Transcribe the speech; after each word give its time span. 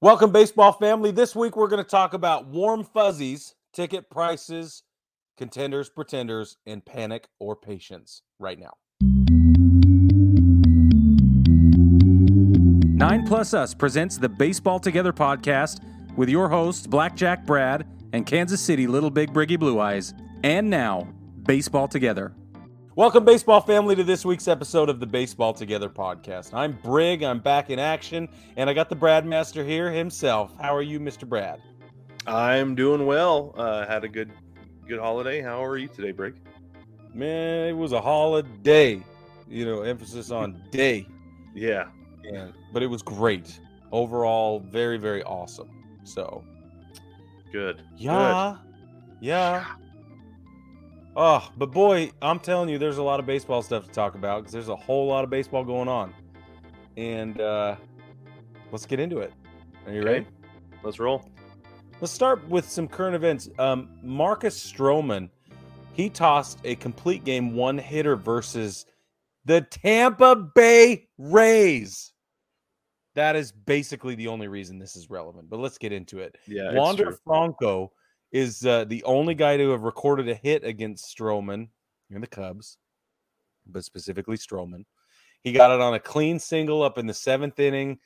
Welcome, 0.00 0.30
baseball 0.30 0.70
family. 0.70 1.10
This 1.10 1.34
week 1.34 1.56
we're 1.56 1.66
going 1.66 1.82
to 1.82 1.90
talk 1.90 2.14
about 2.14 2.46
warm 2.46 2.84
fuzzies, 2.84 3.56
ticket 3.72 4.08
prices, 4.08 4.84
contenders, 5.36 5.88
pretenders, 5.88 6.56
and 6.64 6.84
panic 6.84 7.26
or 7.40 7.56
patience 7.56 8.22
right 8.38 8.60
now. 8.60 8.74
Nine 12.96 13.26
Plus 13.26 13.52
Us 13.52 13.74
presents 13.74 14.18
the 14.18 14.28
Baseball 14.28 14.78
Together 14.78 15.12
podcast 15.12 15.80
with 16.16 16.28
your 16.28 16.48
hosts, 16.48 16.86
Blackjack 16.86 17.44
Brad 17.44 17.84
and 18.12 18.24
Kansas 18.24 18.60
City 18.60 18.86
Little 18.86 19.10
Big 19.10 19.32
Briggy 19.32 19.58
Blue 19.58 19.80
Eyes. 19.80 20.14
And 20.44 20.70
now, 20.70 21.08
Baseball 21.42 21.88
Together. 21.88 22.36
Welcome, 22.98 23.24
baseball 23.24 23.60
family, 23.60 23.94
to 23.94 24.02
this 24.02 24.24
week's 24.24 24.48
episode 24.48 24.88
of 24.88 24.98
the 24.98 25.06
Baseball 25.06 25.54
Together 25.54 25.88
podcast. 25.88 26.52
I'm 26.52 26.76
Brig. 26.82 27.22
I'm 27.22 27.38
back 27.38 27.70
in 27.70 27.78
action, 27.78 28.28
and 28.56 28.68
I 28.68 28.74
got 28.74 28.88
the 28.88 28.96
Brad 28.96 29.24
Master 29.24 29.62
here 29.62 29.88
himself. 29.92 30.52
How 30.60 30.74
are 30.74 30.82
you, 30.82 30.98
Mr. 30.98 31.24
Brad? 31.24 31.62
I'm 32.26 32.74
doing 32.74 33.06
well. 33.06 33.54
Uh, 33.56 33.86
had 33.86 34.02
a 34.02 34.08
good 34.08 34.32
good 34.88 34.98
holiday. 34.98 35.40
How 35.40 35.64
are 35.64 35.76
you 35.76 35.86
today, 35.86 36.10
Brig? 36.10 36.40
Man, 37.14 37.68
it 37.68 37.72
was 37.76 37.92
a 37.92 38.00
holiday. 38.00 39.00
You 39.46 39.64
know, 39.64 39.82
emphasis 39.82 40.32
on 40.32 40.60
day. 40.72 41.06
Yeah. 41.54 41.90
And, 42.24 42.52
but 42.72 42.82
it 42.82 42.88
was 42.88 43.02
great. 43.02 43.60
Overall, 43.92 44.58
very, 44.58 44.98
very 44.98 45.22
awesome. 45.22 45.70
So, 46.02 46.42
good. 47.52 47.80
Yeah. 47.96 48.56
Good. 48.56 49.18
Yeah. 49.20 49.66
Oh, 51.20 51.50
but 51.56 51.72
boy, 51.72 52.12
I'm 52.22 52.38
telling 52.38 52.68
you, 52.68 52.78
there's 52.78 52.98
a 52.98 53.02
lot 53.02 53.18
of 53.18 53.26
baseball 53.26 53.60
stuff 53.60 53.86
to 53.86 53.90
talk 53.90 54.14
about 54.14 54.42
because 54.42 54.52
there's 54.52 54.68
a 54.68 54.76
whole 54.76 55.08
lot 55.08 55.24
of 55.24 55.30
baseball 55.30 55.64
going 55.64 55.88
on. 55.88 56.14
And 56.96 57.40
uh, 57.40 57.74
let's 58.70 58.86
get 58.86 59.00
into 59.00 59.18
it. 59.18 59.32
Are 59.84 59.92
you 59.92 60.02
okay. 60.02 60.08
ready? 60.08 60.26
Let's 60.84 61.00
roll. 61.00 61.28
Let's 62.00 62.12
start 62.12 62.48
with 62.48 62.70
some 62.70 62.86
current 62.86 63.16
events. 63.16 63.48
Um, 63.58 63.88
Marcus 64.00 64.72
Stroman, 64.72 65.28
he 65.92 66.08
tossed 66.08 66.60
a 66.62 66.76
complete 66.76 67.24
game 67.24 67.52
one 67.52 67.78
hitter 67.78 68.14
versus 68.14 68.86
the 69.44 69.62
Tampa 69.62 70.36
Bay 70.36 71.08
Rays. 71.18 72.12
That 73.16 73.34
is 73.34 73.50
basically 73.50 74.14
the 74.14 74.28
only 74.28 74.46
reason 74.46 74.78
this 74.78 74.94
is 74.94 75.10
relevant. 75.10 75.50
But 75.50 75.58
let's 75.58 75.78
get 75.78 75.92
into 75.92 76.20
it. 76.20 76.36
Yeah, 76.46 76.74
Wander 76.74 77.18
Franco 77.26 77.90
is 78.32 78.64
uh, 78.66 78.84
the 78.84 79.02
only 79.04 79.34
guy 79.34 79.56
to 79.56 79.70
have 79.70 79.82
recorded 79.82 80.28
a 80.28 80.34
hit 80.34 80.64
against 80.64 81.16
Stroman 81.16 81.68
in 82.10 82.20
the 82.20 82.26
Cubs, 82.26 82.76
but 83.66 83.84
specifically 83.84 84.36
Stroman. 84.36 84.84
He 85.42 85.52
got 85.52 85.70
it 85.70 85.80
on 85.80 85.94
a 85.94 86.00
clean 86.00 86.38
single 86.38 86.82
up 86.82 86.98
in 86.98 87.06
the 87.06 87.14
seventh 87.14 87.58
inning. 87.58 87.98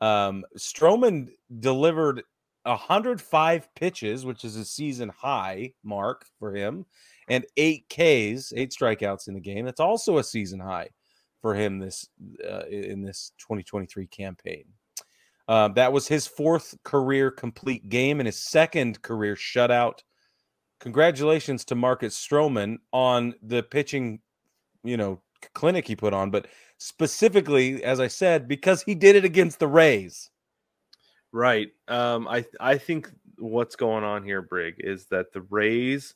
Um, 0.00 0.44
Stroman 0.58 1.28
delivered 1.60 2.22
105 2.64 3.74
pitches, 3.74 4.26
which 4.26 4.44
is 4.44 4.56
a 4.56 4.64
season 4.64 5.08
high 5.08 5.72
mark 5.82 6.26
for 6.38 6.54
him, 6.54 6.84
and 7.28 7.46
eight 7.56 7.86
Ks, 7.88 8.52
eight 8.54 8.72
strikeouts 8.72 9.28
in 9.28 9.34
the 9.34 9.40
game. 9.40 9.64
That's 9.64 9.80
also 9.80 10.18
a 10.18 10.24
season 10.24 10.60
high 10.60 10.88
for 11.40 11.54
him 11.54 11.78
this 11.78 12.06
uh, 12.48 12.66
in 12.70 13.02
this 13.02 13.32
2023 13.38 14.06
campaign. 14.08 14.64
Uh, 15.50 15.66
that 15.66 15.92
was 15.92 16.06
his 16.06 16.28
fourth 16.28 16.76
career 16.84 17.28
complete 17.28 17.88
game 17.88 18.20
and 18.20 18.28
his 18.28 18.38
second 18.38 19.02
career 19.02 19.34
shutout. 19.34 19.98
Congratulations 20.78 21.64
to 21.64 21.74
Marcus 21.74 22.16
Stroman 22.16 22.76
on 22.92 23.34
the 23.42 23.64
pitching, 23.64 24.20
you 24.84 24.96
know, 24.96 25.20
clinic 25.52 25.88
he 25.88 25.96
put 25.96 26.14
on, 26.14 26.30
but 26.30 26.46
specifically, 26.78 27.82
as 27.82 27.98
I 27.98 28.06
said, 28.06 28.46
because 28.46 28.84
he 28.84 28.94
did 28.94 29.16
it 29.16 29.24
against 29.24 29.58
the 29.58 29.66
Rays. 29.66 30.30
Right. 31.32 31.70
Um, 31.88 32.28
I 32.28 32.44
I 32.60 32.78
think 32.78 33.10
what's 33.36 33.74
going 33.74 34.04
on 34.04 34.22
here, 34.22 34.42
Brig, 34.42 34.76
is 34.78 35.06
that 35.06 35.32
the 35.32 35.42
Rays 35.42 36.14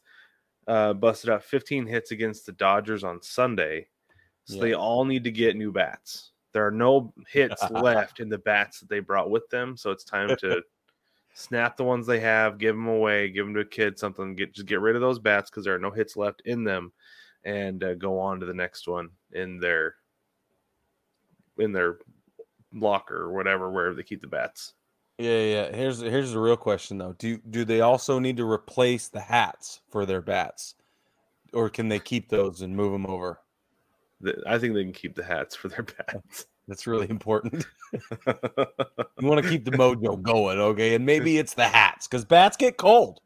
uh, 0.68 0.92
busted 0.92 1.30
out 1.30 1.42
15 1.42 1.88
hits 1.88 2.12
against 2.12 2.46
the 2.46 2.52
Dodgers 2.52 3.02
on 3.02 3.20
Sunday, 3.20 3.88
so 4.44 4.54
yeah. 4.54 4.60
they 4.60 4.74
all 4.74 5.04
need 5.04 5.24
to 5.24 5.32
get 5.32 5.56
new 5.56 5.72
bats. 5.72 6.30
There 6.54 6.66
are 6.66 6.70
no 6.70 7.12
hits 7.28 7.62
left 7.70 8.20
in 8.20 8.30
the 8.30 8.38
bats 8.38 8.80
that 8.80 8.88
they 8.88 9.00
brought 9.00 9.28
with 9.28 9.46
them, 9.50 9.76
so 9.76 9.90
it's 9.90 10.04
time 10.04 10.34
to 10.38 10.62
snap 11.34 11.76
the 11.76 11.84
ones 11.84 12.06
they 12.06 12.20
have, 12.20 12.58
give 12.58 12.76
them 12.76 12.86
away, 12.86 13.28
give 13.28 13.44
them 13.44 13.54
to 13.54 13.60
a 13.60 13.64
kid, 13.64 13.98
something. 13.98 14.34
Get 14.36 14.54
just 14.54 14.66
get 14.66 14.80
rid 14.80 14.94
of 14.94 15.02
those 15.02 15.18
bats 15.18 15.50
because 15.50 15.64
there 15.64 15.74
are 15.74 15.80
no 15.80 15.90
hits 15.90 16.16
left 16.16 16.42
in 16.46 16.64
them, 16.64 16.92
and 17.44 17.84
uh, 17.84 17.94
go 17.94 18.18
on 18.18 18.40
to 18.40 18.46
the 18.46 18.54
next 18.54 18.88
one 18.88 19.10
in 19.32 19.58
their 19.58 19.96
in 21.58 21.72
their 21.72 21.98
locker 22.72 23.16
or 23.16 23.32
whatever, 23.32 23.70
wherever 23.70 23.94
they 23.94 24.02
keep 24.02 24.20
the 24.20 24.26
bats. 24.26 24.74
Yeah, 25.18 25.40
yeah. 25.40 25.72
Here's 25.74 26.00
here's 26.00 26.32
the 26.32 26.40
real 26.40 26.56
question 26.56 26.98
though. 26.98 27.14
Do 27.18 27.38
do 27.50 27.64
they 27.64 27.80
also 27.80 28.18
need 28.18 28.36
to 28.38 28.50
replace 28.50 29.08
the 29.08 29.20
hats 29.20 29.80
for 29.90 30.06
their 30.06 30.22
bats, 30.22 30.76
or 31.52 31.68
can 31.68 31.88
they 31.88 31.98
keep 31.98 32.28
those 32.28 32.62
and 32.62 32.76
move 32.76 32.92
them 32.92 33.06
over? 33.06 33.40
I 34.46 34.58
think 34.58 34.74
they 34.74 34.84
can 34.84 34.92
keep 34.92 35.14
the 35.14 35.24
hats 35.24 35.54
for 35.54 35.68
their 35.68 35.82
bats. 35.82 36.46
That's 36.68 36.86
really 36.86 37.10
important. 37.10 37.66
you 37.92 38.00
want 39.20 39.42
to 39.42 39.48
keep 39.48 39.66
the 39.66 39.72
mojo 39.72 40.20
going, 40.22 40.58
okay? 40.58 40.94
And 40.94 41.04
maybe 41.04 41.36
it's 41.36 41.54
the 41.54 41.66
hats 41.66 42.08
because 42.08 42.24
bats 42.24 42.56
get 42.56 42.78
cold. 42.78 43.20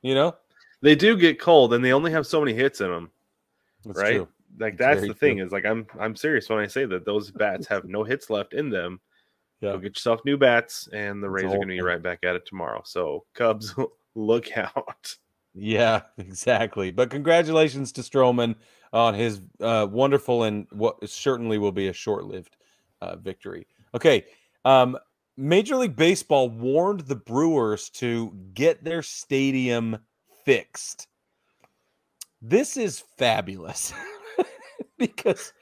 You 0.00 0.14
know, 0.14 0.36
they 0.80 0.94
do 0.94 1.16
get 1.16 1.38
cold, 1.38 1.74
and 1.74 1.84
they 1.84 1.92
only 1.92 2.10
have 2.12 2.26
so 2.26 2.40
many 2.40 2.54
hits 2.54 2.80
in 2.80 2.90
them. 2.90 3.10
That's 3.84 3.98
right? 3.98 4.14
True. 4.14 4.28
Like 4.58 4.78
that's, 4.78 5.00
that's 5.00 5.08
the 5.08 5.14
thing 5.14 5.36
true. 5.36 5.46
is 5.46 5.52
like 5.52 5.66
I'm 5.66 5.86
I'm 6.00 6.16
serious 6.16 6.48
when 6.48 6.60
I 6.60 6.66
say 6.66 6.86
that 6.86 7.04
those 7.04 7.30
bats 7.30 7.66
have 7.66 7.84
no 7.84 8.04
hits 8.04 8.30
left 8.30 8.54
in 8.54 8.70
them. 8.70 9.00
Yeah. 9.60 9.72
Go 9.72 9.78
get 9.78 9.96
yourself 9.96 10.20
new 10.24 10.38
bats, 10.38 10.88
and 10.92 11.22
the 11.22 11.28
Rays 11.28 11.44
are 11.44 11.56
going 11.56 11.68
to 11.68 11.74
be 11.74 11.82
right 11.82 12.02
back 12.02 12.20
at 12.22 12.36
it 12.36 12.46
tomorrow. 12.46 12.80
So 12.86 13.24
Cubs, 13.34 13.74
look 14.14 14.56
out. 14.56 15.16
Yeah, 15.54 16.02
exactly. 16.16 16.90
But 16.90 17.10
congratulations 17.10 17.92
to 17.92 18.02
Stroman 18.02 18.54
on 18.92 19.14
his 19.14 19.40
uh, 19.60 19.86
wonderful 19.90 20.44
and 20.44 20.66
what 20.70 21.08
certainly 21.08 21.58
will 21.58 21.72
be 21.72 21.88
a 21.88 21.92
short-lived 21.92 22.56
uh, 23.00 23.16
victory. 23.16 23.66
Okay, 23.94 24.24
um, 24.64 24.98
Major 25.36 25.76
League 25.76 25.96
Baseball 25.96 26.48
warned 26.48 27.00
the 27.00 27.16
Brewers 27.16 27.90
to 27.90 28.32
get 28.54 28.82
their 28.82 29.02
stadium 29.02 29.98
fixed. 30.44 31.06
This 32.42 32.76
is 32.76 33.04
fabulous 33.16 33.92
because 34.98 35.52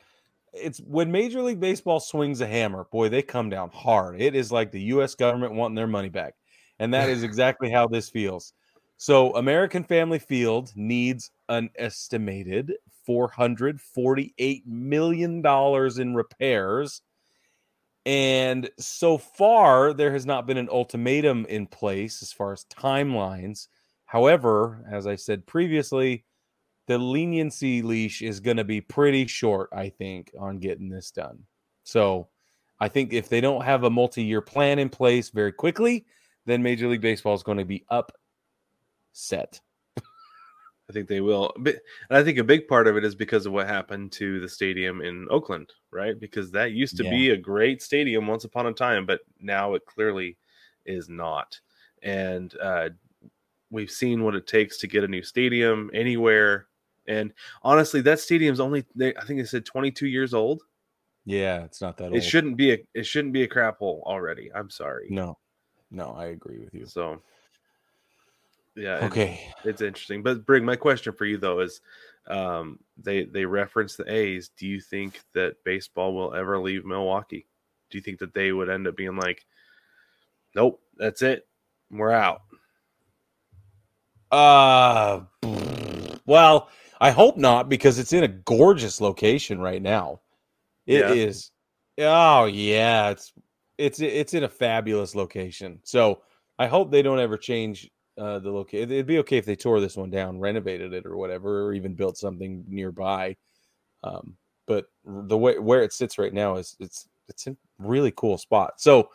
it's 0.53 0.78
when 0.81 1.10
Major 1.12 1.42
League 1.42 1.60
Baseball 1.60 2.00
swings 2.00 2.41
a 2.41 2.47
hammer, 2.47 2.86
boy, 2.91 3.09
they 3.09 3.22
come 3.22 3.50
down 3.50 3.70
hard. 3.70 4.20
It 4.20 4.34
is 4.34 4.50
like 4.50 4.70
the 4.70 4.82
U.S. 4.82 5.15
government 5.15 5.54
wanting 5.54 5.75
their 5.75 5.86
money 5.86 6.09
back. 6.09 6.34
And 6.78 6.92
that 6.92 7.09
is 7.09 7.22
exactly 7.22 7.70
how 7.70 7.86
this 7.86 8.09
feels. 8.09 8.53
So, 8.98 9.34
American 9.36 9.84
Family 9.84 10.19
Field 10.19 10.72
needs 10.75 11.31
an 11.48 11.70
estimated 11.76 12.72
$448 13.09 14.67
million 14.67 15.43
in 15.44 16.15
repairs. 16.15 17.03
And 18.05 18.71
so 18.78 19.19
far, 19.19 19.93
there 19.93 20.12
has 20.12 20.27
not 20.27 20.47
been 20.47 20.59
an 20.59 20.69
ultimatum 20.71 21.45
in 21.47 21.66
place 21.66 22.22
as 22.22 22.33
far 22.33 22.53
as 22.53 22.65
timelines. 22.65 23.69
However, 24.05 24.84
as 24.91 25.06
I 25.06 25.16
said 25.16 25.47
previously, 25.47 26.25
the 26.87 26.99
leniency 26.99 27.83
leash 27.83 28.22
is 28.22 28.39
going 28.39 28.59
to 28.59 28.65
be 28.65 28.81
pretty 28.81 29.27
short, 29.27 29.71
I 29.72 29.89
think, 29.89 30.33
on 30.39 30.59
getting 30.59 30.89
this 30.89 31.11
done. 31.11 31.41
So 31.83 32.28
I 32.78 32.89
think 32.89 33.12
if 33.12 33.28
they 33.28 33.41
don't 33.41 33.65
have 33.65 33.84
a 33.84 33.91
multi 33.91 34.22
year 34.22 34.41
plan 34.41 34.78
in 34.78 34.89
place 34.89 35.31
very 35.31 35.53
quickly, 35.53 36.06
then 36.45 36.62
Major 36.62 36.89
League 36.89 37.00
Baseball 37.00 37.34
is 37.34 37.43
going 37.43 37.59
to 37.59 37.65
be 37.65 37.84
upset. 37.91 39.61
I 40.88 40.92
think 40.92 41.08
they 41.08 41.20
will. 41.20 41.52
But, 41.58 41.76
and 42.08 42.16
I 42.16 42.22
think 42.22 42.38
a 42.38 42.44
big 42.44 42.69
part 42.69 42.86
of 42.86 42.97
it 42.97 43.04
is 43.04 43.14
because 43.14 43.47
of 43.47 43.52
what 43.52 43.66
happened 43.66 44.12
to 44.12 44.38
the 44.41 44.48
stadium 44.48 45.02
in 45.02 45.26
Oakland, 45.30 45.72
right? 45.91 46.19
Because 46.19 46.50
that 46.52 46.72
used 46.72 46.97
to 46.98 47.04
yeah. 47.04 47.10
be 47.10 47.30
a 47.30 47.36
great 47.36 47.82
stadium 47.82 48.26
once 48.26 48.44
upon 48.44 48.66
a 48.66 48.72
time, 48.72 49.04
but 49.04 49.20
now 49.41 49.74
it 49.74 49.84
clearly 49.84 50.36
is 50.84 51.08
not. 51.08 51.58
And 52.03 52.54
uh, 52.62 52.91
we've 53.71 53.91
seen 53.91 54.22
what 54.22 54.36
it 54.36 54.47
takes 54.47 54.78
to 54.78 54.86
get 54.86 55.03
a 55.03 55.09
new 55.09 55.22
stadium 55.22 55.91
anywhere. 55.92 56.66
And 57.09 57.32
honestly, 57.62 58.00
that 58.03 58.21
stadium's 58.21 58.60
only 58.60 58.84
they, 58.94 59.15
I 59.16 59.24
think 59.24 59.41
they 59.41 59.47
said 59.47 59.65
22 59.65 60.06
years 60.06 60.34
old. 60.34 60.62
Yeah, 61.24 61.65
it's 61.65 61.80
not 61.80 61.97
that. 61.97 62.06
Old. 62.06 62.16
It 62.16 62.22
shouldn't 62.22 62.56
be 62.56 62.72
a 62.72 62.78
it 62.94 63.04
shouldn't 63.04 63.34
be 63.34 63.42
a 63.42 63.48
crap 63.48 63.78
hole 63.78 64.03
already. 64.06 64.50
I'm 64.54 64.71
sorry. 64.71 65.09
No, 65.10 65.39
no, 65.91 66.15
I 66.16 66.27
agree 66.27 66.59
with 66.59 66.72
you. 66.72 66.86
So 66.86 67.21
yeah. 68.77 69.05
Okay. 69.07 69.41
It's, 69.59 69.67
it's 69.67 69.83
interesting. 69.83 70.23
But 70.23 70.47
Brig, 70.47 70.63
my 70.63 70.77
question 70.77 71.13
for 71.13 71.25
you 71.25 71.39
though 71.39 71.61
is 71.61 71.81
um, 72.28 72.78
they 72.97 73.25
they 73.25 73.45
reference 73.45 73.97
the 73.97 74.11
A's. 74.13 74.51
Do 74.57 74.67
you 74.67 74.81
think 74.81 75.21
that 75.34 75.57
baseball 75.65 76.15
will 76.15 76.34
ever 76.34 76.59
leave 76.59 76.84
Milwaukee? 76.84 77.47
Do 77.91 77.99
you 77.99 78.03
think 78.03 78.19
that 78.19 78.34
they 78.34 78.53
would 78.53 78.69
end 78.69 78.87
up 78.87 78.97
being 78.97 79.17
like, 79.17 79.45
nope, 80.55 80.81
that's 80.97 81.23
it, 81.23 81.47
we're 81.91 82.11
out? 82.11 82.43
Uh, 84.31 85.21
well, 86.27 86.69
I 87.01 87.11
hope 87.11 87.37
not 87.37 87.69
because 87.69 87.99
it's 87.99 88.13
in 88.13 88.25
a 88.25 88.28
gorgeous 88.28 89.01
location 89.01 89.61
right 89.61 89.81
now. 89.81 90.21
It 90.87 91.01
yeah. 91.01 91.13
is. 91.13 91.51
Oh 91.99 92.47
yeah, 92.47 93.11
it's 93.11 93.33
it's 93.78 94.01
it's 94.01 94.34
in 94.34 94.45
a 94.45 94.49
fabulous 94.49 95.15
location. 95.15 95.81
So 95.84 96.23
I 96.59 96.67
hope 96.67 96.91
they 96.91 97.03
don't 97.03 97.21
ever 97.21 97.37
change 97.37 97.91
uh, 98.18 98.39
the 98.39 98.51
location. 98.51 98.91
It'd 98.91 99.07
be 99.07 99.18
okay 99.18 99.36
if 99.39 99.45
they 99.45 99.57
tore 99.57 99.80
this 99.80 99.97
one 99.97 100.10
down, 100.10 100.39
renovated 100.39 100.92
it, 100.92 101.04
or 101.07 101.16
whatever, 101.16 101.65
or 101.66 101.72
even 101.74 101.95
built 101.95 102.16
something 102.16 102.65
nearby. 102.68 103.36
Um, 104.04 104.36
but 104.66 104.86
the 105.04 105.36
way 105.39 105.59
where 105.59 105.83
it 105.83 105.92
sits 105.92 106.18
right 106.18 106.33
now 106.34 106.57
is 106.57 106.77
it's 106.80 107.09
it's 107.28 107.47
a 107.47 107.57
really 107.78 108.13
cool 108.16 108.39
spot. 108.39 108.80
So, 108.80 109.10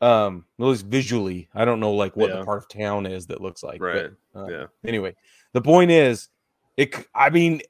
um, 0.00 0.44
at 0.60 0.64
least 0.66 0.86
visually, 0.86 1.48
I 1.54 1.64
don't 1.64 1.80
know 1.80 1.92
like 1.92 2.14
what 2.16 2.30
Yeah. 2.30 2.36
the 2.40 2.44
part 2.44 2.58
of 2.58 2.68
town 2.68 3.06
is 3.06 3.26
that 3.28 3.40
looks 3.40 3.62
like. 3.62 3.80
but, 3.80 3.86
Right. 3.86 4.10
uh, 4.34 4.46
Yeah. 4.48 4.66
Anyway, 4.84 5.14
the 5.52 5.62
point 5.62 5.90
is, 5.90 6.28
it. 6.76 6.94
I 7.14 7.30
mean, 7.30 7.62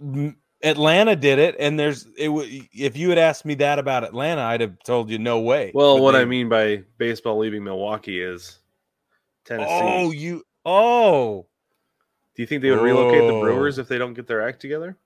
m- 0.00 0.36
Atlanta 0.62 1.14
did 1.14 1.38
it, 1.38 1.54
and 1.58 1.78
there's 1.78 2.06
it. 2.16 2.26
w- 2.28 2.62
If 2.72 2.96
you 2.96 3.10
had 3.10 3.18
asked 3.18 3.44
me 3.44 3.54
that 3.56 3.78
about 3.78 4.04
Atlanta, 4.04 4.40
I'd 4.42 4.60
have 4.62 4.78
told 4.84 5.10
you 5.10 5.18
no 5.18 5.40
way. 5.40 5.70
Well, 5.74 5.96
But 5.96 6.02
what 6.02 6.12
they- 6.12 6.20
I 6.20 6.24
mean 6.24 6.48
by 6.48 6.82
baseball 6.98 7.36
leaving 7.38 7.62
Milwaukee 7.62 8.22
is 8.22 8.60
Tennessee. 9.46 9.70
Oh, 9.70 10.10
you. 10.10 10.42
Oh, 10.64 11.46
Do 12.34 12.42
you 12.42 12.46
think 12.46 12.60
they 12.62 12.70
would 12.70 12.82
relocate 12.82 13.22
the 13.22 13.34
Oh. 13.34 13.40
Brewers 13.40 13.78
if 13.78 13.88
they 13.88 13.96
don't 13.98 14.14
get 14.14 14.26
their 14.26 14.46
act 14.46 14.60
together? 14.60 14.96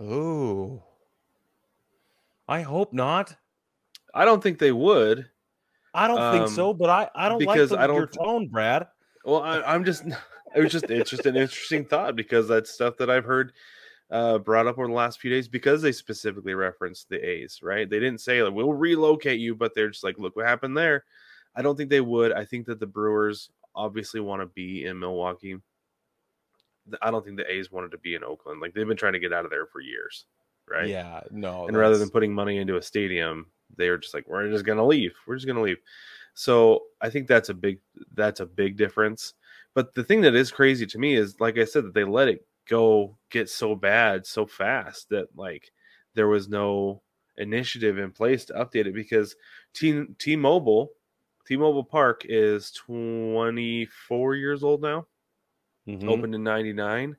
oh. 0.00 0.82
I 2.48 2.62
hope 2.62 2.92
not. 2.92 3.36
I 4.14 4.24
don't 4.24 4.42
think 4.42 4.58
they 4.58 4.72
would. 4.72 5.28
I 5.92 6.06
don't 6.06 6.32
think 6.32 6.48
Um, 6.48 6.54
so, 6.54 6.72
but 6.74 6.90
I 6.90 7.10
I 7.14 7.28
don't 7.28 7.38
because 7.38 7.70
like 7.70 7.80
the, 7.80 7.84
I 7.84 7.86
don't 7.86 7.96
your 7.96 8.06
tone, 8.06 8.48
Brad. 8.48 8.86
Well, 9.24 9.42
I, 9.42 9.60
I'm 9.62 9.84
just 9.84 10.04
it 10.54 10.60
was 10.60 10.70
just 10.70 10.90
it's 10.90 11.10
just 11.10 11.26
an 11.26 11.36
interesting 11.36 11.84
thought 11.84 12.16
because 12.16 12.46
that's 12.48 12.70
stuff 12.70 12.96
that 12.98 13.10
I've 13.10 13.24
heard 13.24 13.52
uh, 14.10 14.38
brought 14.38 14.66
up 14.68 14.78
over 14.78 14.86
the 14.86 14.92
last 14.94 15.20
few 15.20 15.30
days 15.30 15.48
because 15.48 15.82
they 15.82 15.92
specifically 15.92 16.54
referenced 16.54 17.08
the 17.08 17.18
A's, 17.18 17.60
right? 17.62 17.88
They 17.90 17.98
didn't 17.98 18.20
say 18.20 18.42
like 18.42 18.54
we'll 18.54 18.72
relocate 18.72 19.40
you, 19.40 19.54
but 19.54 19.74
they're 19.74 19.90
just 19.90 20.04
like, 20.04 20.18
look 20.18 20.36
what 20.36 20.46
happened 20.46 20.76
there. 20.76 21.04
I 21.56 21.62
don't 21.62 21.76
think 21.76 21.90
they 21.90 22.00
would. 22.00 22.32
I 22.32 22.44
think 22.44 22.66
that 22.66 22.80
the 22.80 22.86
Brewers 22.86 23.50
obviously 23.74 24.20
want 24.20 24.42
to 24.42 24.46
be 24.46 24.84
in 24.84 24.98
Milwaukee. 24.98 25.56
I 27.02 27.10
don't 27.10 27.24
think 27.24 27.36
the 27.36 27.50
A's 27.50 27.72
wanted 27.72 27.90
to 27.92 27.98
be 27.98 28.14
in 28.14 28.22
Oakland. 28.22 28.60
Like 28.60 28.74
they've 28.74 28.86
been 28.86 28.96
trying 28.96 29.14
to 29.14 29.18
get 29.18 29.32
out 29.32 29.44
of 29.44 29.50
there 29.50 29.66
for 29.66 29.80
years, 29.80 30.26
right? 30.68 30.88
Yeah, 30.88 31.20
no. 31.30 31.66
and 31.66 31.76
rather 31.76 31.98
than 31.98 32.10
putting 32.10 32.32
money 32.32 32.58
into 32.58 32.76
a 32.76 32.82
stadium 32.82 33.46
they 33.76 33.90
were 33.90 33.98
just 33.98 34.14
like 34.14 34.26
we're 34.28 34.50
just 34.50 34.64
gonna 34.64 34.84
leave 34.84 35.14
we're 35.26 35.34
just 35.34 35.46
gonna 35.46 35.60
leave 35.62 35.78
so 36.34 36.82
i 37.00 37.08
think 37.08 37.26
that's 37.26 37.48
a 37.48 37.54
big 37.54 37.78
that's 38.14 38.40
a 38.40 38.46
big 38.46 38.76
difference 38.76 39.34
but 39.74 39.94
the 39.94 40.04
thing 40.04 40.20
that 40.20 40.34
is 40.34 40.50
crazy 40.50 40.86
to 40.86 40.98
me 40.98 41.14
is 41.14 41.40
like 41.40 41.58
i 41.58 41.64
said 41.64 41.84
that 41.84 41.94
they 41.94 42.04
let 42.04 42.28
it 42.28 42.46
go 42.68 43.16
get 43.30 43.48
so 43.48 43.74
bad 43.74 44.26
so 44.26 44.46
fast 44.46 45.08
that 45.08 45.26
like 45.36 45.70
there 46.14 46.28
was 46.28 46.48
no 46.48 47.02
initiative 47.36 47.98
in 47.98 48.10
place 48.10 48.44
to 48.46 48.52
update 48.54 48.86
it 48.86 48.94
because 48.94 49.36
T 49.74 50.04
T-Mobile 50.18 50.90
T-Mobile 51.46 51.84
Park 51.84 52.22
is 52.28 52.70
24 52.72 54.34
years 54.34 54.62
old 54.62 54.82
now 54.82 55.06
Mhm. 55.88 56.08
opened 56.08 56.34
in 56.34 56.42
99 56.42 57.16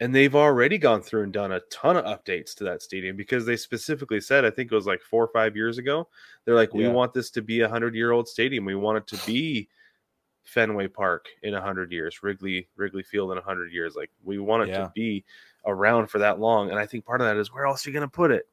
and 0.00 0.14
they've 0.14 0.34
already 0.36 0.76
gone 0.78 1.00
through 1.02 1.22
and 1.24 1.32
done 1.32 1.52
a 1.52 1.60
ton 1.70 1.96
of 1.96 2.04
updates 2.04 2.54
to 2.54 2.62
that 2.64 2.82
stadium 2.82 3.16
because 3.16 3.46
they 3.46 3.56
specifically 3.56 4.20
said 4.20 4.44
i 4.44 4.50
think 4.50 4.70
it 4.70 4.74
was 4.74 4.86
like 4.86 5.00
four 5.00 5.24
or 5.24 5.28
five 5.32 5.56
years 5.56 5.78
ago 5.78 6.06
they're 6.44 6.54
like 6.54 6.74
we 6.74 6.84
Yeah. 6.84 6.92
want 6.92 7.14
this 7.14 7.30
to 7.30 7.40
be 7.42 7.60
a 7.62 7.68
hundred 7.68 7.94
year 7.94 8.10
old 8.12 8.28
stadium 8.28 8.66
we 8.66 8.74
want 8.74 8.98
it 8.98 9.06
to 9.16 9.26
be 9.26 9.68
fenway 10.44 10.86
park 10.86 11.28
in 11.42 11.54
a 11.54 11.60
hundred 11.60 11.90
years 11.90 12.22
wrigley 12.22 12.68
wrigley 12.76 13.02
field 13.02 13.32
in 13.32 13.38
a 13.38 13.42
hundred 13.42 13.72
years 13.72 13.96
like 13.96 14.10
we 14.22 14.38
want 14.38 14.64
it 14.64 14.68
Yeah. 14.68 14.82
to 14.84 14.92
be 14.94 15.24
around 15.64 16.08
for 16.08 16.18
that 16.18 16.38
long 16.38 16.68
and 16.70 16.78
i 16.78 16.84
think 16.84 17.06
part 17.06 17.22
of 17.22 17.26
that 17.26 17.38
is 17.38 17.52
where 17.52 17.64
else 17.66 17.86
are 17.86 17.90
you 17.90 17.94
going 17.94 18.06
to 18.08 18.14
put 18.14 18.30
it 18.30 18.46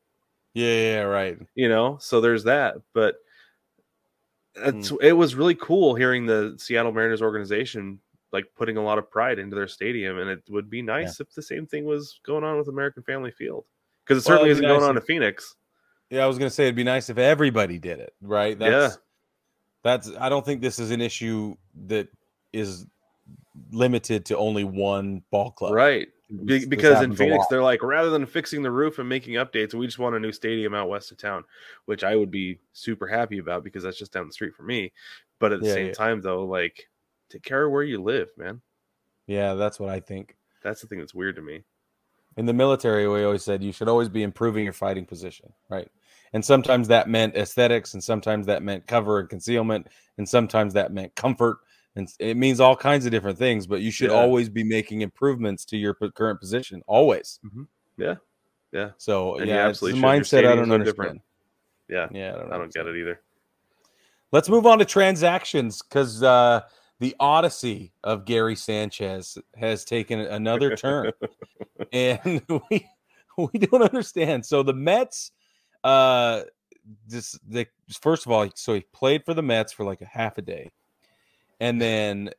Yeah, 0.53 0.73
yeah, 0.73 1.01
right. 1.01 1.37
you 1.55 1.67
know 1.67 1.97
so 1.99 2.21
there's 2.21 2.45
that 2.45 2.77
but 2.93 3.17
it's, 4.57 4.89
Hmm. 4.89 4.95
it 5.01 5.13
was 5.13 5.35
really 5.35 5.55
cool 5.55 5.95
hearing 5.95 6.25
the 6.25 6.55
seattle 6.57 6.91
mariners 6.91 7.21
organization 7.21 7.99
like 8.31 8.45
putting 8.55 8.77
a 8.77 8.81
lot 8.83 8.97
of 8.97 9.09
pride 9.09 9.39
into 9.39 9.55
their 9.55 9.67
stadium 9.67 10.17
and 10.19 10.29
it 10.29 10.41
would 10.49 10.69
be 10.69 10.81
nice 10.81 11.19
if 11.19 11.31
the 11.33 11.41
same 11.41 11.65
thing 11.65 11.85
was 11.85 12.19
going 12.25 12.43
on 12.43 12.57
with 12.57 12.67
american 12.67 13.03
family 13.03 13.31
field 13.31 13.65
because 14.05 14.23
it 14.23 14.27
Well, 14.29 14.37
certainly 14.37 14.51
isn't 14.51 14.61
be 14.63 14.67
going 14.67 14.79
nice 14.81 14.89
on 14.89 14.97
if- 14.97 15.03
to 15.03 15.07
phoenix 15.07 15.55
Yeah, 16.09 16.23
I 16.23 16.27
was 16.27 16.37
gonna 16.37 16.49
say 16.49 16.65
it'd 16.65 16.75
be 16.75 16.83
nice 16.83 17.09
if 17.09 17.17
everybody 17.17 17.79
did 17.79 17.99
it, 17.99 18.13
right? 18.21 18.57
That's, 18.59 18.97
That's 19.83 20.11
I 20.19 20.29
don't 20.29 20.45
think 20.45 20.61
this 20.61 20.79
is 20.79 20.91
an 20.91 21.01
issue 21.01 21.55
that 21.87 22.07
is 22.53 22.85
limited 23.71 24.25
to 24.25 24.37
only 24.37 24.63
one 24.63 25.23
ball 25.31 25.51
club. 25.51 25.73
right 25.73 26.07
Be- 26.43 26.65
because 26.65 27.01
in 27.01 27.11
phoenix 27.11 27.45
they're 27.45 27.61
like 27.61 27.83
rather 27.83 28.09
than 28.09 28.25
fixing 28.25 28.63
the 28.63 28.71
roof 28.71 28.97
and 28.97 29.07
making 29.07 29.35
updates 29.35 29.75
we 29.75 29.85
just 29.85 29.99
want 29.99 30.15
a 30.15 30.19
new 30.19 30.31
stadium 30.31 30.73
out 30.73 30.89
west 30.89 31.11
of 31.11 31.17
town 31.17 31.43
which 31.85 32.03
i 32.03 32.15
would 32.15 32.31
be 32.31 32.59
super 32.73 33.05
happy 33.05 33.37
about 33.37 33.63
because 33.63 33.83
that's 33.83 33.99
just 33.99 34.11
down 34.11 34.25
the 34.25 34.33
street 34.33 34.55
for 34.55 34.63
me 34.63 34.91
but 35.39 35.53
at 35.53 35.59
the 35.59 35.65
Yeah, 35.65 35.67
same 35.67 35.89
yeah. 35.89 35.91
time 35.91 36.21
though 36.21 36.43
like 36.45 36.89
take 37.29 37.43
care 37.43 37.65
of 37.65 37.71
where 37.71 37.83
you 37.83 38.01
live 38.01 38.29
man 38.37 38.59
Yeah, 39.27 39.53
that's 39.55 39.79
what 39.79 39.89
I 39.89 39.99
think. 39.99 40.35
that's 40.61 40.81
the 40.81 40.87
thing 40.87 40.99
that's 40.99 41.13
weird 41.13 41.35
to 41.37 41.41
me 41.41 41.63
In 42.37 42.45
the 42.45 42.53
military, 42.53 43.07
we 43.07 43.23
always 43.23 43.43
said 43.43 43.63
you 43.63 43.71
should 43.71 43.87
always 43.87 44.09
be 44.09 44.23
improving 44.23 44.65
your 44.65 44.73
fighting 44.73 45.05
position, 45.05 45.53
right? 45.69 45.89
And 46.33 46.43
sometimes 46.43 46.89
that 46.89 47.07
meant 47.07 47.35
aesthetics, 47.35 47.93
and 47.93 48.03
sometimes 48.03 48.45
that 48.47 48.61
meant 48.61 48.87
cover 48.87 49.19
and 49.19 49.29
concealment, 49.29 49.87
and 50.17 50.27
sometimes 50.27 50.73
that 50.73 50.91
meant 50.91 51.15
comfort, 51.15 51.59
and 51.95 52.07
it 52.19 52.35
means 52.37 52.59
all 52.59 52.75
kinds 52.75 53.05
of 53.05 53.11
different 53.11 53.37
things. 53.37 53.67
But 53.67 53.81
you 53.81 53.91
should 53.91 54.09
Yeah. 54.09 54.15
always 54.17 54.49
be 54.49 54.63
making 54.63 55.01
improvements 55.01 55.65
to 55.65 55.77
your 55.77 55.93
current 55.93 56.39
position, 56.39 56.81
always. 56.87 57.39
Mhm. 57.45 57.67
Yeah. 57.97 58.15
Yeah. 58.71 58.91
So 58.97 59.37
And 59.37 59.47
yeah, 59.47 59.69
it's 59.69 59.79
should. 59.79 59.95
Mindset 59.95 60.39
I 60.45 60.55
don't 60.55 60.71
understand. 60.71 60.85
different. 60.85 61.21
yeah 61.87 62.07
Yeah, 62.11 62.33
I 62.35 62.37
don't, 62.39 62.53
i 62.53 62.57
don't 62.57 62.73
get 62.73 62.87
it 62.87 62.95
either 62.97 63.21
Let's 64.31 64.49
move 64.49 64.65
on 64.65 64.79
to 64.79 64.85
transactions 64.85 65.81
because 65.81 66.21
uh, 66.23 66.61
the 66.99 67.15
odyssey 67.19 67.93
of 68.03 68.25
Gary 68.25 68.55
Sanchez 68.55 69.37
has 69.55 69.85
taken 69.85 70.19
another 70.19 70.75
turn, 70.75 71.11
and 71.93 72.41
we 72.69 72.85
we 73.37 73.59
don't 73.59 73.83
understand. 73.83 74.45
So 74.45 74.63
the 74.63 74.73
Mets, 74.73 75.31
uh, 75.83 76.43
this 77.07 77.39
they 77.47 77.67
first 78.01 78.25
of 78.25 78.31
all, 78.31 78.49
so 78.55 78.73
he 78.73 78.81
played 78.93 79.23
for 79.23 79.33
the 79.33 79.43
Mets 79.43 79.71
for 79.71 79.85
like 79.85 80.01
a 80.01 80.05
half 80.05 80.37
a 80.37 80.41
day, 80.41 80.71
and 81.59 81.81
then 81.81 82.29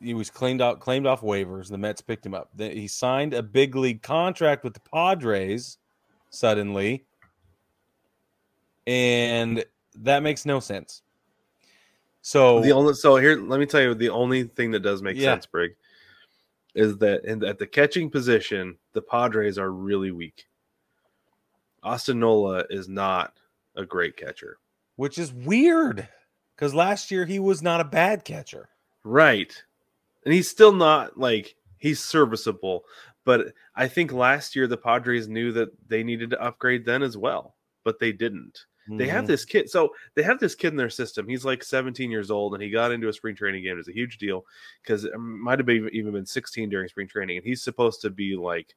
he 0.00 0.14
was 0.14 0.30
claimed 0.30 0.60
out 0.60 0.80
claimed 0.80 1.06
off 1.06 1.20
waivers. 1.20 1.68
The 1.68 1.78
Mets 1.78 2.00
picked 2.00 2.26
him 2.26 2.34
up. 2.34 2.50
He 2.58 2.88
signed 2.88 3.34
a 3.34 3.42
big 3.42 3.74
league 3.76 4.02
contract 4.02 4.64
with 4.64 4.74
the 4.74 4.80
Padres 4.80 5.78
suddenly, 6.30 7.04
and 8.86 9.64
that 9.96 10.22
makes 10.22 10.44
no 10.46 10.60
sense. 10.60 11.02
So 12.22 12.60
the 12.60 12.72
only 12.72 12.94
so 12.94 13.16
here 13.16 13.36
let 13.40 13.58
me 13.58 13.66
tell 13.66 13.80
you 13.82 13.94
the 13.94 14.10
only 14.10 14.44
thing 14.44 14.70
that 14.72 14.80
does 14.80 15.02
make 15.02 15.16
Yeah. 15.16 15.32
sense 15.34 15.46
brig 15.46 15.72
is 16.74 16.96
that 16.98 17.24
in 17.24 17.44
at 17.44 17.58
the 17.58 17.66
catching 17.66 18.08
position 18.10 18.78
the 18.92 19.02
padres 19.02 19.58
are 19.58 19.70
really 19.70 20.10
weak 20.10 20.46
austin 21.82 22.20
nola 22.20 22.64
is 22.70 22.88
not 22.88 23.34
a 23.76 23.84
great 23.84 24.16
catcher 24.16 24.56
which 24.96 25.18
is 25.18 25.32
weird 25.32 26.08
because 26.56 26.74
last 26.74 27.10
year 27.10 27.24
he 27.24 27.38
was 27.38 27.62
not 27.62 27.80
a 27.80 27.84
bad 27.84 28.24
catcher. 28.24 28.68
right 29.04 29.62
and 30.24 30.32
he's 30.34 30.48
still 30.48 30.72
not 30.72 31.18
like 31.18 31.56
he's 31.78 31.98
serviceable 32.00 32.84
but 33.24 33.52
i 33.74 33.88
think 33.88 34.12
last 34.12 34.54
year 34.54 34.66
the 34.68 34.76
padres 34.76 35.26
knew 35.28 35.50
that 35.52 35.68
they 35.88 36.02
needed 36.04 36.30
to 36.30 36.40
upgrade 36.42 36.84
then 36.84 37.02
as 37.02 37.16
well 37.16 37.56
but 37.84 37.98
they 37.98 38.12
didn't 38.12 38.66
They 38.88 39.06
have 39.06 39.24
Mhm. 39.24 39.28
this 39.28 39.44
kid. 39.44 39.70
So 39.70 39.94
they 40.14 40.24
have 40.24 40.40
this 40.40 40.56
kid 40.56 40.72
in 40.72 40.76
their 40.76 40.90
system. 40.90 41.28
He's 41.28 41.44
like 41.44 41.62
17 41.62 42.10
years 42.10 42.32
old, 42.32 42.52
and 42.54 42.60
he 42.62 42.68
got 42.68 42.90
into 42.90 43.08
a 43.08 43.12
spring 43.12 43.36
training 43.36 43.62
game. 43.62 43.78
It's 43.78 43.86
a 43.86 43.92
huge 43.92 44.18
deal 44.18 44.44
because 44.82 45.04
it 45.04 45.16
might 45.16 45.60
have 45.60 45.66
been 45.66 45.88
even 45.92 46.12
been 46.12 46.26
16 46.26 46.68
during 46.68 46.88
spring 46.88 47.06
training, 47.06 47.36
and 47.36 47.46
he's 47.46 47.62
supposed 47.62 48.00
to 48.02 48.10
be 48.10 48.34
like 48.34 48.74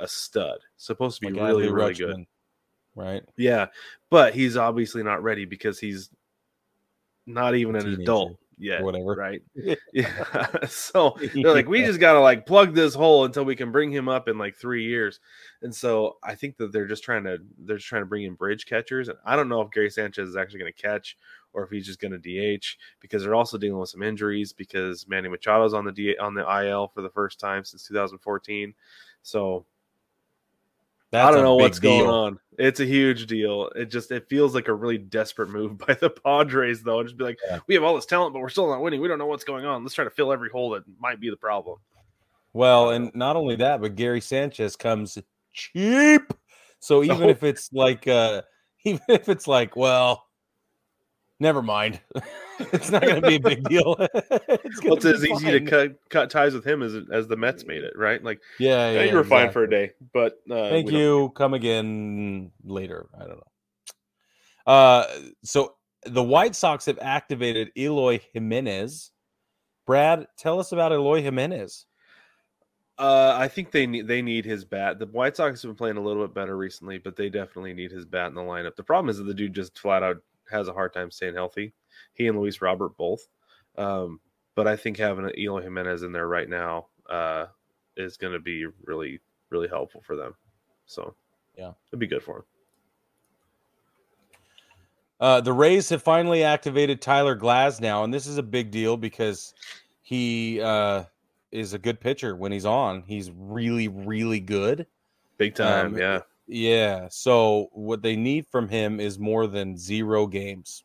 a 0.00 0.08
stud, 0.08 0.60
supposed 0.78 1.20
to 1.20 1.26
be 1.26 1.32
Like 1.34 1.46
really, 1.46 1.66
Adley 1.68 1.72
really 1.74 1.94
good. 1.94 2.26
Right? 2.96 3.22
Yeah, 3.36 3.66
but 4.08 4.32
he's 4.34 4.56
obviously 4.56 5.02
not 5.02 5.22
ready 5.22 5.44
because 5.44 5.78
he's 5.78 6.08
not 7.26 7.54
even 7.54 7.76
an 7.76 8.00
adult 8.00 8.36
yet, 8.58 8.82
whatever. 8.82 9.14
right? 9.14 9.42
Yeah. 9.92 10.46
so 10.68 11.16
they're 11.34 11.52
like, 11.52 11.68
we 11.68 11.84
just 11.84 12.00
gotta 12.00 12.20
like 12.20 12.46
plug 12.46 12.74
this 12.74 12.94
hole 12.94 13.24
until 13.24 13.44
we 13.44 13.56
can 13.56 13.72
bring 13.72 13.90
him 13.90 14.08
up 14.08 14.28
in 14.28 14.38
like 14.38 14.56
three 14.56 14.84
years. 14.84 15.20
And 15.62 15.74
so 15.74 16.16
I 16.22 16.34
think 16.34 16.56
that 16.56 16.72
they're 16.72 16.86
just 16.86 17.04
trying 17.04 17.24
to 17.24 17.38
they're 17.58 17.76
just 17.76 17.88
trying 17.88 18.02
to 18.02 18.06
bring 18.06 18.24
in 18.24 18.34
bridge 18.34 18.66
catchers. 18.66 19.08
And 19.08 19.18
I 19.26 19.36
don't 19.36 19.48
know 19.48 19.60
if 19.60 19.70
Gary 19.70 19.90
Sanchez 19.90 20.28
is 20.28 20.36
actually 20.36 20.60
going 20.60 20.72
to 20.72 20.82
catch 20.82 21.16
or 21.52 21.64
if 21.64 21.70
he's 21.70 21.86
just 21.86 22.00
going 22.00 22.18
to 22.18 22.58
DH 22.58 22.64
because 23.00 23.22
they're 23.22 23.34
also 23.34 23.58
dealing 23.58 23.78
with 23.78 23.90
some 23.90 24.02
injuries 24.02 24.52
because 24.52 25.06
Manny 25.06 25.28
Machado's 25.28 25.74
on 25.74 25.84
the 25.84 25.92
D, 25.92 26.16
on 26.16 26.34
the 26.34 26.66
IL 26.66 26.88
for 26.88 27.02
the 27.02 27.10
first 27.10 27.38
time 27.38 27.64
since 27.64 27.86
2014. 27.86 28.72
So 29.22 29.66
That's 31.12 31.28
I 31.28 31.30
don't 31.30 31.44
know 31.44 31.54
what's 31.56 31.78
going 31.78 32.08
on. 32.08 32.38
It's 32.58 32.80
a 32.80 32.84
huge 32.86 33.26
deal. 33.26 33.68
It 33.76 33.86
just 33.90 34.10
it 34.10 34.28
feels 34.28 34.54
like 34.54 34.68
a 34.68 34.74
really 34.74 34.98
desperate 34.98 35.50
move 35.50 35.78
by 35.86 35.94
the 35.94 36.10
Padres, 36.10 36.82
though. 36.82 37.02
Just 37.02 37.16
be 37.16 37.24
like, 37.24 37.38
Yeah. 37.48 37.58
we 37.68 37.74
have 37.74 37.84
all 37.84 37.94
this 37.94 38.06
talent, 38.06 38.32
but 38.32 38.40
we're 38.40 38.48
still 38.48 38.68
not 38.68 38.82
winning. 38.82 39.00
We 39.00 39.08
don't 39.08 39.18
know 39.18 39.26
what's 39.26 39.44
going 39.44 39.64
on. 39.66 39.82
Let's 39.84 39.94
try 39.94 40.04
to 40.04 40.10
fill 40.10 40.32
every 40.32 40.48
hole 40.50 40.70
that 40.70 40.82
might 40.98 41.20
be 41.20 41.30
the 41.30 41.36
problem. 41.36 41.78
Well, 42.54 42.90
and 42.90 43.10
not 43.14 43.36
only 43.36 43.56
that, 43.56 43.80
but 43.80 43.94
Gary 43.94 44.20
Sanchez 44.20 44.74
comes 44.76 45.18
cheap. 45.52 46.22
So 46.80 47.02
even 47.04 47.24
Oh. 47.24 47.28
if 47.28 47.42
it's 47.42 47.70
like, 47.72 48.08
uh, 48.08 48.42
even 48.84 49.02
if 49.08 49.28
it's 49.28 49.46
like, 49.46 49.76
well, 49.76 50.24
never 51.42 51.60
mind, 51.60 52.00
it's 52.58 52.90
not 52.90 53.02
going 53.02 53.20
to 53.20 53.28
be 53.28 53.34
a 53.34 53.40
big 53.40 53.64
deal. 53.64 53.96
it's 54.14 54.82
Well, 54.82 54.94
it's 54.94 55.04
as 55.04 55.26
easy 55.26 55.50
to 55.50 55.60
cut 55.60 56.08
cut 56.08 56.30
ties 56.30 56.54
with 56.54 56.66
him 56.66 56.82
as 56.82 56.96
as 57.12 57.28
the 57.28 57.36
Mets 57.36 57.66
made 57.66 57.82
it, 57.82 57.92
right? 57.96 58.22
Like, 58.24 58.40
Yeah, 58.58 58.90
yeah, 58.90 59.00
yeah, 59.00 59.10
you 59.10 59.16
were 59.16 59.24
fine 59.24 59.50
for 59.50 59.64
a 59.64 59.70
day, 59.70 59.92
but 60.14 60.38
uh, 60.50 60.70
Thank 60.70 60.90
you. 60.90 61.32
Come 61.34 61.52
again 61.52 62.52
later. 62.64 63.08
I 63.14 63.24
don't 63.26 63.36
know. 63.36 64.72
Uh, 64.72 65.06
so 65.42 65.74
the 66.06 66.22
White 66.22 66.54
Sox 66.54 66.86
have 66.86 66.98
activated 67.02 67.70
Eloy 67.76 68.20
Jimenez. 68.32 69.10
Brad, 69.84 70.26
tell 70.38 70.60
us 70.60 70.72
about 70.72 70.92
Eloy 70.92 71.20
Jimenez. 71.20 71.86
Uh, 72.98 73.34
I 73.36 73.48
think 73.48 73.72
they 73.72 73.86
need 73.86 74.06
they 74.06 74.22
need 74.22 74.44
his 74.44 74.64
bat. 74.64 74.98
The 74.98 75.06
White 75.06 75.36
Sox 75.36 75.62
have 75.62 75.70
been 75.70 75.76
playing 75.76 75.96
a 75.96 76.00
little 76.00 76.24
bit 76.24 76.34
better 76.34 76.56
recently, 76.56 76.98
but 76.98 77.16
they 77.16 77.28
definitely 77.28 77.74
need 77.74 77.90
his 77.90 78.04
bat 78.04 78.28
in 78.28 78.34
the 78.34 78.42
lineup. 78.42 78.76
The 78.76 78.84
problem 78.84 79.08
is 79.08 79.18
that 79.18 79.24
the 79.24 79.34
dude 79.34 79.54
just 79.54 79.76
flat 79.78 80.04
out 80.04 80.18
has 80.52 80.68
a 80.68 80.72
hard 80.72 80.92
time 80.94 81.10
staying 81.10 81.34
healthy. 81.34 81.74
He 82.14 82.26
and 82.28 82.38
Luis 82.38 82.62
Robert 82.62 82.96
both. 82.96 83.26
Um, 83.76 84.20
but 84.54 84.68
I 84.68 84.76
think 84.76 84.98
having 84.98 85.30
Eloy 85.36 85.62
Jimenez 85.62 86.02
in 86.02 86.12
there 86.12 86.28
right 86.28 86.48
now 86.48 86.86
uh, 87.08 87.46
is 87.96 88.16
going 88.16 88.32
to 88.34 88.38
be 88.40 88.66
really 88.84 89.20
really 89.50 89.68
helpful 89.68 90.02
for 90.06 90.16
them. 90.16 90.34
So 90.86 91.14
Yeah. 91.58 91.72
it'd 91.88 91.98
be 91.98 92.06
good 92.06 92.22
for 92.22 92.38
him. 92.38 92.44
Uh, 95.20 95.40
the 95.40 95.52
Rays 95.52 95.88
have 95.90 96.02
finally 96.02 96.42
activated 96.42 97.00
Tyler 97.00 97.36
Glasnow, 97.36 98.02
and 98.02 98.12
this 98.12 98.26
is 98.26 98.38
a 98.38 98.42
big 98.42 98.70
deal 98.70 98.96
because 98.96 99.54
he 100.00 100.60
uh, 100.60 101.04
is 101.52 101.74
a 101.74 101.78
good 101.78 102.00
pitcher 102.00 102.34
when 102.34 102.50
he's 102.50 102.64
on. 102.64 103.02
He's 103.06 103.30
really, 103.30 103.86
really 103.88 104.40
good. 104.40 104.86
Big 105.36 105.54
time, 105.54 105.94
Um, 105.94 105.98
yeah. 105.98 106.20
Yeah. 106.46 107.08
So 107.10 107.68
what 107.72 108.02
they 108.02 108.16
need 108.16 108.46
from 108.46 108.68
him 108.68 109.00
is 109.00 109.18
more 109.18 109.46
than 109.46 109.76
zero 109.76 110.26
games. 110.26 110.84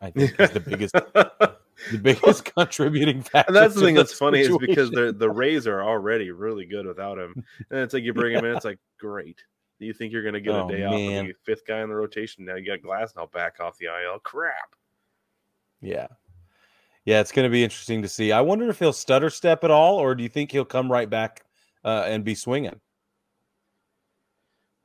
I 0.00 0.10
think 0.10 0.38
is 0.38 0.50
the 0.50 0.60
biggest 0.60 0.94
the 1.90 1.98
biggest 2.00 2.44
contributing 2.56 3.22
factor. 3.22 3.48
And 3.48 3.56
that's 3.56 3.74
the 3.74 3.80
thing 3.80 3.94
that's 3.94 4.12
funny 4.12 4.40
is 4.40 4.56
because 4.58 4.90
the 4.90 5.14
the 5.16 5.30
Rays 5.30 5.66
are 5.66 5.82
already 5.82 6.30
really 6.30 6.66
good 6.66 6.86
without 6.86 7.18
him, 7.18 7.44
and 7.70 7.80
it's 7.80 7.94
like 7.94 8.02
you 8.04 8.12
bring 8.12 8.34
him 8.34 8.44
in, 8.44 8.54
it's 8.56 8.64
like 8.64 8.78
great. 8.98 9.42
Do 9.78 9.84
You 9.86 9.92
think 9.92 10.12
you're 10.12 10.22
going 10.22 10.34
to 10.34 10.40
get 10.40 10.54
Oh, 10.54 10.68
a 10.68 10.72
day 10.72 10.84
off 10.84 10.94
man. 10.94 11.12
and 11.18 11.28
be 11.28 11.34
fifth 11.44 11.66
guy 11.66 11.80
in 11.82 11.88
the 11.90 11.94
rotation? 11.94 12.44
Now 12.46 12.54
you 12.56 12.66
got 12.66 12.80
Glasnow 12.80 13.30
back 13.30 13.60
off 13.60 13.76
the 13.78 13.86
IL. 13.86 14.18
Crap. 14.20 14.74
Yeah. 15.82 16.06
Yeah, 17.04 17.20
it's 17.20 17.30
going 17.30 17.44
to 17.44 17.52
be 17.52 17.62
interesting 17.62 18.00
to 18.02 18.08
see. 18.08 18.32
I 18.32 18.40
wonder 18.40 18.68
if 18.70 18.78
he'll 18.78 18.92
stutter 18.94 19.28
step 19.30 19.64
at 19.64 19.70
all, 19.70 19.96
or 19.98 20.14
do 20.14 20.22
you 20.22 20.28
think 20.30 20.50
he'll 20.50 20.64
come 20.64 20.90
right 20.90 21.08
back 21.08 21.44
uh, 21.84 22.04
and 22.06 22.24
be 22.24 22.34
swinging 22.34 22.80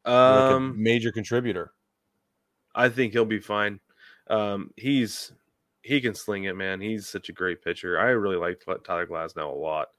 like 0.05 0.13
Um, 0.13 0.81
major 0.81 1.11
contributor? 1.11 1.71
I 2.73 2.89
think 2.89 3.13
he'll 3.13 3.25
be 3.25 3.39
fine. 3.39 3.79
Um, 4.27 4.71
he's 4.77 5.33
he 5.83 5.99
can 5.99 6.13
sling 6.13 6.45
it, 6.45 6.55
man. 6.55 6.79
He's 6.79 7.07
such 7.07 7.29
a 7.29 7.33
great 7.33 7.63
pitcher. 7.63 7.99
I 7.99 8.09
really 8.09 8.35
like 8.37 8.63
Tyler 8.83 9.07
Glasnow 9.07 9.51
a 9.51 9.55
lot. 9.55 9.89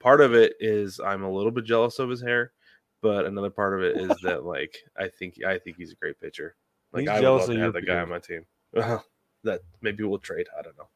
Part 0.00 0.20
of 0.20 0.34
it 0.34 0.54
is 0.58 1.00
I'm 1.00 1.22
a 1.22 1.30
little 1.30 1.50
bit 1.52 1.64
jealous 1.64 1.98
of 1.98 2.08
his 2.08 2.22
hair, 2.22 2.52
but 3.02 3.26
another 3.26 3.50
part 3.50 3.74
of 3.74 3.84
it 3.84 3.96
is 3.96 4.10
that 4.22 4.44
like 4.44 4.76
I 4.98 5.08
think 5.08 5.42
I 5.46 5.58
think 5.58 5.76
he's 5.76 5.92
a 5.92 5.96
great 5.96 6.20
pitcher. 6.20 6.56
Like 6.92 7.02
He's 7.02 7.10
I 7.10 7.14
would 7.14 7.20
jealous 7.22 7.40
love 7.42 7.50
of 7.50 7.56
to 7.56 7.62
have 7.62 7.72
the 7.74 7.82
guy 7.82 8.00
on 8.00 8.08
my 8.08 8.18
team. 8.18 8.46
That 9.44 9.60
maybe 9.80 10.02
we'll 10.02 10.18
trade. 10.18 10.48
I 10.58 10.62
don't 10.62 10.76
know. 10.76 10.88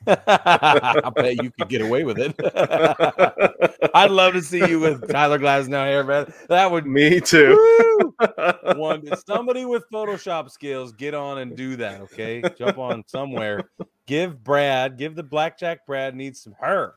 I 0.06 1.10
bet 1.14 1.42
you 1.42 1.50
could 1.50 1.68
get 1.68 1.82
away 1.82 2.04
with 2.04 2.18
it. 2.18 2.34
I'd 3.94 4.10
love 4.10 4.34
to 4.34 4.42
see 4.42 4.66
you 4.66 4.80
with 4.80 5.08
Tyler 5.10 5.38
Glasnow 5.38 5.86
here, 5.88 6.04
man. 6.04 6.32
That 6.48 6.70
would 6.70 6.86
Me 6.86 7.20
too. 7.20 8.14
One 8.76 9.04
somebody 9.26 9.64
with 9.64 9.84
Photoshop 9.92 10.50
skills 10.50 10.92
get 10.92 11.14
on 11.14 11.38
and 11.38 11.56
do 11.56 11.76
that. 11.76 12.00
Okay, 12.02 12.42
jump 12.56 12.78
on 12.78 13.04
somewhere. 13.06 13.70
Give 14.06 14.42
Brad, 14.42 14.96
give 14.96 15.14
the 15.14 15.22
blackjack. 15.22 15.86
Brad 15.86 16.14
needs 16.14 16.40
some 16.40 16.54
her. 16.60 16.94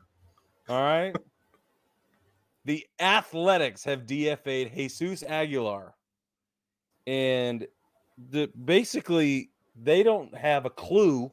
All 0.68 0.82
right. 0.82 1.14
The 2.64 2.86
Athletics 3.00 3.84
have 3.84 4.06
DFA'd 4.06 4.72
Jesus 4.72 5.24
Aguilar, 5.24 5.94
and 7.06 7.66
the 8.30 8.48
basically 8.64 9.50
they 9.80 10.02
don't 10.02 10.34
have 10.36 10.64
a 10.64 10.70
clue 10.70 11.32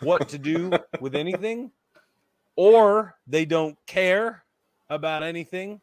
what 0.00 0.28
to 0.30 0.38
do 0.38 0.72
with 1.00 1.14
anything, 1.14 1.70
or 2.56 3.14
they 3.26 3.44
don't 3.44 3.76
care 3.86 4.44
about 4.90 5.22
anything. 5.22 5.80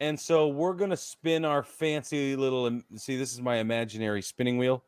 And 0.00 0.18
so 0.18 0.48
we're 0.48 0.74
gonna 0.74 0.96
spin 0.96 1.44
our 1.44 1.62
fancy 1.62 2.34
little. 2.34 2.80
See, 2.96 3.16
this 3.16 3.32
is 3.32 3.40
my 3.40 3.56
imaginary 3.56 4.22
spinning 4.22 4.58
wheel. 4.58 4.82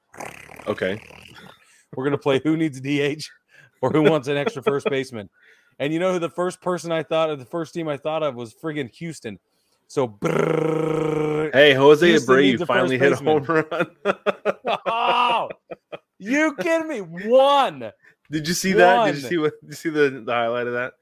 okay. 0.66 1.00
We're 1.94 2.04
gonna 2.04 2.18
play 2.18 2.40
who 2.42 2.56
needs 2.56 2.78
a 2.78 3.16
DH 3.16 3.30
or 3.80 3.90
who 3.90 4.02
wants 4.02 4.28
an 4.28 4.36
extra 4.36 4.62
first 4.62 4.86
baseman. 4.90 5.30
And 5.78 5.92
you 5.92 5.98
know 5.98 6.12
who 6.12 6.18
the 6.18 6.30
first 6.30 6.60
person 6.60 6.90
I 6.90 7.02
thought 7.02 7.30
of, 7.30 7.38
the 7.38 7.44
first 7.44 7.74
team 7.74 7.88
I 7.88 7.96
thought 7.96 8.22
of 8.22 8.34
was 8.34 8.54
friggin' 8.54 8.90
Houston. 8.96 9.38
So 9.86 10.08
brrrr, 10.08 11.52
Hey, 11.52 11.74
Jose 11.74 12.06
Houston 12.06 12.34
Abreu 12.34 12.66
finally 12.66 12.98
hit 12.98 13.12
a 13.12 13.16
home 13.16 13.44
run. 13.44 13.86
oh, 14.86 15.48
you 16.18 16.56
kidding 16.56 16.88
me? 16.88 17.00
One. 17.00 17.92
Did 18.30 18.48
you 18.48 18.54
see 18.54 18.72
that? 18.72 19.06
Did 19.06 19.16
you 19.16 19.20
see 19.28 19.38
what? 19.38 19.52
Did 19.60 19.70
you 19.70 19.76
see 19.76 19.90
the, 19.90 20.22
the 20.24 20.32
highlight 20.32 20.66
of 20.66 20.72
that? 20.74 20.94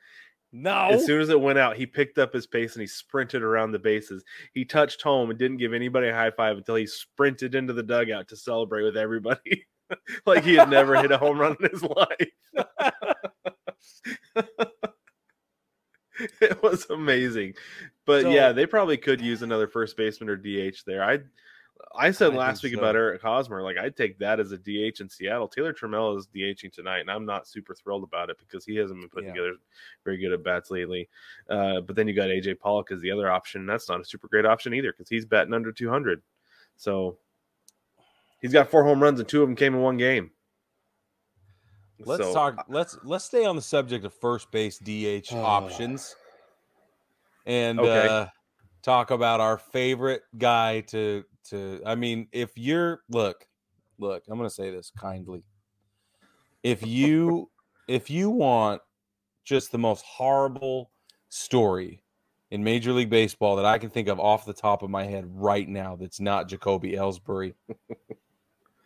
No. 0.52 0.88
As 0.90 1.06
soon 1.06 1.20
as 1.20 1.30
it 1.30 1.40
went 1.40 1.58
out, 1.58 1.76
he 1.76 1.86
picked 1.86 2.18
up 2.18 2.34
his 2.34 2.46
pace 2.46 2.74
and 2.74 2.82
he 2.82 2.86
sprinted 2.86 3.42
around 3.42 3.72
the 3.72 3.78
bases. 3.78 4.22
He 4.52 4.66
touched 4.66 5.00
home 5.00 5.30
and 5.30 5.38
didn't 5.38 5.56
give 5.56 5.72
anybody 5.72 6.08
a 6.08 6.14
high 6.14 6.30
five 6.30 6.58
until 6.58 6.74
he 6.74 6.86
sprinted 6.86 7.54
into 7.54 7.72
the 7.72 7.82
dugout 7.82 8.28
to 8.28 8.36
celebrate 8.36 8.82
with 8.82 8.98
everybody, 8.98 9.64
like 10.26 10.44
he 10.44 10.56
had 10.56 10.68
never 10.68 11.00
hit 11.00 11.10
a 11.10 11.16
home 11.16 11.38
run 11.38 11.56
in 11.58 11.70
his 11.70 11.82
life. 11.82 12.28
it 16.40 16.62
was 16.62 16.88
amazing, 16.90 17.54
but 18.04 18.22
So- 18.22 18.30
yeah, 18.30 18.52
they 18.52 18.66
probably 18.66 18.96
could 18.98 19.20
use 19.20 19.42
another 19.42 19.68
first 19.68 19.96
baseman 19.96 20.28
or 20.28 20.36
DH 20.36 20.82
there. 20.86 21.02
I 21.02 21.20
I 21.94 22.10
said 22.10 22.32
I 22.32 22.36
last 22.36 22.62
week 22.62 22.72
so. 22.72 22.78
about 22.78 22.96
Eric 22.96 23.20
Hosmer, 23.22 23.62
like 23.62 23.76
I'd 23.76 23.96
take 23.96 24.18
that 24.18 24.40
as 24.40 24.52
a 24.52 24.58
DH 24.58 25.00
in 25.00 25.08
Seattle. 25.08 25.48
Taylor 25.48 25.72
Trammell 25.72 26.16
is 26.18 26.26
DHing 26.26 26.72
tonight, 26.72 27.00
and 27.00 27.10
I'm 27.10 27.26
not 27.26 27.46
super 27.46 27.74
thrilled 27.74 28.02
about 28.04 28.30
it 28.30 28.38
because 28.38 28.64
he 28.64 28.76
hasn't 28.76 29.00
been 29.00 29.08
putting 29.10 29.28
Yeah. 29.28 29.34
together 29.42 29.56
very 30.04 30.16
good 30.16 30.32
at 30.32 30.42
bats 30.42 30.70
lately. 30.70 31.08
Uh, 31.50 31.80
but 31.80 31.94
then 31.96 32.08
you 32.08 32.14
got 32.14 32.28
AJ 32.30 32.54
Pollock 32.60 32.90
as 32.92 33.00
the 33.00 33.10
other 33.10 33.30
option. 33.30 33.62
and 33.62 33.68
That's 33.68 33.88
not 33.88 34.00
a 34.00 34.04
super 34.04 34.28
great 34.28 34.46
option 34.46 34.72
either 34.74 34.92
because 34.92 35.08
he's 35.08 35.26
batting 35.26 35.52
under 35.52 35.70
200. 35.72 36.22
So 36.76 37.18
he's 38.40 38.52
got 38.52 38.70
four 38.70 38.84
home 38.84 39.02
runs 39.02 39.20
and 39.20 39.28
two 39.28 39.42
of 39.42 39.48
them 39.48 39.56
came 39.56 39.74
in 39.74 39.80
one 39.80 39.96
game. 39.98 40.30
Let's 41.98 42.22
So, 42.24 42.32
talk. 42.32 42.64
Let's 42.68 42.98
let's 43.04 43.24
stay 43.24 43.44
on 43.44 43.54
the 43.54 43.62
subject 43.62 44.04
of 44.04 44.12
first 44.14 44.50
base 44.50 44.78
DH 44.78 45.28
Oh. 45.32 45.38
options, 45.44 46.16
and 47.46 47.78
Okay. 47.78 48.08
uh, 48.08 48.26
talk 48.82 49.10
about 49.12 49.40
our 49.40 49.58
favorite 49.58 50.22
guy 50.36 50.80
to 50.80 51.24
to. 51.50 51.80
I 51.86 51.94
mean, 51.94 52.28
if 52.32 52.50
you're 52.56 53.02
look, 53.08 53.46
look, 53.98 54.22
I'm 54.28 54.38
going 54.38 54.48
to 54.48 54.54
say 54.54 54.70
this 54.70 54.90
kindly. 54.98 55.44
If 56.62 56.86
you 56.86 57.50
if 57.88 58.10
you 58.10 58.30
want 58.30 58.80
just 59.44 59.72
the 59.72 59.78
most 59.78 60.04
horrible 60.04 60.90
story 61.28 62.02
in 62.50 62.62
Major 62.62 62.92
League 62.92 63.10
Baseball 63.10 63.56
that 63.56 63.64
I 63.64 63.78
can 63.78 63.90
think 63.90 64.08
of 64.08 64.20
off 64.20 64.44
the 64.44 64.52
top 64.52 64.82
of 64.82 64.90
my 64.90 65.04
head 65.04 65.24
right 65.26 65.68
now, 65.68 65.96
that's 65.96 66.20
not 66.20 66.48
Jacoby 66.48 66.92
Ellsbury, 66.92 67.54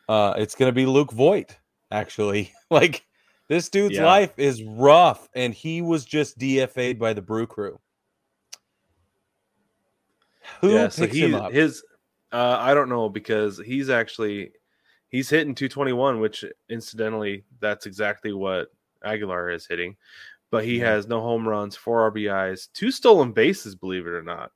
uh, 0.09 0.35
it's 0.39 0.55
going 0.55 0.69
to 0.71 0.75
be 0.75 0.87
Luke 0.87 1.13
Voit. 1.13 1.57
Actually, 1.91 2.53
like 2.71 3.05
this 3.49 3.69
dude's 3.69 3.97
Yeah. 3.97 4.05
life 4.07 4.39
is 4.39 4.63
rough, 4.63 5.29
and 5.35 5.53
he 5.55 5.83
was 5.83 6.05
just 6.05 6.39
DFA'd 6.39 6.99
by 6.99 7.13
the 7.13 7.23
Brew 7.23 7.47
Crew. 7.47 7.79
Who 10.61 10.75
yeah, 10.75 10.85
picks 10.85 10.97
so 10.97 11.07
he 11.07 11.23
him 11.23 11.35
up? 11.35 11.53
his 11.53 11.83
uh, 12.33 12.59
I 12.61 12.75
don't 12.75 12.89
know 12.89 13.09
because 13.09 13.59
he's 13.59 13.91
actually 13.91 14.53
he's 15.09 15.31
hitting 15.31 15.55
221, 15.55 16.21
which 16.21 16.45
incidentally 16.69 17.45
that's 17.61 17.87
exactly 17.87 18.33
what 18.33 18.69
Aguilar 19.05 19.51
is 19.51 19.67
hitting. 19.67 19.97
But 20.51 20.65
he 20.65 20.79
has 20.79 21.09
no 21.09 21.21
home 21.21 21.47
runs, 21.47 21.77
four 21.77 22.11
RBIs, 22.11 22.69
two 22.73 22.91
stolen 22.91 23.33
bases, 23.33 23.75
believe 23.75 24.07
it 24.07 24.11
or 24.11 24.23
not, 24.23 24.53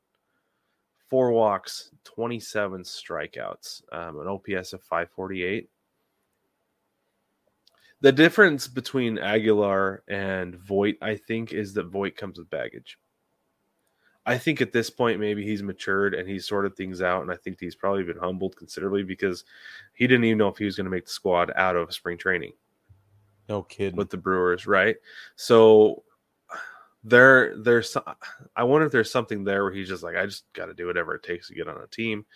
four 1.09 1.33
walks, 1.33 1.91
27 2.05 2.83
strikeouts, 2.83 3.83
um, 3.93 4.21
an 4.21 4.29
OPS 4.29 4.73
of 4.73 4.83
548. 4.85 5.69
The 8.03 8.12
difference 8.12 8.69
between 8.69 9.19
Aguilar 9.19 10.05
and 10.09 10.55
Voit, 10.55 10.97
I 11.03 11.17
think, 11.17 11.53
is 11.53 11.75
that 11.75 11.89
Voit 11.89 12.17
comes 12.17 12.39
with 12.39 12.49
baggage. 12.49 12.97
I 14.27 14.37
think 14.39 14.61
at 14.61 14.73
this 14.73 14.91
point 14.91 15.19
maybe 15.19 15.43
he's 15.45 15.62
matured 15.62 16.15
and 16.15 16.29
he's 16.29 16.47
sorted 16.47 16.77
things 16.77 17.00
out, 17.03 17.23
and 17.23 17.31
I 17.33 17.37
think 17.37 17.59
he's 17.59 17.75
probably 17.75 18.03
been 18.05 18.19
humbled 18.19 18.57
considerably 18.57 19.03
because 19.03 19.45
he 19.95 20.07
didn't 20.07 20.25
even 20.25 20.39
know 20.39 20.49
if 20.49 20.59
he 20.59 20.65
was 20.67 20.77
going 20.77 20.85
to 20.85 20.91
make 20.91 21.07
the 21.07 21.11
squad 21.11 21.50
out 21.57 21.75
of 21.77 21.93
spring 21.95 22.19
training 22.19 22.53
no 23.49 23.62
kidding. 23.62 23.97
with 23.97 24.11
the 24.11 24.17
Brewers, 24.19 24.67
right? 24.67 24.97
So 25.37 26.05
there, 27.03 27.57
there's, 27.57 27.97
I 28.57 28.62
wonder 28.62 28.87
if 28.87 28.93
there's 28.93 29.11
something 29.11 29.43
there 29.43 29.65
where 29.65 29.73
he's 29.73 29.89
just 29.89 30.03
like, 30.03 30.17
I 30.17 30.27
just 30.27 30.45
got 30.53 30.67
to 30.67 30.75
do 30.75 30.87
whatever 30.87 31.15
it 31.15 31.23
takes 31.23 31.49
to 31.49 31.55
get 31.55 31.67
on 31.67 31.79
a 31.83 31.87
team. 31.87 32.27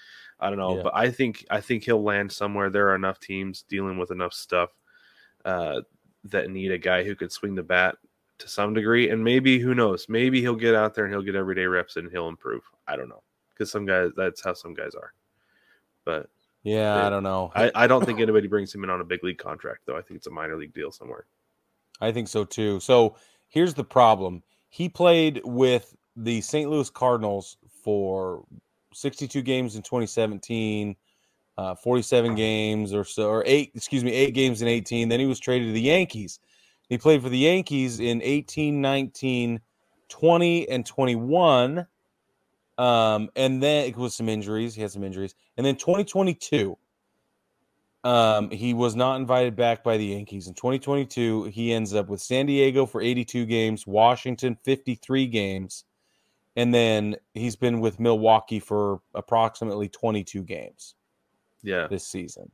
I 0.41 0.49
don't 0.49 0.59
know, 0.59 0.76
Yeah. 0.79 0.83
but 0.85 0.97
I 0.97 1.11
think 1.11 1.45
I 1.50 1.61
think 1.61 1.85
he'll 1.85 2.03
land 2.03 2.33
somewhere. 2.33 2.71
There 2.71 2.88
are 2.88 2.95
enough 2.97 3.21
teams 3.21 3.62
dealing 3.62 3.99
with 3.99 4.11
enough 4.11 4.33
stuff 4.33 4.71
uh, 5.45 5.83
that 6.25 6.50
need 6.50 6.73
a 6.73 6.79
guy 6.79 7.05
who 7.05 7.14
could 7.14 7.31
swing 7.31 7.55
the 7.55 7.62
bat 7.62 7.97
to 8.38 8.49
some 8.49 8.75
degree, 8.75 9.11
and 9.11 9.23
maybe 9.23 9.59
who 9.59 9.75
knows? 9.75 10.07
Maybe 10.09 10.41
he'll 10.41 10.57
get 10.57 10.75
out 10.75 10.95
there 10.95 11.05
and 11.05 11.12
he'll 11.12 11.23
get 11.23 11.37
everyday 11.37 11.67
reps 11.67 11.97
and 11.97 12.11
he'll 12.11 12.29
improve. 12.29 12.62
I 12.87 12.97
don't 12.97 13.09
know 13.09 13.23
because 13.55 13.71
some 13.71 13.87
guys 13.87 14.11
that's 14.17 14.43
how 14.43 14.55
some 14.55 14.75
guys 14.75 14.95
are. 14.95 15.12
But 16.05 16.29
Yeah. 16.62 17.07
I 17.07 17.11
don't 17.11 17.23
know. 17.23 17.53
I, 17.55 17.71
I 17.75 17.87
don't 17.87 18.05
think 18.05 18.21
anybody 18.21 18.49
brings 18.49 18.75
him 18.75 18.85
in 18.85 18.91
on 18.91 19.00
a 19.00 19.05
big 19.05 19.23
league 19.23 19.38
contract 19.38 19.83
though. 19.87 19.97
I 19.97 20.03
think 20.03 20.19
it's 20.19 20.26
a 20.26 20.31
minor 20.31 20.57
league 20.57 20.75
deal 20.75 20.91
somewhere. 20.91 21.26
I 22.00 22.12
think 22.12 22.29
so 22.29 22.45
too. 22.45 22.81
So 22.81 23.17
here's 23.49 23.75
the 23.75 23.85
problem. 23.85 24.43
He 24.69 24.88
played 24.88 25.41
with 25.45 25.95
the 26.17 26.41
St. 26.41 26.69
Louis 26.69 26.91
Cardinals 26.91 27.57
for 27.83 28.45
62 28.93 29.43
games 29.43 29.76
in 29.76 29.83
2017, 29.83 30.97
uh, 31.57 31.75
47 31.76 32.35
games 32.35 32.93
or 32.93 33.05
so, 33.05 33.29
or 33.29 33.45
eight, 33.47 33.71
excuse 33.75 34.03
me, 34.03 34.12
eight 34.12 34.35
games 34.35 34.62
in 34.62 34.69
18. 34.69 35.09
Then 35.09 35.21
he 35.21 35.26
was 35.26 35.38
traded 35.38 35.69
to 35.69 35.73
the 35.73 35.81
Yankees. 35.81 36.41
He 36.88 36.99
played 36.99 37.23
for 37.23 37.29
the 37.29 37.38
Yankees 37.38 38.00
in 38.00 38.21
18, 38.23 38.81
19, 38.81 39.61
20, 40.09 40.69
and 40.69 40.87
21. 40.87 41.87
Um, 42.76 43.31
and 43.37 43.62
then 43.62 43.87
it 43.87 43.97
was 43.97 44.14
some 44.14 44.29
injuries. 44.29 44.75
He 44.75 44.83
had 44.83 44.91
some 44.91 45.05
injuries. 45.05 45.35
And 45.57 45.64
then 45.64 45.76
2022, 45.76 46.76
um, 48.05 48.50
he 48.50 48.75
was 48.75 48.95
not 48.95 49.17
invited 49.17 49.57
back 49.57 49.83
by 49.83 49.97
the 49.97 50.05
Yankees. 50.05 50.47
In 50.47 50.55
2022, 50.55 51.45
he 51.45 51.73
ends 51.73 51.95
up 51.95 52.09
with 52.09 52.21
San 52.21 52.47
Diego 52.47 52.85
for 52.85 53.00
82 53.00 53.47
games, 53.47 53.87
Washington 53.87 54.57
53 54.62 55.26
games, 55.26 55.85
and 56.57 56.73
then 56.73 57.17
he's 57.33 57.57
been 57.57 57.81
with 57.81 57.99
Milwaukee 57.99 58.61
for 58.61 59.00
approximately 59.14 59.88
22 59.88 60.43
games 60.43 60.97
Yeah, 61.62 61.87
this 61.87 62.07
season. 62.07 62.50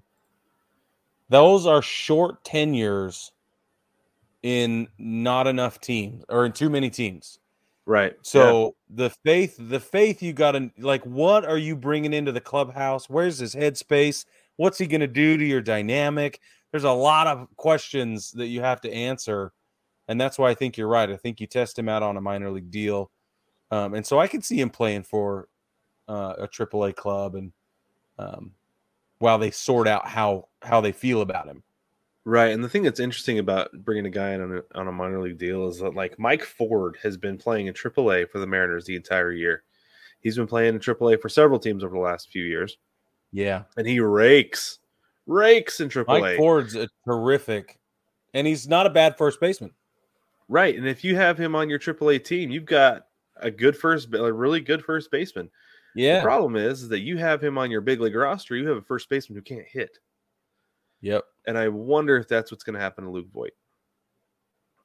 Those 1.29 1.67
are 1.67 1.83
short 1.83 2.45
tenures 2.45 3.33
in 4.43 4.89
not 4.99 5.47
enough 5.47 5.81
teams 5.81 6.25
or 6.29 6.47
in 6.47 6.53
too 6.53 6.71
many 6.71 6.91
teams. 6.91 7.39
right. 7.87 8.15
So 8.23 8.77
the 8.89 9.11
faith, 9.11 9.57
the 9.59 9.81
faith 9.81 10.23
you 10.23 10.33
got 10.33 10.53
to 10.53 10.71
like, 10.79 11.05
what 11.05 11.45
are 11.45 11.59
you 11.59 11.77
bringing 11.77 12.13
into 12.13 12.33
the 12.33 12.41
clubhouse? 12.41 13.09
Where's 13.09 13.39
his 13.39 13.55
headspace? 13.55 14.25
What's 14.57 14.79
he 14.79 14.87
going 14.87 15.01
to 15.01 15.07
do 15.07 15.37
to 15.37 15.45
your 15.45 15.61
dynamic? 15.61 16.41
There's 16.71 16.85
a 16.85 16.93
lot 16.93 17.27
of 17.27 17.49
questions 17.57 18.31
that 18.33 18.47
you 18.47 18.61
have 18.61 18.81
to 18.83 18.93
answer, 18.93 19.53
and 20.07 20.21
that's 20.21 20.39
why 20.39 20.51
I 20.51 20.55
think 20.55 20.77
you're 20.77 20.89
right. 20.89 21.11
I 21.11 21.17
think 21.17 21.41
you 21.41 21.47
test 21.47 21.79
him 21.79 21.89
out 21.89 22.03
on 22.03 22.17
a 22.17 22.21
minor 22.21 22.51
league 22.51 22.71
deal, 22.71 23.11
um, 23.71 23.95
and 23.95 24.07
so 24.07 24.21
I 24.21 24.29
could 24.29 24.45
see 24.45 24.61
him 24.61 24.71
playing 24.71 25.03
for 25.03 25.49
uh, 26.09 26.35
a 26.39 26.49
AAA 26.49 26.95
club, 26.95 27.35
and 27.35 27.53
um, 28.19 28.53
while 29.19 29.39
they 29.39 29.51
sort 29.51 29.89
out 29.89 30.07
how 30.07 30.49
how 30.63 30.81
they 30.81 30.93
feel 30.93 31.23
about 31.23 31.47
him. 31.47 31.63
Right, 32.27 32.53
and 32.53 32.63
the 32.63 32.69
thing 32.69 32.83
that's 32.83 33.01
interesting 33.01 33.39
about 33.39 33.71
bringing 33.85 34.05
a 34.07 34.11
guy 34.11 34.33
in 34.33 34.43
on 34.43 34.59
a, 34.59 34.79
on 34.79 34.89
a 34.89 34.93
minor 34.93 35.23
league 35.23 35.39
deal 35.39 35.67
is 35.69 35.79
that 35.79 35.95
like 35.95 36.19
Mike 36.19 36.43
Ford 36.45 36.99
has 37.03 37.17
been 37.17 37.39
playing 37.39 37.67
in 37.67 37.75
AAA 37.75 38.29
for 38.29 38.39
the 38.39 38.47
Mariners 38.47 38.85
the 38.85 38.95
entire 38.97 39.33
year. 39.33 39.63
He's 40.21 40.37
been 40.37 40.47
playing 40.47 40.75
in 40.75 40.81
AAA 40.81 41.21
for 41.21 41.31
several 41.31 41.59
teams 41.59 41.83
over 41.83 41.95
the 41.95 42.01
last 42.01 42.29
few 42.31 42.45
years, 42.45 42.77
Yeah, 43.33 43.63
and 43.79 43.87
he 43.87 44.01
rakes, 44.01 44.81
rakes 45.27 45.81
in 45.81 45.89
AAA. 45.89 46.21
Mike 46.21 46.37
Ford's 46.37 46.75
a 46.77 46.89
terrific, 47.07 47.79
and 48.35 48.47
he's 48.47 48.69
not 48.69 48.87
a 48.87 48.91
bad 48.91 49.17
first 49.17 49.41
baseman. 49.41 49.73
Right, 50.49 50.77
and 50.77 50.87
if 50.87 51.03
you 51.03 51.17
have 51.17 51.39
him 51.39 51.55
on 51.55 51.71
your 51.71 51.79
AAA 51.79 52.23
team, 52.23 52.51
you've 52.51 52.67
got 52.67 53.07
a 53.37 53.51
good 53.51 53.75
first, 53.77 54.13
a 54.13 54.31
really 54.31 54.61
good 54.61 54.85
first 54.85 55.11
baseman. 55.11 55.49
The 55.95 56.03
Yeah. 56.03 56.23
problem 56.23 56.55
is, 56.57 56.83
is 56.83 56.89
that 56.91 57.01
you 57.01 57.17
have 57.17 57.43
him 57.43 57.57
on 57.57 57.71
your 57.71 57.81
big 57.81 58.01
league 58.01 58.15
roster. 58.15 58.57
You 58.57 58.69
have 58.69 58.77
a 58.77 58.83
first 58.83 59.09
baseman 59.09 59.37
who 59.37 59.43
can't 59.43 59.67
hit. 59.67 59.99
Yep. 61.01 61.25
And 61.47 61.57
I 61.57 61.69
wonder 61.69 62.17
if 62.17 62.29
that's 62.29 62.51
what's 62.51 62.65
going 62.65 62.75
to 62.75 62.81
happen 62.81 63.05
to 63.05 63.11
Luke 63.11 63.31
Voit. 63.33 63.53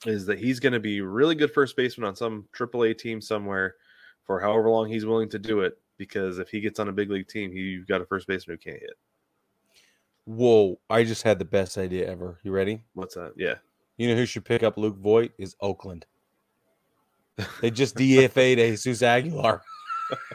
Is 0.05 0.25
that 0.25 0.39
he's 0.39 0.59
going 0.59 0.73
to 0.73 0.79
be 0.79 1.01
really 1.01 1.35
good 1.35 1.51
first 1.51 1.75
baseman 1.75 2.07
on 2.07 2.15
some 2.15 2.47
AAA 2.55 2.97
team 2.97 3.21
somewhere 3.21 3.75
for 4.23 4.39
however 4.39 4.69
long 4.69 4.87
he's 4.87 5.05
willing 5.05 5.29
to 5.29 5.39
do 5.39 5.61
it? 5.61 5.77
Because 5.97 6.39
if 6.39 6.49
he 6.49 6.59
gets 6.59 6.79
on 6.79 6.89
a 6.89 6.93
big 6.93 7.09
league 7.09 7.27
team, 7.27 7.51
he, 7.51 7.59
you've 7.59 7.87
got 7.87 8.01
a 8.01 8.05
first 8.05 8.27
baseman 8.27 8.57
who 8.57 8.71
can't 8.71 8.81
hit. 8.81 8.97
Whoa! 10.25 10.79
I 10.89 11.03
just 11.03 11.23
had 11.23 11.39
the 11.39 11.45
best 11.45 11.77
idea 11.77 12.09
ever. 12.09 12.39
You 12.43 12.51
ready? 12.51 12.81
What's 12.93 13.15
that? 13.15 13.33
Yeah, 13.37 13.55
You 13.97 14.07
know 14.09 14.15
who 14.15 14.25
should 14.25 14.43
pick 14.43 14.63
up 14.63 14.75
Luke 14.75 14.97
Voit 14.97 15.31
is 15.37 15.55
Oakland. 15.61 16.05
They 17.61 17.69
just 17.69 17.95
DFA'd 17.97 18.57
Jesus 18.57 19.03
Aguilar. 19.03 19.61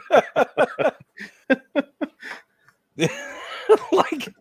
like, 3.91 4.33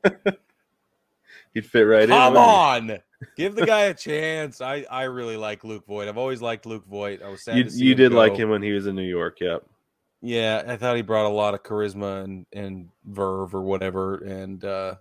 he'd 1.54 1.66
fit 1.66 1.82
right 1.82 2.04
in. 2.04 2.10
come 2.10 2.36
on, 2.36 2.98
give 3.36 3.54
the 3.54 3.66
guy 3.66 3.82
a 3.84 3.94
chance. 3.94 4.60
I 4.60 4.84
I 4.90 5.04
really 5.04 5.36
like 5.36 5.64
Luke 5.64 5.86
Voit. 5.86 6.08
I've 6.08 6.18
always 6.18 6.40
liked 6.42 6.66
Luke 6.66 6.86
Voit. 6.86 7.22
I 7.22 7.28
was 7.28 7.42
sad? 7.44 7.56
You, 7.56 7.64
to 7.64 7.70
see 7.70 7.84
you 7.84 7.94
did 7.94 8.12
like 8.12 8.36
him 8.36 8.50
when 8.50 8.62
he 8.62 8.72
was 8.72 8.86
in 8.86 8.94
New 8.94 9.02
York. 9.02 9.38
Yep. 9.40 9.64
Yeah, 10.22 10.62
I 10.66 10.76
thought 10.76 10.96
he 10.96 11.02
brought 11.02 11.26
a 11.26 11.28
lot 11.34 11.54
of 11.54 11.62
charisma 11.62 12.24
and 12.24 12.46
and 12.52 12.88
verve 13.04 13.54
or 13.54 13.62
whatever. 13.62 14.16
And 14.16 14.62
uh 14.64 14.96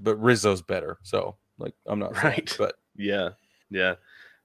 but 0.00 0.16
Rizzo's 0.22 0.62
better. 0.62 0.98
So 1.02 1.36
like, 1.58 1.74
I'm 1.86 1.98
not 1.98 2.14
saying, 2.14 2.24
Right. 2.26 2.56
but 2.58 2.74
Yeah. 2.96 3.30
Yeah. 3.70 3.94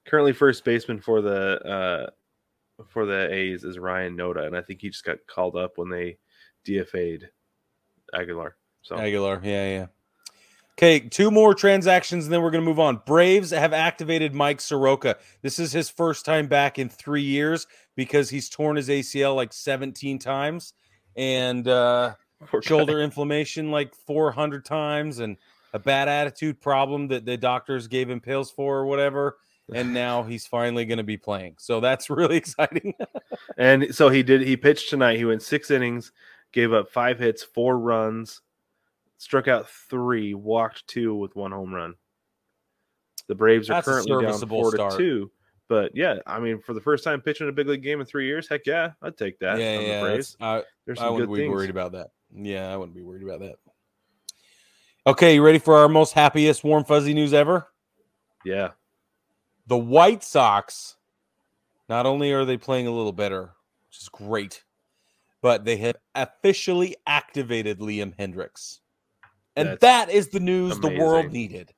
Currently, 0.05 0.33
first 0.33 0.63
baseman 0.65 0.99
for 1.01 1.21
the 1.21 1.59
uh, 1.65 2.83
for 2.87 3.05
the 3.05 3.33
A's 3.33 3.63
is 3.65 3.77
Ryan 3.79 4.15
Noda, 4.15 4.45
and 4.45 4.55
I 4.55 4.61
think 4.61 4.81
he 4.81 4.89
just 4.89 5.03
got 5.03 5.17
called 5.27 5.55
up 5.57 5.73
when 5.77 5.89
they 5.89 6.17
DFA'd 6.65 7.29
Aguilar. 8.13 8.55
So 8.83 8.97
Aguilar. 8.97 9.41
Yeah, 9.43 9.67
yeah. 9.67 9.85
Okay, 10.77 10.99
two 10.99 11.31
more 11.31 11.55
transactions 11.55 12.25
and 12.25 12.33
then 12.33 12.43
we're 12.43 12.51
going 12.51 12.63
to 12.63 12.69
move 12.69 12.79
on. 12.79 13.01
Braves 13.07 13.49
have 13.49 13.73
activated 13.73 14.35
Mike 14.35 14.61
Soroka. 14.61 15.17
This 15.41 15.57
is 15.57 15.71
his 15.71 15.89
first 15.89 16.23
time 16.23 16.45
back 16.45 16.77
in 16.77 16.87
three 16.87 17.23
years 17.23 17.65
because 17.95 18.29
he's 18.29 18.47
torn 18.47 18.75
his 18.75 18.87
ACL 18.87 19.35
like 19.35 19.53
17 19.53 20.19
times 20.19 20.73
and 21.15 21.67
uh, 21.67 22.13
shoulder 22.61 23.01
inflammation 23.01 23.71
like 23.71 23.95
400 23.95 24.63
times 24.63 25.17
and 25.17 25.37
a 25.73 25.79
bad 25.79 26.07
attitude 26.07 26.61
problem 26.61 27.07
that 27.07 27.25
the 27.25 27.37
doctors 27.37 27.87
gave 27.87 28.07
him 28.07 28.19
pills 28.19 28.51
for 28.51 28.77
or 28.77 28.85
whatever. 28.85 29.37
And 29.73 29.93
now 29.95 30.21
he's 30.21 30.45
finally 30.45 30.85
going 30.85 30.99
to 30.99 31.03
be 31.03 31.17
playing. 31.17 31.55
So 31.57 31.79
that's 31.79 32.07
really 32.11 32.37
exciting. 32.37 32.93
And 33.57 33.95
so 33.95 34.09
he 34.09 34.21
did. 34.21 34.41
He 34.41 34.55
pitched 34.55 34.91
tonight. 34.91 35.17
He 35.17 35.25
went 35.25 35.41
six 35.41 35.71
innings, 35.71 36.11
gave 36.51 36.71
up 36.71 36.91
five 36.91 37.17
hits, 37.17 37.41
four 37.41 37.79
runs, 37.79 38.41
struck 39.17 39.47
out 39.47 39.69
three, 39.69 40.33
walked 40.33 40.87
two 40.87 41.15
with 41.15 41.35
one 41.35 41.51
home 41.51 41.73
run. 41.73 41.95
The 43.27 43.35
Braves 43.35 43.69
are 43.69 43.73
That's 43.73 43.87
a 43.87 43.91
currently 43.91 44.25
down 44.25 44.39
four 44.47 44.71
start. 44.71 44.91
to 44.93 44.97
two. 44.97 45.31
But 45.69 45.91
yeah, 45.93 46.19
I 46.25 46.39
mean, 46.39 46.61
for 46.61 46.73
the 46.73 46.79
first 46.79 47.03
time 47.03 47.19
pitching 47.21 47.49
a 47.49 47.51
big 47.51 47.67
league 47.67 47.83
game 47.83 47.99
in 47.99 48.05
three 48.05 48.25
years, 48.25 48.47
heck 48.47 48.65
yeah, 48.65 48.91
I'd 49.01 49.17
take 49.17 49.37
that. 49.39 49.59
yeah, 49.59 49.79
yeah. 49.79 50.01
the 50.01 50.35
I, 50.39 50.63
There's 50.85 50.97
I 50.99 51.03
some 51.03 51.13
wouldn't 51.13 51.29
good 51.29 51.35
be 51.35 51.41
things. 51.41 51.53
worried 51.53 51.69
about 51.69 51.91
that. 51.91 52.11
Yeah, 52.33 52.71
I 52.71 52.77
wouldn't 52.77 52.95
be 52.95 53.01
worried 53.03 53.23
about 53.23 53.41
that. 53.41 53.55
Okay, 55.05 55.35
you 55.35 55.41
ready 55.43 55.59
for 55.59 55.75
our 55.75 55.89
most 55.89 56.13
happiest 56.13 56.63
warm 56.63 56.83
fuzzy 56.85 57.13
news 57.13 57.33
ever? 57.33 57.67
Yeah, 58.45 58.71
The 59.67 59.77
White 59.77 60.23
Sox, 60.23 60.95
not 61.89 62.05
only 62.05 62.31
are 62.31 62.45
they 62.45 62.57
playing 62.57 62.87
a 62.87 62.91
little 62.91 63.11
better, 63.11 63.53
which 63.89 64.01
is 64.01 64.09
great, 64.09 64.63
but 65.41 65.65
they 65.65 65.75
have 65.77 65.95
officially 66.15 66.95
activated 67.05 67.79
Liam 67.79 68.13
Hendricks. 68.17 68.79
And 69.57 69.69
That's 69.69 69.81
that 69.81 70.09
is 70.11 70.29
the 70.29 70.39
news 70.39 70.79
the 70.79 70.87
world 70.97 71.33
needed. 71.33 71.73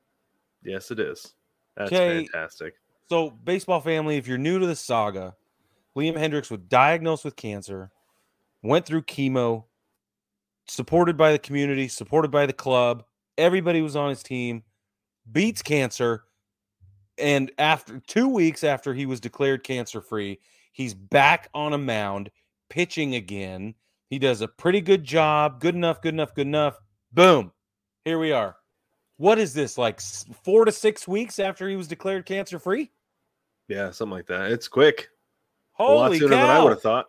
yes, 0.63 0.91
it 0.91 0.99
is. 0.99 1.33
That's 1.77 1.91
Okay. 1.93 2.27
fantastic. 2.27 2.73
So, 3.07 3.31
baseball 3.31 3.79
family, 3.79 4.17
if 4.17 4.27
you're 4.27 4.37
new 4.37 4.59
to 4.59 4.67
the 4.67 4.75
saga, 4.75 5.35
Liam 5.95 6.17
Hendricks 6.17 6.51
was 6.51 6.59
diagnosed 6.67 7.23
with 7.25 7.35
cancer, 7.37 7.89
went 8.61 8.85
through 8.85 9.03
chemo, 9.03 9.63
supported 10.67 11.15
by 11.17 11.31
the 11.31 11.39
community, 11.39 11.87
supported 11.87 12.29
by 12.31 12.45
the 12.45 12.53
club. 12.53 13.05
Everybody 13.37 13.81
was 13.81 13.95
on 13.95 14.09
his 14.09 14.21
team, 14.21 14.63
beats 15.31 15.61
cancer. 15.61 16.25
And 17.17 17.51
after 17.57 17.99
two 18.07 18.27
weeks 18.27 18.63
after 18.63 18.93
he 18.93 19.05
was 19.05 19.19
declared 19.19 19.63
cancer 19.63 20.01
free, 20.01 20.39
he's 20.73 20.93
back 20.93 21.49
on 21.53 21.73
a 21.73 21.77
mound 21.77 22.29
pitching 22.69 23.15
again. 23.15 23.73
He 24.09 24.19
does 24.19 24.41
a 24.41 24.47
pretty 24.47 24.81
good 24.81 25.03
job. 25.05 25.61
Good 25.61 25.75
enough, 25.75 26.01
good 26.01 26.13
enough, 26.13 26.35
good 26.35 26.47
enough. 26.47 26.77
Boom. 27.13 27.51
Here 28.09 28.17
we 28.17 28.31
are. 28.31 28.55
What 29.17 29.37
is 29.37 29.53
this, 29.53 29.77
like 29.77 30.01
four 30.01 30.65
to 30.65 30.71
six 30.71 31.07
weeks 31.07 31.37
after 31.37 31.69
he 31.69 31.75
was 31.75 31.87
declared 31.87 32.25
cancer 32.25 32.57
free? 32.57 32.89
Yeah, 33.67 33.91
something 33.91 34.17
like 34.17 34.25
that. 34.25 34.49
It's 34.51 34.67
quick. 34.67 35.09
a 35.77 35.83
lot 35.83 36.05
Holy 36.05 36.17
sooner 36.17 36.35
than 36.35 36.43
I 36.43 36.63
would 36.63 36.71
have 36.71 36.81
thought. 36.81 37.05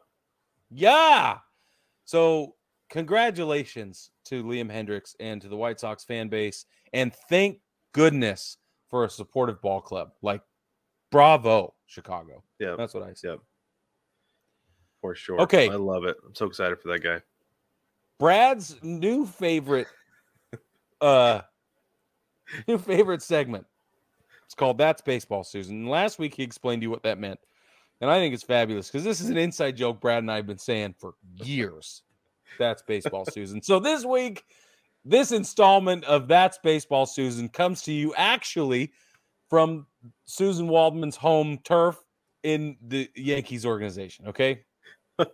Yeah. 0.71 1.39
So, 2.05 2.55
congratulations 2.91 4.11
to 4.27 4.45
Liam 4.45 4.71
Hendricks 4.71 5.17
and 5.21 5.41
to 5.41 5.49
the 5.49 5.57
White 5.57 5.81
Sox 5.81 6.05
fan 6.05 6.29
base. 6.29 6.67
And 6.93 7.15
thank 7.31 7.61
goodness 7.93 8.59
for 8.91 9.07
a 9.07 9.09
supportive 9.09 9.63
ball 9.63 9.81
club. 9.81 10.11
Like, 10.21 10.43
bravo, 11.11 11.73
Chicago. 11.87 12.45
Yeah, 12.59 12.75
That's 12.77 12.93
what 12.93 13.05
I 13.05 13.15
say. 13.15 13.29
Yep. 13.29 13.39
for 15.01 15.15
sure. 15.15 15.41
Okay. 15.41 15.71
I 15.71 15.77
love 15.77 16.05
it. 16.05 16.19
I'm 16.27 16.35
so 16.35 16.45
excited 16.45 16.79
for 16.79 16.89
that 16.89 17.03
guy. 17.03 17.23
Brad's 18.19 18.77
new 18.83 19.25
favorite 19.25 19.87
uh 21.01 21.43
new 22.67 22.79
favorite 22.79 23.23
segment. 23.23 23.67
It's 24.45 24.55
called 24.55 24.79
That's 24.79 25.03
Baseball, 25.03 25.45
Susan. 25.45 25.77
And 25.77 25.89
last 25.89 26.19
week 26.19 26.35
he 26.35 26.43
explained 26.43 26.83
to 26.83 26.87
you 26.87 26.91
what 26.91 27.05
that 27.05 27.19
meant. 27.19 27.39
And 28.01 28.11
I 28.11 28.19
think 28.19 28.35
it's 28.35 28.43
fabulous 28.43 28.89
because 28.89 29.05
this 29.05 29.21
is 29.21 29.29
an 29.29 29.37
inside 29.37 29.77
joke 29.77 30.01
Brad 30.01 30.19
and 30.19 30.31
I 30.31 30.37
have 30.37 30.47
been 30.47 30.59
saying 30.59 30.95
for 30.99 31.15
years. 31.43 32.03
That's 32.59 32.83
Baseball, 32.83 33.25
Susan. 33.25 33.63
So 33.63 33.79
this 33.79 34.05
week, 34.05 34.45
this 35.05 35.33
installment 35.33 36.05
of 36.05 36.27
That's 36.27 36.59
Baseball, 36.59 37.07
Susan 37.07 37.49
comes 37.49 37.83
to 37.83 37.93
you 37.93 38.15
actually 38.17 38.93
from 39.49 39.87
Suzyn 40.27 40.69
Waldman's 40.69 41.17
home 41.17 41.59
turf 41.63 42.03
in 42.43 42.77
the 42.81 43.11
Yankees 43.15 43.67
organization. 43.67 44.29
Okay. 44.29 44.65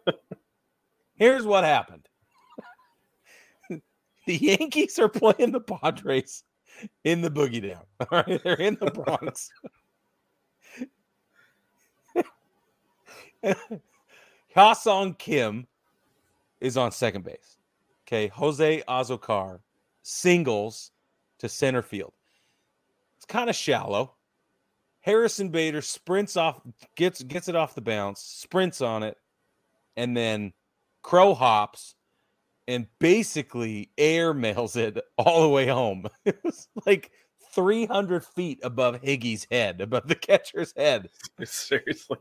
Here's 1.14 1.46
what 1.46 1.64
happened 1.64 2.08
the 4.26 4.36
Yankees 4.36 4.98
are 4.98 5.08
playing 5.08 5.52
the 5.52 5.60
Padres 5.60 6.44
in 7.04 7.22
the 7.22 7.30
boogie 7.30 7.62
down. 7.70 7.82
All 8.10 8.22
right. 8.26 8.40
They're 8.42 8.54
in 8.54 8.76
the 8.80 8.90
Bronx. 8.90 9.50
Ha-Seong 14.54 15.18
Kim 15.18 15.66
is 16.60 16.76
on 16.76 16.90
second 16.90 17.24
base. 17.24 17.58
Okay. 18.06 18.28
Jose 18.28 18.82
Azocar 18.88 19.60
singles 20.02 20.90
to 21.38 21.48
center 21.48 21.82
field. 21.82 22.12
It's 23.16 23.26
kind 23.26 23.48
of 23.50 23.56
shallow. 23.56 24.12
Harrison 25.00 25.50
Bader 25.50 25.82
sprints 25.82 26.36
off, 26.36 26.60
gets 26.96 27.22
gets 27.22 27.48
it 27.48 27.54
off 27.54 27.76
the 27.76 27.80
bounce, 27.80 28.20
sprints 28.20 28.80
on 28.80 29.04
it, 29.04 29.16
and 29.96 30.16
then 30.16 30.52
Crow 31.02 31.32
hops 31.32 31.94
and 32.68 32.86
basically 32.98 33.90
air 33.98 34.34
mails 34.34 34.76
it 34.76 34.98
all 35.18 35.42
the 35.42 35.48
way 35.48 35.66
home. 35.66 36.06
It 36.24 36.38
was 36.42 36.68
like 36.84 37.12
300 37.54 38.24
feet 38.24 38.60
above 38.62 39.00
Higgy's 39.02 39.46
head, 39.50 39.80
above 39.80 40.08
the 40.08 40.14
catcher's 40.14 40.72
head. 40.76 41.08
Seriously. 41.44 42.18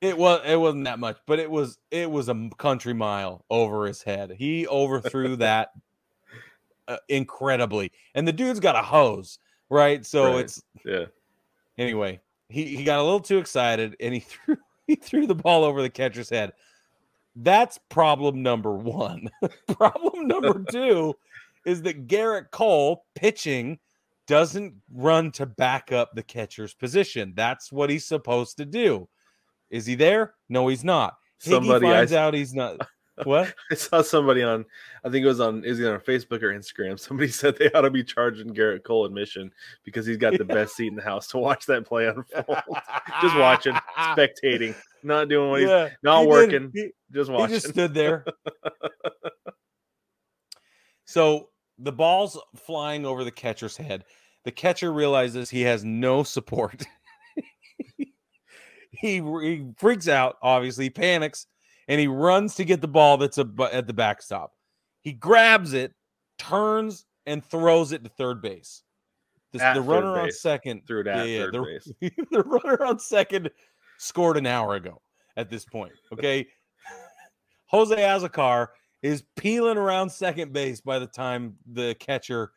It 0.00 0.16
was 0.16 0.40
it 0.46 0.56
wasn't 0.56 0.84
that 0.84 0.98
much, 0.98 1.18
but 1.26 1.38
it 1.38 1.50
was 1.50 1.78
it 1.90 2.10
was 2.10 2.28
a 2.28 2.50
country 2.56 2.94
mile 2.94 3.44
over 3.50 3.86
his 3.86 4.02
head. 4.02 4.30
He 4.30 4.66
overthrew 4.66 5.36
that 5.36 5.70
uh, 6.88 6.96
incredibly, 7.08 7.92
and 8.14 8.26
the 8.26 8.32
dude's 8.32 8.60
got 8.60 8.76
a 8.76 8.82
hose, 8.82 9.38
right? 9.68 10.04
So 10.06 10.36
Right. 10.36 10.40
it's 10.44 10.62
Yeah. 10.84 11.06
anyway. 11.76 12.20
He 12.48 12.76
he 12.76 12.82
got 12.84 12.98
a 12.98 13.02
little 13.02 13.20
too 13.20 13.38
excited, 13.38 13.94
and 14.00 14.14
he 14.14 14.20
threw 14.20 14.56
he 14.86 14.96
threw 14.96 15.26
the 15.26 15.34
ball 15.34 15.64
over 15.64 15.82
the 15.82 15.90
catcher's 15.90 16.30
head. 16.30 16.52
That's 17.36 17.78
problem 17.88 18.42
number 18.42 18.72
one. 18.72 19.30
problem 19.68 20.26
number 20.26 20.64
two 20.70 21.14
is 21.64 21.82
that 21.82 22.06
Gerrit 22.06 22.50
Cole 22.50 23.04
pitching 23.14 23.78
doesn't 24.26 24.74
run 24.92 25.30
to 25.32 25.46
back 25.46 25.92
up 25.92 26.10
the 26.14 26.22
catcher's 26.22 26.74
position. 26.74 27.32
That's 27.34 27.72
what 27.72 27.90
he's 27.90 28.06
supposed 28.06 28.56
to 28.58 28.64
do. 28.64 29.08
Is 29.70 29.86
he 29.86 29.94
there? 29.94 30.34
No, 30.48 30.68
he's 30.68 30.84
not. 30.84 31.14
Somebody 31.38 31.86
Higgy 31.86 31.90
finds 31.90 32.12
s- 32.12 32.16
out 32.16 32.34
he's 32.34 32.54
not. 32.54 32.80
What? 33.24 33.54
I 33.70 33.74
saw 33.74 34.02
somebody 34.02 34.42
on, 34.42 34.64
I 35.04 35.10
think 35.10 35.24
it 35.24 35.28
was 35.28 35.40
on, 35.40 35.64
is 35.64 35.80
it 35.80 35.86
on 35.86 36.00
Facebook 36.00 36.42
or 36.42 36.52
Instagram? 36.52 36.98
Somebody 36.98 37.28
said 37.32 37.56
they 37.58 37.70
ought 37.72 37.82
to 37.82 37.90
be 37.90 38.04
charging 38.04 38.54
Gerrit 38.54 38.82
Cole 38.84 39.04
admission 39.06 39.52
because 39.84 40.06
he's 40.06 40.16
got 40.16 40.36
the 40.38 40.44
best 40.44 40.76
seat 40.76 40.88
in 40.88 40.96
the 40.96 41.02
house 41.02 41.26
to 41.28 41.38
watch 41.38 41.66
that 41.66 41.84
play 41.86 42.06
unfold. 42.06 42.24
Just 43.22 43.36
watching, 43.36 43.74
spectating, 43.98 44.74
not 45.02 45.28
doing 45.28 45.50
what 45.50 45.60
he's, 45.60 45.68
Yeah, 45.68 45.88
not 46.02 46.22
he 46.22 46.26
working, 46.28 46.70
He- 46.74 46.90
just 47.12 47.28
He 47.30 47.36
watching. 47.36 47.54
just 47.56 47.68
stood 47.70 47.92
there. 47.94 48.24
so 51.04 51.48
the 51.78 51.92
ball's 51.92 52.38
flying 52.56 53.04
over 53.06 53.24
the 53.24 53.30
catcher's 53.30 53.76
head. 53.76 54.04
The 54.44 54.52
catcher 54.52 54.92
realizes 54.92 55.50
he 55.50 55.62
has 55.62 55.84
no 55.84 56.22
support. 56.22 56.84
he, 58.90 59.16
he 59.42 59.66
freaks 59.76 60.08
out, 60.08 60.36
obviously, 60.42 60.88
panics, 60.90 61.46
and 61.90 61.98
he 61.98 62.06
runs 62.06 62.54
to 62.54 62.64
get 62.64 62.80
the 62.80 62.88
ball 62.88 63.16
that's 63.18 63.36
a, 63.36 63.46
at 63.72 63.88
the 63.88 63.92
backstop. 63.92 64.52
He 65.02 65.12
grabs 65.12 65.72
it, 65.72 65.92
turns, 66.38 67.04
and 67.26 67.44
throws 67.44 67.90
it 67.90 68.04
to 68.04 68.10
third 68.10 68.40
base. 68.40 68.84
The, 69.52 69.60
At 69.60 69.74
the 69.74 69.80
third 69.80 69.88
runner 69.88 70.20
on 70.20 70.30
second 70.30 70.86
Threw 70.86 71.00
it 71.00 71.08
at 71.08 71.26
third 71.26 71.54
the, 71.54 71.62
base. 71.62 71.92
the 72.30 72.42
runner 72.44 72.84
on 72.84 73.00
second 73.00 73.50
scored 73.98 74.36
an 74.36 74.46
hour 74.46 74.76
ago 74.76 75.02
at 75.36 75.50
this 75.50 75.64
point. 75.64 75.92
Okay. 76.12 76.46
Jose 77.66 77.96
Azocar 77.96 78.68
is 79.02 79.24
peeling 79.36 79.76
around 79.76 80.10
second 80.10 80.52
base 80.52 80.80
by 80.80 81.00
the 81.00 81.08
time 81.08 81.56
the 81.72 81.96
catcher 81.98 82.52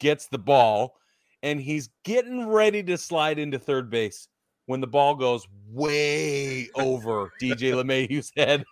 gets 0.00 0.26
the 0.26 0.38
ball, 0.38 0.96
and 1.44 1.60
he's 1.60 1.90
getting 2.04 2.48
ready 2.48 2.82
to 2.82 2.98
slide 2.98 3.38
into 3.38 3.60
third 3.60 3.90
base 3.90 4.26
when 4.66 4.80
the 4.80 4.86
ball 4.88 5.14
goes 5.14 5.46
way 5.68 6.68
over 6.74 7.30
DJ 7.40 7.74
LeMahieu's 7.74 8.32
head 8.36 8.64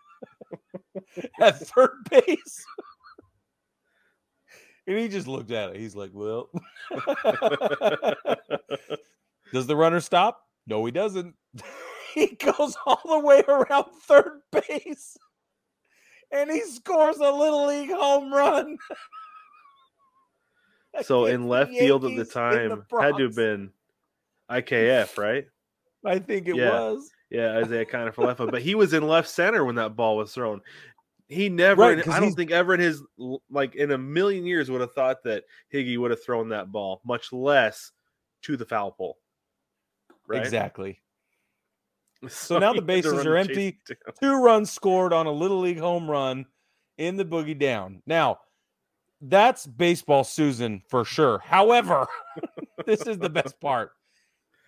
at 1.40 1.58
third 1.58 1.90
base. 2.10 2.64
And 4.86 4.98
he 4.98 5.06
just 5.08 5.28
looked 5.28 5.52
at 5.52 5.70
it. 5.70 5.76
He's 5.76 5.94
like, 5.94 6.10
well, 6.12 6.50
does 9.52 9.66
the 9.68 9.76
runner 9.76 10.00
stop? 10.00 10.42
No, 10.66 10.84
he 10.84 10.90
doesn't. 10.90 11.34
he 12.14 12.28
goes 12.34 12.76
all 12.86 13.00
the 13.04 13.20
way 13.20 13.42
around 13.46 13.84
third 14.02 14.40
base 14.50 15.16
and 16.32 16.50
he 16.50 16.60
scores 16.62 17.18
a 17.18 17.30
little 17.30 17.66
league 17.66 17.90
home 17.90 18.32
run. 18.32 18.78
so 21.02 21.26
in 21.26 21.42
the 21.42 21.46
left 21.46 21.70
field 21.70 22.04
at 22.04 22.16
the 22.16 22.24
time 22.24 22.84
had 23.00 23.16
to 23.16 23.24
have 23.24 23.36
been 23.36 23.70
IKF, 24.50 25.16
right? 25.18 25.46
I 26.04 26.18
think 26.18 26.48
it 26.48 26.56
Yeah. 26.56 26.70
was. 26.70 27.10
Yeah, 27.30 27.60
Isiah 27.60 27.84
Kiner-Falefa 27.86 28.50
but 28.50 28.60
he 28.62 28.74
was 28.74 28.92
in 28.92 29.06
left 29.06 29.28
center 29.28 29.64
when 29.64 29.76
that 29.76 29.94
ball 29.94 30.16
was 30.16 30.32
thrown. 30.34 30.60
He 31.30 31.48
never, 31.48 31.80
Right, 31.80 32.08
I 32.08 32.18
don't 32.18 32.34
think 32.34 32.50
ever 32.50 32.74
in 32.74 32.80
his 32.80 33.02
like 33.48 33.76
in 33.76 33.92
a 33.92 33.98
million 33.98 34.44
years 34.44 34.68
would 34.68 34.80
have 34.80 34.92
thought 34.92 35.22
that 35.22 35.44
Higgy 35.72 35.96
would 35.96 36.10
have 36.10 36.22
thrown 36.22 36.48
that 36.48 36.72
ball, 36.72 37.00
much 37.04 37.32
less 37.32 37.92
to 38.42 38.56
the 38.56 38.64
foul 38.64 38.90
pole. 38.90 39.16
Right? 40.26 40.40
Exactly. 40.40 41.00
So, 42.28 42.58
now 42.58 42.74
the 42.74 42.74
he 42.74 42.76
had 42.76 43.04
to 43.04 43.10
bases 43.10 43.24
are 43.24 43.36
empty. 43.36 43.78
Two 44.20 44.42
runs 44.42 44.70
scored 44.70 45.14
on 45.14 45.24
a 45.24 45.32
little 45.32 45.60
league 45.60 45.78
home 45.78 46.10
run 46.10 46.44
in 46.98 47.16
the 47.16 47.24
boogie 47.24 47.58
down. 47.58 48.02
Now, 48.06 48.40
that's 49.22 49.66
baseball 49.66 50.24
Susan 50.24 50.82
for 50.86 51.06
sure. 51.06 51.38
However, 51.38 52.06
this 52.84 53.06
is 53.06 53.16
the 53.16 53.30
best 53.30 53.58
part 53.58 53.92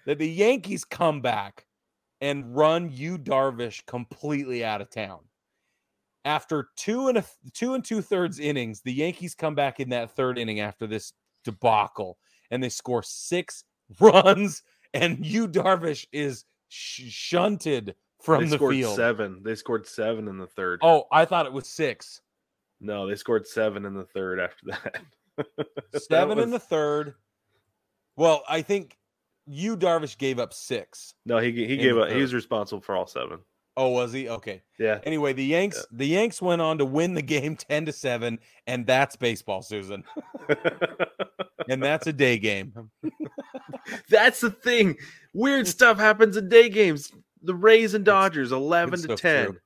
that 0.07 0.19
the 0.19 0.31
Yankees 0.31 0.87
come 0.87 1.21
back 1.21 1.67
and 2.23 2.57
run 2.57 2.89
Yu 2.91 3.19
Darvish 3.19 3.85
completely 3.85 4.65
out 4.65 4.81
of 4.81 4.89
town. 4.89 5.19
After 6.25 6.69
two 6.77 7.09
and 7.09 7.19
a 7.19 7.25
two 7.53 7.75
and 7.75 7.85
two 7.85 8.01
thirds 8.01 8.39
innings, 8.39 8.81
the 8.83 8.93
Yankees 8.93 9.35
come 9.35 9.55
back 9.55 9.81
in 9.81 9.89
that 9.91 10.15
third 10.15 10.39
inning 10.39 10.61
after 10.61 10.87
this 10.87 11.13
debacle, 11.45 12.19
and 12.51 12.63
they 12.63 12.69
score 12.69 13.03
six 13.03 13.65
runs, 14.01 14.63
and 14.95 15.25
Yu 15.27 15.49
Darvish 15.49 16.07
is 16.13 16.45
sh- 16.69 17.11
shunted 17.11 17.97
from 18.23 18.45
they 18.45 18.51
the 18.51 18.57
scored 18.57 18.75
field. 18.77 18.95
seven. 18.97 19.43
They 19.43 19.57
scored 19.57 19.87
seven 19.87 20.29
in 20.29 20.39
the 20.39 20.47
third. 20.47 20.79
Oh, 20.83 21.05
I 21.11 21.25
thought 21.25 21.47
it 21.47 21.53
was 21.53 21.69
six. 21.69 22.21
no, 22.81 23.09
they 23.09 23.17
scored 23.17 23.47
seven 23.47 23.85
in 23.85 23.95
the 23.95 24.05
third 24.07 24.39
after 24.41 24.67
that. 24.67 25.03
That 25.93 26.03
Seven 26.03 26.39
in 26.39 26.51
the 26.51 26.59
third. 26.61 27.15
Well, 28.17 28.45
I 28.49 28.61
think 28.61 28.99
Yu 29.47 29.77
Darvish 29.79 30.19
gave 30.19 30.39
up 30.39 30.53
six. 30.53 31.15
No, 31.25 31.39
he 31.39 31.51
he 31.67 31.79
gave 31.79 31.97
up. 31.97 32.11
He 32.11 32.21
was 32.21 32.35
responsible 32.35 32.83
for 32.83 32.95
all 32.95 33.07
seven. 33.07 33.39
Oh, 33.77 33.89
was 33.89 34.13
he? 34.13 34.29
Okay. 34.29 34.63
Yeah. 34.79 35.01
Anyway, 35.05 35.33
the 35.33 35.45
Yanks 35.45 35.87
the 35.93 36.07
Yanks 36.07 36.43
went 36.43 36.61
on 36.61 36.79
to 36.79 36.85
win 36.85 37.15
the 37.15 37.23
game 37.23 37.57
10 37.69 37.87
to 37.87 37.93
7 37.93 38.39
and 38.67 38.87
that's 38.87 39.17
baseball, 39.17 39.63
Susan. 39.63 40.05
And 41.69 41.83
that's 41.83 42.07
a 42.07 42.13
day 42.13 42.39
game. 42.39 42.91
That's 44.09 44.41
the 44.41 44.51
thing. 44.51 44.97
Weird 45.35 45.67
stuff 45.67 45.99
happens 45.99 46.37
in 46.37 46.49
day 46.49 46.69
games. 46.69 47.13
The 47.43 47.55
Rays 47.55 47.95
and 47.95 48.05
Dodgers, 48.05 48.53
eleven 48.53 48.95
it's 48.95 49.03
to 49.03 49.09
so 49.09 49.17
ten. 49.17 49.47
true. 49.47 49.59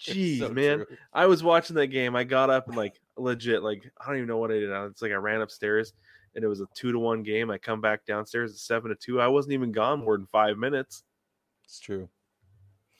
Jeez, 0.00 0.38
so 0.38 0.48
man. 0.50 0.78
true. 0.78 0.96
I 1.12 1.26
was 1.26 1.42
watching 1.42 1.76
that 1.76 1.88
game. 1.88 2.14
I 2.14 2.24
got 2.24 2.50
up 2.50 2.68
and 2.68 2.76
like 2.76 3.00
legit, 3.16 3.62
like 3.62 3.90
I 4.00 4.06
don't 4.06 4.16
even 4.16 4.28
know 4.28 4.38
what 4.38 4.50
I 4.50 4.54
did. 4.54 4.70
It's 4.70 5.02
like 5.02 5.12
I 5.12 5.16
ran 5.16 5.40
upstairs 5.40 5.92
and 6.34 6.44
it 6.44 6.48
was 6.48 6.60
a 6.60 6.66
two 6.74 6.92
to 6.92 6.98
one 6.98 7.22
game. 7.22 7.50
I 7.50 7.58
come 7.58 7.80
back 7.80 8.06
downstairs 8.06 8.52
at 8.52 8.58
seven 8.58 8.90
to 8.90 8.94
two. 8.94 9.20
I 9.20 9.26
wasn't 9.26 9.54
even 9.54 9.72
gone 9.72 10.04
more 10.04 10.16
than 10.16 10.26
five 10.26 10.56
minutes. 10.56 11.02
It's 11.64 11.80
true. 11.80 12.08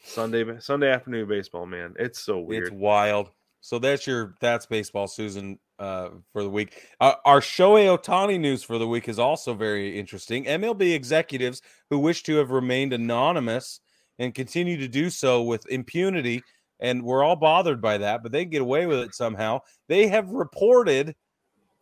Sunday 0.03 0.59
Sunday 0.61 0.91
afternoon 0.91 1.29
baseball, 1.29 1.67
man. 1.67 1.95
It's 1.99 2.21
so 2.21 2.39
weird. 2.39 2.65
It's 2.65 2.73
wild. 2.73 3.31
So 3.61 3.79
that's 3.79 4.07
your 4.07 4.35
that's 4.41 4.67
baseball, 4.67 5.07
Susan, 5.07 5.59
uh, 5.79 6.11
for 6.33 6.43
the 6.43 6.51
week. 6.51 6.87
Uh, 7.01 7.15
our 7.25 7.41
Shohei 7.41 7.97
Ohtani 7.97 8.41
news 8.41 8.63
for 8.63 8.79
the 8.79 8.89
week 8.89 9.09
is 9.09 9.19
also 9.19 9.55
very 9.55 9.99
interesting. 9.99 10.45
MLB 10.45 10.95
executives 10.95 11.61
who 11.91 11.99
wish 11.99 12.23
to 12.25 12.37
have 12.37 12.51
remained 12.51 12.93
anonymous 12.93 13.81
and 14.19 14.35
continue 14.35 14.79
to 14.79 14.89
do 14.89 15.11
so 15.11 15.43
with 15.43 15.67
impunity 15.69 16.43
and 16.81 17.03
we're 17.03 17.23
all 17.23 17.37
bothered 17.37 17.81
by 17.81 17.99
that, 17.99 18.23
but 18.23 18.33
they 18.33 18.45
get 18.45 18.63
away 18.63 18.87
with 18.87 19.01
it 19.01 19.15
somehow. 19.15 19.61
They 19.89 20.09
have 20.09 20.31
reported 20.31 21.15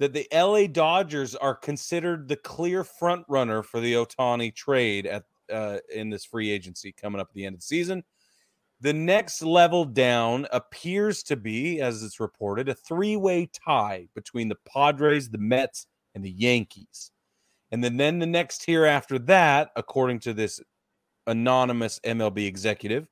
that 0.01 0.13
the 0.13 0.29
LA 0.33 0.67
Dodgers 0.67 1.35
are 1.35 1.55
considered 1.55 2.29
the 2.29 2.37
clear 2.37 2.85
front 2.85 3.25
runner 3.29 3.63
for 3.63 3.81
the 3.81 3.95
Ohtani 3.95 4.55
trade 4.55 5.07
at 5.07 5.25
uh, 5.53 5.79
in 5.95 6.11
this 6.11 6.25
free 6.25 6.51
agency 6.51 6.93
coming 6.93 7.21
up 7.21 7.29
at 7.31 7.35
the 7.35 7.47
end 7.47 7.55
of 7.55 7.61
the 7.61 7.67
season. 7.67 8.05
The 8.81 8.93
next 8.93 9.43
level 9.43 9.85
down 9.85 10.47
appears 10.53 11.25
to 11.25 11.37
be, 11.37 11.81
as 11.81 12.03
it's 12.05 12.21
reported, 12.21 12.69
a 12.69 12.75
three-way 12.75 13.51
tie 13.53 14.09
between 14.15 14.49
the 14.49 14.59
Padres, 14.73 15.31
the 15.31 15.39
Mets, 15.39 15.87
and 16.15 16.25
the 16.25 16.31
Yankees. 16.31 17.11
And 17.73 17.83
then, 17.83 17.97
then 17.97 18.19
the 18.21 18.27
next 18.27 18.63
tier 18.63 18.85
after 18.85 19.19
that, 19.21 19.71
according 19.75 20.21
to 20.21 20.33
this 20.33 20.61
anonymous 21.27 21.99
MLB 22.05 22.47
executive, 22.47 23.09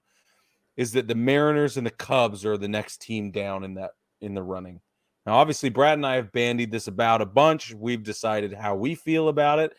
is 0.77 0.92
that 0.92 1.09
the 1.09 1.14
Mariners 1.14 1.77
and 1.77 1.87
the 1.87 1.90
Cubs 1.90 2.44
are 2.44 2.57
the 2.57 2.68
next 2.68 3.01
team 3.01 3.31
down 3.31 3.64
in 3.64 3.75
that 3.75 3.92
in 4.20 4.35
the 4.35 4.42
running. 4.42 4.81
Now, 5.27 5.35
obviously, 5.35 5.68
Brad 5.68 5.94
and 5.94 6.07
I 6.07 6.14
have 6.16 6.33
bandied 6.33 6.70
this 6.70 6.87
about 6.87 7.20
a 7.20 7.27
bunch. 7.27 7.75
We've 7.75 8.03
decided 8.03 8.53
how 8.53 8.77
we 8.77 8.94
feel 8.94 9.29
about 9.29 9.59
it. 9.59 9.72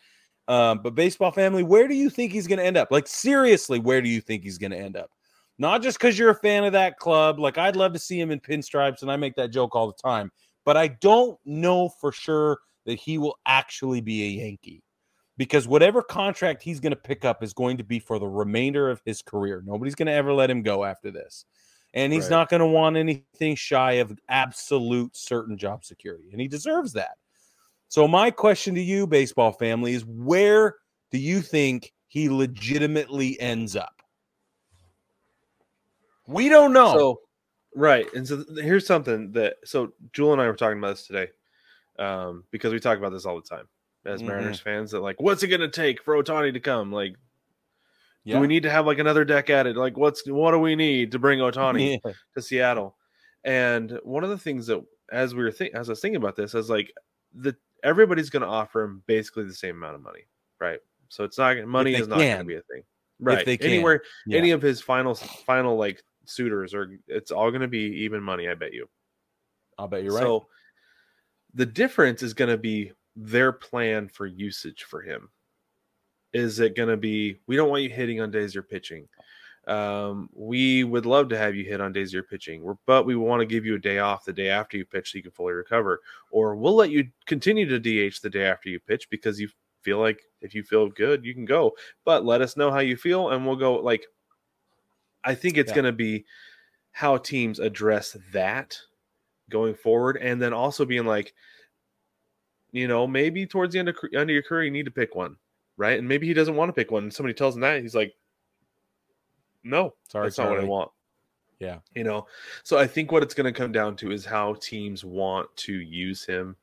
Um, 0.48 0.80
but 0.82 0.94
baseball 0.94 1.30
family, 1.30 1.62
where 1.62 1.86
do 1.86 1.94
you 1.94 2.10
think 2.10 2.32
he's 2.32 2.46
going 2.46 2.58
to 2.58 2.64
end 2.64 2.76
up? 2.76 2.90
Like, 2.90 3.06
seriously, 3.06 3.78
where 3.78 4.02
do 4.02 4.08
you 4.08 4.20
think 4.20 4.42
he's 4.42 4.58
going 4.58 4.70
to 4.70 4.78
end 4.78 4.96
up? 4.96 5.10
Not 5.58 5.82
just 5.82 5.98
because 5.98 6.18
you're 6.18 6.30
a 6.30 6.34
fan 6.34 6.64
of 6.64 6.72
that 6.72 6.98
club. 6.98 7.38
Like, 7.38 7.58
I'd 7.58 7.76
love 7.76 7.92
to 7.92 7.98
see 7.98 8.18
him 8.18 8.30
in 8.30 8.40
pinstripes, 8.40 9.02
and 9.02 9.12
I 9.12 9.16
make 9.16 9.34
that 9.36 9.50
joke 9.50 9.76
all 9.76 9.86
the 9.86 10.02
time. 10.02 10.30
But 10.64 10.76
I 10.76 10.88
don't 10.88 11.38
know 11.44 11.88
for 11.88 12.12
sure 12.12 12.58
that 12.86 12.98
he 12.98 13.18
will 13.18 13.38
actually 13.46 14.00
be 14.00 14.24
a 14.24 14.44
Yankee 14.44 14.82
because 15.36 15.68
whatever 15.68 16.02
contract 16.02 16.62
he's 16.62 16.80
going 16.80 16.92
to 16.92 16.96
pick 16.96 17.24
up 17.24 17.42
is 17.42 17.52
going 17.52 17.76
to 17.76 17.84
be 17.84 17.98
for 17.98 18.18
the 18.18 18.26
remainder 18.26 18.90
of 18.90 19.02
his 19.04 19.22
career. 19.22 19.62
Nobody's 19.64 19.94
going 19.94 20.06
to 20.06 20.12
ever 20.12 20.32
let 20.32 20.50
him 20.50 20.62
go 20.62 20.84
after 20.84 21.10
this 21.10 21.44
and 21.94 22.12
he's 22.12 22.24
right. 22.24 22.30
not 22.30 22.48
going 22.48 22.60
to 22.60 22.66
want 22.66 22.96
anything 22.96 23.54
shy 23.56 23.92
of 23.92 24.16
absolute 24.28 25.16
certain 25.16 25.56
job 25.56 25.84
security, 25.84 26.28
and 26.32 26.40
he 26.40 26.48
deserves 26.48 26.92
that. 26.92 27.16
So, 27.88 28.06
my 28.06 28.30
question 28.30 28.74
to 28.74 28.82
you, 28.82 29.06
baseball 29.06 29.52
family, 29.52 29.94
is 29.94 30.04
where 30.04 30.76
do 31.10 31.18
you 31.18 31.40
think 31.40 31.92
he 32.06 32.28
legitimately 32.28 33.40
ends 33.40 33.76
up? 33.76 34.02
We 36.26 36.50
don't 36.50 36.74
know. 36.74 36.92
So, 36.92 37.20
right. 37.74 38.06
And 38.14 38.28
so, 38.28 38.44
here's 38.56 38.86
something 38.86 39.32
that 39.32 39.56
so 39.64 39.92
Jewel 40.12 40.34
and 40.34 40.42
I 40.42 40.46
were 40.46 40.54
talking 40.54 40.78
about 40.78 40.96
this 40.96 41.06
today 41.06 41.28
um, 41.98 42.44
because 42.50 42.72
we 42.72 42.80
talk 42.80 42.98
about 42.98 43.12
this 43.12 43.24
all 43.24 43.36
the 43.36 43.48
time 43.48 43.68
as 44.04 44.20
mm-hmm. 44.20 44.28
Mariners 44.28 44.60
fans 44.60 44.90
that, 44.90 45.00
like, 45.00 45.20
what's 45.20 45.42
it 45.42 45.48
going 45.48 45.60
to 45.60 45.68
take 45.68 46.02
for 46.02 46.22
Ohtani 46.22 46.52
to 46.52 46.60
come? 46.60 46.92
Like, 46.92 47.16
yeah. 48.24 48.34
Do 48.34 48.40
we 48.40 48.48
need 48.48 48.64
to 48.64 48.70
have 48.70 48.86
like 48.86 48.98
another 48.98 49.24
deck 49.24 49.48
added? 49.48 49.78
Like, 49.78 49.96
what's 49.96 50.28
what 50.28 50.50
do 50.50 50.58
we 50.58 50.76
need 50.76 51.12
to 51.12 51.18
bring 51.18 51.38
Ohtani 51.38 51.98
yeah. 52.04 52.12
to 52.34 52.42
Seattle? 52.42 52.94
And 53.44 53.98
one 54.02 54.24
of 54.24 54.28
the 54.28 54.36
things 54.36 54.66
that, 54.66 54.84
as 55.10 55.34
we 55.34 55.42
were 55.42 55.50
thinking, 55.50 55.78
as 55.78 55.88
I 55.88 55.92
was 55.92 56.00
thinking 56.00 56.16
about 56.16 56.36
this, 56.36 56.54
I 56.54 56.58
was 56.58 56.68
like, 56.68 56.92
the 57.34 57.56
everybody's 57.82 58.30
going 58.30 58.42
to 58.42 58.48
offer 58.48 58.82
him 58.82 59.02
basically 59.06 59.44
the 59.44 59.54
same 59.54 59.76
amount 59.76 59.94
of 59.94 60.02
money, 60.02 60.26
right? 60.60 60.80
So 61.08 61.24
it's 61.24 61.38
not 61.38 61.56
money 61.66 61.94
is 61.94 62.08
not 62.08 62.18
going 62.18 62.38
to 62.38 62.44
be 62.44 62.56
a 62.56 62.62
thing, 62.62 62.82
right? 63.20 63.38
If 63.38 63.44
they 63.44 63.56
can. 63.56 63.70
Anywhere, 63.70 64.02
yeah. 64.26 64.38
any 64.38 64.50
of 64.50 64.62
his 64.62 64.80
final 64.80 65.14
final 65.14 65.76
like 65.76 66.02
suitors 66.26 66.74
are, 66.74 66.98
it's 67.06 67.30
all 67.30 67.50
going 67.50 67.62
to 67.62 67.68
be 67.68 68.02
even 68.04 68.22
money. 68.22 68.48
I 68.48 68.54
bet 68.54 68.72
you. 68.72 68.88
I'll 69.78 69.88
bet 69.88 70.02
you're 70.02 70.14
right. 70.14 70.22
So 70.22 70.48
the 71.54 71.66
difference 71.66 72.22
is 72.22 72.34
going 72.34 72.50
to 72.50 72.58
be 72.58 72.92
their 73.16 73.52
plan 73.52 74.08
for 74.08 74.26
usage 74.26 74.84
for 74.84 75.02
him 75.02 75.28
is 76.32 76.60
it 76.60 76.76
going 76.76 76.88
to 76.88 76.96
be 76.96 77.40
we 77.46 77.56
don't 77.56 77.70
want 77.70 77.82
you 77.82 77.88
hitting 77.88 78.20
on 78.20 78.30
days 78.30 78.54
you're 78.54 78.62
pitching 78.62 79.08
um, 79.68 80.28
we 80.32 80.84
would 80.84 81.06
love 81.06 81.28
to 81.28 81.38
have 81.38 81.54
you 81.54 81.64
hit 81.64 81.80
on 81.80 81.92
days 81.92 82.12
you're 82.12 82.22
pitching 82.22 82.74
but 82.86 83.04
we 83.04 83.16
want 83.16 83.40
to 83.40 83.46
give 83.46 83.64
you 83.64 83.74
a 83.74 83.78
day 83.78 83.98
off 83.98 84.24
the 84.24 84.32
day 84.32 84.48
after 84.48 84.76
you 84.76 84.84
pitch 84.84 85.12
so 85.12 85.16
you 85.16 85.22
can 85.22 85.32
fully 85.32 85.52
recover 85.52 86.00
or 86.30 86.56
we'll 86.56 86.74
let 86.74 86.90
you 86.90 87.08
continue 87.26 87.66
to 87.66 87.78
dh 87.78 88.20
the 88.20 88.30
day 88.30 88.44
after 88.44 88.68
you 88.68 88.80
pitch 88.80 89.08
because 89.10 89.40
you 89.40 89.48
feel 89.82 89.98
like 89.98 90.20
if 90.40 90.54
you 90.54 90.62
feel 90.62 90.88
good 90.88 91.24
you 91.24 91.34
can 91.34 91.44
go 91.44 91.72
but 92.04 92.24
let 92.24 92.40
us 92.40 92.56
know 92.56 92.70
how 92.70 92.80
you 92.80 92.96
feel 92.96 93.30
and 93.30 93.46
we'll 93.46 93.56
go 93.56 93.74
like 93.74 94.06
i 95.24 95.34
think 95.34 95.56
it's 95.56 95.70
yeah. 95.70 95.74
going 95.74 95.84
to 95.84 95.92
be 95.92 96.24
how 96.92 97.16
teams 97.16 97.58
address 97.58 98.16
that 98.32 98.76
going 99.50 99.74
forward 99.74 100.16
and 100.16 100.40
then 100.42 100.52
also 100.52 100.84
being 100.84 101.04
like 101.04 101.32
you 102.72 102.88
know 102.88 103.06
maybe 103.06 103.46
towards 103.46 103.72
the 103.72 103.78
end 103.78 103.88
of, 103.88 103.96
end 104.14 104.30
of 104.30 104.34
your 104.34 104.42
career 104.42 104.64
you 104.64 104.70
need 104.70 104.84
to 104.84 104.90
pick 104.90 105.14
one 105.14 105.36
right? 105.78 105.98
And 105.98 106.06
maybe 106.06 106.26
he 106.26 106.34
doesn't 106.34 106.56
want 106.56 106.68
to 106.68 106.74
pick 106.74 106.90
one. 106.90 107.04
And 107.04 107.14
somebody 107.14 107.32
tells 107.32 107.54
him 107.54 107.62
that 107.62 107.80
he's 107.80 107.94
like, 107.94 108.12
"No, 109.64 109.94
sorry, 110.08 110.26
that's 110.26 110.36
sorry. 110.36 110.50
not 110.50 110.56
what 110.56 110.64
I 110.64 110.68
want." 110.68 110.90
Yeah, 111.60 111.78
you 111.94 112.04
know. 112.04 112.26
So 112.62 112.78
I 112.78 112.86
think 112.86 113.10
what 113.10 113.22
it's 113.22 113.34
going 113.34 113.52
to 113.52 113.58
come 113.58 113.72
down 113.72 113.96
to 113.96 114.12
is 114.12 114.24
how 114.24 114.54
teams 114.54 115.04
want 115.04 115.54
to 115.56 115.72
use 115.72 116.24
him 116.24 116.56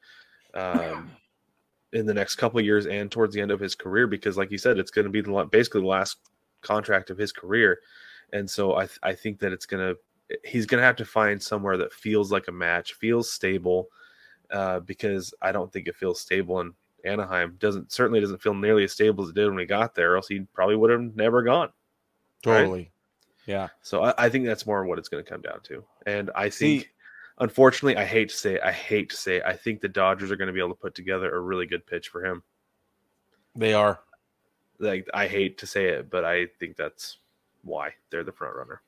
um, 0.53 1.11
in 1.93 2.05
the 2.05 2.13
next 2.13 2.35
couple 2.35 2.59
of 2.59 2.65
years 2.65 2.85
and 2.85 3.11
towards 3.11 3.33
the 3.33 3.41
end 3.41 3.51
of 3.51 3.59
his 3.59 3.75
career, 3.75 4.07
because, 4.07 4.37
like 4.37 4.51
you 4.51 4.57
said, 4.57 4.79
it's 4.79 4.91
going 4.91 5.05
to 5.05 5.11
be 5.11 5.21
the, 5.21 5.49
basically 5.51 5.81
the 5.81 5.87
last 5.87 6.17
contract 6.61 7.09
of 7.09 7.17
his 7.17 7.31
career, 7.31 7.79
and 8.33 8.49
so 8.49 8.75
I 8.75 8.87
I 9.03 9.13
think 9.13 9.39
that 9.39 9.51
it's 9.51 9.65
going 9.65 9.95
to 9.95 10.39
he's 10.43 10.65
going 10.65 10.79
to 10.79 10.85
have 10.85 10.95
to 10.97 11.05
find 11.05 11.41
somewhere 11.41 11.77
that 11.77 11.93
feels 11.93 12.31
like 12.31 12.47
a 12.47 12.51
match, 12.51 12.93
feels 12.93 13.31
stable. 13.31 13.89
Uh, 14.51 14.79
because 14.79 15.33
I 15.41 15.51
don't 15.51 15.73
think 15.73 15.87
it 15.87 15.95
feels 15.95 16.21
stable 16.21 16.61
in 16.61 16.73
Anaheim 17.03 17.55
doesn't 17.59 17.91
certainly 17.91 18.19
doesn't 18.19 18.41
feel 18.41 18.53
nearly 18.53 18.83
as 18.83 18.91
stable 18.91 19.23
as 19.23 19.29
it 19.29 19.35
did 19.35 19.47
when 19.47 19.55
we 19.55 19.65
got 19.65 19.95
there, 19.95 20.15
else 20.15 20.27
he 20.27 20.41
probably 20.53 20.75
would 20.75 20.91
have 20.91 21.15
never 21.15 21.41
gone. 21.43 21.69
Totally. 22.45 22.79
Right? 22.79 22.91
Yeah. 23.45 23.67
So 23.81 24.03
I, 24.03 24.13
I, 24.17 24.29
think 24.29 24.45
that's 24.45 24.65
more 24.65 24.85
what 24.85 24.97
it's 24.97 25.09
going 25.09 25.23
to 25.23 25.29
come 25.29 25.41
down 25.41 25.59
to. 25.63 25.83
And 26.05 26.31
I 26.35 26.49
think, 26.49 26.83
See, 26.83 26.87
unfortunately, 27.39 27.97
I 27.97 28.05
hate 28.05 28.29
to 28.29 28.35
say 28.35 28.55
it, 28.55 28.61
I 28.63 28.71
hate 28.71 29.09
to 29.09 29.17
say 29.17 29.37
it, 29.37 29.43
I 29.45 29.53
think 29.53 29.81
the 29.81 29.89
Dodgers 29.89 30.31
are 30.31 30.35
going 30.35 30.47
to 30.47 30.53
be 30.53 30.59
able 30.59 30.69
to 30.69 30.75
put 30.75 30.95
together 30.95 31.35
a 31.35 31.39
really 31.39 31.65
good 31.65 31.85
pitch 31.85 32.09
for 32.09 32.25
him. 32.25 32.43
They 33.55 33.73
are. 33.73 33.99
Like 34.79 35.07
I 35.13 35.27
hate 35.27 35.57
to 35.59 35.67
say 35.67 35.85
it, 35.85 36.09
but 36.09 36.25
I 36.25 36.47
think 36.59 36.75
that's 36.75 37.17
why 37.63 37.91
they're 38.09 38.23
the 38.23 38.31
front 38.31 38.55
runner. 38.55 38.81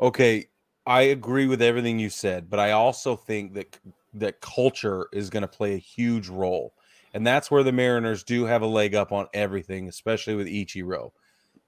Okay, 0.00 0.46
I 0.86 1.02
agree 1.02 1.46
with 1.46 1.60
everything 1.60 1.98
you 1.98 2.08
said, 2.08 2.48
but 2.48 2.58
I 2.58 2.70
also 2.70 3.14
think 3.14 3.54
that 3.54 3.78
that 4.14 4.40
culture 4.40 5.08
is 5.12 5.28
going 5.28 5.42
to 5.42 5.48
play 5.48 5.74
a 5.74 5.78
huge 5.78 6.28
role. 6.28 6.72
And 7.12 7.26
that's 7.26 7.50
where 7.50 7.62
the 7.62 7.72
Mariners 7.72 8.22
do 8.22 8.44
have 8.44 8.62
a 8.62 8.66
leg 8.66 8.94
up 8.94 9.12
on 9.12 9.26
everything, 9.34 9.88
especially 9.88 10.34
with 10.34 10.46
Ichiro. 10.46 11.10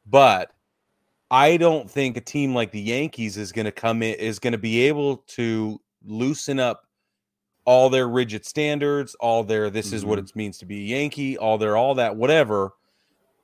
But 0.06 0.52
I 1.30 1.56
don't 1.56 1.88
think 1.88 2.16
a 2.16 2.20
team 2.20 2.54
like 2.54 2.72
the 2.72 2.80
Yankees 2.80 3.36
is 3.36 3.52
going 3.52 3.66
to 3.66 3.72
come 3.72 4.02
in 4.02 4.14
is 4.14 4.38
going 4.38 4.52
to 4.52 4.58
be 4.58 4.80
able 4.88 5.18
to 5.28 5.80
loosen 6.04 6.58
up 6.58 6.86
all 7.64 7.88
their 7.88 8.08
rigid 8.08 8.44
standards, 8.44 9.14
all 9.20 9.44
their 9.44 9.70
this 9.70 9.88
mm-hmm. 9.88 9.96
is 9.96 10.04
what 10.04 10.18
mm-hmm. 10.18 10.26
it 10.26 10.36
means 10.36 10.58
to 10.58 10.66
be 10.66 10.78
a 10.78 10.98
Yankee, 10.98 11.38
all 11.38 11.58
their 11.58 11.76
all 11.76 11.94
that 11.94 12.16
whatever 12.16 12.72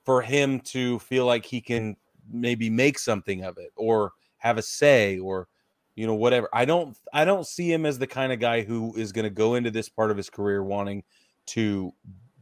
for 0.03 0.21
him 0.21 0.59
to 0.61 0.99
feel 0.99 1.25
like 1.25 1.45
he 1.45 1.61
can 1.61 1.95
maybe 2.31 2.69
make 2.69 2.99
something 2.99 3.43
of 3.43 3.57
it 3.57 3.71
or 3.75 4.13
have 4.37 4.57
a 4.57 4.61
say 4.61 5.17
or 5.19 5.47
you 5.95 6.05
know 6.05 6.15
whatever. 6.15 6.49
I 6.51 6.65
don't 6.65 6.97
I 7.13 7.25
don't 7.25 7.47
see 7.47 7.71
him 7.71 7.85
as 7.85 7.99
the 7.99 8.07
kind 8.07 8.33
of 8.33 8.39
guy 8.39 8.61
who 8.61 8.93
is 8.95 9.11
going 9.11 9.23
to 9.23 9.29
go 9.29 9.55
into 9.55 9.71
this 9.71 9.89
part 9.89 10.11
of 10.11 10.17
his 10.17 10.29
career 10.29 10.63
wanting 10.63 11.03
to 11.47 11.93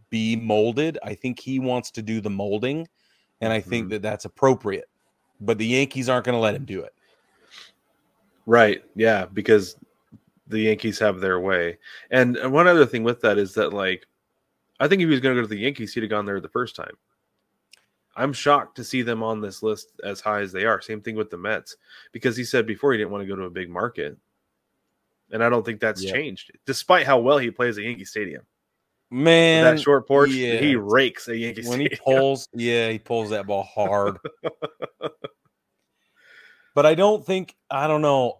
be 0.09 0.35
molded. 0.35 0.97
I 1.03 1.13
think 1.13 1.39
he 1.39 1.59
wants 1.59 1.91
to 1.91 2.01
do 2.01 2.19
the 2.19 2.29
molding, 2.29 2.87
and 3.41 3.53
I 3.53 3.61
think 3.61 3.85
mm-hmm. 3.85 3.89
that 3.91 4.01
that's 4.01 4.25
appropriate. 4.25 4.85
But 5.41 5.57
the 5.57 5.65
Yankees 5.65 6.09
aren't 6.09 6.25
going 6.25 6.35
to 6.35 6.39
let 6.39 6.55
him 6.55 6.65
do 6.65 6.81
it. 6.81 6.93
Right. 8.45 8.83
Yeah, 8.95 9.25
because 9.25 9.75
the 10.47 10.59
Yankees 10.59 10.99
have 10.99 11.19
their 11.19 11.39
way. 11.39 11.77
And 12.11 12.37
one 12.51 12.67
other 12.67 12.85
thing 12.85 13.03
with 13.03 13.21
that 13.21 13.37
is 13.37 13.53
that, 13.55 13.73
like, 13.73 14.05
I 14.79 14.87
think 14.87 15.01
if 15.01 15.07
he 15.07 15.11
was 15.11 15.19
going 15.19 15.35
to 15.35 15.41
go 15.41 15.47
to 15.47 15.53
the 15.53 15.61
Yankees, 15.61 15.93
he'd 15.93 16.03
have 16.03 16.09
gone 16.09 16.25
there 16.25 16.39
the 16.39 16.49
first 16.49 16.75
time. 16.75 16.95
I'm 18.15 18.31
shocked 18.31 18.77
to 18.77 18.83
see 18.83 19.01
them 19.01 19.23
on 19.23 19.41
this 19.41 19.61
list 19.61 19.91
as 20.03 20.21
high 20.21 20.41
as 20.41 20.51
they 20.51 20.65
are. 20.65 20.79
Same 20.79 21.01
thing 21.01 21.15
with 21.15 21.29
the 21.29 21.37
Mets, 21.37 21.75
because 22.11 22.37
he 22.37 22.45
said 22.45 22.65
before 22.65 22.91
he 22.91 22.97
didn't 22.97 23.11
want 23.11 23.23
to 23.23 23.27
go 23.27 23.35
to 23.35 23.43
a 23.43 23.49
big 23.49 23.69
market. 23.69 24.17
And 25.31 25.43
I 25.43 25.49
don't 25.49 25.65
think 25.65 25.79
that's 25.81 26.03
yeah. 26.03 26.13
changed, 26.13 26.51
despite 26.65 27.05
how 27.05 27.19
well 27.19 27.37
he 27.37 27.51
plays 27.51 27.77
at 27.77 27.83
Yankee 27.83 28.05
Stadium. 28.05 28.43
Man, 29.11 29.63
that 29.63 29.81
short 29.81 30.07
porch, 30.07 30.31
yeah. 30.31 30.57
he 30.57 30.75
rakes 30.75 31.27
a 31.27 31.37
Yankee. 31.37 31.67
When 31.67 31.79
he 31.79 31.89
pulls, 31.89 32.49
yeah, 32.53 32.89
he 32.89 32.99
pulls 32.99 33.29
that 33.29 33.45
ball 33.45 33.63
hard. 33.63 34.17
but 36.75 36.85
I 36.85 36.95
don't 36.95 37.25
think 37.25 37.55
I 37.69 37.87
don't 37.87 38.01
know. 38.01 38.37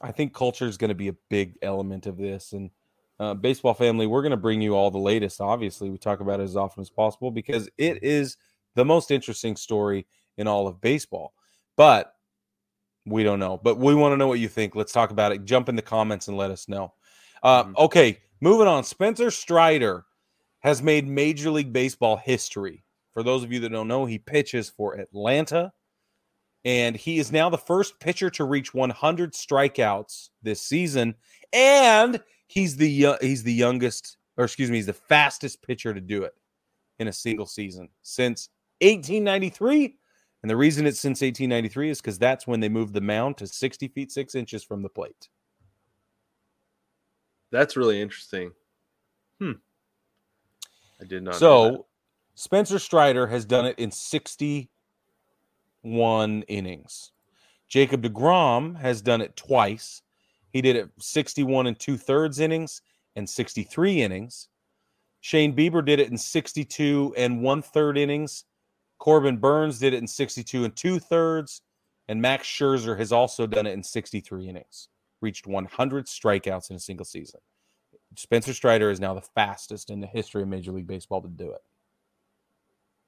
I 0.00 0.12
think 0.12 0.34
culture 0.34 0.66
is 0.66 0.76
going 0.76 0.90
to 0.90 0.94
be 0.94 1.08
a 1.08 1.16
big 1.30 1.56
element 1.62 2.06
of 2.06 2.18
this, 2.18 2.52
and 2.52 2.70
uh, 3.18 3.34
baseball 3.34 3.74
family, 3.74 4.06
we're 4.06 4.22
going 4.22 4.30
to 4.30 4.36
bring 4.36 4.60
you 4.60 4.76
all 4.76 4.90
the 4.90 4.98
latest. 4.98 5.40
Obviously, 5.40 5.90
we 5.90 5.98
talk 5.98 6.20
about 6.20 6.40
it 6.40 6.44
as 6.44 6.56
often 6.56 6.80
as 6.80 6.90
possible 6.90 7.30
because 7.30 7.68
it 7.78 8.02
is 8.02 8.36
the 8.74 8.84
most 8.84 9.10
interesting 9.10 9.56
story 9.56 10.06
in 10.36 10.46
all 10.46 10.68
of 10.68 10.80
baseball. 10.80 11.32
But 11.76 12.14
we 13.04 13.24
don't 13.24 13.40
know. 13.40 13.56
But 13.56 13.78
we 13.78 13.94
want 13.94 14.12
to 14.12 14.16
know 14.16 14.28
what 14.28 14.38
you 14.38 14.48
think. 14.48 14.76
Let's 14.76 14.92
talk 14.92 15.10
about 15.10 15.32
it. 15.32 15.44
Jump 15.44 15.68
in 15.68 15.76
the 15.76 15.82
comments 15.82 16.28
and 16.28 16.36
let 16.36 16.50
us 16.50 16.68
know. 16.68 16.92
Uh, 17.42 17.64
mm-hmm. 17.64 17.72
Okay, 17.78 18.18
Moving 18.40 18.66
on, 18.68 18.84
Spencer 18.84 19.30
Strider 19.30 20.04
has 20.60 20.82
made 20.82 21.06
Major 21.06 21.50
League 21.50 21.72
Baseball 21.72 22.16
history. 22.16 22.84
For 23.12 23.22
those 23.22 23.42
of 23.44 23.52
you 23.52 23.60
that 23.60 23.70
don't 23.72 23.88
know, 23.88 24.06
he 24.06 24.18
pitches 24.18 24.68
for 24.70 24.94
Atlanta. 24.94 25.72
and 26.64 26.96
he 26.96 27.18
is 27.18 27.32
now 27.32 27.48
the 27.48 27.58
first 27.58 27.98
pitcher 28.00 28.30
to 28.30 28.44
reach 28.44 28.74
100 28.74 29.32
strikeouts 29.32 30.30
this 30.42 30.60
season, 30.62 31.14
and 31.52 32.20
he's 32.46 32.76
the 32.76 33.16
he's 33.20 33.42
the 33.42 33.52
youngest, 33.52 34.16
or 34.36 34.44
excuse 34.44 34.70
me, 34.70 34.76
he's 34.76 34.86
the 34.86 34.92
fastest 34.92 35.62
pitcher 35.62 35.94
to 35.94 36.00
do 36.00 36.24
it 36.24 36.34
in 36.98 37.08
a 37.08 37.12
single 37.12 37.46
season 37.46 37.88
since 38.02 38.48
1893. 38.80 39.96
And 40.42 40.50
the 40.50 40.56
reason 40.56 40.86
it's 40.86 41.00
since 41.00 41.20
1893 41.20 41.90
is 41.90 42.00
because 42.00 42.18
that's 42.18 42.46
when 42.46 42.60
they 42.60 42.68
moved 42.68 42.94
the 42.94 43.00
mound 43.00 43.36
to 43.38 43.46
60 43.46 43.88
feet 43.88 44.12
6 44.12 44.34
inches 44.36 44.62
from 44.64 44.82
the 44.82 44.88
plate. 44.88 45.28
That's 47.50 47.76
really 47.76 48.00
interesting. 48.00 48.52
Hmm. 49.40 49.52
I 51.00 51.04
did 51.04 51.22
not. 51.22 51.36
So 51.36 51.86
Spencer 52.34 52.78
Strider 52.78 53.26
has 53.26 53.44
done 53.44 53.66
it 53.66 53.78
in 53.78 53.90
61 53.90 54.68
innings. 56.42 57.12
Jacob 57.68 58.02
DeGrom 58.02 58.78
has 58.80 59.02
done 59.02 59.20
it 59.20 59.36
twice. 59.36 60.02
He 60.50 60.62
did 60.62 60.76
it 60.76 60.90
61 60.98 61.66
and 61.66 61.78
two 61.78 61.96
thirds 61.96 62.40
innings 62.40 62.82
and 63.16 63.28
63 63.28 64.02
innings. 64.02 64.48
Shane 65.20 65.54
Bieber 65.54 65.84
did 65.84 66.00
it 66.00 66.10
in 66.10 66.16
62 66.16 67.14
and 67.16 67.42
one 67.42 67.60
third 67.60 67.98
innings. 67.98 68.44
Corbin 68.98 69.36
Burnes 69.38 69.78
did 69.78 69.94
it 69.94 69.98
in 69.98 70.06
62 70.06 70.64
and 70.64 70.74
two 70.74 70.98
thirds. 70.98 71.62
And 72.08 72.22
Max 72.22 72.46
Scherzer 72.46 72.98
has 72.98 73.12
also 73.12 73.46
done 73.46 73.66
it 73.66 73.72
in 73.72 73.82
63 73.82 74.48
innings, 74.48 74.88
reached 75.20 75.46
100 75.46 76.06
strikeouts 76.06 76.70
in 76.70 76.76
a 76.76 76.80
single 76.80 77.04
season. 77.04 77.40
Spencer 78.16 78.54
Strider 78.54 78.90
is 78.90 79.00
now 79.00 79.14
the 79.14 79.20
fastest 79.20 79.90
in 79.90 80.00
the 80.00 80.06
history 80.06 80.42
of 80.42 80.48
Major 80.48 80.72
League 80.72 80.86
Baseball 80.86 81.20
to 81.22 81.28
do 81.28 81.52
it. 81.52 81.60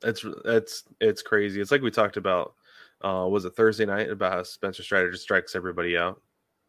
That's 0.02 0.24
that's 0.44 0.84
it's 1.00 1.22
crazy. 1.22 1.60
It's 1.60 1.70
like 1.70 1.82
we 1.82 1.90
talked 1.90 2.16
about. 2.16 2.54
Uh, 3.02 3.26
was 3.26 3.46
it 3.46 3.56
Thursday 3.56 3.86
night 3.86 4.10
about 4.10 4.32
how 4.32 4.42
Spencer 4.42 4.82
Strider 4.82 5.10
just 5.10 5.22
strikes 5.22 5.54
everybody 5.54 5.96
out, 5.96 6.20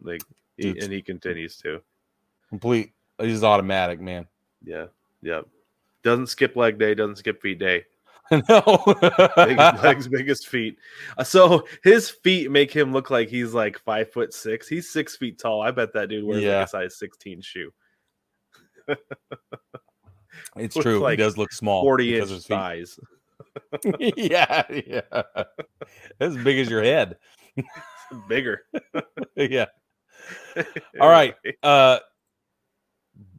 like, 0.01 0.21
he, 0.56 0.69
and 0.69 0.89
he 0.89 1.01
continues 1.01 1.58
to. 1.58 1.82
Complete. 2.47 2.93
He's 3.19 3.43
automatic, 3.43 3.99
man. 3.99 4.27
Yeah. 4.63 4.86
Yep. 5.23 5.47
Doesn't 6.04 6.27
skip 6.27 6.56
leg 6.56 6.80
day. 6.80 6.95
Doesn't 6.95 7.17
skip 7.17 7.41
feet 7.41 7.60
day. 7.60 7.86
no. 8.50 8.84
biggest 9.36 9.84
legs, 9.84 10.08
biggest 10.08 10.48
feet. 10.48 10.78
Uh, 11.17 11.24
so 11.24 11.67
his 11.84 12.10
feet 12.10 12.50
make 12.50 12.72
him 12.72 12.94
look 12.94 13.10
like 13.10 13.30
he's 13.30 13.54
like 13.54 13.78
five 13.80 14.12
foot 14.12 14.34
six. 14.34 14.67
He's 14.67 14.89
six 14.89 15.15
feet 15.17 15.38
tall. 15.38 15.62
I 15.62 15.72
bet 15.72 15.94
that 15.94 16.10
dude 16.10 16.24
wears 16.24 16.41
Yeah. 16.44 16.60
like 16.60 16.67
a 16.67 16.70
size 16.70 16.98
sixteen 16.98 17.41
shoe. 17.41 17.72
it's 20.58 20.76
true. 20.82 21.00
like 21.00 21.20
he 21.20 21.24
does 21.24 21.38
look 21.38 21.52
small. 21.52 21.84
Forty 21.84 22.15
inch 22.15 22.24
of 22.24 22.30
his 22.30 22.46
feet. 22.46 22.56
thighs. 22.56 23.00
yeah, 24.00 24.63
yeah. 24.70 25.24
As 26.20 26.38
big 26.38 26.60
as 26.60 26.70
your 26.70 26.84
head. 26.84 27.17
Bigger. 28.30 28.62
yeah. 29.36 29.65
All 31.00 31.10
right. 31.10 31.36
Uh 31.63 32.00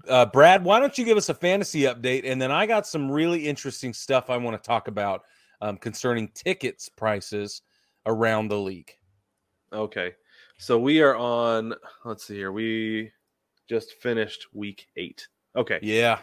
uh, 0.08 0.26
Brad, 0.26 0.64
why 0.64 0.80
don't 0.80 0.96
you 0.96 1.04
give 1.04 1.16
us 1.16 1.28
a 1.28 1.34
fantasy 1.34 1.82
update? 1.82 2.22
And 2.24 2.40
then 2.40 2.50
I 2.50 2.66
got 2.66 2.86
some 2.86 3.10
really 3.10 3.46
interesting 3.46 3.92
stuff 3.92 4.30
I 4.30 4.36
want 4.36 4.60
to 4.60 4.66
talk 4.66 4.88
about 4.88 5.22
um, 5.60 5.76
concerning 5.76 6.28
tickets 6.28 6.88
prices 6.88 7.62
around 8.06 8.48
the 8.48 8.58
league. 8.58 8.92
Okay. 9.72 10.12
So 10.58 10.78
we 10.78 11.00
are 11.00 11.16
on, 11.16 11.74
let's 12.04 12.24
see 12.24 12.36
here. 12.36 12.52
We 12.52 13.10
just 13.68 13.94
finished 13.94 14.46
week 14.52 14.88
eight. 14.96 15.26
Okay. 15.56 15.78
Yeah. 15.82 16.18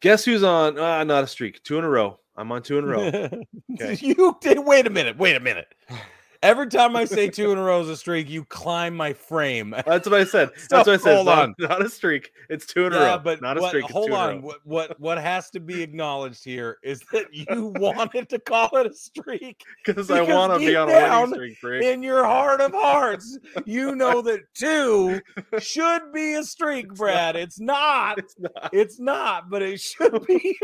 Guess 0.00 0.24
who's 0.24 0.42
on? 0.42 0.78
Uh, 0.78 1.04
not 1.04 1.24
a 1.24 1.26
streak. 1.26 1.62
Two 1.62 1.78
in 1.78 1.84
a 1.84 1.88
row. 1.88 2.18
I'm 2.36 2.50
on 2.52 2.62
two 2.62 2.78
in 2.78 2.84
a 2.84 2.86
row. 2.86 3.30
Okay. 3.74 3.96
You 4.00 4.36
did. 4.40 4.58
Wait 4.58 4.86
a 4.86 4.90
minute. 4.90 5.16
Wait 5.16 5.36
a 5.36 5.40
minute. 5.40 5.68
Every 6.42 6.68
time 6.68 6.96
I 6.96 7.04
say 7.04 7.28
two 7.28 7.52
in 7.52 7.58
a 7.58 7.62
row 7.62 7.82
is 7.82 7.88
a 7.90 7.96
streak, 7.98 8.30
you 8.30 8.46
climb 8.46 8.96
my 8.96 9.12
frame. 9.12 9.74
That's 9.86 10.08
what 10.08 10.18
I 10.20 10.24
said. 10.24 10.50
So, 10.70 10.76
That's 10.76 10.86
what 10.86 10.94
I 10.94 10.96
said. 11.02 11.14
hold 11.16 11.26
not, 11.26 11.38
on. 11.38 11.54
not 11.58 11.82
a 11.84 11.88
streak. 11.90 12.30
It's 12.48 12.64
two 12.64 12.86
in 12.86 12.92
a 12.94 12.96
Yeah, 12.98 13.10
row. 13.16 13.18
but 13.18 13.42
not 13.42 13.58
a 13.58 13.60
what- 13.60 13.68
streak. 13.70 13.84
Hold 13.90 14.10
on. 14.12 14.40
What, 14.40 14.58
what 14.64 14.98
what 15.00 15.18
has 15.18 15.50
to 15.50 15.60
be 15.60 15.82
acknowledged 15.82 16.42
here 16.44 16.78
is 16.82 17.02
that 17.12 17.26
you 17.32 17.46
wanted 17.76 18.28
to 18.30 18.38
call 18.38 18.70
it 18.74 18.86
a 18.86 18.94
streak 18.94 19.62
Because 19.84 20.10
I 20.10 20.22
want 20.22 20.54
to 20.54 20.58
be 20.66 20.74
on 20.76 20.88
a 20.88 21.20
winning 21.20 21.34
streak, 21.34 21.60
Brig. 21.60 21.82
in 21.84 22.02
your 22.02 22.24
heart 22.24 22.60
of 22.62 22.72
hearts. 22.72 23.38
You 23.66 23.94
know 23.96 24.22
that 24.22 24.40
two 24.54 25.20
should 25.58 26.12
be 26.12 26.34
a 26.34 26.42
streak, 26.44 26.94
Brad. 26.94 27.36
It's 27.36 27.60
not. 27.60 28.18
It's 28.18 28.34
not. 28.38 28.70
It's 28.72 28.98
not, 29.00 29.50
but 29.50 29.60
it 29.62 29.80
should 29.80 30.24
be. 30.26 30.58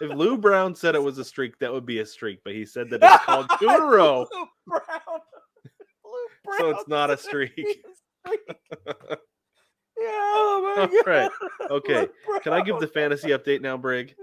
If 0.00 0.10
Lou 0.14 0.36
Brown 0.38 0.74
said 0.74 0.94
it 0.94 1.02
was 1.02 1.18
a 1.18 1.24
streak, 1.24 1.58
that 1.58 1.72
would 1.72 1.86
be 1.86 1.98
a 2.00 2.06
streak. 2.06 2.40
But 2.44 2.54
he 2.54 2.64
said 2.64 2.90
that 2.90 3.02
it's 3.02 3.24
called 3.24 3.50
two 3.58 3.68
in 3.68 3.74
a 3.74 3.84
row. 3.84 4.26
Lou 4.66 4.78
Brown. 6.44 6.58
So 6.58 6.70
it's 6.70 6.88
not 6.88 7.10
a 7.10 7.16
streak. 7.18 7.52
it's 7.56 8.00
a 8.26 8.34
streak. 8.86 9.18
Yeah, 9.96 10.08
oh 10.10 10.74
my 10.76 10.82
All 10.82 10.88
God. 10.88 11.06
right. 11.06 11.30
Okay. 11.70 12.08
Can 12.42 12.52
I 12.52 12.60
give 12.60 12.80
the 12.80 12.88
fantasy 12.88 13.28
update 13.28 13.60
now, 13.60 13.76
Brig? 13.76 14.14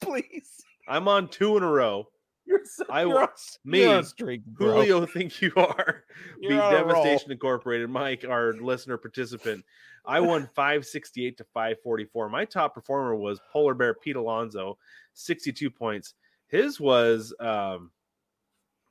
Please. 0.00 0.62
I'm 0.88 1.08
on 1.08 1.28
two 1.28 1.56
in 1.56 1.62
a 1.64 1.70
row. 1.70 2.06
You're 2.46 2.60
so, 2.64 2.84
I 2.88 3.02
you're 3.02 3.22
on, 3.22 3.28
you're 3.64 3.72
me, 3.72 3.82
a 3.84 4.04
streak, 4.04 4.44
bro. 4.46 4.74
Julio, 4.74 5.04
think 5.04 5.42
you 5.42 5.52
are. 5.56 6.04
You're 6.40 6.58
roll. 6.60 6.70
Devastation 6.70 7.32
Incorporated. 7.32 7.90
Mike, 7.90 8.24
our 8.28 8.52
listener 8.52 8.96
participant. 8.96 9.64
I 10.04 10.20
won 10.20 10.48
568 10.54 11.38
to 11.38 11.44
544. 11.52 12.28
My 12.28 12.44
top 12.44 12.72
performer 12.72 13.16
was 13.16 13.40
Polar 13.52 13.74
Bear 13.74 13.94
Pete 13.94 14.14
Alonso, 14.14 14.78
62 15.14 15.68
points. 15.70 16.14
His 16.46 16.78
was 16.78 17.34
um 17.40 17.90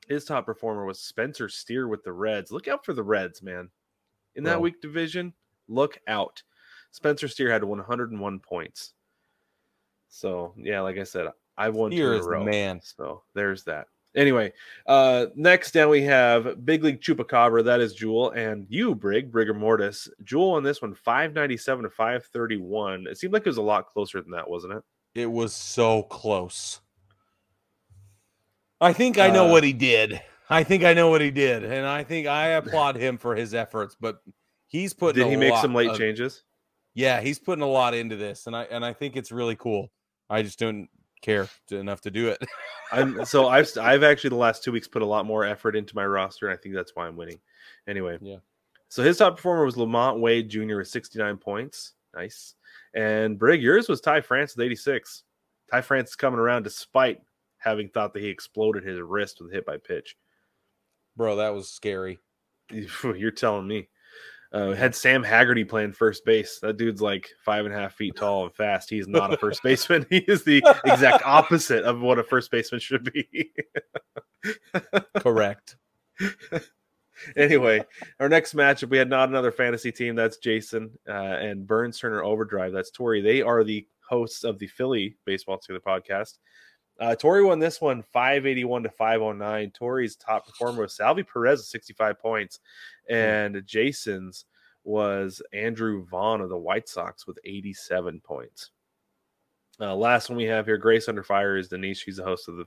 his 0.08 0.24
top 0.24 0.46
performer 0.46 0.84
was 0.84 1.00
Spencer 1.00 1.48
Steer 1.48 1.88
with 1.88 2.04
the 2.04 2.12
Reds. 2.12 2.52
Look 2.52 2.68
out 2.68 2.84
for 2.84 2.92
the 2.92 3.02
Reds, 3.02 3.42
man. 3.42 3.70
In 4.34 4.44
that 4.44 4.54
Bro. 4.54 4.60
weak 4.60 4.80
division, 4.80 5.32
look 5.68 5.98
out. 6.08 6.42
Spencer 6.90 7.28
Steer 7.28 7.50
had 7.50 7.64
101 7.64 8.40
points. 8.40 8.92
So 10.08 10.54
yeah, 10.56 10.80
like 10.80 10.98
I 10.98 11.04
said, 11.04 11.26
I 11.56 11.68
won 11.68 11.90
two 11.90 11.96
Steer 11.96 12.14
in 12.14 12.20
a 12.20 12.24
row. 12.24 12.44
man. 12.44 12.80
So 12.82 13.22
there's 13.34 13.64
that. 13.64 13.88
Anyway, 14.14 14.50
uh, 14.86 15.26
next 15.34 15.72
down 15.72 15.90
we 15.90 16.02
have 16.02 16.64
Big 16.64 16.82
League 16.82 17.02
Chupacabra. 17.02 17.62
That 17.64 17.80
is 17.80 17.92
Jewel 17.92 18.30
and 18.30 18.66
you, 18.70 18.94
Brig, 18.94 19.30
Brigger 19.30 19.54
Mortis. 19.54 20.08
Jewel 20.24 20.52
on 20.52 20.62
this 20.62 20.80
one, 20.80 20.94
597 20.94 21.84
to 21.84 21.90
531. 21.90 23.06
It 23.10 23.18
seemed 23.18 23.34
like 23.34 23.42
it 23.42 23.48
was 23.50 23.58
a 23.58 23.62
lot 23.62 23.92
closer 23.92 24.22
than 24.22 24.30
that, 24.30 24.48
wasn't 24.48 24.72
it? 24.72 24.82
It 25.14 25.30
was 25.30 25.52
so 25.52 26.04
close. 26.04 26.80
I 28.80 28.92
think 28.92 29.18
I 29.18 29.30
know 29.30 29.46
Uh, 29.46 29.50
what 29.52 29.64
he 29.64 29.72
did. 29.72 30.20
I 30.48 30.62
think 30.62 30.84
I 30.84 30.94
know 30.94 31.08
what 31.10 31.20
he 31.20 31.30
did, 31.30 31.64
and 31.64 31.86
I 31.86 32.04
think 32.04 32.26
I 32.28 32.48
applaud 32.48 32.96
him 32.96 33.18
for 33.18 33.34
his 33.34 33.52
efforts. 33.54 33.96
But 34.00 34.18
he's 34.68 34.94
putting. 34.94 35.22
Did 35.24 35.30
he 35.30 35.36
make 35.36 35.56
some 35.56 35.74
late 35.74 35.90
of- 35.90 35.98
changes? 35.98 36.44
Yeah, 36.94 37.20
he's 37.20 37.38
putting 37.38 37.62
a 37.62 37.68
lot 37.68 37.94
into 37.94 38.16
this, 38.16 38.46
and 38.46 38.54
I 38.56 38.64
and 38.64 38.84
I 38.84 38.92
think 38.92 39.16
it's 39.16 39.32
really 39.32 39.56
cool. 39.56 39.90
I 40.30 40.42
just 40.42 40.58
don't 40.58 40.88
care 41.22 41.48
to, 41.68 41.76
enough 41.78 42.00
to 42.02 42.10
do 42.10 42.28
it. 42.28 42.38
I'm 42.92 43.24
so 43.24 43.48
I've 43.48 43.68
I've 43.80 44.02
actually 44.02 44.30
the 44.30 44.36
last 44.36 44.62
two 44.62 44.72
weeks 44.72 44.86
put 44.88 45.02
a 45.02 45.06
lot 45.06 45.26
more 45.26 45.44
effort 45.44 45.74
into 45.76 45.94
my 45.96 46.06
roster, 46.06 46.48
and 46.48 46.56
I 46.56 46.60
think 46.60 46.74
that's 46.74 46.94
why 46.94 47.06
I'm 47.06 47.16
winning. 47.16 47.40
Anyway, 47.88 48.18
Yeah. 48.22 48.36
So 48.88 49.02
his 49.02 49.18
top 49.18 49.36
performer 49.36 49.64
was 49.64 49.74
LaMonte 49.74 50.20
Wade 50.20 50.48
Jr. 50.48 50.76
with 50.76 50.88
69 50.88 51.38
points. 51.38 51.94
Nice. 52.14 52.54
And 52.94 53.36
Brig, 53.38 53.60
yours 53.60 53.88
was 53.88 54.00
Ty 54.00 54.20
France 54.20 54.56
with 54.56 54.64
86. 54.64 55.24
Ty 55.72 55.80
France 55.82 56.10
is 56.10 56.16
coming 56.16 56.38
around 56.38 56.62
despite 56.62 57.20
having 57.58 57.88
thought 57.88 58.12
that 58.14 58.22
he 58.22 58.28
exploded 58.28 58.84
his 58.84 59.00
wrist 59.00 59.40
with 59.40 59.50
a 59.50 59.54
hit 59.54 59.66
by 59.66 59.78
pitch. 59.78 60.16
Bro, 61.16 61.36
that 61.36 61.54
was 61.54 61.68
scary. 61.68 62.18
You're 62.70 63.30
telling 63.30 63.66
me. 63.66 63.88
Uh, 64.52 64.72
had 64.72 64.94
Sam 64.94 65.22
Haggerty 65.22 65.64
playing 65.64 65.92
first 65.92 66.24
base. 66.24 66.60
That 66.60 66.76
dude's 66.76 67.02
like 67.02 67.28
five 67.44 67.66
and 67.66 67.74
a 67.74 67.78
half 67.78 67.94
feet 67.94 68.16
tall 68.16 68.44
and 68.44 68.54
fast. 68.54 68.88
He's 68.88 69.08
not 69.08 69.32
a 69.32 69.36
first 69.36 69.62
baseman. 69.64 70.06
He 70.10 70.18
is 70.18 70.44
the 70.44 70.62
exact 70.84 71.24
opposite 71.26 71.84
of 71.84 72.00
what 72.00 72.18
a 72.18 72.22
first 72.22 72.50
baseman 72.50 72.80
should 72.80 73.12
be. 73.12 73.52
Correct. 75.18 75.76
anyway, 77.36 77.84
our 78.20 78.28
next 78.28 78.54
matchup, 78.54 78.88
we 78.88 78.98
had 78.98 79.10
not 79.10 79.28
another 79.28 79.50
fantasy 79.50 79.90
team. 79.90 80.14
That's 80.14 80.38
Jason 80.38 80.90
uh, 81.08 81.12
and 81.12 81.66
Burns 81.66 81.98
Turner 81.98 82.22
Overdrive. 82.22 82.72
That's 82.72 82.90
Tori. 82.90 83.20
They 83.20 83.42
are 83.42 83.64
the 83.64 83.86
hosts 84.08 84.44
of 84.44 84.58
the 84.58 84.68
Philly 84.68 85.16
Baseball 85.24 85.58
Together 85.58 85.80
podcast. 85.86 86.38
Uh, 86.98 87.14
Tori 87.14 87.44
won 87.44 87.58
this 87.58 87.80
one 87.80 88.02
581 88.02 88.84
to 88.84 88.90
509. 88.90 89.70
Tori's 89.72 90.16
top 90.16 90.46
performer 90.46 90.82
was 90.82 90.96
Salvy 90.96 91.22
Perez 91.22 91.60
with 91.60 91.66
65 91.66 92.18
points, 92.18 92.60
and 93.08 93.62
Jason's 93.66 94.46
was 94.84 95.42
Andrew 95.52 96.04
Vaughn 96.04 96.40
of 96.40 96.48
the 96.48 96.56
White 96.56 96.88
Sox 96.88 97.26
with 97.26 97.38
87 97.44 98.20
points. 98.20 98.70
Uh, 99.78 99.94
last 99.94 100.30
one 100.30 100.38
we 100.38 100.44
have 100.44 100.64
here, 100.64 100.78
Grace 100.78 101.08
Under 101.08 101.22
Fire, 101.22 101.56
is 101.56 101.68
Denise. 101.68 101.98
She's 101.98 102.16
the 102.16 102.24
host 102.24 102.48
of 102.48 102.56
the 102.56 102.64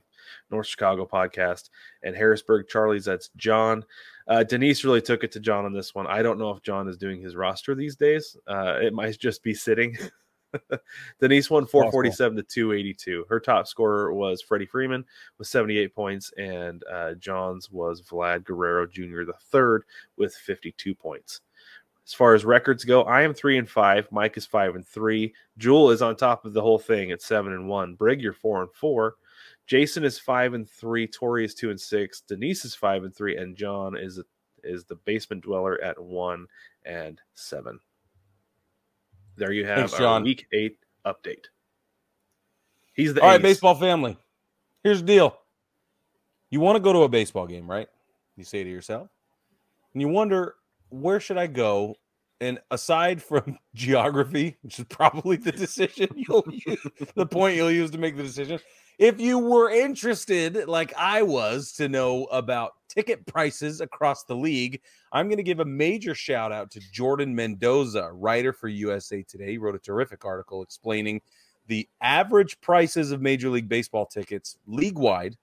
North 0.50 0.66
Chicago 0.66 1.04
podcast. 1.04 1.70
And 2.04 2.14
Harrisburg 2.14 2.68
Charlie's, 2.68 3.06
that's 3.06 3.30
John. 3.36 3.84
Uh, 4.28 4.44
Denise 4.44 4.84
really 4.84 5.02
took 5.02 5.24
it 5.24 5.32
to 5.32 5.40
John 5.40 5.64
on 5.64 5.72
this 5.72 5.92
one. 5.94 6.06
I 6.06 6.22
don't 6.22 6.38
know 6.38 6.50
if 6.50 6.62
John 6.62 6.88
is 6.88 6.96
doing 6.96 7.20
his 7.20 7.34
roster 7.34 7.74
these 7.74 7.96
days. 7.96 8.36
Uh, 8.46 8.78
it 8.80 8.92
might 8.92 9.18
just 9.18 9.42
be 9.42 9.54
sitting. 9.54 9.96
Denise 11.20 11.50
won 11.50 11.66
447 11.66 12.36
to 12.36 12.42
282. 12.42 13.26
Her 13.28 13.40
top 13.40 13.66
scorer 13.66 14.12
was 14.12 14.42
Freddie 14.42 14.66
Freeman 14.66 15.04
with 15.38 15.48
78 15.48 15.94
points, 15.94 16.32
and 16.36 16.82
uh, 16.90 17.14
John's 17.14 17.70
was 17.70 18.02
Vlad 18.02 18.44
Guerrero 18.44 18.86
Jr. 18.86 19.24
the 19.24 19.34
third 19.50 19.84
with 20.16 20.34
52 20.34 20.94
points. 20.94 21.40
As 22.06 22.14
far 22.14 22.34
as 22.34 22.44
records 22.44 22.84
go, 22.84 23.02
I 23.02 23.22
am 23.22 23.34
three 23.34 23.56
and 23.56 23.68
five. 23.68 24.08
Mike 24.10 24.36
is 24.36 24.46
five 24.46 24.74
and 24.74 24.86
three. 24.86 25.32
Jewel 25.58 25.90
is 25.90 26.02
on 26.02 26.16
top 26.16 26.44
of 26.44 26.52
the 26.52 26.62
whole 26.62 26.78
thing 26.78 27.12
at 27.12 27.22
seven 27.22 27.52
and 27.52 27.68
one. 27.68 27.94
Brig, 27.94 28.20
you're 28.20 28.32
four 28.32 28.62
and 28.62 28.72
four. 28.72 29.14
Jason 29.66 30.02
is 30.02 30.18
five 30.18 30.54
and 30.54 30.68
three. 30.68 31.06
Tori 31.06 31.44
is 31.44 31.54
two 31.54 31.70
and 31.70 31.80
six. 31.80 32.22
Denise 32.22 32.64
is 32.64 32.74
five 32.74 33.04
and 33.04 33.14
three, 33.14 33.36
and 33.36 33.56
John 33.56 33.96
is 33.96 34.20
is 34.64 34.84
the 34.84 34.96
basement 34.96 35.44
dweller 35.44 35.80
at 35.82 36.02
one 36.02 36.46
and 36.84 37.20
seven. 37.34 37.78
There 39.40 39.52
you 39.52 39.64
have 39.64 39.78
Thanks, 39.78 39.94
our 39.94 40.00
John. 40.00 40.22
week 40.22 40.46
eight 40.52 40.76
update. 41.06 41.46
He's 42.92 43.14
the 43.14 43.22
All 43.22 43.28
right, 43.28 43.40
baseball 43.40 43.74
family. 43.74 44.18
Here's 44.84 45.00
the 45.00 45.06
deal. 45.06 45.34
You 46.50 46.60
want 46.60 46.76
to 46.76 46.80
go 46.80 46.92
to 46.92 47.00
a 47.00 47.08
baseball 47.08 47.46
game, 47.46 47.68
right? 47.68 47.88
You 48.36 48.44
say 48.44 48.62
to 48.62 48.68
yourself, 48.70 49.08
and 49.94 50.02
you 50.02 50.08
wonder, 50.08 50.56
where 50.90 51.20
should 51.20 51.38
I 51.38 51.46
go? 51.46 51.94
And 52.42 52.60
aside 52.70 53.22
from 53.22 53.58
geography, 53.74 54.58
which 54.60 54.78
is 54.78 54.84
probably 54.90 55.36
the 55.38 55.52
decision 55.64 56.10
you'll 56.14 56.46
use, 56.50 56.86
the 57.14 57.24
point 57.24 57.56
you'll 57.56 57.70
use 57.70 57.90
to 57.92 57.98
make 57.98 58.18
the 58.18 58.22
decision, 58.22 58.60
if 59.00 59.18
you 59.18 59.38
were 59.38 59.70
interested, 59.70 60.68
like 60.68 60.92
I 60.94 61.22
was, 61.22 61.72
to 61.72 61.88
know 61.88 62.24
about 62.26 62.72
ticket 62.86 63.24
prices 63.24 63.80
across 63.80 64.24
the 64.24 64.36
league, 64.36 64.82
I'm 65.10 65.26
going 65.26 65.38
to 65.38 65.42
give 65.42 65.60
a 65.60 65.64
major 65.64 66.14
shout 66.14 66.52
out 66.52 66.70
to 66.72 66.80
Jordan 66.92 67.34
Mendoza, 67.34 68.10
writer 68.12 68.52
for 68.52 68.68
USA 68.68 69.22
Today. 69.22 69.52
He 69.52 69.58
wrote 69.58 69.74
a 69.74 69.78
terrific 69.78 70.26
article 70.26 70.62
explaining 70.62 71.22
the 71.66 71.88
average 72.02 72.60
prices 72.60 73.10
of 73.10 73.22
Major 73.22 73.48
League 73.48 73.70
Baseball 73.70 74.04
tickets 74.04 74.58
league 74.66 74.98
wide 74.98 75.34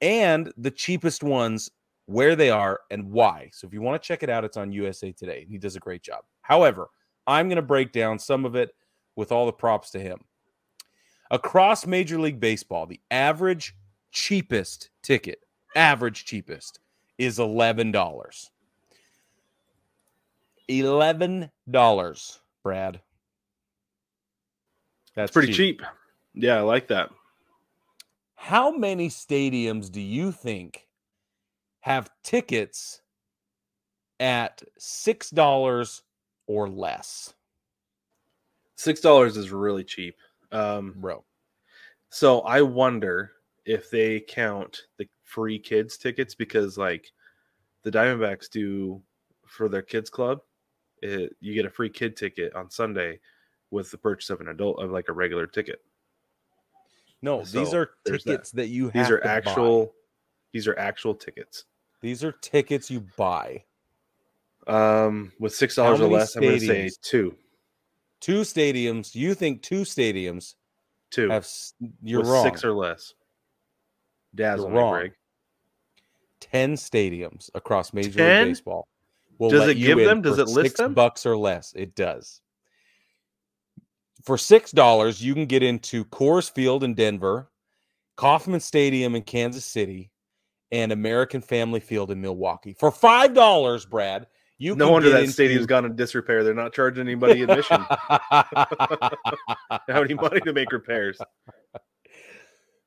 and 0.00 0.52
the 0.56 0.70
cheapest 0.70 1.24
ones, 1.24 1.68
where 2.04 2.36
they 2.36 2.50
are 2.50 2.78
and 2.92 3.10
why. 3.10 3.50
So 3.52 3.66
if 3.66 3.72
you 3.72 3.82
want 3.82 4.00
to 4.00 4.06
check 4.06 4.22
it 4.22 4.30
out, 4.30 4.44
it's 4.44 4.56
on 4.56 4.70
USA 4.70 5.10
Today. 5.10 5.44
He 5.50 5.58
does 5.58 5.74
a 5.74 5.80
great 5.80 6.04
job. 6.04 6.22
However, 6.42 6.86
I'm 7.26 7.48
going 7.48 7.56
to 7.56 7.62
break 7.62 7.90
down 7.90 8.20
some 8.20 8.44
of 8.44 8.54
it 8.54 8.70
with 9.16 9.32
all 9.32 9.44
the 9.44 9.52
props 9.52 9.90
to 9.90 9.98
him. 9.98 10.20
Across 11.30 11.86
Major 11.86 12.18
League 12.20 12.40
Baseball, 12.40 12.86
the 12.86 13.00
average 13.10 13.74
cheapest 14.12 14.90
ticket, 15.02 15.40
average 15.74 16.24
cheapest, 16.24 16.80
is 17.18 17.38
$11. 17.38 17.92
$11, 20.68 22.38
Brad. 22.62 23.00
That's 25.14 25.32
pretty 25.32 25.52
cheap. 25.52 25.82
Yeah, 26.34 26.58
I 26.58 26.60
like 26.60 26.88
that. 26.88 27.10
How 28.34 28.70
many 28.70 29.08
stadiums 29.08 29.90
do 29.90 30.00
you 30.00 30.30
think 30.30 30.86
have 31.80 32.10
tickets 32.22 33.00
at 34.20 34.62
$6 34.78 36.00
or 36.46 36.68
less? 36.68 37.34
Six 38.76 39.00
dollars 39.00 39.38
is 39.38 39.50
really 39.50 39.84
cheap. 39.84 40.16
Um, 40.52 40.94
Bro. 40.96 41.24
so 42.10 42.40
I 42.40 42.62
wonder 42.62 43.32
if 43.64 43.90
they 43.90 44.20
count 44.20 44.82
the 44.96 45.08
free 45.24 45.58
kids 45.58 45.96
tickets 45.96 46.34
because, 46.34 46.78
like, 46.78 47.10
the 47.82 47.90
Diamondbacks 47.90 48.48
do 48.50 49.02
for 49.46 49.68
their 49.68 49.82
kids 49.82 50.10
club. 50.10 50.40
It, 51.02 51.36
you 51.40 51.54
get 51.54 51.66
a 51.66 51.70
free 51.70 51.90
kid 51.90 52.16
ticket 52.16 52.54
on 52.54 52.70
Sunday 52.70 53.20
with 53.70 53.90
the 53.90 53.98
purchase 53.98 54.30
of 54.30 54.40
an 54.40 54.48
adult 54.48 54.80
of 54.80 54.90
like 54.90 55.08
a 55.08 55.12
regular 55.12 55.46
ticket. 55.46 55.80
No, 57.22 57.44
these 57.44 57.74
are 57.74 57.90
there's 58.04 58.24
that. 58.24 58.30
tickets 58.30 58.50
that. 58.52 58.68
you 58.68 58.86
have 58.86 58.92
These 58.94 59.10
are 59.10 59.18
to 59.18 59.24
buy. 59.24 59.30
actual. 59.30 59.94
These 60.52 60.66
are 60.68 60.78
actual 60.78 61.14
tickets. 61.14 61.64
These 62.00 62.24
are 62.24 62.32
tickets 62.32 62.90
you 62.90 63.04
buy. 63.16 63.64
Um, 64.66 65.32
with 65.38 65.54
six 65.54 65.76
dollars 65.76 66.00
or 66.00 66.08
less, 66.08 66.34
I'm 66.36 66.42
going 66.42 66.58
to 66.60 66.66
say 66.66 66.90
two. 67.02 67.36
Two 68.26 68.40
stadiums. 68.40 69.14
You 69.14 69.34
think 69.34 69.62
two 69.62 69.82
stadiums 69.82 70.56
Two. 71.12 71.28
have 71.28 71.46
you're 72.02 72.22
with 72.22 72.28
wrong. 72.28 72.44
Six 72.44 72.64
or 72.64 72.72
less. 72.72 73.14
Dazzle 74.34 74.64
You're 74.64 74.74
me, 74.74 74.78
wrong. 74.80 74.92
Greg. 74.94 75.12
10 76.40 76.74
stadiums 76.74 77.50
across 77.54 77.92
Major 77.92 78.18
10? 78.18 78.46
League 78.46 78.50
Baseball. 78.56 78.88
Will 79.38 79.50
Does 79.50 79.68
it 79.68 79.76
give 79.76 79.98
them? 79.98 80.22
Does 80.22 80.40
it 80.40 80.48
list 80.48 80.70
six 80.70 80.78
them? 80.78 80.92
bucks 80.92 81.24
or 81.24 81.36
less? 81.36 81.72
It 81.76 81.94
does. 81.94 82.40
For 84.24 84.36
six 84.36 84.72
dollars, 84.72 85.22
you 85.22 85.32
can 85.32 85.46
get 85.46 85.62
into 85.62 86.04
Coors 86.06 86.50
Field 86.50 86.82
in 86.82 86.94
Denver, 86.94 87.48
Kauffman 88.16 88.58
Stadium 88.58 89.14
in 89.14 89.22
Kansas 89.22 89.64
City, 89.64 90.10
and 90.72 90.90
American 90.90 91.40
Family 91.40 91.78
Field 91.78 92.10
in 92.10 92.20
Milwaukee. 92.20 92.74
For 92.76 92.90
five 92.90 93.34
dollars, 93.34 93.86
Brad, 93.86 94.26
you 94.58 94.74
No 94.74 94.90
wonder 94.90 95.10
that 95.10 95.28
stadium's 95.28 95.66
gone 95.66 95.84
in 95.84 95.96
disrepair. 95.96 96.42
They're 96.42 96.54
not 96.54 96.72
charging 96.72 97.02
anybody 97.02 97.42
admission. 97.42 97.84
How 97.88 99.12
any 99.88 100.14
money 100.14 100.40
to 100.40 100.52
make 100.52 100.72
repairs? 100.72 101.18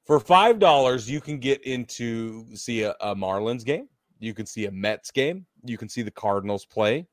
For 0.06 0.20
five 0.20 0.58
dollars, 0.58 1.10
you 1.10 1.22
can 1.22 1.38
get 1.38 1.64
into 1.64 2.46
see 2.56 2.82
a, 2.82 2.96
a 3.02 3.16
Marlins 3.16 3.64
game. 3.64 3.88
You 4.20 4.34
can 4.34 4.48
see 4.48 4.66
a 4.66 4.72
Mets 4.72 5.12
game. 5.12 5.46
You 5.64 5.78
can 5.78 5.88
see 5.88 6.02
the 6.02 6.10
Cardinals 6.10 6.66
play, 6.66 7.08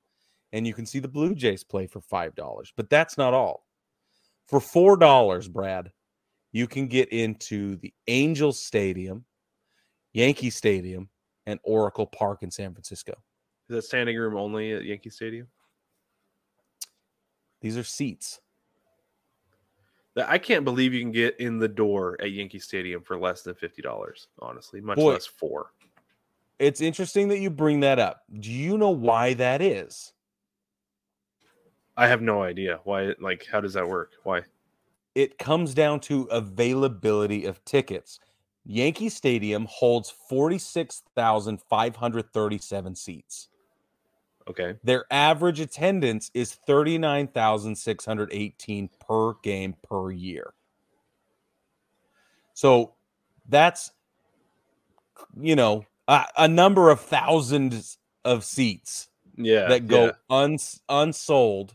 and 0.53 0.67
you 0.67 0.73
can 0.73 0.87
see 0.87 1.01
the 1.01 1.09
Blue 1.09 1.35
Jays 1.35 1.63
play 1.63 1.87
for 1.87 2.01
five 2.01 2.35
dollars. 2.35 2.73
But 2.75 2.89
that's 2.89 3.19
not 3.19 3.35
all. 3.35 3.67
For 4.47 4.61
four 4.61 4.97
dollars, 4.97 5.49
Brad, 5.49 5.93
you 6.53 6.67
can 6.67 6.87
get 6.87 7.11
into 7.11 7.77
the 7.77 7.93
Angels 8.07 8.59
Stadium, 8.63 9.27
Yankee 10.15 10.49
Stadium, 10.49 11.11
and 11.45 11.61
Oracle 11.63 12.07
Park 12.07 12.43
in 12.43 12.51
San 12.51 12.73
Francisco. 12.73 13.13
Is 13.69 13.77
that 13.77 13.83
standing 13.83 14.17
room 14.17 14.37
only 14.37 14.73
at 14.73 14.85
Yankee 14.85 15.11
Stadium? 15.11 15.49
These 17.61 17.77
are 17.77 17.85
seats. 17.85 18.41
I 20.17 20.39
can't 20.39 20.65
believe 20.65 20.95
you 20.95 21.01
can 21.01 21.13
get 21.13 21.39
in 21.41 21.59
the 21.59 21.69
door 21.69 22.17
at 22.21 22.31
Yankee 22.31 22.59
Stadium 22.59 23.03
for 23.03 23.19
less 23.19 23.43
than 23.43 23.55
fifty 23.55 23.83
dollars. 23.83 24.29
Honestly, 24.41 24.81
much 24.81 24.97
Boy. 24.97 25.13
less 25.13 25.27
four. 25.27 25.73
It's 26.59 26.81
interesting 26.81 27.29
that 27.29 27.41
you 27.41 27.51
bring 27.51 27.81
that 27.81 27.99
up. 27.99 28.23
Do 28.41 28.51
you 28.51 28.79
know 28.79 28.91
why 28.91 29.35
that 29.35 29.61
is? 29.61 30.15
I 31.99 32.09
have 32.09 32.23
no 32.23 32.43
idea 32.43 32.81
why. 32.85 33.15
Like, 33.21 33.47
how 33.51 33.61
does 33.61 33.75
that 33.75 33.87
work? 33.87 34.13
Why? 34.23 34.43
it 35.17 35.37
comes 35.39 35.75
down 35.75 35.99
to 35.99 36.25
availability 36.25 37.47
of 37.47 37.65
tickets. 37.65 38.21
Yankee 38.67 39.09
Stadium 39.09 39.65
holds 39.65 40.11
46,537 40.11 42.95
seats. 42.95 43.49
Okay, 44.49 44.75
Their 44.85 45.07
average 45.11 45.59
attendance 45.61 46.31
is 46.35 46.55
39,618 46.55 48.89
per 49.01 49.35
game 49.43 49.75
per 49.83 50.13
year. 50.13 50.55
So 52.55 52.95
that's, 53.49 53.91
you 55.39 55.57
know, 55.57 55.85
a, 56.09 56.25
a 56.39 56.49
number 56.49 56.91
of 56.91 57.01
thousands 57.01 57.99
of 58.25 58.45
seats 58.45 59.09
yeah, 59.37 59.69
that 59.69 59.89
go 59.89 60.07
yeah. 60.07 60.13
uns, 60.31 60.81
unsold, 60.89 61.75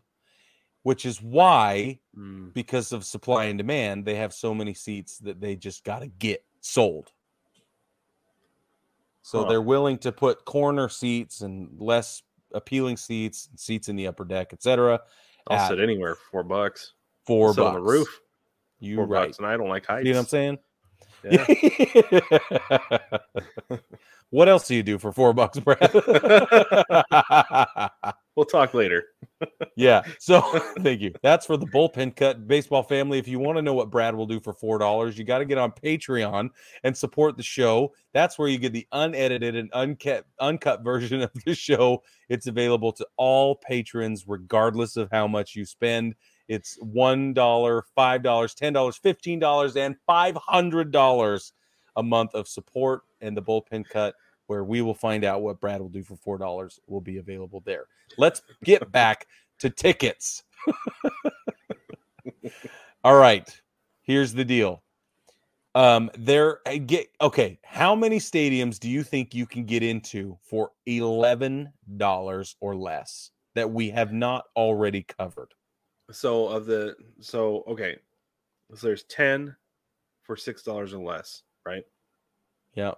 which 0.83 1.05
is 1.05 1.21
why 1.21 1.99
Mm, 2.17 2.53
because 2.53 2.91
of 2.91 3.05
supply 3.05 3.45
and 3.45 3.57
demand, 3.57 4.05
they 4.05 4.15
have 4.15 4.33
so 4.33 4.53
many 4.53 4.73
seats 4.73 5.17
that 5.19 5.39
they 5.39 5.55
just 5.55 5.83
got 5.83 5.99
to 5.99 6.07
get 6.07 6.43
sold. 6.59 7.11
So 9.21 9.43
Huh. 9.43 9.49
they're 9.49 9.61
willing 9.61 9.97
to 9.99 10.11
put 10.11 10.45
corner 10.45 10.89
seats 10.89 11.41
and 11.41 11.79
less 11.79 12.23
appealing 12.53 12.97
seats, 12.97 13.49
seats 13.55 13.89
in 13.89 13.95
the 13.95 14.07
upper 14.07 14.25
deck, 14.25 14.53
etc. 14.53 15.01
I'll 15.47 15.69
sit 15.69 15.79
anywhere 15.79 16.15
for 16.15 16.21
four 16.31 16.43
bucks. 16.43 16.93
Four 17.25 17.53
bucks. 17.53 17.59
on 17.59 17.73
the 17.75 17.81
roof. 17.81 18.19
You 18.79 18.97
four 18.97 19.07
right? 19.07 19.27
bucks, 19.27 19.37
and 19.37 19.47
I 19.47 19.57
don't 19.57 19.69
like 19.69 19.85
heights. 19.85 20.05
You 20.05 20.13
know 20.13 20.19
what 20.19 20.23
I'm 20.23 20.29
saying? 20.29 20.57
Yeah. 21.23 21.45
what 24.29 24.49
else 24.49 24.67
do 24.67 24.75
you 24.75 24.83
do 24.83 24.97
for 24.97 25.11
four 25.11 25.33
bucks, 25.33 25.59
Brad? 25.59 25.91
We'll 28.35 28.45
talk 28.45 28.73
later. 28.73 29.03
yeah. 29.75 30.03
So 30.19 30.41
thank 30.79 31.01
you. 31.01 31.13
That's 31.21 31.45
for 31.45 31.57
the 31.57 31.65
bullpen 31.65 32.15
cut 32.15 32.47
baseball 32.47 32.83
family. 32.83 33.19
If 33.19 33.27
you 33.27 33.39
want 33.39 33.57
to 33.57 33.61
know 33.61 33.73
what 33.73 33.89
Brad 33.89 34.15
will 34.15 34.25
do 34.25 34.39
for 34.39 34.53
four 34.53 34.77
dollars, 34.77 35.17
you 35.17 35.25
got 35.25 35.39
to 35.39 35.45
get 35.45 35.57
on 35.57 35.71
Patreon 35.71 36.49
and 36.83 36.95
support 36.95 37.35
the 37.35 37.43
show. 37.43 37.93
That's 38.13 38.39
where 38.39 38.47
you 38.47 38.57
get 38.57 38.71
the 38.71 38.87
unedited 38.93 39.55
and 39.55 39.69
uncut 39.73 40.25
uncut 40.39 40.81
version 40.81 41.21
of 41.21 41.31
the 41.45 41.53
show. 41.53 42.03
It's 42.29 42.47
available 42.47 42.93
to 42.93 43.07
all 43.17 43.55
patrons, 43.55 44.25
regardless 44.27 44.95
of 44.95 45.09
how 45.11 45.27
much 45.27 45.55
you 45.55 45.65
spend. 45.65 46.15
It's 46.51 46.77
one 46.81 47.33
dollar, 47.33 47.85
five 47.95 48.23
dollars, 48.23 48.53
ten 48.53 48.73
dollars, 48.73 48.97
fifteen 48.97 49.39
dollars, 49.39 49.77
and 49.77 49.95
five 50.05 50.35
hundred 50.35 50.91
dollars 50.91 51.53
a 51.95 52.03
month 52.03 52.35
of 52.35 52.45
support. 52.45 53.03
And 53.21 53.37
the 53.37 53.41
bullpen 53.41 53.87
cut, 53.87 54.15
where 54.47 54.65
we 54.65 54.81
will 54.81 54.93
find 54.93 55.23
out 55.23 55.43
what 55.43 55.61
Brad 55.61 55.79
will 55.79 55.87
do 55.87 56.03
for 56.03 56.17
four 56.17 56.37
dollars, 56.37 56.77
will 56.87 56.99
be 56.99 57.19
available 57.19 57.63
there. 57.65 57.85
Let's 58.17 58.41
get 58.65 58.91
back 58.91 59.27
to 59.59 59.69
tickets. 59.69 60.43
All 63.05 63.15
right. 63.15 63.49
Here's 64.01 64.33
the 64.33 64.43
deal. 64.43 64.83
Um, 65.73 66.11
there 66.17 66.59
get 66.85 67.07
okay. 67.21 67.59
How 67.63 67.95
many 67.95 68.19
stadiums 68.19 68.77
do 68.77 68.89
you 68.89 69.03
think 69.03 69.33
you 69.33 69.45
can 69.45 69.63
get 69.63 69.83
into 69.83 70.37
for 70.41 70.71
eleven 70.85 71.71
dollars 71.95 72.57
or 72.59 72.75
less 72.75 73.31
that 73.55 73.71
we 73.71 73.89
have 73.91 74.11
not 74.11 74.47
already 74.57 75.03
covered? 75.03 75.53
So 76.11 76.47
of 76.47 76.65
the 76.65 76.95
so 77.19 77.63
okay, 77.67 77.97
so 78.75 78.87
there's 78.87 79.03
ten 79.03 79.55
for 80.23 80.35
six 80.35 80.63
dollars 80.63 80.93
or 80.93 81.03
less, 81.03 81.43
right? 81.65 81.83
Yeah. 82.73 82.93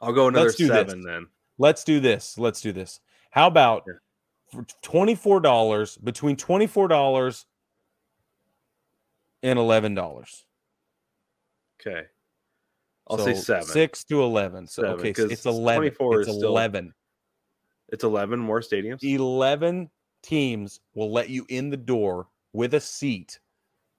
I'll 0.00 0.12
go 0.12 0.28
another 0.28 0.46
Let's 0.46 0.56
do 0.56 0.66
seven 0.68 0.98
this. 0.98 1.06
then. 1.06 1.26
Let's 1.58 1.84
do 1.84 2.00
this. 2.00 2.38
Let's 2.38 2.60
do 2.60 2.72
this. 2.72 3.00
How 3.30 3.46
about 3.46 3.84
for 4.50 4.64
twenty-four 4.82 5.40
dollars 5.40 5.96
between 5.98 6.36
twenty-four 6.36 6.88
dollars 6.88 7.46
and 9.42 9.58
eleven 9.58 9.94
dollars? 9.94 10.44
Okay. 11.80 12.02
I'll 13.08 13.18
say 13.18 13.34
seven. 13.34 13.64
Six 13.66 14.04
to 14.04 14.22
eleven. 14.22 14.66
So 14.66 14.82
Seven, 14.82 15.00
okay, 15.00 15.12
so 15.14 15.24
it's 15.26 15.44
eleven. 15.46 15.80
24 15.90 16.20
It's 16.20 16.28
is 16.30 16.36
still- 16.36 16.48
eleven. 16.48 16.94
It's 17.88 18.04
eleven 18.04 18.38
more 18.38 18.60
stadiums. 18.60 19.02
11 19.02 19.90
teams 20.22 20.80
will 20.94 21.12
let 21.12 21.30
you 21.30 21.46
in 21.48 21.70
the 21.70 21.76
door 21.76 22.28
with 22.52 22.74
a 22.74 22.80
seat 22.80 23.38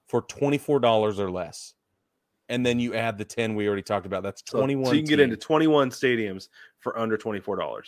for 0.08 0.22
$24 0.22 1.20
or 1.20 1.32
less. 1.32 1.74
And 2.50 2.66
then 2.66 2.80
you 2.80 2.94
add 2.94 3.18
the 3.18 3.24
10 3.24 3.56
we 3.56 3.68
already 3.68 3.82
talked 3.82 4.06
about. 4.06 4.24
That's 4.24 4.42
21. 4.42 4.86
So 4.86 4.92
you 4.92 5.00
can 5.00 5.10
get 5.10 5.20
into 5.22 5.38
21 5.38 5.90
stadiums 5.90 6.50
for 6.80 6.98
under 7.00 7.18
$24. 7.18 7.82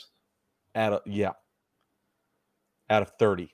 out 0.75 0.93
of 0.93 1.01
yeah. 1.05 1.31
Out 2.89 3.01
of 3.01 3.11
30. 3.19 3.53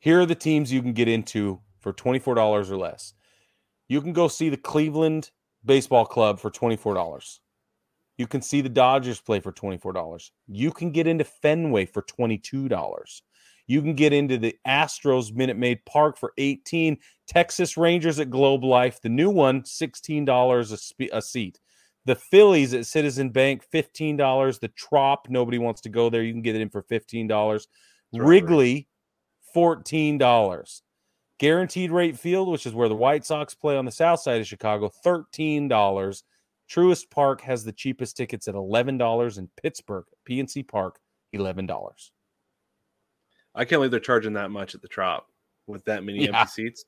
Here 0.00 0.20
are 0.20 0.26
the 0.26 0.34
teams 0.34 0.72
you 0.72 0.82
can 0.82 0.92
get 0.92 1.06
into 1.06 1.60
for 1.78 1.92
$24 1.92 2.36
or 2.36 2.76
less. 2.76 3.14
You 3.88 4.00
can 4.00 4.12
go 4.12 4.26
see 4.26 4.48
the 4.48 4.56
Cleveland 4.56 5.30
Baseball 5.64 6.04
Club 6.04 6.40
for 6.40 6.50
$24. 6.50 7.38
You 8.18 8.26
can 8.26 8.42
see 8.42 8.60
the 8.60 8.68
Dodgers 8.68 9.20
play 9.20 9.40
for 9.40 9.52
$24. 9.52 10.30
You 10.46 10.70
can 10.70 10.90
get 10.90 11.06
into 11.06 11.24
Fenway 11.24 11.86
for 11.86 12.02
$22. 12.02 13.22
You 13.66 13.80
can 13.80 13.94
get 13.94 14.12
into 14.12 14.38
the 14.38 14.56
Astros 14.66 15.34
Minute 15.34 15.56
Maid 15.56 15.84
Park 15.86 16.18
for 16.18 16.32
18. 16.36 16.98
Texas 17.26 17.76
Rangers 17.76 18.18
at 18.20 18.30
Globe 18.30 18.64
Life, 18.64 19.00
the 19.00 19.08
new 19.08 19.30
one, 19.30 19.62
$16 19.62 20.72
a, 20.72 20.76
spe- 20.76 21.12
a 21.12 21.22
seat. 21.22 21.58
The 22.04 22.16
Phillies 22.16 22.74
at 22.74 22.86
Citizen 22.86 23.30
Bank, 23.30 23.64
$15. 23.72 24.60
The 24.60 24.68
Trop, 24.68 25.28
nobody 25.30 25.58
wants 25.58 25.80
to 25.82 25.88
go 25.88 26.10
there. 26.10 26.22
You 26.22 26.32
can 26.32 26.42
get 26.42 26.56
it 26.56 26.60
in 26.60 26.68
for 26.68 26.82
$15. 26.82 27.30
right. 27.30 27.60
Wrigley, 28.12 28.88
$14. 29.54 30.80
Guaranteed 31.38 31.90
Rate 31.90 32.18
Field, 32.18 32.48
which 32.48 32.66
is 32.66 32.74
where 32.74 32.88
the 32.88 32.94
White 32.94 33.24
Sox 33.24 33.54
play 33.54 33.76
on 33.76 33.84
the 33.84 33.90
south 33.92 34.20
side 34.20 34.40
of 34.40 34.46
Chicago, 34.46 34.90
$13. 35.04 36.22
Truist 36.70 37.10
Park 37.10 37.40
has 37.42 37.64
the 37.64 37.72
cheapest 37.72 38.16
tickets 38.16 38.48
at 38.48 38.54
$11 38.54 39.38
in 39.38 39.48
Pittsburgh, 39.60 40.04
PNC 40.28 40.66
Park, 40.66 40.98
$11. 41.34 42.10
I 43.54 43.64
can't 43.64 43.78
believe 43.78 43.90
they're 43.90 44.00
charging 44.00 44.32
that 44.34 44.50
much 44.50 44.74
at 44.74 44.80
the 44.82 44.88
Trop 44.88 45.26
with 45.66 45.84
that 45.84 46.04
many 46.04 46.24
Yeah. 46.24 46.38
empty 46.40 46.50
seats. 46.50 46.84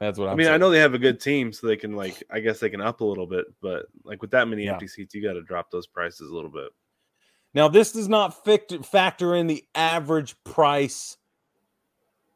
That's 0.00 0.18
what 0.18 0.28
I'm 0.28 0.34
I 0.34 0.36
mean, 0.36 0.48
I 0.48 0.56
know 0.58 0.70
they 0.70 0.78
have 0.78 0.94
a 0.94 0.98
good 0.98 1.20
team, 1.20 1.52
so 1.52 1.66
they 1.66 1.76
can 1.76 1.94
like. 1.96 2.22
I 2.30 2.40
guess 2.40 2.60
they 2.60 2.68
can 2.68 2.82
up 2.82 3.00
a 3.00 3.04
little 3.04 3.26
bit, 3.26 3.46
but 3.62 3.86
like 4.04 4.20
with 4.20 4.30
that 4.32 4.46
many 4.46 4.64
Yeah. 4.64 4.72
empty 4.72 4.88
seats, 4.88 5.14
you 5.14 5.22
got 5.22 5.34
to 5.34 5.42
drop 5.42 5.70
those 5.70 5.86
prices 5.86 6.30
a 6.30 6.34
little 6.34 6.50
bit. 6.50 6.70
Now, 7.54 7.68
this 7.68 7.92
does 7.92 8.08
not 8.08 8.44
factor 8.44 9.34
in 9.34 9.46
the 9.46 9.64
average 9.74 10.34
price. 10.44 11.16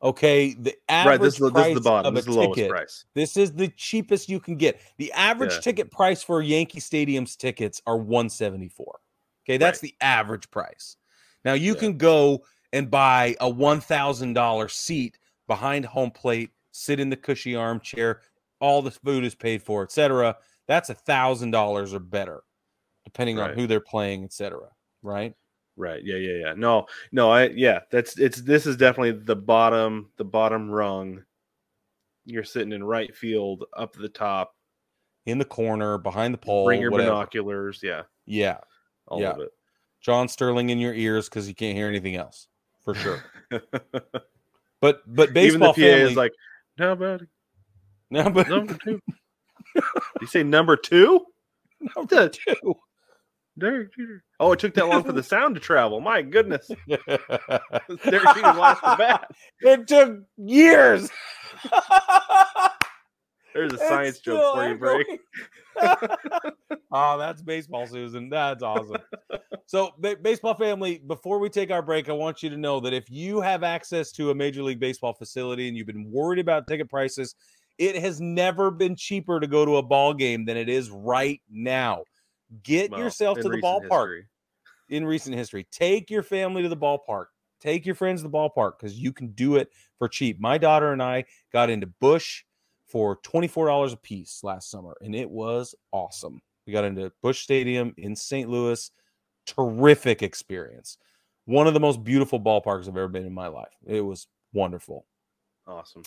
Okay, 0.03 0.55
the 0.55 0.75
average 0.89 1.11
right. 1.11 1.21
This 1.21 1.35
is, 1.35 1.41
the, 1.41 1.47
this 1.47 1.53
price 1.53 1.69
is 1.69 1.75
the 1.75 1.81
bottom. 1.91 2.09
of 2.09 2.15
This 2.15 2.27
a 2.27 2.31
is 2.31 2.37
the 2.37 2.41
lowest 2.43 2.57
ticket. 2.57 2.71
price. 2.71 3.05
This 3.15 3.37
is 3.37 3.53
the 3.53 3.69
cheapest 3.69 4.29
you 4.31 4.41
can 4.41 4.57
get. 4.57 4.81
The 4.97 5.13
average 5.13 5.53
Yeah. 5.53 5.61
ticket 5.61 5.91
price 5.91 6.23
for 6.23 6.41
Yankee 6.41 6.81
Stadium's 6.81 7.37
tickets 7.37 7.83
are 7.87 7.99
174. 7.99 8.99
Okay, 9.47 9.59
that's 9.59 9.81
the 9.81 9.95
average 10.01 10.51
price. 10.51 10.97
Now 11.45 11.53
you 11.53 11.75
Yeah. 11.75 11.81
can 11.81 11.99
go 11.99 12.45
and 12.73 12.91
buy 12.91 13.37
a 13.41 13.51
$1,000 13.51 14.73
seat 14.73 15.19
behind 15.47 15.85
home 15.85 16.11
plate, 16.11 16.51
sit 16.71 16.99
in 17.01 17.11
the 17.11 17.17
cushy 17.17 17.55
armchair, 17.55 18.23
all 18.61 18.81
the 18.81 18.91
food 18.91 19.25
is 19.25 19.35
paid 19.35 19.63
for, 19.63 19.83
etc. 19.83 20.37
That's 20.67 20.89
a 20.89 20.95
$1,000 20.95 21.93
or 21.93 21.99
better 21.99 22.43
depending 23.05 23.39
on 23.39 23.55
who 23.55 23.67
they're 23.67 23.81
playing, 23.81 24.25
etc. 24.25 24.69
right? 25.03 25.35
Right. 25.77 26.03
Yeah. 26.05 26.17
Yeah. 26.17 26.47
Yeah. 26.47 26.55
No. 26.57 26.87
No. 27.13 27.31
I. 27.31 27.49
Yeah. 27.49 27.81
That's. 27.91 28.19
It's. 28.19 28.41
This 28.43 28.67
is 28.67 28.77
definitely 28.77 29.13
the 29.13 29.37
bottom. 29.37 30.11
The 30.17 30.25
bottom 30.25 30.71
rung. 30.71 31.23
You're 32.27 32.45
sitting 32.45 32.73
in 32.73 32.85
right 32.85 33.15
field, 33.17 33.65
up 33.77 33.95
the 33.95 34.09
top. 34.09 34.55
In 35.27 35.39
the 35.39 35.45
corner, 35.45 35.99
behind 35.99 36.33
the 36.35 36.39
pole, 36.39 36.65
Bring 36.67 36.81
your 36.81 36.91
whatever. 36.91 37.11
binoculars. 37.11 37.81
Yeah. 37.83 38.03
Yeah. 38.27 38.59
All 39.09 39.21
Yeah. 39.21 39.31
of 39.31 39.41
it. 39.41 39.51
John 40.01 40.29
Sterling 40.29 40.71
in 40.71 40.79
your 40.79 40.95
ears 40.95 41.29
because 41.29 41.49
you 41.49 41.55
can't 41.55 41.77
hear 41.77 41.89
anything 41.89 42.17
else. 42.17 42.47
For 42.85 42.95
sure. 42.95 43.23
But 44.81 45.03
but 45.07 45.29
Even 45.31 45.35
the 45.35 45.35
baseball 45.35 45.75
PA 45.75 45.81
family 45.81 46.11
is 46.11 46.17
like, 46.17 46.33
now, 46.79 46.95
buddy, 46.95 47.27
Now, 48.09 48.31
but 48.31 48.49
number 48.49 48.75
two. 48.83 48.99
you 50.23 50.27
say 50.27 50.43
number 50.43 50.75
two? 50.77 51.27
number 51.97 52.29
two. 52.31 52.75
Derek 53.61 53.95
Jeter. 53.95 54.25
Oh, 54.41 54.53
it 54.53 54.59
took 54.59 54.75
that 54.75 54.89
long 54.89 55.05
for 55.05 55.13
the 55.13 55.23
sound 55.35 55.55
to 55.55 55.61
travel. 55.61 56.01
My 56.01 56.23
goodness. 56.23 56.71
it 56.89 57.01
Derek 57.07 58.35
Jeter 58.35 58.55
lost 58.55 58.83
the 58.83 58.97
bat. 58.99 59.31
It 59.61 59.87
took 59.87 60.21
years. 60.37 61.11
There's 63.53 63.73
a 63.73 63.75
It's 63.75 63.89
science 63.89 64.19
joke 64.21 64.55
for 64.55 64.69
you, 64.69 64.77
Break. 64.77 65.07
echoing. 65.83 66.53
oh, 66.93 67.19
that's 67.19 67.43
baseball, 67.43 67.85
Suzyn. 67.87 68.31
That's 68.31 68.63
awesome. 68.63 68.99
So, 69.67 69.91
ba- 69.99 70.17
baseball 70.23 70.55
family, 70.55 70.99
before 71.07 71.41
we 71.41 71.49
take 71.49 71.71
our 71.73 71.83
break, 71.83 72.09
I 72.09 72.13
want 72.13 72.43
you 72.45 72.51
to 72.51 72.57
know 72.57 72.79
that 72.81 72.93
if 72.93 73.11
you 73.11 73.41
have 73.41 73.65
access 73.65 74.13
to 74.13 74.31
a 74.31 74.35
Major 74.35 74.63
League 74.63 74.79
Baseball 74.81 75.15
facility 75.15 75.67
and 75.69 75.77
you've 75.77 75.89
been 75.89 76.11
worried 76.11 76.39
about 76.39 76.69
ticket 76.69 76.89
prices, 76.89 77.35
it 77.79 77.97
has 77.97 78.21
never 78.21 78.71
been 78.71 78.95
cheaper 78.95 79.41
to 79.41 79.47
go 79.49 79.65
to 79.65 79.79
a 79.79 79.83
ball 79.83 80.15
game 80.15 80.45
than 80.45 80.57
it 80.57 80.69
is 80.69 80.89
right 80.91 81.41
now. 81.51 82.05
Get 82.63 82.91
Well, 82.91 83.01
yourself 83.01 83.39
to 83.41 83.49
the 83.49 83.61
ballpark 83.61 83.83
history. 83.91 84.27
in 84.89 85.05
recent 85.05 85.37
history. 85.37 85.67
Take 85.71 86.11
your 86.11 86.23
family 86.23 86.63
to 86.63 86.69
the 86.69 86.77
ballpark. 86.77 87.27
Take 87.61 87.85
your 87.87 87.95
friends 87.95 88.23
to 88.23 88.29
the 88.29 88.33
ballpark 88.33 88.79
because 88.79 88.99
you 88.99 89.13
can 89.13 89.29
do 89.33 89.57
it 89.57 89.71
for 89.99 90.09
cheap. 90.09 90.41
My 90.41 90.59
daughter 90.59 90.93
and 90.93 91.03
I 91.03 91.25
got 91.53 91.71
into 91.71 91.87
Busch 91.87 92.43
for 92.87 93.19
$24 93.23 93.93
a 93.93 93.97
piece 93.97 94.43
last 94.43 94.71
summer, 94.71 94.97
and 95.01 95.15
it 95.15 95.31
was 95.31 95.75
awesome. 95.93 96.41
We 96.67 96.73
got 96.73 96.85
into 96.85 97.13
Busch 97.23 97.43
Stadium 97.43 97.95
in 97.99 98.17
St. 98.17 98.49
Louis. 98.49 98.91
Terrific 99.47 100.23
experience. 100.23 100.99
One 101.45 101.67
of 101.67 101.75
the 101.75 101.81
most 101.81 102.05
beautiful 102.05 102.41
ballparks 102.41 102.83
I've 102.83 102.97
ever 102.97 103.09
been 103.09 103.27
in 103.27 103.33
my 103.35 103.49
life. 103.49 103.73
It 103.87 104.01
was 104.01 104.27
wonderful. 104.53 105.07
Awesome. 105.67 106.03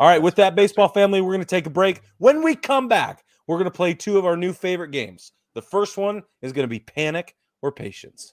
All 0.00 0.08
right, 0.08 0.22
with 0.22 0.36
that, 0.36 0.54
baseball 0.54 0.88
family, 0.88 1.20
we're 1.20 1.32
going 1.32 1.40
to 1.40 1.46
take 1.46 1.66
a 1.66 1.70
break. 1.70 2.02
When 2.18 2.42
we 2.42 2.54
come 2.54 2.86
back, 2.88 3.24
we're 3.46 3.56
going 3.56 3.64
to 3.64 3.70
play 3.70 3.94
two 3.94 4.16
of 4.18 4.24
our 4.24 4.36
new 4.36 4.52
favorite 4.52 4.90
games. 4.90 5.32
The 5.58 5.62
first 5.62 5.98
one 5.98 6.22
is 6.40 6.52
going 6.52 6.62
to 6.62 6.68
be 6.68 6.78
Panic 6.78 7.34
or 7.62 7.72
Patience. 7.72 8.32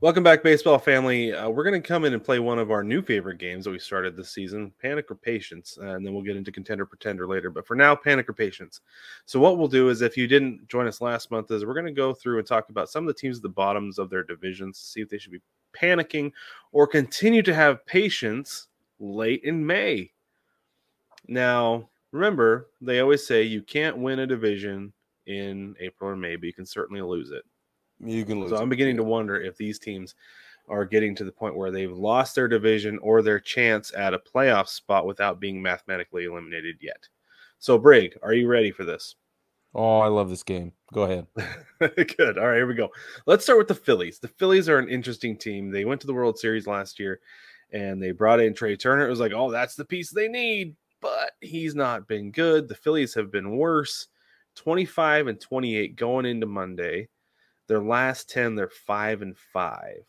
Welcome 0.00 0.22
back, 0.22 0.42
baseball 0.42 0.78
family. 0.78 1.34
Uh, 1.34 1.50
we're 1.50 1.62
going 1.62 1.82
to 1.82 1.86
come 1.86 2.06
in 2.06 2.14
and 2.14 2.24
play 2.24 2.38
one 2.38 2.58
of 2.58 2.70
our 2.70 2.82
new 2.82 3.02
favorite 3.02 3.36
games 3.36 3.66
that 3.66 3.70
we 3.70 3.78
started 3.78 4.16
this 4.16 4.30
season 4.30 4.72
Panic 4.80 5.10
or 5.10 5.14
Patience. 5.14 5.76
uh, 5.78 5.88
and 5.88 6.06
then 6.06 6.14
we'll 6.14 6.22
get 6.22 6.38
into 6.38 6.50
Contender 6.50 6.86
Pretender 6.86 7.28
later. 7.28 7.50
But 7.50 7.66
for 7.66 7.74
now, 7.74 7.94
Panic 7.94 8.30
or 8.30 8.32
Patience. 8.32 8.80
So, 9.26 9.38
what 9.38 9.58
we'll 9.58 9.68
do 9.68 9.90
is 9.90 10.00
if 10.00 10.16
you 10.16 10.26
didn't 10.26 10.66
join 10.68 10.86
us 10.86 11.02
last 11.02 11.30
month, 11.30 11.50
is 11.50 11.66
we're 11.66 11.74
going 11.74 11.84
to 11.84 11.92
go 11.92 12.14
through 12.14 12.38
and 12.38 12.46
talk 12.46 12.70
about 12.70 12.88
some 12.88 13.06
of 13.06 13.08
the 13.08 13.20
teams 13.20 13.36
at 13.36 13.42
the 13.42 13.50
bottoms 13.50 13.98
of 13.98 14.08
their 14.08 14.22
divisions, 14.22 14.78
see 14.78 15.02
if 15.02 15.10
they 15.10 15.18
should 15.18 15.32
be 15.32 15.42
panicking 15.78 16.32
or 16.72 16.86
continue 16.86 17.42
to 17.42 17.54
have 17.54 17.84
patience 17.84 18.68
late 18.98 19.42
in 19.44 19.66
May. 19.66 20.13
Now, 21.26 21.88
remember, 22.12 22.68
they 22.80 23.00
always 23.00 23.26
say 23.26 23.42
you 23.42 23.62
can't 23.62 23.98
win 23.98 24.20
a 24.20 24.26
division 24.26 24.92
in 25.26 25.74
April 25.80 26.10
or 26.10 26.16
May, 26.16 26.36
but 26.36 26.46
you 26.46 26.52
can 26.52 26.66
certainly 26.66 27.02
lose 27.02 27.30
it. 27.30 27.44
You 28.00 28.24
can 28.24 28.40
lose. 28.40 28.50
So 28.50 28.56
I'm 28.56 28.68
beginning 28.68 28.96
to 28.96 29.04
wonder 29.04 29.40
if 29.40 29.56
these 29.56 29.78
teams 29.78 30.14
are 30.68 30.84
getting 30.84 31.14
to 31.14 31.24
the 31.24 31.32
point 31.32 31.56
where 31.56 31.70
they've 31.70 31.92
lost 31.92 32.34
their 32.34 32.48
division 32.48 32.98
or 33.02 33.22
their 33.22 33.40
chance 33.40 33.92
at 33.94 34.14
a 34.14 34.18
playoff 34.18 34.68
spot 34.68 35.06
without 35.06 35.40
being 35.40 35.60
mathematically 35.60 36.24
eliminated 36.24 36.76
yet. 36.80 37.08
So, 37.58 37.78
Brig, 37.78 38.16
are 38.22 38.32
you 38.32 38.48
ready 38.48 38.70
for 38.70 38.84
this? 38.84 39.16
Oh, 39.74 39.98
I 39.98 40.06
love 40.06 40.30
this 40.30 40.42
game. 40.42 40.72
Go 40.92 41.02
ahead. 41.02 41.26
Good. 42.16 42.38
All 42.38 42.46
right, 42.46 42.56
here 42.56 42.66
we 42.66 42.74
go. 42.74 42.90
Let's 43.26 43.44
start 43.44 43.58
with 43.58 43.68
the 43.68 43.74
Phillies. 43.74 44.20
The 44.20 44.28
Phillies 44.28 44.68
are 44.68 44.78
an 44.78 44.88
interesting 44.88 45.36
team. 45.36 45.70
They 45.70 45.84
went 45.84 46.00
to 46.02 46.06
the 46.06 46.14
World 46.14 46.38
Series 46.38 46.66
last 46.66 47.00
year 47.00 47.20
and 47.72 48.00
they 48.00 48.12
brought 48.12 48.40
in 48.40 48.54
Trey 48.54 48.76
Turner. 48.76 49.06
It 49.06 49.10
was 49.10 49.20
like, 49.20 49.32
oh, 49.34 49.50
that's 49.50 49.74
the 49.74 49.84
piece 49.84 50.10
they 50.10 50.28
need, 50.28 50.76
but 51.04 51.32
he's 51.42 51.76
not 51.76 52.08
been 52.08 52.32
good. 52.32 52.68
The 52.68 52.74
Phillies 52.74 53.14
have 53.14 53.30
been 53.30 53.58
worse 53.58 54.08
25 54.56 55.28
and 55.28 55.40
28 55.40 55.96
going 55.96 56.26
into 56.26 56.46
Monday. 56.46 57.10
Their 57.68 57.82
last 57.82 58.30
10, 58.30 58.56
they're 58.56 58.70
5 58.70 59.22
and 59.22 59.38
5 59.38 60.04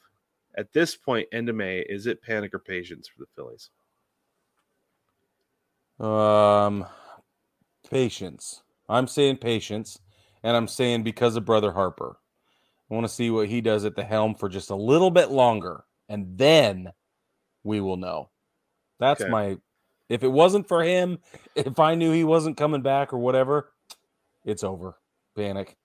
at 0.57 0.71
this 0.73 0.95
point, 0.95 1.27
end 1.31 1.49
of 1.49 1.55
May, 1.55 1.79
is 1.81 2.07
it 2.07 2.21
panic 2.21 2.53
or 2.53 2.59
patience 2.59 3.07
for 3.09 3.19
the 3.19 3.27
Phillies? 3.35 3.69
Um, 5.99 6.85
patience. 7.89 8.63
I'm 8.89 9.07
saying 9.07 9.37
patience, 9.37 9.99
and 10.43 10.55
I'm 10.55 10.67
saying 10.67 11.03
because 11.03 11.35
of 11.35 11.45
Brother 11.45 11.71
Harper. 11.71 12.17
I 12.89 12.93
want 12.93 13.05
to 13.05 13.13
see 13.13 13.29
what 13.31 13.49
he 13.49 13.61
does 13.61 13.85
at 13.85 13.95
the 13.95 14.03
helm 14.03 14.35
for 14.35 14.49
just 14.49 14.69
a 14.69 14.75
little 14.75 15.11
bit 15.11 15.31
longer, 15.31 15.85
and 16.09 16.37
then 16.37 16.93
we 17.63 17.81
will 17.81 17.97
know. 17.97 18.31
That's 18.99 19.27
Okay. 19.27 19.29
my. 19.29 19.57
If 20.09 20.23
it 20.23 20.31
wasn't 20.31 20.67
for 20.67 20.83
him, 20.83 21.19
if 21.55 21.79
I 21.79 21.95
knew 21.95 22.11
he 22.11 22.23
wasn't 22.23 22.57
coming 22.57 22.81
back 22.81 23.11
or 23.13 23.17
whatever, 23.17 23.71
it's 24.43 24.63
over. 24.63 24.97
Panic. 25.35 25.75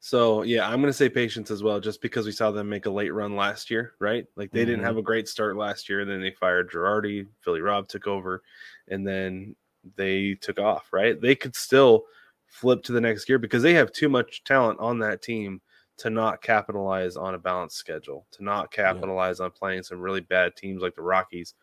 So 0.00 0.42
yeah, 0.42 0.68
I'm 0.68 0.80
gonna 0.80 0.92
say 0.92 1.08
patience 1.08 1.50
as 1.50 1.62
well, 1.62 1.80
just 1.80 2.00
because 2.00 2.26
we 2.26 2.32
saw 2.32 2.50
them 2.50 2.68
make 2.68 2.86
a 2.86 2.90
late 2.90 3.12
run 3.12 3.34
last 3.36 3.70
year, 3.70 3.94
right? 3.98 4.26
Like 4.36 4.52
they 4.52 4.64
didn't 4.64 4.80
Mhm. 4.80 4.84
have 4.84 4.96
a 4.96 5.02
great 5.02 5.28
start 5.28 5.56
last 5.56 5.88
year, 5.88 6.00
and 6.00 6.10
then 6.10 6.20
they 6.20 6.30
fired 6.30 6.70
Girardi, 6.70 7.26
Philly 7.40 7.60
Rob 7.60 7.88
took 7.88 8.06
over, 8.06 8.42
and 8.88 9.06
then 9.06 9.56
they 9.96 10.34
took 10.34 10.58
off, 10.60 10.92
right? 10.92 11.20
They 11.20 11.34
could 11.34 11.56
still 11.56 12.06
flip 12.46 12.82
to 12.84 12.92
the 12.92 13.00
next 13.00 13.28
year 13.28 13.38
because 13.38 13.62
they 13.62 13.74
have 13.74 13.92
too 13.92 14.08
much 14.08 14.44
talent 14.44 14.78
on 14.80 14.98
that 15.00 15.20
team 15.20 15.60
to 15.98 16.10
not 16.10 16.42
capitalize 16.42 17.16
on 17.16 17.34
a 17.34 17.38
balanced 17.38 17.76
schedule, 17.76 18.24
to 18.30 18.44
not 18.44 18.70
capitalize 18.70 19.40
on 19.40 19.50
playing 19.50 19.82
some 19.82 20.00
really 20.00 20.20
bad 20.20 20.54
teams 20.54 20.80
like 20.80 20.94
the 20.94 21.02
Rockies 21.02 21.54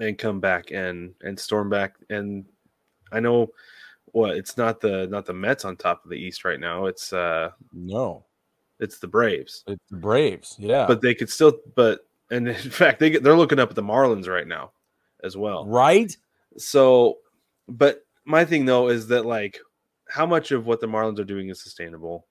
and 0.00 0.18
come 0.18 0.40
back 0.40 0.70
and 0.72 1.14
and 1.22 1.38
storm 1.38 1.68
back 1.70 1.94
and 2.08 2.44
I 3.12 3.20
know 3.20 3.50
what 4.12 4.36
it's 4.36 4.56
not 4.56 4.80
the 4.80 5.06
not 5.06 5.26
the 5.26 5.32
Mets 5.34 5.64
on 5.64 5.76
top 5.76 6.02
of 6.04 6.10
the 6.10 6.16
East 6.16 6.44
right 6.44 6.58
now. 6.58 6.86
It's 6.86 7.12
uh 7.12 7.50
No, 7.72 8.24
it's 8.80 8.98
the 8.98 9.06
Braves. 9.06 9.62
it's 9.68 9.88
the 9.90 9.98
Braves. 9.98 10.56
Yeah, 10.58 10.86
But 10.86 11.00
they 11.00 11.14
could 11.14 11.30
still 11.30 11.58
but 11.76 12.00
and 12.30 12.48
in 12.48 12.54
fact 12.54 12.98
they 12.98 13.10
get, 13.10 13.22
they're 13.22 13.36
looking 13.36 13.58
up 13.60 13.70
at 13.70 13.76
the 13.76 13.82
Marlins 13.82 14.26
right 14.28 14.46
now 14.48 14.72
as 15.22 15.36
well. 15.36 15.66
right. 15.66 16.16
So 16.56 17.18
but 17.68 18.04
my 18.24 18.44
thing 18.44 18.64
though 18.64 18.88
is 18.88 19.06
that 19.08 19.26
like 19.26 19.60
how 20.08 20.26
much 20.26 20.50
of 20.50 20.66
what 20.66 20.80
the 20.80 20.88
Marlins 20.88 21.20
are 21.20 21.24
doing 21.24 21.50
is 21.50 21.62
sustainable? 21.62 22.26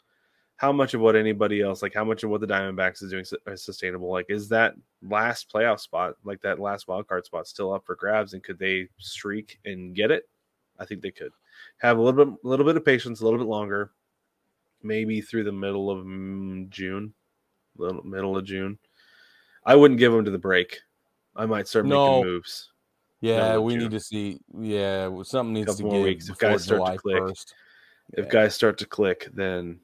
How 0.60 0.74
much 0.74 0.94
of 0.94 1.00
what 1.00 1.16
anybody 1.16 1.62
else 1.62 1.82
like 1.82 1.94
how 1.94 2.04
much 2.04 2.24
of 2.24 2.30
what 2.30 2.42
the 2.42 2.48
Diamondbacks 2.48 3.02
is 3.02 3.12
doing 3.12 3.24
is 3.48 3.64
sustainable? 3.64 4.12
Like 4.12 4.26
is 4.28 4.50
that 4.50 4.76
last 5.02 5.50
playoff 5.50 5.80
spot, 5.80 6.16
like 6.26 6.42
that 6.42 6.60
last 6.60 6.90
wild 6.90 7.08
card 7.08 7.26
spot 7.26 7.48
still 7.48 7.74
up 7.74 7.86
for 7.86 7.96
grabs 7.96 8.34
and 8.34 8.44
could 8.44 8.60
they 8.60 8.90
streak 8.98 9.58
and 9.64 9.96
get 9.96 10.12
it? 10.12 10.28
I 10.78 10.84
think 10.84 11.02
they 11.02 11.12
could. 11.12 11.32
Have 11.78 11.98
a 11.98 12.02
little 12.02 12.26
bit 12.26 12.40
a 12.44 12.48
little 12.48 12.66
bit 12.66 12.76
of 12.76 12.84
patience, 12.84 13.22
a 13.22 13.24
little 13.24 13.40
bit 13.40 13.48
longer. 13.48 13.92
Maybe 14.84 15.22
through 15.22 15.46
the 15.46 15.52
middle 15.54 15.90
of 15.90 16.06
mm, 16.06 16.70
June, 16.70 17.14
little 17.78 18.04
middle 18.04 18.38
of 18.38 18.44
June. 18.44 18.78
I 19.66 19.78
wouldn't 19.78 19.98
give 20.00 20.12
them 20.12 20.26
to 20.26 20.32
the 20.32 20.38
break. 20.38 20.80
I 21.38 21.46
might 21.46 21.70
start 21.70 21.86
No. 21.86 22.18
making 22.18 22.32
moves. 22.34 22.72
Yeah, 23.22 23.58
we 23.60 23.74
June. 23.74 23.84
need 23.84 23.92
to 23.92 24.00
see. 24.02 24.40
Yeah, 24.58 25.24
something 25.24 25.54
needs 25.54 25.76
to 25.78 25.84
give 25.84 26.02
weeks. 26.04 26.30
If 26.30 26.38
guys 26.38 26.66
start 26.66 26.86
to 26.86 26.98
click. 26.98 27.24
1st. 27.24 27.54
If 28.14 28.26
Yeah. 28.26 28.32
guys 28.32 28.56
start 28.56 28.78
to 28.80 28.86
click, 28.86 29.30
then 29.34 29.80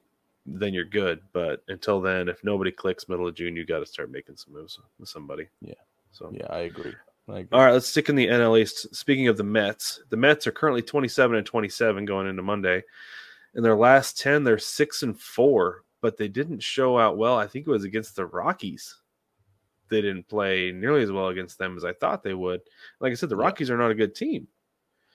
then 0.46 0.74
you're 0.74 0.86
good. 0.86 1.22
But 1.34 1.64
until 1.68 2.02
then, 2.02 2.30
if 2.30 2.44
nobody 2.44 2.72
clicks 2.72 3.10
middle 3.10 3.28
of 3.28 3.36
June, 3.36 3.56
you 3.56 3.66
got 3.66 3.80
to 3.80 3.86
start 3.86 4.12
making 4.12 4.38
some 4.38 4.54
moves 4.54 4.80
with 5.00 5.10
somebody. 5.10 5.48
Yeah. 5.62 5.74
So 6.12 6.32
Yeah, 6.34 6.48
I 6.50 6.60
agree. 6.60 6.94
I 7.28 7.40
agree. 7.40 7.58
all 7.58 7.66
right, 7.66 7.72
let's 7.72 7.88
stick 7.88 8.10
in 8.10 8.16
the 8.16 8.28
NL 8.28 8.60
East. 8.60 8.96
Speaking 8.96 9.28
of 9.28 9.38
the 9.38 9.44
Mets, 9.44 10.02
the 10.10 10.18
Mets 10.18 10.46
are 10.46 10.52
currently 10.52 10.84
27 10.84 11.38
and 11.38 11.46
27 11.46 12.06
going 12.06 12.28
into 12.28 12.44
Monday. 12.44 12.84
In 13.56 13.64
their 13.64 13.76
last 13.76 14.20
10, 14.20 14.44
they're 14.44 14.60
six 14.60 15.02
and 15.02 15.20
four, 15.20 15.84
but 16.02 16.18
they 16.18 16.28
didn't 16.28 16.62
show 16.62 17.00
out 17.00 17.18
well. 17.18 17.38
I 17.38 17.48
think 17.48 17.66
it 17.68 17.72
was 17.72 17.84
against 17.84 18.16
the 18.16 18.28
Rockies. 18.28 19.02
They 19.90 20.02
didn't 20.02 20.28
play 20.28 20.72
nearly 20.72 21.02
as 21.04 21.12
well 21.12 21.30
against 21.30 21.58
them 21.58 21.78
as 21.78 21.86
I 21.86 21.94
thought 21.94 22.22
they 22.22 22.34
would. 22.34 22.62
Like 23.00 23.12
I 23.12 23.16
said, 23.16 23.30
the 23.30 23.36
Rockies 23.36 23.70
are 23.70 23.78
not 23.78 23.92
a 23.92 23.96
good 23.96 24.14
team. 24.14 24.48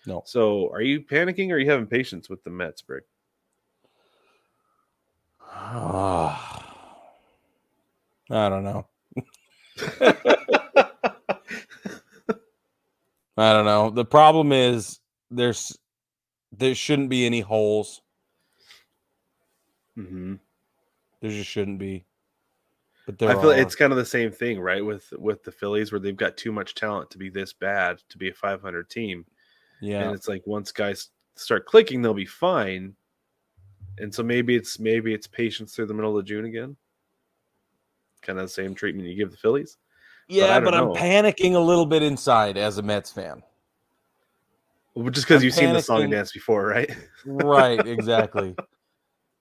No. 0.06 0.22
So 0.26 0.70
are 0.72 0.80
you 0.80 1.00
panicking 1.00 1.50
or 1.50 1.54
are 1.54 1.58
you 1.58 1.70
having 1.70 1.86
patience 1.86 2.28
with 2.28 2.42
the 2.42 2.50
Mets, 2.50 2.82
Brig? 2.82 3.04
I 5.52 6.48
don't 8.30 8.64
know. 8.64 8.86
I 13.36 13.52
don't 13.52 13.64
know. 13.64 13.90
The 13.90 14.04
problem 14.04 14.52
is 14.52 15.00
there's 15.30 15.76
there 16.52 16.74
shouldn't 16.74 17.08
be 17.10 17.26
any 17.26 17.40
holes. 17.40 18.02
mm-hmm. 19.96 20.34
There 21.20 21.30
just 21.30 21.48
shouldn't 21.50 21.78
be. 21.78 22.04
But 23.06 23.18
there 23.18 23.30
I 23.30 23.34
feel 23.40 23.50
are. 23.50 23.56
it's 23.58 23.74
kind 23.74 23.92
of 23.92 23.98
the 23.98 24.04
same 24.04 24.30
thing, 24.30 24.60
right? 24.60 24.84
With 24.84 25.12
with 25.18 25.42
the 25.42 25.52
Phillies, 25.52 25.90
where 25.92 26.00
they've 26.00 26.16
got 26.16 26.36
too 26.36 26.52
much 26.52 26.74
talent 26.74 27.10
to 27.10 27.18
be 27.18 27.28
this 27.28 27.52
bad 27.52 27.98
to 28.08 28.18
be 28.18 28.28
a 28.28 28.34
500 28.34 28.88
team. 28.90 29.24
yeah. 29.80 30.02
and 30.02 30.14
it's 30.14 30.28
like 30.28 30.42
once 30.46 30.70
guys 30.72 31.08
start 31.36 31.64
clicking 31.64 32.02
they'll 32.02 32.12
be 32.12 32.26
fine 32.26 32.94
and 34.00 34.14
so 34.14 34.22
maybe 34.22 34.56
it's 34.56 34.78
maybe 34.78 35.12
it's 35.14 35.26
patience 35.26 35.74
through 35.74 35.86
the 35.86 35.94
middle 35.94 36.16
of 36.18 36.24
june 36.24 36.44
again 36.44 36.76
kind 38.22 38.38
of 38.38 38.44
the 38.44 38.48
same 38.48 38.74
treatment 38.74 39.08
you 39.08 39.14
give 39.14 39.30
the 39.30 39.36
phillies 39.36 39.78
Yeah, 40.28 40.60
don't 40.60 40.64
but, 40.64 40.74
I'm 40.74 40.88
panicking 40.90 41.54
a 41.54 41.58
little 41.58 41.86
bit 41.86 42.02
inside 42.02 42.56
as 42.56 42.78
a 42.78 42.82
Mets 42.82 43.10
fan. 43.10 43.42
well, 44.94 45.08
just 45.10 45.26
because 45.26 45.42
you've 45.42 45.54
seen 45.54 45.72
the 45.72 45.82
song 45.82 46.02
and 46.02 46.12
dance 46.12 46.32
before 46.32 46.66
right 46.66 46.90
right, 47.24 47.84
exactly. 47.86 48.56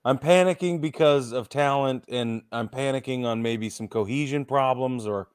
I'm 0.05 0.17
panicking 0.17 0.79
because 0.79 1.33
of 1.33 1.49
talent 1.49 2.05
and 2.07 2.43
I'm 2.51 2.69
panicking 2.69 3.25
on 3.25 3.41
maybe 3.41 3.69
some 3.69 3.87
cohesion 3.87 4.45
problems 4.45 5.05
or 5.05 5.27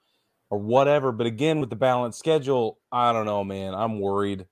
or 0.50 0.58
whatever, 0.58 1.12
but 1.12 1.26
again 1.26 1.60
with 1.60 1.70
the 1.70 1.76
balanced 1.76 2.18
schedule, 2.18 2.78
I 2.90 3.12
don't 3.12 3.26
know, 3.26 3.44
man. 3.44 3.74
I'm 3.74 4.00
worried. 4.00 4.46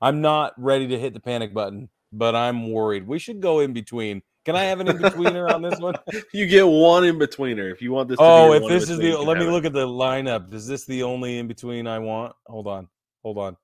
I'm 0.00 0.20
not 0.20 0.54
ready 0.56 0.86
to 0.88 0.98
hit 0.98 1.14
the 1.14 1.20
panic 1.20 1.52
button, 1.52 1.88
but 2.12 2.34
I'm 2.34 2.70
worried. 2.72 3.06
We 3.06 3.18
should 3.18 3.40
go 3.40 3.60
in 3.60 3.72
between. 3.72 4.22
Can 4.44 4.56
I 4.56 4.64
have 4.64 4.80
an 4.80 4.88
in 4.88 4.96
betweener 4.98 5.52
on 5.52 5.60
this 5.62 5.78
one? 5.78 5.94
you 6.32 6.46
get 6.46 6.66
one 6.66 7.04
in 7.04 7.18
betweener 7.18 7.70
if 7.70 7.82
you 7.82 7.92
want 7.92 8.08
this 8.08 8.18
to 8.18 8.24
Oh, 8.24 8.52
if 8.54 8.66
this 8.68 8.88
is 8.88 8.98
the 8.98 9.16
let 9.16 9.36
me 9.38 9.44
look 9.44 9.64
at 9.64 9.72
the 9.72 9.86
lineup. 9.86 10.52
Is 10.54 10.66
this 10.66 10.86
the 10.86 11.02
only 11.02 11.38
in 11.38 11.46
between 11.46 11.86
I 11.86 11.98
want? 11.98 12.34
Hold 12.46 12.66
on. 12.66 12.88
Hold 13.22 13.38
on. 13.38 13.56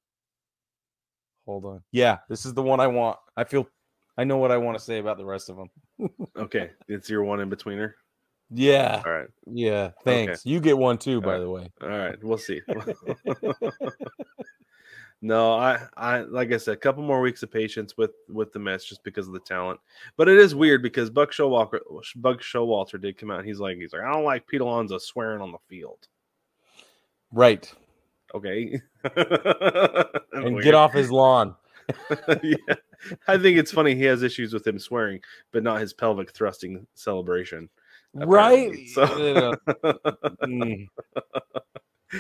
Hold 1.47 1.65
on. 1.65 1.83
Yeah, 1.93 2.19
this 2.29 2.45
is 2.45 2.53
the 2.55 2.63
one 2.63 2.81
I 2.81 2.89
want. 2.89 3.19
I 3.37 3.45
feel 3.45 3.67
I 4.19 4.25
know 4.25 4.37
what 4.39 4.51
I 4.51 4.57
want 4.59 4.77
to 4.79 4.85
say 4.85 4.99
about 4.99 5.17
the 5.19 5.25
rest 5.25 5.49
of 5.49 5.57
them. 5.57 5.71
okay 6.37 6.71
it's 6.89 7.09
your 7.09 7.25
one 7.25 7.41
in 7.41 7.49
betweener 7.49 7.93
Yeah. 8.51 9.03
all 9.07 9.13
right 9.13 9.29
Yeah. 9.47 9.93
Thanks. 10.05 10.45
You 10.45 10.61
get 10.61 10.77
one 10.77 10.99
too, 10.99 11.23
by 11.23 11.37
Alright. 11.39 11.41
the 11.41 11.51
way. 11.51 11.73
all 11.83 11.89
right 11.89 12.23
we'll 12.23 12.37
see 12.37 12.61
no 15.23 15.55
i 15.55 15.81
i 15.97 16.21
like 16.21 16.53
i 16.53 16.57
said 16.57 16.75
a 16.75 16.77
couple 16.77 17.03
more 17.03 17.21
weeks 17.21 17.43
of 17.43 17.51
patience 17.51 17.97
with 17.97 18.11
with 18.29 18.53
the 18.53 18.59
mets 18.59 18.85
just 18.85 19.03
because 19.03 19.27
of 19.27 19.33
the 19.33 19.41
talent. 19.41 19.81
But 20.17 20.29
it 20.29 20.37
is 20.37 20.55
weird 20.55 20.83
because 20.83 21.11
buck 21.11 21.33
showalter 21.33 21.81
buck 22.17 22.41
showalter 22.41 23.01
did 23.01 23.17
come 23.19 23.31
out 23.31 23.39
and 23.41 23.49
he's 23.49 23.59
like 23.61 23.77
he's 23.79 23.93
like 23.93 24.03
i 24.03 24.13
don't 24.13 24.25
like 24.25 24.47
pete 24.47 24.61
alonso 24.61 24.99
swearing 24.99 25.41
on 25.41 25.53
the 25.53 25.59
field. 25.69 26.09
Right. 27.33 27.73
okay. 28.35 28.81
And 30.33 30.61
get 30.63 30.75
off 30.75 30.93
his 30.93 31.11
lawn. 31.11 31.55
yeah. 32.43 32.75
I 33.27 33.39
think 33.39 33.57
it's 33.59 33.73
funny 33.73 33.95
he 33.95 34.05
has 34.05 34.23
issues 34.23 34.53
with 34.53 34.67
him 34.67 34.79
swearing 34.79 35.21
but 35.53 35.63
not 35.63 35.81
his 35.81 35.95
pelvic 35.95 36.33
thrusting 36.33 36.87
celebration 36.95 37.71
Right. 38.15 38.89
so 38.89 39.07
mm. 40.45 40.87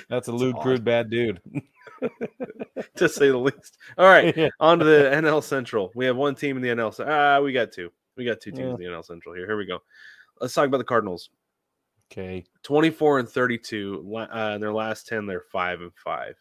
That's 0.09 0.28
a 0.28 0.32
lewd, 0.32 0.57
crude, 0.57 0.84
bad 0.84 1.11
dude. 1.11 1.41
to 2.97 3.09
say 3.09 3.28
the 3.28 3.37
least 3.39 3.78
all 3.97 4.07
right 4.07 4.37
Yeah. 4.37 4.49
on 4.61 4.78
to 4.78 4.84
the 4.84 5.11
NL 5.12 5.43
Central. 5.43 5.91
We 5.95 6.05
have 6.07 6.16
one 6.16 6.34
team 6.34 6.57
in 6.57 6.62
the 6.62 6.68
NL. 6.70 6.95
Ah, 7.07 7.41
we 7.41 7.53
got 7.53 7.72
two. 7.72 7.91
We 8.16 8.24
got 8.24 8.41
two 8.41 8.51
teams 8.51 8.61
Yeah. 8.66 8.74
in 8.74 8.93
the 8.93 8.97
NL 8.99 9.05
Central 9.05 9.34
here. 9.34 9.47
Here 9.47 9.57
we 9.57 9.66
go. 9.66 9.78
Let's 10.41 10.55
talk 10.55 10.66
about 10.66 10.78
the 10.78 10.84
Cardinals. 10.84 11.30
Okay. 12.12 12.45
24 12.62 13.20
and 13.20 13.28
32. 13.28 14.14
Uh, 14.16 14.53
in 14.55 14.61
their 14.61 14.72
last 14.72 15.07
10, 15.09 15.26
they're 15.26 15.41
5 15.53 15.80
and 15.80 15.93
5. 16.05 16.34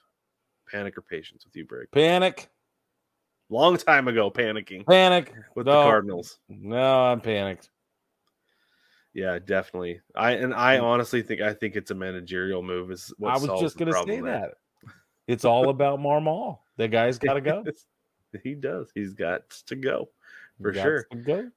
Panic 0.71 0.97
or 0.97 1.01
patience 1.01 1.45
with 1.45 1.55
you, 1.55 1.65
Brig? 1.65 1.89
Panic. 1.91 2.49
Long 3.49 3.77
time 3.77 4.07
ago, 4.07 4.29
panicking 4.31 4.85
Panic. 4.85 5.33
with 5.55 5.67
No. 5.67 5.73
the 5.79 5.83
Cardinals. 5.83 6.39
No, 6.49 7.05
I'm 7.05 7.21
panicked. 7.21 7.69
Yeah, 9.16 9.39
definitely. 9.39 10.01
I 10.13 10.32
and 10.34 10.53
I 10.53 10.78
honestly 10.80 11.22
think 11.24 11.39
I 11.41 11.53
think 11.53 11.76
it's 11.78 11.89
a 11.89 11.95
managerial 11.95 12.61
move. 12.61 12.91
Is 12.91 13.11
what 13.18 13.34
Mm. 13.34 13.49
I 13.49 13.51
was 13.53 13.61
just 13.61 13.78
gonna 13.78 13.93
say 13.93 14.20
there. 14.20 14.24
that. 14.24 14.49
It's 15.28 15.45
all 15.45 15.70
about 15.70 15.99
Marmol. 15.99 16.59
The 16.78 16.88
guy's 16.89 17.18
gotta 17.18 17.39
go. 17.41 17.63
he 18.43 18.53
does. 18.55 18.91
He's 18.93 19.13
got 19.13 19.49
to 19.68 19.76
go. 19.78 20.09
For 20.61 20.74
sure. 20.74 21.03
to 21.11 21.18
go. 21.18 21.49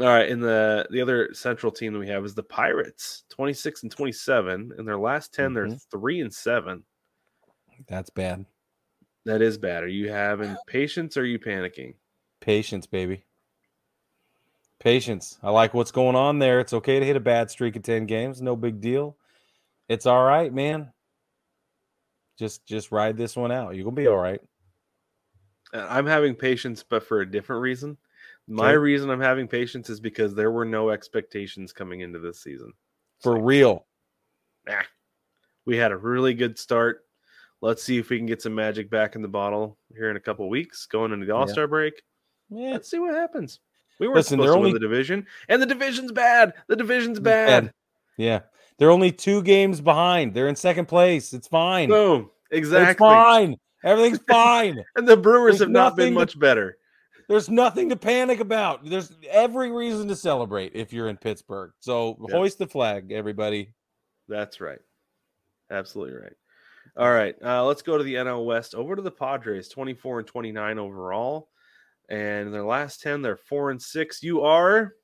All 0.00 0.06
right, 0.06 0.28
and 0.30 0.42
the 0.42 0.86
the 0.90 1.00
other 1.00 1.32
central 1.32 1.72
team 1.72 1.94
that 1.94 1.98
we 1.98 2.08
have 2.08 2.24
is 2.26 2.34
the 2.34 2.42
Pirates, 2.42 3.24
twenty 3.30 3.54
six 3.54 3.82
and 3.82 3.90
twenty 3.90 4.12
seven. 4.12 4.70
In 4.78 4.84
their 4.84 4.98
last 4.98 5.32
10 5.32 5.54
they're 5.54 5.66
Mhm. 5.66 5.90
three 5.90 6.20
and 6.20 6.32
seven. 6.32 6.84
That's 7.88 8.10
bad. 8.10 8.44
That 9.24 9.40
is 9.40 9.56
bad. 9.56 9.82
Are 9.82 9.88
you 9.88 10.10
having 10.10 10.54
patience? 10.66 11.16
or 11.16 11.22
Are 11.22 11.24
you 11.24 11.38
panicking? 11.38 11.94
Patience, 12.40 12.86
baby. 12.86 13.24
Patience. 14.80 15.38
I 15.42 15.50
like 15.50 15.74
what's 15.74 15.90
going 15.90 16.16
on 16.16 16.38
there. 16.38 16.60
It's 16.60 16.72
okay 16.72 17.00
to 17.00 17.06
hit 17.06 17.16
a 17.16 17.20
bad 17.20 17.50
streak 17.50 17.76
of 17.76 17.82
10 17.82 18.06
games. 18.06 18.40
No 18.40 18.54
big 18.54 18.80
deal. 18.80 19.16
It's 19.88 20.06
all 20.06 20.24
right, 20.24 20.52
man. 20.52 20.92
Just 22.38 22.64
just 22.66 22.92
ride 22.92 23.16
this 23.16 23.34
one 23.36 23.50
out. 23.50 23.74
You're 23.74 23.84
gonna 23.84 23.96
be 23.96 24.06
all 24.06 24.16
right. 24.16 24.40
I'm 25.72 26.06
having 26.06 26.34
patience, 26.34 26.84
but 26.88 27.02
for 27.02 27.20
a 27.20 27.30
different 27.30 27.62
reason. 27.62 27.96
My 28.50 28.72
reason 28.72 29.10
I'm 29.10 29.20
having 29.20 29.46
patience 29.46 29.90
is 29.90 30.00
because 30.00 30.34
there 30.34 30.50
were 30.50 30.64
no 30.64 30.88
expectations 30.88 31.72
coming 31.72 32.00
into 32.00 32.18
this 32.18 32.40
season. 32.40 32.72
For 33.20 33.34
like, 33.34 33.42
real. 33.44 33.86
nah. 34.66 34.82
We 35.66 35.76
had 35.76 35.92
a 35.92 35.96
really 35.96 36.32
good 36.32 36.58
start. 36.58 37.04
Let's 37.60 37.82
see 37.82 37.98
if 37.98 38.08
we 38.08 38.16
can 38.16 38.24
get 38.24 38.40
some 38.40 38.54
magic 38.54 38.88
back 38.88 39.16
in 39.16 39.22
the 39.22 39.28
bottle 39.28 39.76
here 39.94 40.10
in 40.10 40.16
a 40.16 40.20
couple 40.20 40.48
weeks, 40.48 40.86
going 40.86 41.12
into 41.12 41.26
the 41.26 41.34
All 41.34 41.46
Star 41.46 41.66
break. 41.66 42.00
Yeah. 42.48 42.70
Let's 42.70 42.90
see 42.90 42.98
what 42.98 43.12
happens. 43.12 43.60
We 43.98 44.06
weren't 44.06 44.16
Listen, 44.16 44.38
supposed 44.38 44.48
to 44.52 44.56
only- 44.56 44.72
win 44.72 44.74
the 44.74 44.88
division, 44.88 45.26
and 45.48 45.60
the 45.60 45.66
division's 45.66 46.12
bad. 46.12 46.54
The 46.68 46.76
division's 46.76 47.18
bad. 47.20 47.64
bad. 47.66 47.74
Yeah. 48.16 48.40
They're 48.78 48.90
only 48.90 49.10
two 49.10 49.42
games 49.42 49.80
behind. 49.80 50.34
They're 50.34 50.48
in 50.48 50.54
second 50.56 50.86
place. 50.86 51.32
It's 51.32 51.48
fine. 51.48 51.88
Boom. 51.88 52.30
Exactly. 52.50 52.90
It's 52.92 52.98
fine. 52.98 53.56
Everything's 53.84 54.20
fine. 54.30 54.84
And 54.96 55.06
the 55.08 55.16
Brewers 55.16 55.54
There's 55.58 55.60
have 55.62 55.70
not 55.70 55.96
been 55.96 56.06
nothing 56.06 56.14
to- 56.14 56.20
much 56.20 56.38
better. 56.38 56.78
There's 57.28 57.50
nothing 57.50 57.90
to 57.90 57.96
panic 57.96 58.40
about. 58.40 58.88
There's 58.88 59.12
every 59.28 59.70
reason 59.70 60.08
to 60.08 60.16
celebrate 60.16 60.72
if 60.74 60.92
you're 60.94 61.08
in 61.08 61.18
Pittsburgh. 61.18 61.72
So 61.80 62.16
hoist 62.30 62.58
the 62.58 62.66
flag, 62.66 63.12
everybody. 63.12 63.74
That's 64.28 64.60
right. 64.62 64.78
Absolutely 65.70 66.14
right. 66.16 66.32
All 66.96 67.10
right. 67.12 67.34
Uh, 67.44 67.64
let's 67.66 67.82
go 67.82 67.98
to 67.98 68.04
the 68.04 68.14
NL 68.14 68.46
West. 68.46 68.74
Over 68.74 68.96
to 68.96 69.02
the 69.02 69.10
Padres, 69.10 69.68
24 69.68 70.20
and 70.20 70.26
29 70.28 70.78
overall. 70.78 71.50
And 72.08 72.46
in 72.46 72.52
their 72.52 72.64
last 72.64 73.02
10, 73.02 73.22
they're 73.22 73.36
4 73.36 73.70
and 73.70 73.82
6. 73.82 74.22
You 74.22 74.42
are 74.42 74.94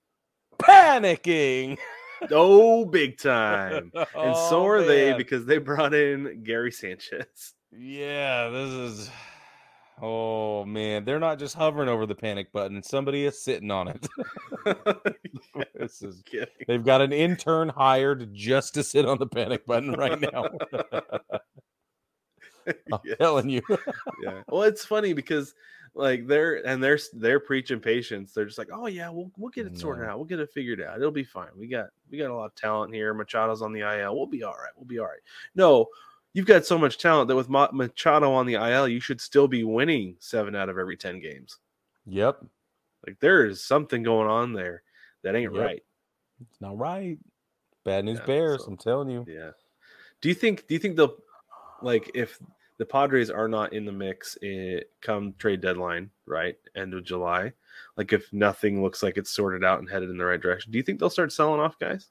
Panicking. 0.58 1.78
oh 2.30 2.84
big 2.84 3.18
time. 3.18 3.90
And 3.96 4.06
Oh, 4.14 4.48
so 4.50 4.66
are 4.66 4.82
they 4.82 5.14
because 5.14 5.46
they 5.46 5.58
brought 5.58 5.94
in 5.94 6.42
Gary 6.44 6.72
Sanchez. 6.72 7.54
Yeah, 7.76 8.48
this 8.48 8.70
is. 8.70 9.10
Oh 10.00 10.64
man, 10.64 11.04
they're 11.04 11.20
not 11.20 11.38
just 11.38 11.54
hovering 11.54 11.88
over 11.88 12.06
the 12.06 12.14
panic 12.14 12.52
button; 12.52 12.82
somebody 12.82 13.26
is 13.26 13.42
sitting 13.42 13.70
on 13.70 13.88
it. 13.88 14.08
this 15.74 16.02
is. 16.02 16.22
Kidding. 16.24 16.46
They've 16.66 16.84
got 16.84 17.00
an 17.00 17.12
intern 17.12 17.68
hired 17.68 18.32
just 18.34 18.74
to 18.74 18.82
sit 18.82 19.06
on 19.06 19.18
the 19.18 19.26
panic 19.26 19.66
button 19.66 19.92
right 19.92 20.20
now. 20.20 20.48
I'm 22.92 23.00
telling 23.18 23.50
you. 23.50 23.62
yeah. 24.22 24.42
Well, 24.48 24.62
it's 24.62 24.84
funny 24.84 25.12
because 25.12 25.54
like 25.94 26.26
they're 26.26 26.66
and 26.66 26.82
they're 26.82 26.98
they're 27.14 27.40
preaching 27.40 27.78
patience. 27.80 28.32
They're 28.32 28.44
just 28.46 28.58
like, 28.58 28.70
oh 28.72 28.86
yeah, 28.86 29.08
we'll 29.10 29.30
we'll 29.36 29.50
get 29.50 29.66
it 29.66 29.78
sorted 29.78 30.04
No. 30.04 30.10
out. 30.10 30.18
We'll 30.18 30.26
get 30.26 30.40
it 30.40 30.50
figured 30.50 30.80
out. 30.82 30.96
It'll 30.98 31.10
be 31.10 31.24
fine. 31.24 31.50
We 31.56 31.68
got 31.68 31.90
we 32.10 32.18
got 32.18 32.30
a 32.30 32.34
lot 32.34 32.46
of 32.46 32.54
talent 32.54 32.92
here. 32.94 33.14
Machado's 33.14 33.62
on 33.62 33.72
the 33.72 33.80
IL. 33.80 34.16
We'll 34.16 34.26
be 34.26 34.42
all 34.42 34.52
right. 34.54 34.72
We'll 34.76 34.86
be 34.86 34.98
all 34.98 35.06
right. 35.06 35.20
No, 35.54 35.86
you've 36.32 36.46
got 36.46 36.66
so 36.66 36.76
much 36.76 36.98
talent 36.98 37.28
that 37.28 37.36
with 37.36 37.48
Machado 37.48 38.32
on 38.32 38.46
the 38.46 38.54
IL, 38.54 38.88
you 38.88 38.98
should 39.00 39.20
still 39.20 39.46
be 39.46 39.62
winning 39.64 40.16
seven 40.18 40.56
out 40.56 40.68
of 40.68 40.78
every 40.78 40.96
ten 40.96 41.20
games. 41.20 41.58
Yep, 42.06 42.44
Like 43.06 43.18
there 43.20 43.46
is 43.46 43.62
something 43.62 44.02
going 44.02 44.28
on 44.28 44.52
there 44.52 44.82
that 45.22 45.34
ain't 45.36 45.54
Yep. 45.54 45.62
right. 45.62 45.82
it's 46.40 46.60
not 46.60 46.76
right. 46.76 47.18
Bad 47.84 48.04
news 48.04 48.18
Yeah, 48.18 48.26
bears. 48.26 48.62
so- 48.64 48.66
I'm 48.70 48.76
telling 48.76 49.10
you. 49.10 49.24
Yeah. 49.28 49.52
Do 50.20 50.28
you 50.28 50.34
think? 50.34 50.66
Do 50.66 50.74
you 50.74 50.80
think 50.80 50.96
they'll 50.96 51.16
like 51.82 52.10
if 52.14 52.38
the 52.78 52.84
Padres 52.86 53.30
are 53.30 53.48
not 53.48 53.72
in 53.72 53.84
the 53.84 53.92
mix 53.92 54.36
it, 54.42 54.90
come 55.00 55.34
trade 55.38 55.60
deadline, 55.60 56.10
right? 56.26 56.56
End 56.76 56.94
of 56.94 57.04
July. 57.04 57.52
Like 57.96 58.12
if 58.12 58.32
nothing 58.32 58.82
looks 58.82 59.02
like 59.02 59.16
it's 59.16 59.30
sorted 59.30 59.64
out 59.64 59.80
and 59.80 59.88
headed 59.88 60.10
in 60.10 60.18
the 60.18 60.24
right 60.24 60.40
direction, 60.40 60.72
do 60.72 60.78
you 60.78 60.82
think 60.82 60.98
they'll 60.98 61.10
start 61.10 61.32
selling 61.32 61.60
off 61.60 61.78
guys? 61.78 62.08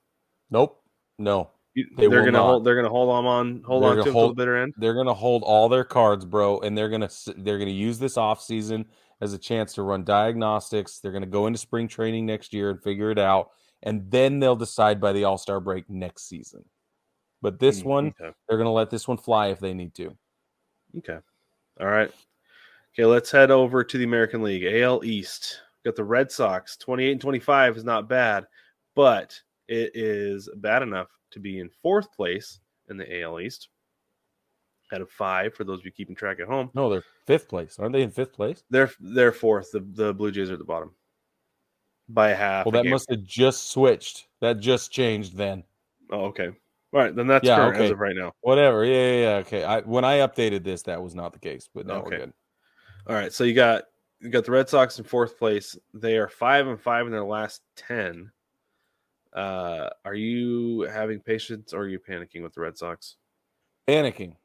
Nope. 0.50 0.82
No. 1.20 1.52
You, 1.74 1.88
They 1.98 2.08
they're 2.08 2.20
gonna 2.20 2.32
not. 2.32 2.46
hold. 2.46 2.66
They're 2.66 2.76
gonna 2.76 2.90
hold 2.90 3.10
on 3.10 3.26
on 3.26 3.64
hold 3.66 3.84
They're 3.84 3.90
on 3.92 3.98
to 3.98 4.04
till 4.04 4.28
the 4.30 4.34
bitter 4.36 4.58
end. 4.58 4.74
They're 4.78 4.94
gonna 4.94 5.14
hold 5.14 5.44
all 5.44 5.70
their 5.70 5.84
cards, 5.84 6.24
bro, 6.24 6.60
and 6.60 6.78
they're 6.78 6.90
gonna 6.90 7.10
they're 7.38 7.58
gonna 7.58 7.72
use 7.72 7.98
this 7.98 8.16
off 8.16 8.42
season 8.42 8.86
as 9.22 9.34
a 9.34 9.38
chance 9.40 9.74
to 9.74 9.82
run 9.84 10.04
diagnostics. 10.04 11.00
They're 11.00 11.12
gonna 11.12 11.26
go 11.26 11.48
into 11.48 11.58
spring 11.58 11.88
training 11.88 12.26
next 12.28 12.54
year 12.54 12.70
and 12.70 12.82
figure 12.84 13.10
it 13.10 13.18
out, 13.18 13.52
and 13.82 14.10
then 14.12 14.40
they'll 14.40 14.56
decide 14.56 15.02
by 15.02 15.14
the 15.14 15.24
All 15.24 15.38
Star 15.40 15.60
break 15.60 15.90
next 15.90 16.28
season. 16.30 16.64
But 17.42 17.60
this 17.60 17.82
Mm, 17.82 17.86
one, 17.86 18.08
Okay. 18.20 18.32
they're 18.48 18.58
gonna 18.60 18.72
let 18.72 18.92
this 18.92 19.08
one 19.08 19.18
fly 19.18 19.48
if 19.48 19.60
they 19.60 19.74
need 19.74 19.96
to. 19.96 20.16
Okay. 20.98 21.18
All 21.80 21.88
right. 21.88 22.12
Okay. 22.94 23.06
Let's 23.06 23.32
head 23.32 23.52
over 23.52 23.84
to 23.84 23.98
the 23.98 24.04
American 24.04 24.44
League 24.44 24.64
AL 24.66 25.04
East. 25.04 25.62
Got 25.86 25.96
the 25.96 26.04
Red 26.04 26.32
Sox. 26.32 26.78
Twenty 26.78 27.06
eight 27.06 27.12
and 27.14 27.22
twenty 27.22 27.40
five 27.40 27.76
is 27.78 27.84
not 27.84 28.08
bad, 28.08 28.46
but 28.96 29.40
it 29.68 29.92
is 29.96 30.50
bad 30.58 30.82
enough 30.84 31.08
to 31.32 31.40
be 31.40 31.60
in 31.60 31.70
fourth 31.82 32.12
place 32.14 32.60
in 32.90 32.98
the 32.98 33.22
AL 33.22 33.40
East. 33.40 33.70
Out 34.94 35.02
of 35.02 35.10
five, 35.10 35.56
for 35.56 35.64
those 35.64 35.80
of 35.80 35.86
you 35.86 35.92
keeping 35.92 36.16
track 36.16 36.40
at 36.40 36.48
home, 36.48 36.70
No, 36.76 36.88
they're 36.90 37.04
fifth 37.26 37.48
place, 37.50 37.80
aren't 37.80 37.94
they? 37.94 38.04
In 38.04 38.12
fifth 38.12 38.34
place. 38.34 38.64
they're 38.70 38.92
they're 39.00 39.32
fourth. 39.32 39.72
The 39.72 39.80
the 39.80 40.14
Blue 40.14 40.32
Jays 40.32 40.50
are 40.52 40.54
at 40.54 40.60
the 40.60 40.66
bottom 40.66 40.92
by 42.10 42.30
half. 42.30 42.66
Well, 42.66 42.74
that 42.74 42.84
game. 42.84 42.92
must 42.92 43.10
have 43.10 43.24
just 43.24 43.72
switched. 43.72 44.28
That 44.42 44.60
just 44.60 44.92
changed 44.92 45.36
then. 45.36 45.64
Oh, 46.12 46.26
okay. 46.26 46.52
All 46.94 47.00
right, 47.00 47.16
then 47.16 47.26
that's 47.28 47.46
Yeah, 47.48 47.56
current 47.56 47.76
as 47.78 47.82
okay. 47.84 47.92
of 47.94 48.00
right 48.00 48.16
now. 48.16 48.34
Whatever. 48.42 48.86
Yeah, 48.86 48.94
yeah, 48.94 49.22
yeah. 49.22 49.36
Okay. 49.38 49.64
I 49.64 49.82
when 49.82 50.06
I 50.06 50.20
updated 50.20 50.64
this, 50.64 50.84
that 50.84 51.02
was 51.02 51.16
not 51.16 51.34
the 51.34 51.40
case, 51.40 51.68
but 51.74 51.88
now 51.88 51.96
Okay. 51.96 52.10
we're 52.12 52.18
good. 52.18 52.34
All 53.08 53.16
right, 53.16 53.34
so 53.34 53.44
you 53.44 53.54
got 53.54 53.86
you 54.20 54.30
got 54.30 54.46
the 54.46 54.52
Red 54.52 54.70
Sox 54.70 54.98
in 55.00 55.04
fourth 55.06 55.38
place. 55.38 55.76
They 55.94 56.18
are 56.18 56.30
five 56.30 56.68
and 56.68 56.80
five 56.80 57.06
in 57.06 57.12
their 57.12 57.26
last 57.26 57.62
ten. 57.76 58.32
Uh, 59.34 59.90
are 60.06 60.14
you 60.14 60.82
having 60.82 61.20
patience 61.20 61.74
or 61.74 61.82
are 61.82 61.88
you 61.88 62.00
panicking 62.00 62.44
with 62.44 62.54
the 62.54 62.62
Red 62.62 62.78
Sox? 62.78 63.18
panicking. 63.88 64.36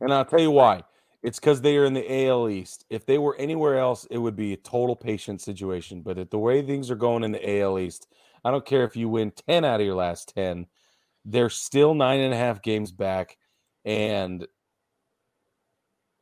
And 0.00 0.12
I'll 0.12 0.24
tell 0.24 0.40
you 0.40 0.50
why. 0.50 0.82
It's 1.22 1.38
because 1.40 1.60
they 1.62 1.76
are 1.78 1.84
in 1.84 1.94
the 1.94 2.26
AL 2.26 2.48
East. 2.50 2.84
If 2.90 3.06
they 3.06 3.18
were 3.18 3.34
anywhere 3.36 3.78
else, 3.78 4.04
it 4.10 4.18
would 4.18 4.36
be 4.36 4.52
a 4.52 4.56
total 4.58 4.94
patient 4.94 5.40
situation. 5.40 6.02
But 6.02 6.18
at 6.18 6.30
the 6.30 6.38
way 6.38 6.60
things 6.62 6.90
are 6.90 6.96
going 6.96 7.24
in 7.24 7.32
the 7.32 7.60
AL 7.60 7.78
East, 7.78 8.08
I 8.44 8.50
don't 8.50 8.66
care 8.66 8.84
if 8.84 8.94
you 8.94 9.08
win 9.08 9.30
10 9.48 9.64
out 9.64 9.80
of 9.80 9.86
your 9.86 9.96
last 9.96 10.32
10, 10.34 10.66
they're 11.24 11.50
still 11.50 11.94
nine 11.94 12.20
and 12.20 12.34
a 12.34 12.36
half 12.36 12.62
games 12.62 12.92
back, 12.92 13.36
and 13.84 14.46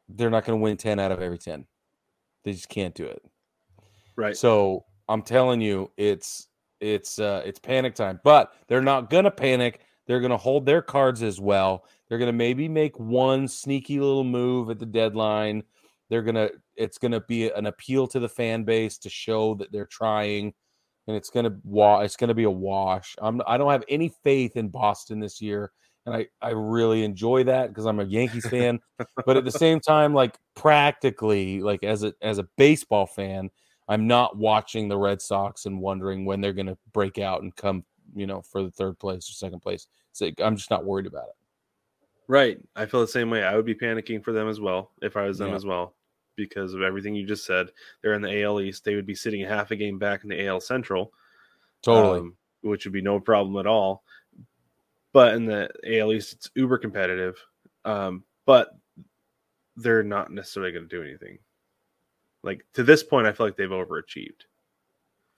they're 0.09 0.31
not 0.31 0.45
going 0.45 0.59
to 0.59 0.63
win 0.63 0.77
10 0.77 0.99
out 0.99 1.13
of 1.13 1.21
every 1.21 1.39
10. 1.39 1.67
They 2.45 2.53
just 2.53 2.69
can't 2.69 2.95
do 2.95 3.05
it. 3.05 3.23
Right. 4.17 4.37
So 4.37 4.85
I'm 5.09 5.23
telling 5.23 5.61
you, 5.61 5.91
it's 5.97 6.49
it's 6.81 7.19
uh 7.19 7.43
it's 7.45 7.59
panic 7.59 7.95
time. 7.95 8.21
But 8.25 8.53
they're 8.69 8.83
not 8.83 9.11
gonna 9.11 9.31
panic. 9.31 9.81
They're 10.07 10.21
gonna 10.21 10.37
hold 10.37 10.67
their 10.67 10.83
cards 10.83 11.23
as 11.23 11.41
well. 11.41 11.85
They're 12.09 12.19
gonna 12.19 12.33
maybe 12.33 12.69
make 12.69 12.99
one 12.99 13.49
sneaky 13.49 14.01
little 14.01 14.25
move 14.25 14.71
at 14.71 14.79
the 14.79 14.87
deadline. 14.87 15.63
They're 16.09 16.23
gonna 16.23 16.51
it's 16.77 16.99
gonna 16.99 17.21
be 17.21 17.51
an 17.51 17.67
appeal 17.67 18.07
to 18.09 18.21
the 18.21 18.29
fan 18.29 18.65
base 18.65 18.99
to 18.99 19.11
show 19.11 19.55
that 19.57 19.73
they're 19.73 19.87
trying, 19.87 20.55
and 21.07 21.17
it's 21.17 21.31
gonna 21.31 21.57
wa 21.65 22.01
it's 22.01 22.17
gonna 22.17 22.35
be 22.35 22.45
a 22.45 22.51
wash. 22.51 23.15
I'm 23.19 23.41
I 23.47 23.57
don't 23.57 23.71
have 23.71 23.85
any 23.89 24.13
faith 24.25 24.57
in 24.57 24.69
Boston 24.69 25.21
this 25.21 25.41
year, 25.41 25.71
and 26.05 26.15
I 26.15 26.27
I 26.43 26.51
really 26.51 27.05
enjoy 27.05 27.45
that 27.45 27.69
because 27.69 27.87
I'm 27.87 28.01
a 28.01 28.05
Yankees 28.05 28.49
fan. 28.49 28.81
but 29.25 29.37
at 29.37 29.45
the 29.45 29.51
same 29.51 29.81
time, 29.81 30.15
like 30.15 30.37
practically, 30.55 31.61
like 31.61 31.85
as 31.85 32.03
a 32.03 32.13
as 32.23 32.39
a 32.39 32.49
baseball 32.57 33.07
fan, 33.07 33.51
I'm 33.89 34.07
not 34.07 34.37
watching 34.37 34.89
the 34.89 34.99
Red 34.99 35.23
Sox 35.23 35.67
and 35.67 35.81
wondering 35.81 36.25
when 36.25 36.41
they're 36.41 36.53
going 36.53 36.67
to 36.67 36.79
break 36.93 37.19
out 37.19 37.43
and 37.43 37.55
come, 37.55 37.85
you 38.15 38.27
know, 38.27 38.43
for 38.43 38.63
the 38.63 38.71
third 38.71 38.99
place 38.99 39.29
or 39.31 39.33
second 39.33 39.61
place. 39.61 39.87
So 40.13 40.31
I'm 40.43 40.57
just 40.57 40.71
not 40.71 40.85
worried 40.85 41.07
about 41.07 41.29
it. 41.29 41.35
Right. 42.29 42.59
I 42.75 42.87
feel 42.87 43.01
the 43.01 43.07
same 43.07 43.31
way. 43.31 43.45
I 43.45 43.55
would 43.55 43.67
be 43.67 43.75
panicking 43.75 44.25
for 44.25 44.33
them 44.33 44.49
as 44.49 44.59
well 44.61 44.91
if 45.03 45.17
I 45.17 45.27
was 45.27 45.39
them 45.39 45.51
Yeah. 45.51 45.55
as 45.55 45.65
well 45.65 45.95
because 46.37 46.75
of 46.75 46.83
everything 46.83 47.15
you 47.15 47.27
just 47.27 47.45
said. 47.45 47.69
They're 48.03 48.15
in 48.15 48.23
the 48.23 48.43
AL 48.43 48.61
East. 48.61 48.85
They 48.85 48.95
would 48.95 49.07
be 49.07 49.15
sitting 49.15 49.41
half 49.45 49.71
a 49.71 49.77
game 49.77 49.99
back 49.99 50.23
in 50.23 50.29
the 50.31 50.47
AL 50.47 50.61
Central. 50.61 51.13
Totally. 51.83 52.21
um, 52.21 52.37
which 52.63 52.85
would 52.85 52.93
be 52.93 53.03
no 53.03 53.21
problem 53.21 53.57
at 53.59 53.67
all. 53.67 54.03
But 55.13 55.35
in 55.35 55.45
the 55.47 55.69
AL 55.85 56.13
East, 56.13 56.33
it's 56.33 56.51
uber 56.55 56.79
competitive. 56.79 57.37
Um, 57.85 58.25
but 58.45 58.71
they're 59.77 60.03
not 60.03 60.33
necessarily 60.33 60.73
going 60.73 60.89
to 60.89 60.97
do 60.97 61.03
anything. 61.03 61.39
Like 62.43 62.65
to 62.75 62.83
this 62.83 63.03
point, 63.05 63.27
I 63.27 63.33
feel 63.33 63.47
like 63.47 63.57
they've 63.57 63.69
overachieved. 63.69 64.43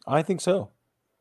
I 0.06 0.22
think 0.22 0.40
so. 0.40 0.70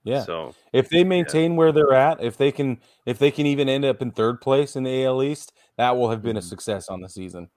Yeah. 0.04 0.24
So 0.24 0.56
if 0.72 0.88
they 0.90 1.04
maintain 1.04 1.58
where 1.58 1.74
they're 1.74 1.94
at, 1.94 2.24
if 2.24 2.38
they 2.38 2.52
can 2.54 2.80
if 3.06 3.20
they 3.20 3.32
can 3.32 3.46
even 3.46 3.68
end 3.68 3.84
up 3.84 4.02
in 4.02 4.12
third 4.12 4.40
place 4.40 4.76
in 4.78 4.84
the 4.84 5.04
AL 5.04 5.22
East, 5.24 5.52
that 5.78 5.98
will 5.98 6.10
have 6.10 6.22
been 6.22 6.38
a 6.38 6.42
Mhm. 6.42 6.44
success 6.50 6.88
on 6.88 7.02
the 7.02 7.10
season. 7.10 7.50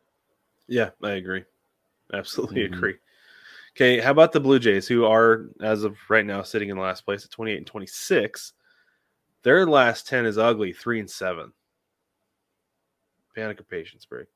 yeah, 0.66 0.90
I 1.02 1.12
agree. 1.12 1.44
Absolutely 2.12 2.62
Mhm. 2.62 2.76
agree. 2.76 2.98
Okay, 3.76 4.00
how 4.00 4.10
about 4.10 4.32
the 4.32 4.40
Blue 4.40 4.58
Jays, 4.58 4.88
who 4.88 5.04
are 5.04 5.46
as 5.60 5.84
of 5.84 5.96
right 6.08 6.26
now 6.26 6.42
sitting 6.42 6.68
in 6.70 6.76
last 6.76 7.04
place 7.04 7.24
at 7.24 7.30
28 7.30 7.58
and 7.58 7.66
26? 7.66 8.52
Their 9.42 9.64
last 9.66 10.06
10 10.08 10.26
is 10.26 10.36
ugly, 10.38 10.72
three 10.72 10.98
and 11.00 11.10
seven. 11.10 11.52
Panic 13.34 13.60
or 13.60 13.64
patience 13.64 14.04
break. 14.04 14.26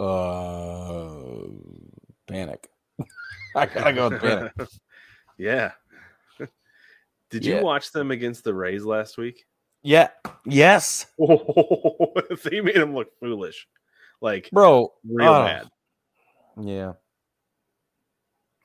Uh 0.00 1.46
panic. 2.26 2.68
I 3.54 3.66
gotta 3.66 3.92
go 3.92 4.10
with 4.10 4.20
panic. 4.20 4.52
yeah. 5.38 5.72
Did 7.30 7.44
you 7.46 7.54
Yeah. 7.56 7.60
watch 7.62 7.92
them 7.92 8.10
against 8.10 8.44
the 8.44 8.54
Rays 8.54 8.84
last 8.84 9.16
week? 9.16 9.46
Yeah. 9.84 10.08
Yes, 10.46 11.06
they 11.18 12.60
made 12.60 12.76
him 12.76 12.94
look 12.94 13.08
foolish, 13.20 13.66
like 14.20 14.50
bro. 14.50 14.92
real 15.04 15.28
oh, 15.28 15.44
bad. 15.44 15.68
Yeah. 16.60 16.92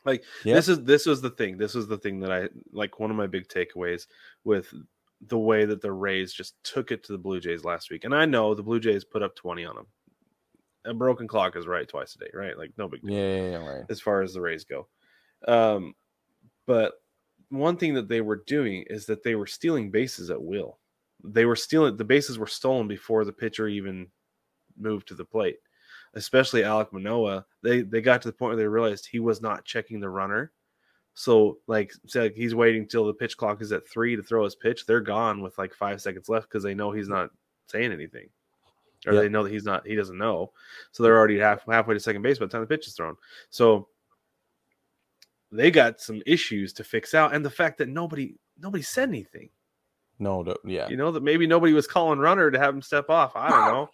Like 0.05 0.23
Yeah. 0.43 0.55
this 0.55 0.67
is 0.67 0.83
this 0.83 1.05
was 1.05 1.21
the 1.21 1.29
thing. 1.29 1.57
This 1.57 1.73
was 1.73 1.87
the 1.87 1.97
thing 1.97 2.19
that 2.21 2.31
I 2.31 2.49
like. 2.73 2.99
One 2.99 3.11
of 3.11 3.17
my 3.17 3.27
big 3.27 3.47
takeaways 3.47 4.07
with 4.43 4.73
the 5.21 5.37
way 5.37 5.65
that 5.65 5.81
the 5.81 5.91
Rays 5.91 6.33
just 6.33 6.55
took 6.63 6.91
it 6.91 7.03
to 7.05 7.11
the 7.13 7.17
Blue 7.17 7.39
Jays 7.39 7.63
last 7.63 7.91
week. 7.91 8.03
And 8.03 8.15
I 8.15 8.25
know 8.25 8.55
the 8.55 8.63
Blue 8.63 8.79
Jays 8.79 9.05
put 9.05 9.23
up 9.23 9.35
twenty 9.35 9.63
on 9.65 9.75
them. 9.75 9.87
A 10.85 10.93
broken 10.93 11.27
clock 11.27 11.55
is 11.55 11.67
right 11.67 11.87
twice 11.87 12.15
a 12.15 12.19
day, 12.19 12.31
right? 12.33 12.57
Like 12.57 12.71
no 12.77 12.87
big 12.89 13.01
deal. 13.03 13.11
Yeah. 13.11 13.35
yeah, 13.35 13.49
yeah, 13.51 13.69
right. 13.69 13.85
as 13.89 14.01
far 14.01 14.21
as 14.21 14.33
the 14.33 14.41
Rays 14.41 14.65
go. 14.65 14.87
Um, 15.47 15.93
but 16.65 16.93
one 17.49 17.77
thing 17.77 17.93
that 17.93 18.09
they 18.09 18.21
were 18.21 18.43
doing 18.47 18.83
is 18.87 19.05
that 19.05 19.23
they 19.23 19.35
were 19.35 19.47
stealing 19.47 19.91
bases 19.91 20.29
at 20.29 20.41
will. 20.41 20.77
They 21.23 21.45
were 21.45 21.55
stealing 21.55 21.97
the 21.97 22.03
bases 22.03 22.37
were 22.39 22.47
stolen 22.47 22.87
before 22.87 23.25
the 23.25 23.33
pitcher 23.33 23.67
even 23.67 24.07
moved 24.77 25.07
to 25.09 25.15
the 25.15 25.25
plate. 25.25 25.57
Especially 26.15 26.61
Alek 26.61 26.91
Manoah, 26.91 27.45
they 27.61 27.81
they 27.81 28.01
got 28.01 28.21
to 28.21 28.29
the 28.29 28.33
point 28.33 28.49
where 28.49 28.57
they 28.57 28.67
realized 28.67 29.05
he 29.05 29.19
was 29.19 29.41
not 29.41 29.65
checking 29.65 29.99
the 29.99 30.09
runner. 30.09 30.51
So 31.13 31.57
like 31.67 31.91
say 32.07 32.21
like 32.21 32.33
he's 32.35 32.55
waiting 32.55 32.87
till 32.87 33.05
the 33.05 33.13
pitch 33.13 33.35
clock 33.37 33.61
is 33.61 33.71
at 33.71 33.87
three 33.87 34.15
to 34.15 34.23
throw 34.23 34.43
his 34.43 34.55
pitch. 34.55 34.85
They're 34.85 35.01
gone 35.01 35.41
with 35.41 35.57
like 35.57 35.73
five 35.73 36.01
seconds 36.01 36.29
left 36.29 36.49
because 36.49 36.63
they 36.63 36.73
know 36.73 36.91
he's 36.91 37.09
not 37.09 37.29
saying 37.67 37.91
anything, 37.91 38.29
or 39.05 39.13
Yep. 39.13 39.21
they 39.23 39.29
know 39.29 39.43
that 39.43 39.51
he's 39.51 39.65
not 39.65 39.85
he 39.85 39.95
doesn't 39.95 40.17
know. 40.17 40.51
So 40.91 41.03
they're 41.03 41.17
already 41.17 41.37
half 41.37 41.65
halfway 41.67 41.93
to 41.93 41.99
second 41.99 42.21
base 42.21 42.39
by 42.39 42.45
the 42.45 42.51
time 42.51 42.61
the 42.61 42.67
pitch 42.67 42.87
is 42.87 42.93
thrown. 42.93 43.17
So 43.49 43.89
they 45.51 45.71
got 45.71 45.99
some 45.99 46.21
issues 46.25 46.73
to 46.73 46.83
fix 46.83 47.13
out, 47.13 47.33
and 47.35 47.43
the 47.43 47.49
fact 47.49 47.77
that 47.79 47.89
nobody 47.89 48.35
nobody 48.57 48.83
said 48.83 49.09
anything. 49.09 49.49
No. 50.19 50.41
no 50.41 50.55
yeah. 50.65 50.87
You 50.89 50.97
know 50.97 51.11
that 51.11 51.23
maybe 51.23 51.47
nobody 51.47 51.73
was 51.73 51.87
calling 51.87 52.19
runner 52.19 52.51
to 52.51 52.59
have 52.59 52.75
him 52.75 52.81
step 52.81 53.09
off. 53.09 53.31
I 53.35 53.49
don't 53.49 53.73
know. 53.73 53.89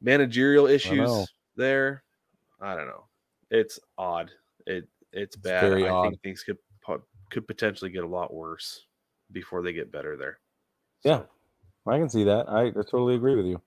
Managerial 0.00 0.64
know. 0.66 0.72
issues 0.72 1.26
there. 1.56 2.02
I 2.60 2.74
don't 2.74 2.86
know. 2.86 3.04
It's 3.50 3.78
odd. 3.98 4.30
It 4.66 4.88
it's 5.12 5.36
bad. 5.36 5.60
very 5.60 5.86
I 5.86 5.90
odd. 5.90 6.08
think 6.08 6.22
things 6.22 6.42
could 6.42 6.58
could 7.30 7.46
potentially 7.46 7.90
get 7.90 8.04
a 8.04 8.08
lot 8.08 8.32
worse 8.32 8.86
before 9.32 9.62
they 9.62 9.72
get 9.72 9.92
better 9.92 10.16
there. 10.16 10.38
Yeah. 11.04 11.22
I 11.86 11.98
can 11.98 12.08
see 12.08 12.24
that. 12.24 12.48
I, 12.48 12.66
I 12.66 12.70
totally 12.70 13.16
agree 13.16 13.34
with 13.34 13.46
you. 13.46 13.60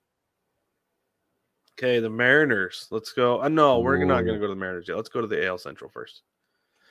okay, 1.77 1.99
the 1.99 2.09
Mariners. 2.09 2.87
Let's 2.91 3.11
go. 3.11 3.41
Uh, 3.41 3.49
no, 3.49 3.79
we're 3.79 3.97
not 4.05 4.21
going 4.21 4.35
to 4.35 4.39
go 4.39 4.47
to 4.47 4.53
the 4.53 4.59
Mariners 4.59 4.87
yet. 4.87 4.95
Let's 4.95 5.09
go 5.09 5.21
to 5.21 5.27
the 5.27 5.45
AL 5.45 5.57
Central 5.57 5.89
first. 5.89 6.21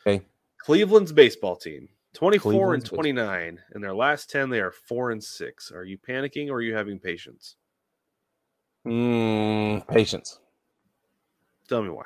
Okay. 0.06 0.24
Cleveland's 0.58 1.12
baseball 1.12 1.56
team. 1.56 1.88
24 2.14 2.52
Cleveland's 2.52 2.84
and 2.84 2.94
29. 2.94 3.60
In 3.74 3.80
their 3.80 3.94
last 3.94 4.30
10, 4.30 4.48
they 4.48 4.60
are 4.60 4.70
4 4.70 5.10
and 5.10 5.22
6. 5.22 5.72
Are 5.72 5.84
you 5.84 5.98
panicking 5.98 6.48
or 6.48 6.54
are 6.54 6.62
you 6.62 6.74
having 6.74 6.98
patience? 6.98 7.56
Mm, 8.86 9.86
patience. 9.88 10.38
Tell 11.68 11.82
me 11.82 11.90
why. 11.90 12.04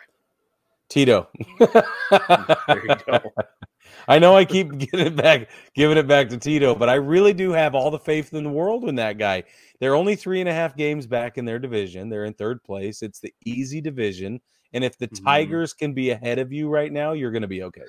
Tito. 0.88 1.28
There 1.60 2.86
you 2.86 2.96
go. 3.06 3.20
I 4.08 4.18
know 4.18 4.34
I 4.36 4.44
keep 4.44 4.76
giving 4.78 5.06
it 5.06 5.16
back, 5.16 5.48
giving 5.74 5.98
it 5.98 6.06
back 6.06 6.28
to 6.30 6.38
Tito, 6.38 6.74
but 6.74 6.88
I 6.88 6.94
really 6.94 7.34
do 7.34 7.52
have 7.52 7.74
all 7.74 7.90
the 7.90 7.98
faith 7.98 8.32
in 8.32 8.44
the 8.44 8.50
world 8.50 8.88
in 8.88 8.94
that 8.96 9.18
guy. 9.18 9.44
They're 9.80 9.94
only 9.94 10.16
three 10.16 10.40
and 10.40 10.48
a 10.48 10.52
half 10.52 10.76
games 10.76 11.06
back 11.06 11.36
in 11.36 11.44
their 11.44 11.58
division. 11.58 12.08
They're 12.08 12.24
in 12.24 12.34
third 12.34 12.62
place. 12.64 13.02
It's 13.02 13.20
the 13.20 13.34
easy 13.44 13.80
division, 13.80 14.40
and 14.72 14.84
if 14.84 14.96
the 14.96 15.08
Mhm. 15.08 15.24
Tigers 15.24 15.74
can 15.74 15.92
be 15.92 16.10
ahead 16.10 16.38
of 16.38 16.52
you 16.52 16.68
right 16.68 16.92
now, 16.92 17.12
you're 17.12 17.30
going 17.32 17.42
to 17.42 17.48
be 17.48 17.62
okay. 17.64 17.82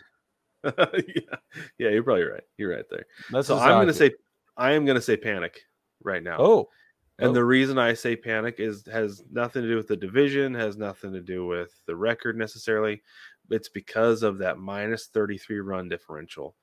yeah. 0.74 1.36
yeah, 1.78 1.89
you're 1.89 2.03
probably 2.03 2.24
right. 2.26 2.43
You're 2.57 2.76
right 2.76 2.86
there. 2.89 3.05
That's 3.32 3.47
So 3.47 3.57
I'm 3.57 3.72
going 3.72 3.88
to 3.88 3.93
say 3.93 4.12
I 4.57 4.74
am 4.74 4.86
going 4.86 4.95
to 4.95 5.01
say 5.01 5.16
panic 5.18 5.62
right 6.03 6.22
now. 6.24 6.38
oh, 6.39 6.70
And 7.18 7.30
Oh. 7.30 7.34
the 7.34 7.45
reason 7.45 7.78
I 7.78 7.93
say 7.93 8.16
panic 8.16 8.55
is 8.60 8.86
has 8.91 9.24
nothing 9.32 9.62
to 9.64 9.68
do 9.70 9.76
with 9.78 9.88
the 9.88 9.95
division, 9.97 10.53
has 10.53 10.78
nothing 10.78 11.14
to 11.14 11.22
do 11.22 11.45
with 11.45 11.72
the 11.86 11.95
record 11.95 12.38
necessarily. 12.38 13.01
It's 13.49 13.70
because 13.70 14.22
of 14.24 14.38
that 14.39 14.57
minus 14.60 15.07
33 15.07 15.60
run 15.62 15.89
differential. 15.89 16.55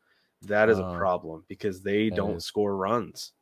That 0.42 0.68
is 0.68 0.78
Oh. 0.78 0.84
a 0.84 0.92
uh. 0.92 0.97
problem 0.99 1.44
because 1.49 1.82
they 1.82 2.11
don't 2.11 2.36
is. 2.36 2.44
score 2.47 2.76
runs. 2.76 3.32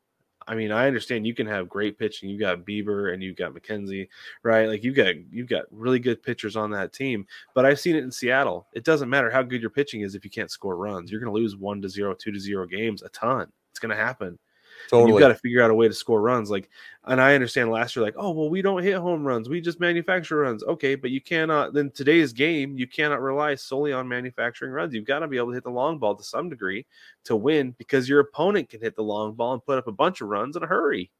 I 0.46 0.54
mean, 0.54 0.70
I 0.70 0.86
understand 0.86 1.26
you 1.26 1.34
can 1.34 1.46
have 1.46 1.68
great 1.68 1.98
pitching. 1.98 2.28
You've 2.28 2.40
got 2.40 2.64
Bieber 2.64 3.12
and 3.12 3.22
you've 3.22 3.36
got 3.36 3.54
McKenzie, 3.54 4.08
right? 4.42 4.68
Like 4.68 4.84
you've 4.84 4.96
got 4.96 5.14
you've 5.30 5.48
got 5.48 5.64
really 5.70 5.98
good 5.98 6.22
pitchers 6.22 6.56
on 6.56 6.70
that 6.72 6.92
team. 6.92 7.26
But 7.54 7.66
I've 7.66 7.80
seen 7.80 7.96
it 7.96 8.04
in 8.04 8.10
Seattle. 8.10 8.66
It 8.72 8.84
doesn't 8.84 9.10
matter 9.10 9.30
how 9.30 9.42
good 9.42 9.60
your 9.60 9.70
pitching 9.70 10.02
is 10.02 10.14
if 10.14 10.24
you 10.24 10.30
can't 10.30 10.50
score 10.50 10.76
runs. 10.76 11.10
You're 11.10 11.20
going 11.20 11.32
to 11.32 11.40
lose 11.40 11.56
one 11.56 11.80
to 11.82 11.88
zero, 11.88 12.14
two 12.14 12.32
to 12.32 12.40
zero 12.40 12.66
games 12.66 13.02
a 13.02 13.08
ton. 13.10 13.50
It's 13.70 13.80
going 13.80 13.96
to 13.96 14.02
happen. 14.02 14.38
And 14.82 14.90
totally. 14.90 15.12
you've 15.12 15.20
got 15.20 15.28
to 15.28 15.34
figure 15.34 15.62
out 15.62 15.70
a 15.70 15.74
way 15.74 15.88
to 15.88 15.94
score 15.94 16.20
runs. 16.20 16.50
Like, 16.50 16.68
and 17.04 17.20
I 17.20 17.34
understand 17.34 17.70
last 17.70 17.96
year, 17.96 18.04
like, 18.04 18.14
oh 18.16 18.30
well, 18.30 18.50
we 18.50 18.62
don't 18.62 18.82
hit 18.82 18.96
home 18.96 19.26
runs, 19.26 19.48
we 19.48 19.60
just 19.60 19.80
manufacture 19.80 20.38
runs. 20.38 20.62
Okay, 20.64 20.94
but 20.94 21.10
you 21.10 21.20
cannot. 21.20 21.72
Then 21.72 21.90
today's 21.90 22.32
game, 22.32 22.76
you 22.76 22.86
cannot 22.86 23.20
rely 23.20 23.54
solely 23.54 23.92
on 23.92 24.08
manufacturing 24.08 24.72
runs. 24.72 24.94
You've 24.94 25.06
got 25.06 25.20
to 25.20 25.28
be 25.28 25.36
able 25.36 25.48
to 25.48 25.54
hit 25.54 25.64
the 25.64 25.70
long 25.70 25.98
ball 25.98 26.14
to 26.14 26.24
some 26.24 26.48
degree 26.48 26.86
to 27.24 27.36
win, 27.36 27.74
because 27.78 28.08
your 28.08 28.20
opponent 28.20 28.68
can 28.68 28.80
hit 28.80 28.96
the 28.96 29.02
long 29.02 29.34
ball 29.34 29.54
and 29.54 29.64
put 29.64 29.78
up 29.78 29.86
a 29.86 29.92
bunch 29.92 30.20
of 30.20 30.28
runs 30.28 30.56
in 30.56 30.62
a 30.62 30.66
hurry, 30.66 31.10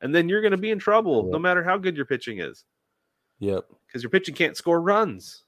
and 0.00 0.14
then 0.14 0.28
you're 0.28 0.42
going 0.42 0.52
to 0.52 0.56
be 0.56 0.70
in 0.70 0.78
trouble, 0.78 1.24
no 1.30 1.38
matter 1.38 1.62
how 1.64 1.76
good 1.76 1.96
your 1.96 2.06
pitching 2.06 2.38
is, 2.40 2.64
Yep. 3.40 3.64
because 3.86 4.02
your 4.02 4.10
pitching 4.10 4.34
can't 4.34 4.56
score 4.56 4.80
runs. 4.80 5.44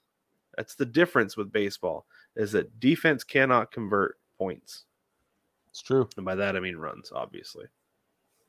That's 0.57 0.75
the 0.75 0.87
difference 0.87 1.37
with 1.37 1.53
baseball, 1.53 2.07
is 2.37 2.53
that 2.53 2.81
defense 2.81 3.25
cannot 3.25 3.71
convert 3.73 4.17
points, 4.39 4.85
It's 5.71 5.83
true. 5.83 6.09
and 6.17 6.25
by 6.27 6.35
that 6.35 6.57
I 6.57 6.61
mean 6.61 6.77
runs, 6.77 7.13
obviously. 7.15 7.67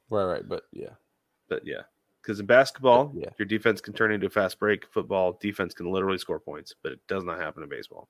Right, 0.09 0.25
right. 0.25 0.47
But 0.47 0.63
yeah. 0.71 0.91
But 1.49 1.65
yeah, 1.65 1.81
because 2.21 2.39
in 2.39 2.45
basketball, 2.45 3.11
Yeah. 3.15 3.29
your 3.37 3.45
defense 3.45 3.81
can 3.81 3.93
turn 3.93 4.11
into 4.11 4.27
a 4.27 4.29
fast 4.29 4.57
break. 4.59 4.85
Football, 4.87 5.37
defense 5.41 5.73
can 5.73 5.91
literally 5.91 6.17
score 6.17 6.39
points, 6.39 6.73
but 6.81 6.93
it 6.93 6.99
does 7.07 7.23
not 7.23 7.39
happen 7.39 7.63
in 7.63 7.69
baseball. 7.69 8.09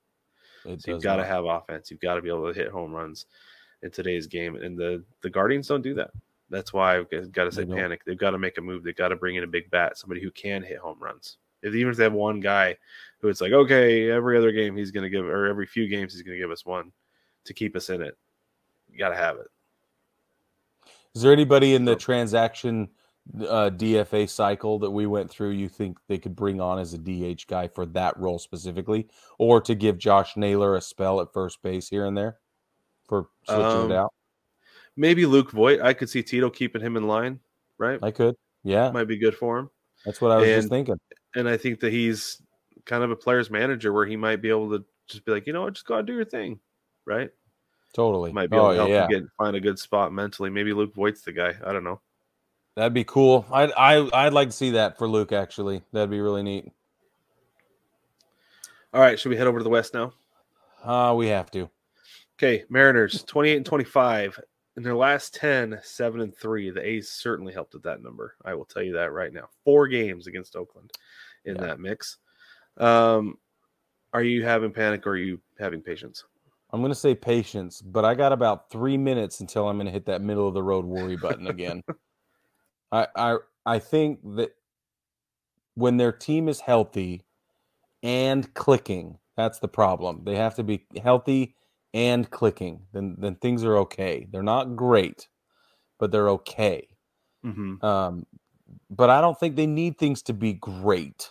It 0.64 0.80
So 0.80 0.92
you've 0.92 1.02
got 1.02 1.16
to 1.16 1.24
have 1.24 1.44
offense. 1.44 1.90
You've 1.90 2.00
got 2.00 2.14
to 2.14 2.22
be 2.22 2.28
able 2.28 2.46
to 2.52 2.58
hit 2.58 2.70
home 2.70 2.92
runs 2.92 3.26
in 3.82 3.90
today's 3.90 4.26
game, 4.28 4.56
and 4.56 4.78
the 4.78 5.04
the 5.22 5.30
Guardians 5.30 5.66
don't 5.68 5.82
do 5.82 5.94
that. 5.94 6.10
That's 6.50 6.72
why 6.72 6.98
I've 6.98 7.10
got 7.32 7.44
to 7.44 7.52
say 7.52 7.64
They 7.64 7.74
panic. 7.74 8.04
They've 8.04 8.16
got 8.16 8.30
to 8.30 8.38
make 8.38 8.58
a 8.58 8.60
move. 8.60 8.84
They've 8.84 8.94
got 8.94 9.08
to 9.08 9.16
bring 9.16 9.36
in 9.36 9.44
a 9.44 9.48
big 9.48 9.70
bat, 9.70 9.98
somebody 9.98 10.20
who 10.22 10.30
can 10.30 10.62
hit 10.62 10.78
home 10.78 10.98
runs. 11.00 11.38
If 11.62 11.74
even 11.74 11.90
if 11.90 11.96
they 11.96 12.04
have 12.04 12.12
one 12.12 12.40
guy 12.40 12.76
who 13.20 13.28
it's 13.28 13.40
like, 13.40 13.52
okay, 13.52 14.10
every 14.10 14.36
other 14.36 14.52
game 14.52 14.76
he's 14.76 14.90
going 14.90 15.04
to 15.04 15.10
give, 15.10 15.24
or 15.24 15.46
every 15.46 15.66
few 15.66 15.88
games 15.88 16.12
he's 16.12 16.22
going 16.22 16.36
to 16.36 16.42
give 16.42 16.50
us 16.50 16.64
one 16.66 16.92
to 17.44 17.54
keep 17.54 17.74
us 17.74 17.88
in 17.90 18.02
it. 18.02 18.16
You 18.92 18.98
got 18.98 19.08
to 19.08 19.16
have 19.16 19.36
it. 19.38 19.46
Is 21.14 21.22
there 21.22 21.32
anybody 21.32 21.74
in 21.74 21.84
the 21.84 21.96
transaction 21.96 22.88
uh, 23.40 23.70
DFA 23.72 24.28
cycle 24.28 24.78
that 24.80 24.90
we 24.90 25.06
went 25.06 25.30
through 25.30 25.50
you 25.50 25.68
think 25.68 25.98
they 26.08 26.18
could 26.18 26.34
bring 26.34 26.60
on 26.60 26.78
as 26.78 26.94
a 26.94 26.98
DH 26.98 27.46
guy 27.46 27.68
for 27.68 27.86
that 27.86 28.18
role 28.18 28.38
specifically, 28.38 29.08
or 29.38 29.60
to 29.60 29.74
give 29.74 29.98
Josh 29.98 30.36
Naylor 30.36 30.76
a 30.76 30.80
spell 30.80 31.20
at 31.20 31.32
first 31.32 31.62
base 31.62 31.88
here 31.88 32.04
and 32.06 32.16
there 32.16 32.38
for 33.08 33.28
switching 33.46 33.64
Um, 33.64 33.90
it 33.92 33.94
out? 33.94 34.12
Maybe 34.96 35.24
Luke 35.26 35.50
Voit. 35.52 35.80
I 35.80 35.92
could 35.94 36.10
see 36.10 36.22
Tito 36.22 36.50
keeping 36.50 36.82
him 36.82 36.96
in 36.96 37.06
line. 37.06 37.40
Right, 37.78 37.98
I 38.02 38.10
could. 38.10 38.36
Yeah, 38.64 38.90
might 38.90 39.08
be 39.08 39.18
good 39.18 39.34
for 39.36 39.58
him. 39.58 39.70
that's 40.04 40.20
what 40.20 40.30
I 40.30 40.36
was 40.36 40.46
just 40.46 40.68
thinking. 40.68 40.98
and 41.34 41.48
I 41.48 41.56
think 41.56 41.80
that 41.80 41.92
he's 41.92 42.40
kind 42.84 43.02
of 43.04 43.10
a 43.10 43.16
player's 43.16 43.50
manager 43.50 43.92
where 43.92 44.06
he 44.06 44.16
might 44.16 44.42
be 44.42 44.50
able 44.50 44.70
to 44.70 44.84
just 45.08 45.24
be 45.24 45.32
like, 45.32 45.46
you 45.46 45.52
know 45.52 45.62
what, 45.62 45.74
just 45.74 45.86
go 45.86 45.94
out 45.94 45.98
and 46.00 46.06
do 46.06 46.14
your 46.14 46.24
thing, 46.24 46.60
right? 47.06 47.30
Totally. 47.92 48.32
Might 48.32 48.50
be 48.50 48.56
able 48.56 48.66
oh 48.66 48.70
to 48.72 48.76
help 48.76 48.88
yeah, 48.88 49.06
you 49.10 49.20
get 49.20 49.28
find 49.36 49.54
a 49.56 49.60
good 49.60 49.78
spot 49.78 50.12
mentally. 50.12 50.48
Maybe 50.50 50.72
Luke 50.72 50.94
Voit's 50.94 51.22
the 51.22 51.32
guy. 51.32 51.54
I 51.64 51.72
don't 51.72 51.84
know. 51.84 52.00
that'd 52.74 52.94
be 52.94 53.04
cool. 53.04 53.44
I'd 53.52 53.70
I, 53.76 54.08
I'd 54.14 54.32
like 54.32 54.48
to 54.48 54.56
see 54.56 54.70
that 54.70 54.96
for 54.96 55.06
Luke. 55.08 55.32
Actually, 55.32 55.82
that'd 55.92 56.10
be 56.10 56.20
really 56.20 56.42
neat. 56.42 56.70
All 58.94 59.00
right, 59.00 59.18
should 59.18 59.30
we 59.30 59.36
head 59.36 59.46
over 59.46 59.58
to 59.58 59.64
the 59.64 59.70
West 59.70 59.94
now? 59.94 60.12
Uh, 60.84 61.14
we 61.16 61.28
have 61.28 61.50
to. 61.52 61.68
Okay, 62.38 62.64
Mariners 62.68 63.22
28 63.24 63.56
and 63.58 63.66
25. 63.66 64.40
In 64.78 64.82
their 64.82 64.94
last 64.96 65.34
10, 65.34 65.78
7 65.82 66.20
and 66.22 66.34
3. 66.34 66.70
The 66.70 66.86
A's 66.86 67.10
certainly 67.10 67.52
helped 67.52 67.74
with 67.74 67.82
that 67.82 68.02
number. 68.02 68.36
I 68.44 68.54
will 68.54 68.64
tell 68.64 68.82
you 68.82 68.94
that 68.94 69.12
right 69.12 69.32
now. 69.32 69.48
Four 69.64 69.86
games 69.86 70.26
against 70.26 70.56
Oakland 70.56 70.90
in 71.44 71.56
Yeah. 71.56 71.60
that 71.62 71.80
mix. 71.80 72.16
Um, 72.78 73.36
are 74.14 74.22
you 74.22 74.44
having 74.44 74.72
panic 74.72 75.06
or 75.06 75.10
are 75.10 75.16
you 75.18 75.40
having 75.58 75.82
patience? 75.82 76.24
I'm 76.72 76.80
going 76.80 76.92
to 76.92 76.98
say 76.98 77.14
patience, 77.14 77.82
but 77.82 78.04
I 78.04 78.14
got 78.14 78.32
about 78.32 78.70
three 78.70 78.96
minutes 78.96 79.40
until 79.40 79.68
I'm 79.68 79.76
going 79.76 79.86
to 79.86 79.92
hit 79.92 80.06
that 80.06 80.22
middle 80.22 80.48
of 80.48 80.54
the 80.54 80.62
road 80.62 80.86
worry 80.86 81.16
button 81.16 81.46
again. 81.46 81.82
I, 82.92 83.06
I 83.14 83.36
I 83.64 83.78
think 83.78 84.20
that 84.36 84.54
when 85.74 85.96
their 85.96 86.12
team 86.12 86.48
is 86.48 86.60
healthy 86.60 87.24
and 88.02 88.52
clicking, 88.54 89.18
that's 89.36 89.58
the 89.58 89.68
problem. 89.68 90.22
They 90.24 90.36
have 90.36 90.54
to 90.56 90.62
be 90.62 90.86
healthy 91.02 91.54
and 91.94 92.30
clicking. 92.30 92.82
Then 92.92 93.16
then 93.18 93.36
things 93.36 93.64
are 93.64 93.76
okay. 93.78 94.26
They're 94.30 94.42
not 94.42 94.76
great, 94.76 95.28
but 95.98 96.10
they're 96.10 96.30
okay. 96.30 96.88
Mm-hmm. 97.44 97.84
Um, 97.84 98.26
but 98.90 99.10
I 99.10 99.20
don't 99.20 99.38
think 99.38 99.56
they 99.56 99.66
need 99.66 99.98
things 99.98 100.22
to 100.22 100.32
be 100.32 100.54
great. 100.54 101.30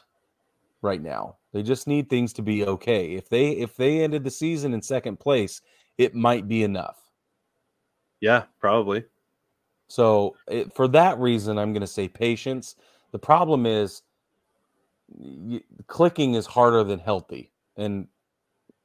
Right 0.82 1.02
now. 1.02 1.38
They 1.54 1.64
just 1.64 1.88
need 1.88 2.10
things 2.10 2.34
to 2.34 2.42
be 2.42 2.66
okay. 2.66 3.14
If 3.16 3.30
they 3.30 3.52
if 3.52 3.76
they 3.76 4.02
ended 4.02 4.24
the 4.24 4.32
season 4.32 4.74
in 4.74 4.82
second 4.82 5.20
place, 5.20 5.62
it 5.98 6.16
might 6.16 6.48
be 6.48 6.64
enough. 6.64 6.98
Yeah, 8.22 8.44
probably. 8.60 9.04
So 9.88 10.38
it, 10.48 10.74
for 10.74 10.88
that 10.90 11.20
reason, 11.20 11.58
I'm 11.58 11.74
going 11.74 11.82
to 11.82 11.88
say 11.88 12.08
patience. 12.08 12.76
The 13.12 13.20
problem 13.20 13.66
is 13.66 14.04
y- 15.10 15.62
clicking 15.88 16.36
is 16.36 16.46
harder 16.46 16.84
than 16.84 17.00
healthy, 17.00 17.52
and 17.76 18.08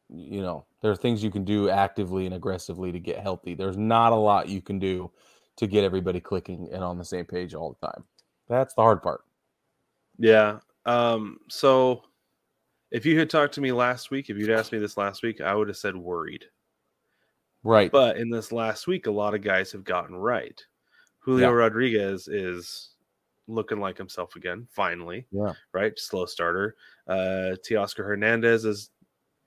you 0.09 0.43
know 0.43 0.67
there 0.83 0.91
are 0.91 0.97
things 0.97 1.23
you 1.23 1.31
can 1.31 1.45
do 1.45 1.69
actively 1.69 2.27
and 2.27 2.35
aggressively 2.35 2.91
to 2.93 2.99
get 2.99 3.21
healthy. 3.21 3.55
There's 3.55 3.77
not 3.77 4.13
a 4.13 4.17
lot 4.17 4.49
you 4.49 4.61
can 4.61 4.79
do 4.79 5.13
to 5.57 5.67
get 5.67 5.85
everybody 5.85 6.21
clicking 6.21 6.69
and 6.73 6.83
on 6.85 6.99
the 6.99 7.05
same 7.05 7.25
page 7.25 7.55
all 7.55 7.77
the 7.81 7.87
time. 7.87 8.05
That's 8.49 8.75
the 8.75 8.83
hard 8.83 9.03
part. 9.03 9.23
Yeah. 10.19 10.59
Um, 10.87 11.39
so 11.49 12.03
if 12.91 13.05
you 13.05 13.19
had 13.19 13.29
talked 13.29 13.55
to 13.55 13.61
me 13.61 13.73
last 13.73 14.11
week, 14.11 14.31
if 14.31 14.39
you'd 14.39 14.51
asked 14.51 14.73
me 14.73 14.79
this 14.79 14.97
last 14.97 15.23
week, 15.23 15.41
I 15.41 15.55
would 15.55 15.69
have 15.69 15.77
said 15.77 15.97
worried. 15.97 16.45
Right. 17.65 17.91
But 17.91 18.17
in 18.17 18.31
this 18.31 18.53
last 18.53 18.87
week, 18.87 19.07
a 19.07 19.11
lot 19.11 19.35
of 19.35 19.43
guys 19.43 19.73
have 19.73 19.85
gotten 19.85 20.15
right. 20.15 20.65
Julio 21.19 21.49
Yeah. 21.49 21.55
Rodriguez 21.55 22.29
is 22.29 22.91
looking 23.49 23.81
like 23.81 23.99
himself 23.99 24.37
again, 24.37 24.67
finally. 24.71 25.27
Yeah. 25.33 25.53
Right. 25.73 25.99
Slow 25.99 26.27
starter. 26.27 26.77
Uh 27.09 27.57
Teoscar 27.69 28.05
Hernandez 28.05 28.65
is 28.65 28.91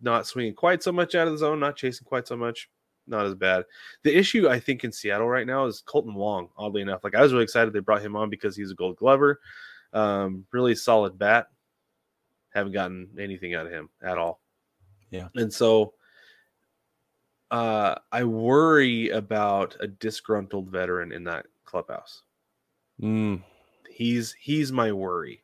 not 0.01 0.27
swinging 0.27 0.53
quite 0.53 0.83
so 0.83 0.91
much 0.91 1.15
out 1.15 1.27
of 1.27 1.33
the 1.33 1.39
zone, 1.39 1.59
not 1.59 1.77
chasing 1.77 2.05
quite 2.05 2.27
so 2.27 2.35
much. 2.35 2.69
Not 3.07 3.25
as 3.25 3.35
bad. 3.35 3.63
The 4.03 4.15
issue 4.15 4.49
I 4.49 4.59
think 4.59 4.83
in 4.83 4.91
Seattle 4.91 5.27
right 5.27 5.47
now 5.47 5.65
is 5.65 5.81
Kolten 5.87 6.13
Wong. 6.13 6.49
Oddly 6.57 6.81
enough, 6.81 7.03
like 7.03 7.15
I 7.15 7.21
was 7.21 7.31
really 7.31 7.43
excited 7.43 7.73
they 7.73 7.79
brought 7.79 8.01
him 8.01 8.15
on 8.15 8.29
because 8.29 8.55
he's 8.55 8.71
a 8.71 8.75
Gold 8.75 8.97
Glover, 8.97 9.39
um, 9.93 10.45
really 10.51 10.75
solid 10.75 11.17
bat. 11.17 11.47
Haven't 12.53 12.73
gotten 12.73 13.09
anything 13.19 13.53
out 13.55 13.65
of 13.65 13.71
him 13.71 13.89
at 14.01 14.17
all. 14.17 14.41
Yeah. 15.11 15.29
and 15.35 15.51
so 15.53 15.93
uh, 17.51 17.95
I 18.11 18.23
worry 18.23 19.09
about 19.09 19.75
a 19.79 19.87
disgruntled 19.87 20.69
veteran 20.69 21.11
in 21.11 21.23
that 21.25 21.47
clubhouse. 21.65 22.23
Mm, 23.01 23.41
He's 23.89 24.33
he's 24.39 24.71
my 24.71 24.91
worry, 24.91 25.43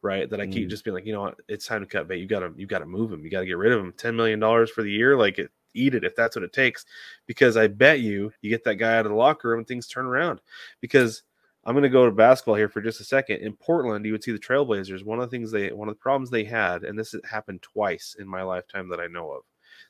right? 0.00 0.28
That 0.30 0.40
I 0.40 0.46
keep 0.46 0.68
Mm. 0.68 0.70
just 0.70 0.84
being 0.84 0.94
like, 0.94 1.06
you 1.06 1.12
know 1.12 1.22
what, 1.22 1.40
it's 1.48 1.66
time 1.66 1.80
to 1.80 1.86
cut 1.86 2.08
bait. 2.08 2.18
You 2.18 2.26
gotta 2.26 2.52
you 2.56 2.66
gotta 2.66 2.86
move 2.86 3.12
him. 3.12 3.24
You 3.24 3.30
gotta 3.30 3.46
get 3.46 3.58
rid 3.58 3.72
of 3.72 3.80
him. 3.80 3.92
Ten 3.96 4.14
million 4.16 4.38
dollars 4.38 4.70
for 4.70 4.82
the 4.82 4.90
year, 4.90 5.16
like 5.16 5.38
it, 5.38 5.50
eat 5.74 5.94
it 5.94 6.04
if 6.04 6.14
that's 6.16 6.36
what 6.36 6.44
it 6.44 6.52
takes. 6.52 6.84
Because 7.26 7.56
I 7.56 7.66
bet 7.66 8.00
you 8.00 8.32
you 8.42 8.50
get 8.50 8.64
that 8.64 8.76
guy 8.76 8.96
out 8.96 9.06
of 9.06 9.10
the 9.12 9.16
locker 9.18 9.48
room 9.50 9.58
and 9.58 9.66
things 9.68 9.86
turn 9.86 10.06
around. 10.06 10.40
Because 10.80 11.22
I'm 11.64 11.74
going 11.74 11.82
to 11.82 11.90
go 11.90 12.06
to 12.06 12.10
basketball 12.10 12.54
here 12.54 12.68
for 12.68 12.80
just 12.80 13.00
a 13.00 13.04
second. 13.04 13.40
In 13.40 13.52
Portland, 13.52 14.06
you 14.06 14.12
would 14.12 14.24
see 14.24 14.32
the 14.32 14.38
Trailblazers. 14.38 15.04
One 15.04 15.20
of 15.20 15.30
the 15.30 15.36
things 15.36 15.50
they, 15.50 15.70
one 15.72 15.88
of 15.88 15.94
the 15.94 16.00
problems 16.00 16.30
they 16.30 16.44
had, 16.44 16.84
and 16.84 16.98
this 16.98 17.14
happened 17.30 17.60
twice 17.60 18.16
in 18.18 18.26
my 18.26 18.42
lifetime 18.42 18.88
that 18.88 19.00
I 19.00 19.06
know 19.06 19.30
of, 19.32 19.42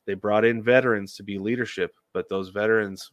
they 0.04 0.14
brought 0.14 0.44
in 0.44 0.62
veterans 0.62 1.14
to 1.14 1.22
be 1.22 1.38
leadership, 1.38 1.94
but 2.12 2.28
those 2.28 2.48
veterans 2.48 3.12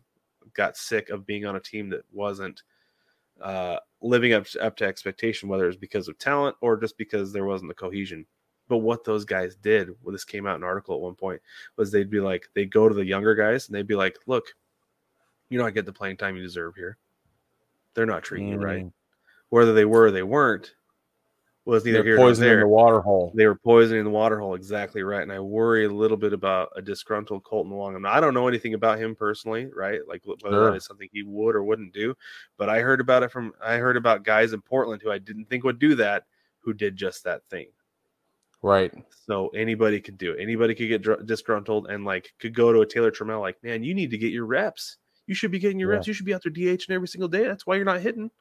got 0.53 0.75
sick 0.75 1.09
of 1.09 1.25
being 1.25 1.45
on 1.45 1.55
a 1.55 1.59
team 1.59 1.89
that 1.89 2.01
wasn't 2.11 2.63
uh, 3.41 3.77
living 4.01 4.33
up 4.33 4.45
to, 4.45 4.63
up 4.63 4.75
to 4.77 4.85
expectation, 4.85 5.49
whether 5.49 5.65
it 5.65 5.67
was 5.67 5.77
because 5.77 6.07
of 6.07 6.17
talent 6.17 6.55
or 6.61 6.77
just 6.77 6.97
because 6.97 7.31
there 7.31 7.45
wasn't 7.45 7.69
the 7.69 7.75
cohesion. 7.75 8.25
But 8.67 8.77
what 8.79 9.03
those 9.03 9.23
guys 9.23 9.55
did, 9.55 9.89
well, 10.01 10.11
this 10.11 10.25
came 10.25 10.47
out 10.47 10.55
in 10.55 10.63
an 10.63 10.67
article 10.67 10.95
at 10.95 11.01
one 11.01 11.15
point, 11.15 11.41
was 11.77 11.91
they'd 11.91 12.09
be 12.09 12.19
like, 12.19 12.47
they'd 12.53 12.71
go 12.71 12.89
to 12.89 12.95
the 12.95 13.05
younger 13.05 13.35
guys 13.35 13.67
and 13.67 13.75
they'd 13.75 13.87
be 13.87 13.95
like, 13.95 14.17
look, 14.25 14.45
you 15.49 15.57
don't 15.57 15.73
get 15.73 15.85
the 15.85 15.93
playing 15.93 16.17
time 16.17 16.35
you 16.35 16.41
deserve 16.41 16.75
here. 16.75 16.97
They're 17.97 18.05
not 18.05 18.21
treating 18.23 18.49
you 18.49 18.57
right. 18.59 18.85
mm. 18.85 18.91
Whether 19.49 19.73
they 19.73 19.85
were 19.85 20.03
or 20.03 20.11
they 20.11 20.21
weren't 20.21 20.75
was 21.65 21.83
neither 21.83 21.97
They're 21.97 22.03
here 22.05 22.15
nor 22.17 22.27
poisoning 22.27 22.49
there. 22.51 22.59
the 22.59 22.67
water 22.67 23.01
hole. 23.01 23.31
They 23.35 23.47
were 23.47 23.55
poisoning 23.55 24.03
the 24.03 24.09
water 24.11 24.39
hole. 24.39 24.53
Exactly 24.53 25.01
right. 25.01 25.23
And 25.23 25.31
I 25.31 25.39
worry 25.39 25.85
a 25.85 25.89
little 25.89 26.15
bit 26.15 26.31
about 26.31 26.69
a 26.75 26.81
disgruntled 26.81 27.43
Kolten 27.43 27.69
Wong. 27.69 28.05
I 28.05 28.19
don't 28.19 28.35
know 28.35 28.47
anything 28.47 28.75
about 28.75 28.99
him 28.99 29.15
personally, 29.15 29.65
right? 29.75 29.99
Like 30.07 30.21
whether 30.25 30.39
Sure. 30.55 30.69
that 30.71 30.77
is 30.77 30.85
something 30.85 31.09
he 31.11 31.23
would 31.23 31.55
or 31.55 31.63
wouldn't 31.63 31.91
do. 31.91 32.15
But 32.57 32.69
I 32.69 32.81
heard 32.81 33.01
about 33.01 33.23
it 33.23 33.31
from 33.31 33.51
I 33.61 33.77
heard 33.77 33.97
about 33.97 34.23
guys 34.23 34.53
in 34.53 34.61
Portland 34.61 35.01
who 35.01 35.11
I 35.11 35.17
didn't 35.17 35.45
think 35.49 35.63
would 35.63 35.79
do 35.79 35.95
that, 35.95 36.25
who 36.59 36.71
did 36.71 36.95
just 36.95 37.23
that 37.23 37.41
thing. 37.49 37.67
Right. 38.61 38.93
So 39.25 39.47
anybody 39.49 39.99
could 39.99 40.17
do 40.19 40.33
it. 40.33 40.41
Anybody 40.41 40.73
could 40.75 40.87
get 40.87 41.01
dr- 41.01 41.25
disgruntled 41.25 41.87
and 41.89 42.05
like 42.05 42.31
could 42.39 42.53
go 42.55 42.71
to 42.71 42.81
a 42.81 42.85
Taylor 42.85 43.11
Trammell 43.11 43.41
like, 43.41 43.61
man, 43.63 43.83
you 43.83 43.93
need 43.95 44.11
to 44.11 44.17
get 44.17 44.31
your 44.31 44.45
reps. 44.45 44.97
You 45.27 45.35
should 45.35 45.51
be 45.51 45.59
getting 45.59 45.79
your 45.79 45.91
Yeah. 45.91 45.97
reps. 45.97 46.07
You 46.07 46.13
should 46.13 46.25
be 46.25 46.33
out 46.33 46.41
there 46.43 46.51
DH 46.51 46.85
every 46.89 47.07
single 47.07 47.27
day. 47.29 47.43
That's 47.45 47.67
why 47.67 47.75
you're 47.75 47.85
not 47.85 48.01
hitting, 48.01 48.31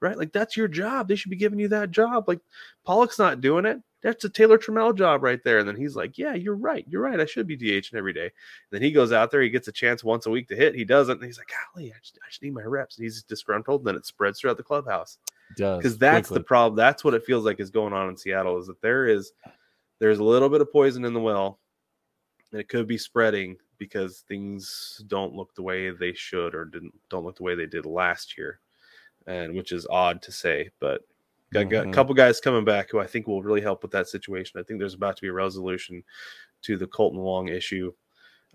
right? 0.00 0.18
Like 0.18 0.32
that's 0.32 0.56
your 0.56 0.68
job. 0.68 1.06
They 1.08 1.16
should 1.16 1.30
be 1.30 1.36
giving 1.36 1.58
you 1.60 1.68
that 1.68 1.90
job. 1.90 2.26
Like 2.28 2.40
Pollock's 2.84 3.18
not 3.18 3.40
doing 3.40 3.64
it. 3.66 3.80
That's 4.02 4.22
a 4.24 4.28
Taylor 4.28 4.58
Trammell 4.58 4.94
job 4.94 5.22
right 5.22 5.42
there. 5.44 5.58
And 5.60 5.66
then 5.68 5.76
he's 5.76 5.96
like, 5.96 6.18
yeah, 6.18 6.34
you're 6.34 6.56
right. 6.56 6.84
You're 6.86 7.00
right. 7.00 7.18
I 7.20 7.24
should 7.24 7.46
be 7.46 7.56
DHing 7.56 7.94
every 7.94 8.12
day. 8.12 8.24
And 8.26 8.32
then 8.70 8.82
he 8.82 8.90
goes 8.92 9.12
out 9.12 9.30
there. 9.30 9.40
He 9.40 9.48
gets 9.48 9.66
a 9.68 9.72
chance 9.72 10.04
once 10.04 10.26
a 10.26 10.30
week 10.30 10.46
to 10.48 10.56
hit. 10.56 10.74
He 10.74 10.84
doesn't. 10.84 11.16
And 11.18 11.24
he's 11.24 11.38
like, 11.38 11.50
golly, 11.74 11.90
I 11.90 11.96
just, 12.02 12.18
I 12.22 12.28
just 12.28 12.42
need 12.42 12.52
my 12.52 12.60
reps. 12.64 12.98
And 12.98 13.04
he's 13.04 13.22
disgruntled. 13.22 13.80
And 13.80 13.86
then 13.88 13.96
it 13.96 14.04
spreads 14.04 14.40
throughout 14.40 14.58
the 14.58 14.62
clubhouse 14.62 15.16
It 15.52 15.56
does. 15.56 15.78
because 15.78 15.96
that's 15.96 16.28
the 16.28 16.42
problem. 16.42 16.76
That's 16.76 17.02
what 17.02 17.14
it 17.14 17.24
feels 17.24 17.46
like 17.46 17.60
is 17.60 17.70
going 17.70 17.94
on 17.94 18.10
in 18.10 18.16
Seattle. 18.18 18.58
Is 18.58 18.66
that 18.66 18.80
there 18.82 19.06
is 19.06 19.32
there's 20.00 20.18
a 20.18 20.24
little 20.24 20.50
bit 20.50 20.60
of 20.60 20.70
poison 20.70 21.06
in 21.06 21.14
the 21.14 21.20
well, 21.20 21.58
and 22.52 22.60
it 22.60 22.68
could 22.68 22.86
be 22.86 22.98
spreading 22.98 23.56
because 23.78 24.20
things 24.28 25.02
don't 25.08 25.34
look 25.34 25.54
the 25.54 25.62
way 25.62 25.90
they 25.90 26.12
should 26.12 26.54
or 26.54 26.64
didn't 26.64 26.94
don't 27.10 27.24
look 27.24 27.36
the 27.36 27.42
way 27.42 27.54
they 27.54 27.66
did 27.66 27.86
last 27.86 28.36
year, 28.38 28.60
and 29.26 29.54
which 29.54 29.72
is 29.72 29.86
odd 29.90 30.22
to 30.22 30.32
say, 30.32 30.70
but. 30.80 31.02
Got, 31.52 31.68
got 31.68 31.84
a 31.84 31.88
Mhm. 31.88 31.92
couple 31.92 32.14
guys 32.14 32.40
coming 32.40 32.64
back 32.64 32.90
who 32.90 32.98
I 32.98 33.06
think 33.06 33.28
will 33.28 33.40
really 33.40 33.60
help 33.60 33.82
with 33.82 33.92
that 33.92 34.08
situation. 34.08 34.58
I 34.58 34.64
think 34.64 34.80
there's 34.80 34.94
about 34.94 35.14
to 35.16 35.22
be 35.22 35.28
a 35.28 35.32
resolution 35.32 36.02
to 36.62 36.76
the 36.76 36.86
Kolten 36.88 37.14
Wong 37.20 37.46
issue 37.46 37.92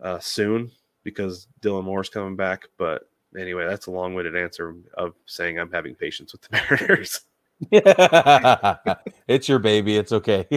uh, 0.01 0.19
soon 0.19 0.69
because 1.03 1.47
Dylan 1.61 1.85
Moore's 1.85 2.09
coming 2.09 2.35
back. 2.35 2.67
But 2.77 3.07
anyway, 3.37 3.65
that's 3.67 3.85
a 3.85 3.91
long-winded 3.91 4.35
answer 4.35 4.75
of 4.95 5.13
saying 5.27 5.57
I'm 5.57 5.71
having 5.71 5.95
patience 5.95 6.33
with 6.33 6.41
the 6.41 6.49
Mariners. 7.71 9.11
it's 9.29 9.47
your 9.47 9.59
baby. 9.59 9.95
It's 9.95 10.11
okay. 10.11 10.45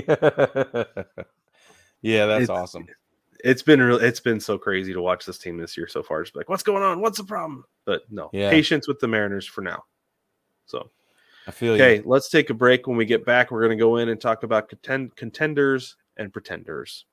yeah, 2.03 2.27
that's 2.27 2.45
It's- 2.45 2.49
awesome. 2.49 2.87
It's 3.45 3.63
been 3.63 3.81
real 3.83 3.97
it's 3.97 4.21
been 4.21 4.41
so 4.41 4.57
crazy 4.59 4.93
to 4.93 5.01
watch 5.03 5.25
this 5.27 5.39
team 5.39 5.57
this 5.57 5.77
year 5.77 5.87
so 5.89 6.03
far 6.03 6.23
just 6.23 6.37
like 6.37 6.49
what's 6.49 6.63
going 6.63 6.83
on 6.83 7.01
what's 7.01 7.19
the 7.19 7.25
problem 7.25 7.65
but 7.85 8.03
no 8.11 8.31
Yeah. 8.33 8.51
patience 8.51 8.87
with 8.89 9.01
the 9.01 9.09
mariners 9.09 9.47
for 9.47 9.63
now 9.63 9.85
so 10.67 10.91
I 11.47 11.51
feel 11.51 11.75
okay 11.75 11.97
you. 11.97 12.03
let's 12.07 12.29
take 12.31 12.51
a 12.51 12.55
break 12.55 12.87
when 12.87 12.97
we 12.97 13.05
get 13.05 13.25
back 13.25 13.51
we're 13.51 13.61
going 13.65 13.77
to 13.77 13.83
go 13.83 13.97
in 13.97 14.09
and 14.09 14.21
talk 14.21 14.43
about 14.43 14.69
contend- 14.69 15.17
contenders 15.17 15.97
and 16.17 16.33
pretenders 16.33 17.05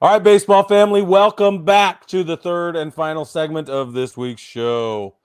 All 0.00 0.10
right, 0.12 0.22
baseball 0.22 0.62
family, 0.62 1.02
welcome 1.02 1.64
back 1.64 2.06
to 2.06 2.22
the 2.22 2.36
third 2.36 2.76
and 2.76 2.94
final 2.94 3.24
segment 3.24 3.68
of 3.68 3.94
this 3.94 4.16
week's 4.16 4.40
show. 4.40 5.16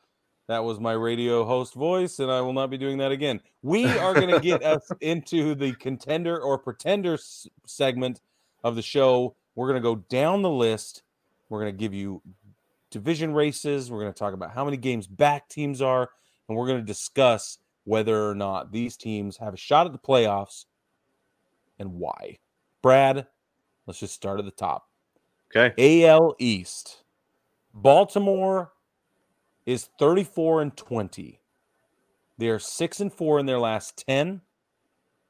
That 0.47 0.63
was 0.63 0.79
my 0.79 0.91
radio 0.91 1.45
host 1.45 1.73
voice, 1.73 2.19
and 2.19 2.29
I 2.29 2.41
will 2.41 2.51
not 2.51 2.69
be 2.69 2.77
doing 2.77 2.97
that 2.97 3.11
again. 3.13 3.39
We 3.61 3.85
are 3.85 4.13
going 4.13 4.29
to 4.29 4.41
get 4.41 4.61
us 4.63 4.89
into 4.99 5.55
the 5.55 5.73
contender 5.75 6.39
or 6.39 6.57
pretender 6.57 7.13
s- 7.13 7.47
segment 7.65 8.19
of 8.63 8.75
the 8.75 8.81
show. 8.81 9.35
We're 9.55 9.67
going 9.69 9.81
to 9.81 9.87
go 9.87 9.95
down 10.09 10.41
the 10.41 10.49
list. 10.49 11.03
We're 11.47 11.61
going 11.61 11.73
to 11.73 11.79
give 11.79 11.93
you 11.93 12.21
division 12.91 13.33
races. 13.33 13.89
We're 13.89 14.01
going 14.01 14.11
to 14.11 14.19
talk 14.19 14.33
about 14.33 14.51
how 14.51 14.65
many 14.65 14.75
games 14.75 15.07
back 15.07 15.47
teams 15.47 15.81
are, 15.81 16.09
and 16.47 16.57
we're 16.57 16.67
going 16.67 16.79
to 16.79 16.85
discuss 16.85 17.57
whether 17.85 18.29
or 18.29 18.35
not 18.35 18.71
these 18.71 18.97
teams 18.97 19.37
have 19.37 19.53
a 19.53 19.57
shot 19.57 19.85
at 19.85 19.93
the 19.93 19.99
playoffs 19.99 20.65
and 21.79 21.93
why. 21.93 22.37
Brad, 22.81 23.27
let's 23.87 23.99
just 23.99 24.13
start 24.13 24.39
at 24.39 24.45
the 24.45 24.51
top. 24.51 24.89
okay 25.55 26.03
AL 26.03 26.35
East. 26.37 27.03
Baltimore 27.73 28.72
is 29.65 29.89
34 29.99 30.61
and 30.61 30.77
20. 30.77 31.39
They 32.37 32.49
are 32.49 32.59
6 32.59 32.99
and 32.99 33.13
4 33.13 33.39
in 33.39 33.45
their 33.45 33.59
last 33.59 34.03
10. 34.07 34.41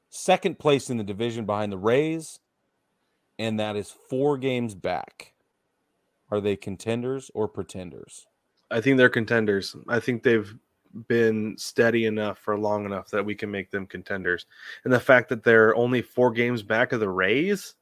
Second 0.08 0.58
place 0.58 0.90
in 0.90 0.96
the 0.96 1.04
division 1.04 1.44
behind 1.44 1.72
the 1.72 1.78
Rays, 1.78 2.38
and 3.38 3.58
that 3.58 3.76
is 3.76 3.94
4 4.08 4.38
games 4.38 4.74
back. 4.74 5.34
Are 6.30 6.40
they 6.40 6.56
contenders 6.56 7.30
or 7.34 7.48
pretenders? 7.48 8.26
i 8.70 8.80
think 8.80 8.96
they're 8.96 9.10
contenders 9.10 9.76
i 9.88 10.00
think 10.00 10.22
they've 10.22 10.54
been 11.06 11.54
steady 11.58 12.06
enough 12.06 12.38
for 12.38 12.58
long 12.58 12.86
enough 12.86 13.10
that 13.10 13.24
we 13.24 13.34
can 13.34 13.50
make 13.50 13.70
them 13.70 13.86
contenders 13.86 14.46
and 14.84 14.92
the 14.92 14.98
fact 14.98 15.28
that 15.28 15.44
they're 15.44 15.76
only 15.76 16.00
four 16.00 16.30
games 16.30 16.62
back 16.62 16.92
of 16.92 16.98
the 16.98 17.08
rays 17.08 17.74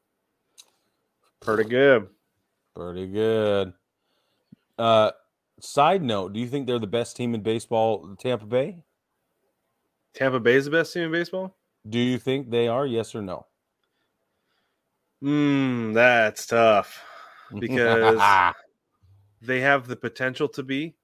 pretty 1.41 1.63
good 1.63 2.09
Pretty 2.75 3.07
good. 3.07 3.75
Uh 4.79 5.11
side 5.63 6.03
note, 6.03 6.33
do 6.33 6.41
you 6.41 6.49
think 6.49 6.67
they're 6.67 6.79
the 6.79 6.87
best 6.87 7.17
team 7.17 7.35
in 7.35 7.43
baseball, 7.43 8.15
Tampa 8.17 8.47
Bay? 8.47 8.79
tampa 10.15 10.39
bay 10.39 10.55
is 10.55 10.67
the 10.67 10.71
best 10.71 10.93
team 10.93 11.05
in 11.05 11.13
baseball 11.13 11.57
Do 11.89 11.99
you 11.99 12.19
think 12.19 12.51
they 12.51 12.69
are? 12.69 12.87
Yes 12.87 13.15
or 13.15 13.23
no? 13.23 13.47
Hmm, 15.21 15.93
that's 15.93 16.47
tough 16.47 17.03
because 17.59 18.23
they 19.41 19.61
have 19.61 19.87
the 19.87 19.97
potential 19.97 20.49
to 20.49 20.63
be, 20.63 20.97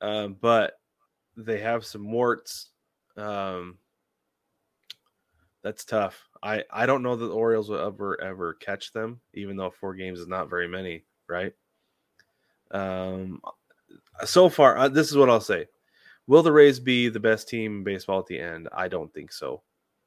um, 0.00 0.36
but 0.40 0.74
they 1.36 1.60
have 1.60 1.84
some 1.84 2.10
warts. 2.10 2.70
Um, 3.16 3.78
that's 5.62 5.84
tough. 5.84 6.28
I 6.42 6.64
I 6.70 6.86
don't 6.86 7.02
know 7.02 7.16
that 7.16 7.26
the 7.26 7.32
Orioles 7.32 7.70
will 7.70 7.84
ever 7.84 8.20
ever 8.20 8.54
catch 8.54 8.92
them, 8.92 9.20
even 9.34 9.56
though 9.56 9.70
four 9.70 9.94
games 9.94 10.18
is 10.20 10.28
not 10.28 10.50
very 10.50 10.68
many, 10.68 11.04
right? 11.28 11.52
Um, 12.72 13.40
so 14.24 14.48
far, 14.48 14.76
uh, 14.76 14.88
this 14.88 15.10
is 15.10 15.16
what 15.16 15.28
I'll 15.30 15.40
say: 15.40 15.66
Will 16.26 16.42
the 16.42 16.52
Rays 16.52 16.80
be 16.80 17.08
the 17.08 17.20
best 17.20 17.48
team 17.48 17.78
in 17.78 17.84
baseball 17.84 18.20
at 18.20 18.26
the 18.26 18.38
end? 18.38 18.68
I 18.72 18.88
don't 18.88 19.12
think 19.12 19.32
so. 19.32 19.62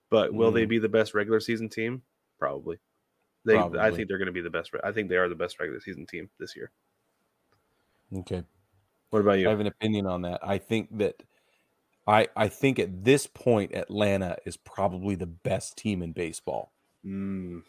But 0.10 0.34
will 0.34 0.51
they 0.51 0.66
Mm. 0.66 0.70
be 0.70 0.80
the 0.80 0.89
best 0.89 1.14
regular 1.14 1.39
season 1.39 1.70
team? 1.70 2.01
Probably. 2.39 2.80
They, 3.45 3.55
I 3.57 3.91
think 3.91 4.07
they're 4.07 4.18
going 4.18 4.26
to 4.26 4.32
be 4.32 4.41
the 4.41 4.49
best. 4.49 4.72
I 4.84 4.91
think 4.91 5.07
they 5.10 5.16
are 5.18 5.30
the 5.30 5.36
best 5.36 5.60
regular 5.60 5.80
season 5.80 6.05
team 6.05 6.30
this 6.39 6.55
year. 6.55 6.72
Okay. 8.14 8.43
What 9.12 9.20
about 9.20 9.34
you? 9.39 9.47
I 9.47 9.51
have 9.51 9.60
an 9.60 9.68
opinion 9.68 10.05
on 10.05 10.24
that. 10.24 10.39
I 10.43 10.57
think 10.57 10.97
that 10.97 11.24
I 12.07 12.28
I 12.36 12.47
think 12.47 12.80
at 12.80 13.03
this 13.03 13.28
point 13.28 13.74
Atlanta 13.76 14.38
is 14.45 14.57
probably 14.57 15.16
the 15.16 15.26
best 15.26 15.78
team 15.78 16.01
in 16.01 16.12
baseball 16.12 16.74
Mm, 17.05 17.64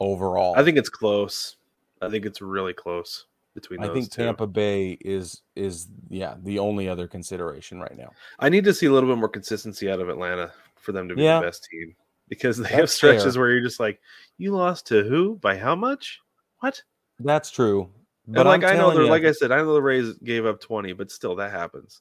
overall. 0.00 0.54
I 0.56 0.64
think 0.64 0.78
it's 0.78 0.88
close. 0.88 1.56
I 2.00 2.08
think 2.08 2.24
it's 2.24 2.40
really 2.40 2.72
close 2.72 3.26
between 3.54 3.80
I 3.82 3.92
think 3.92 4.10
two. 4.10 4.22
Tampa 4.24 4.46
Bay 4.46 4.98
is 5.00 5.42
is 5.56 5.88
yeah 6.08 6.34
the 6.42 6.58
only 6.58 6.88
other 6.88 7.06
consideration 7.08 7.80
right 7.80 7.96
now. 7.96 8.10
I 8.38 8.48
need 8.48 8.64
to 8.64 8.74
see 8.74 8.86
a 8.86 8.92
little 8.92 9.08
bit 9.08 9.18
more 9.18 9.28
consistency 9.28 9.88
out 9.90 10.00
of 10.00 10.08
Atlanta 10.08 10.52
for 10.76 10.92
them 10.92 11.08
to 11.08 11.14
be 11.14 11.22
Yeah. 11.22 11.40
the 11.40 11.46
best 11.46 11.66
team 11.70 11.94
because 12.28 12.58
they 12.58 12.68
have 12.68 12.90
stretches 12.90 13.34
fair. 13.34 13.42
where 13.42 13.50
you're 13.52 13.62
just 13.62 13.80
like, 13.80 14.00
you 14.38 14.52
lost 14.52 14.86
to 14.88 15.02
who 15.04 15.36
by 15.36 15.56
how 15.56 15.74
much? 15.74 16.20
What? 16.60 16.82
That's 17.20 17.50
true. 17.50 17.90
But 18.26 18.44
But 18.44 18.46
like 18.46 18.64
I'm 18.64 18.78
know 18.78 18.92
they're 18.92 19.04
you, 19.04 19.08
like 19.10 19.24
I 19.24 19.32
said, 19.32 19.52
I 19.52 19.58
know 19.58 19.74
the 19.74 19.82
Rays 19.82 20.14
gave 20.24 20.46
up 20.46 20.60
20, 20.60 20.92
but 20.94 21.10
still 21.10 21.36
that 21.36 21.50
happens. 21.52 22.00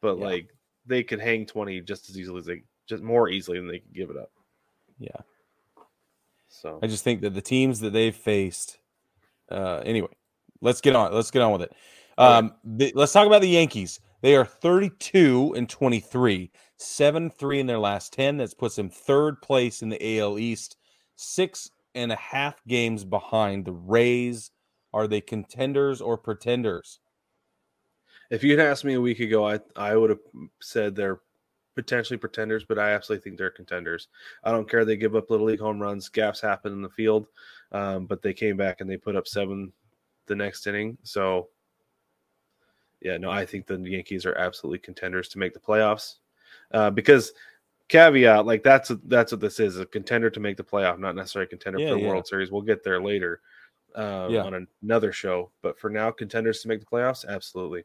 But 0.00 0.18
Yeah. 0.18 0.24
like 0.24 0.48
they 0.86 1.02
could 1.02 1.20
hang 1.20 1.46
20 1.46 1.80
just 1.82 2.10
as 2.10 2.18
easily 2.18 2.38
as 2.40 2.46
they 2.46 2.62
just 2.86 3.02
more 3.02 3.28
easily 3.28 3.58
than 3.58 3.68
they 3.68 3.78
could 3.78 3.94
give 3.94 4.10
it 4.10 4.16
up. 4.16 4.30
yeah, 4.98 5.20
So 6.48 6.78
I 6.82 6.86
just 6.86 7.04
think 7.04 7.20
that 7.22 7.34
the 7.34 7.40
teams 7.42 7.80
that 7.80 7.90
they've 7.90 8.14
faced. 8.14 8.78
Uh, 9.50 9.82
anyway, 9.84 10.08
let's 10.64 10.80
get 10.80 10.96
on. 10.96 11.12
Let's 11.12 11.30
get 11.30 11.42
on 11.42 11.52
with 11.52 11.62
it. 11.62 11.72
Um, 12.18 12.54
the, 12.64 12.92
let's 12.94 13.12
talk 13.12 13.26
about 13.26 13.42
the 13.42 13.48
Yankees. 13.48 14.00
They 14.20 14.34
are 14.34 14.44
32 14.44 15.54
and 15.56 15.68
23, 15.68 16.50
7 16.76 17.30
3 17.30 17.60
in 17.60 17.66
their 17.66 17.78
last 17.78 18.12
10. 18.12 18.38
That 18.38 18.58
puts 18.58 18.76
them 18.76 18.90
third 18.90 19.40
place 19.42 19.82
in 19.82 19.90
the 19.90 20.18
AL 20.18 20.38
East, 20.38 20.76
six 21.14 21.70
and 21.94 22.10
a 22.10 22.16
half 22.16 22.64
games 22.66 23.04
behind 23.04 23.64
the 23.64 23.72
Rays. 23.72 24.50
Are 24.92 25.06
they 25.06 25.20
contenders 25.20 26.00
or 26.00 26.16
pretenders? 26.16 27.00
if 28.30 28.42
you'd 28.42 28.60
asked 28.60 28.84
me 28.84 28.94
a 28.94 29.00
week 29.00 29.20
ago, 29.20 29.48
I 29.48 29.60
I 29.76 29.96
would 29.96 30.10
have 30.10 30.20
said 30.60 30.94
they're 30.94 31.20
potentially 31.74 32.16
pretenders, 32.16 32.64
but 32.64 32.78
I 32.78 32.92
absolutely 32.92 33.22
think 33.22 33.38
they're 33.38 33.50
contenders. 33.50 34.08
I 34.44 34.52
don't 34.52 34.68
care 34.68 34.84
they 34.84 34.96
give 34.96 35.16
up 35.16 35.30
little 35.30 35.46
league 35.46 35.60
home 35.60 35.80
runs, 35.80 36.08
gaps 36.08 36.40
happen 36.40 36.72
in 36.72 36.82
the 36.82 36.88
field, 36.88 37.26
um, 37.72 38.06
but 38.06 38.22
they 38.22 38.32
came 38.32 38.56
back 38.56 38.80
and 38.80 38.88
they 38.88 38.96
put 38.96 39.16
up 39.16 39.26
seven 39.26 39.72
the 40.26 40.34
next 40.34 40.66
inning. 40.66 40.96
So 41.02 41.48
yeah, 43.00 43.18
no, 43.18 43.30
I 43.30 43.44
think 43.44 43.66
the 43.66 43.78
Yankees 43.78 44.24
are 44.24 44.34
absolutely 44.36 44.78
contenders 44.78 45.28
to 45.30 45.38
make 45.38 45.52
the 45.52 45.60
playoffs. 45.60 46.16
Uh, 46.72 46.90
because 46.90 47.32
caveat, 47.88 48.46
like 48.46 48.62
that's 48.62 48.90
that's 49.04 49.30
what 49.30 49.40
this 49.40 49.60
is, 49.60 49.78
a 49.78 49.86
contender 49.86 50.30
to 50.30 50.40
make 50.40 50.56
the 50.56 50.64
playoff, 50.64 50.98
not 50.98 51.14
necessarily 51.14 51.46
a 51.46 51.50
contender 51.50 51.78
Yeah, 51.80 51.90
for 51.90 51.94
the 51.96 52.00
yeah. 52.00 52.08
World 52.08 52.26
Series. 52.26 52.50
We'll 52.50 52.62
get 52.62 52.82
there 52.82 53.02
later 53.02 53.40
um, 53.94 54.32
Yeah. 54.32 54.44
on 54.44 54.66
another 54.82 55.12
show. 55.12 55.50
But 55.62 55.78
for 55.78 55.90
now, 55.90 56.10
contenders 56.10 56.62
to 56.62 56.68
make 56.68 56.80
the 56.80 56.86
playoffs, 56.86 57.26
absolutely. 57.28 57.84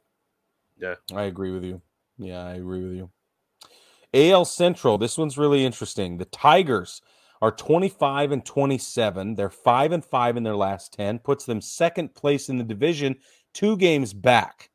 Yeah, 0.77 0.95
I 1.13 1.23
agree 1.23 1.51
with 1.51 1.65
you. 1.65 1.81
Yeah, 2.17 2.45
I 2.45 2.53
agree 2.53 2.83
with 2.83 2.95
you. 2.95 3.09
AL 4.13 4.45
Central, 4.45 4.97
this 4.97 5.17
one's 5.17 5.37
really 5.37 5.65
interesting. 5.65 6.17
The 6.17 6.25
Tigers 6.25 7.01
are 7.41 7.51
25 7.51 8.31
and 8.31 8.45
27. 8.45 9.35
They're 9.35 9.49
5 9.49 9.91
and 9.91 10.03
5 10.03 10.37
in 10.37 10.43
their 10.43 10.55
last 10.55 10.93
10, 10.93 11.19
puts 11.19 11.45
them 11.45 11.61
second 11.61 12.13
place 12.13 12.49
in 12.49 12.57
the 12.57 12.63
division, 12.63 13.15
two 13.53 13.77
games 13.77 14.13
back. 14.13 14.69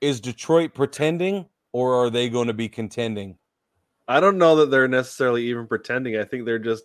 Is 0.00 0.20
Detroit 0.20 0.74
pretending 0.74 1.46
or 1.72 1.94
are 1.94 2.10
they 2.10 2.28
going 2.28 2.48
to 2.48 2.54
be 2.54 2.68
contending? 2.68 3.38
I 4.08 4.20
don't 4.20 4.38
know 4.38 4.56
that 4.56 4.70
they're 4.70 4.88
necessarily 4.88 5.44
even 5.44 5.66
pretending. 5.66 6.16
I 6.16 6.24
think 6.24 6.44
they're 6.44 6.58
just 6.58 6.84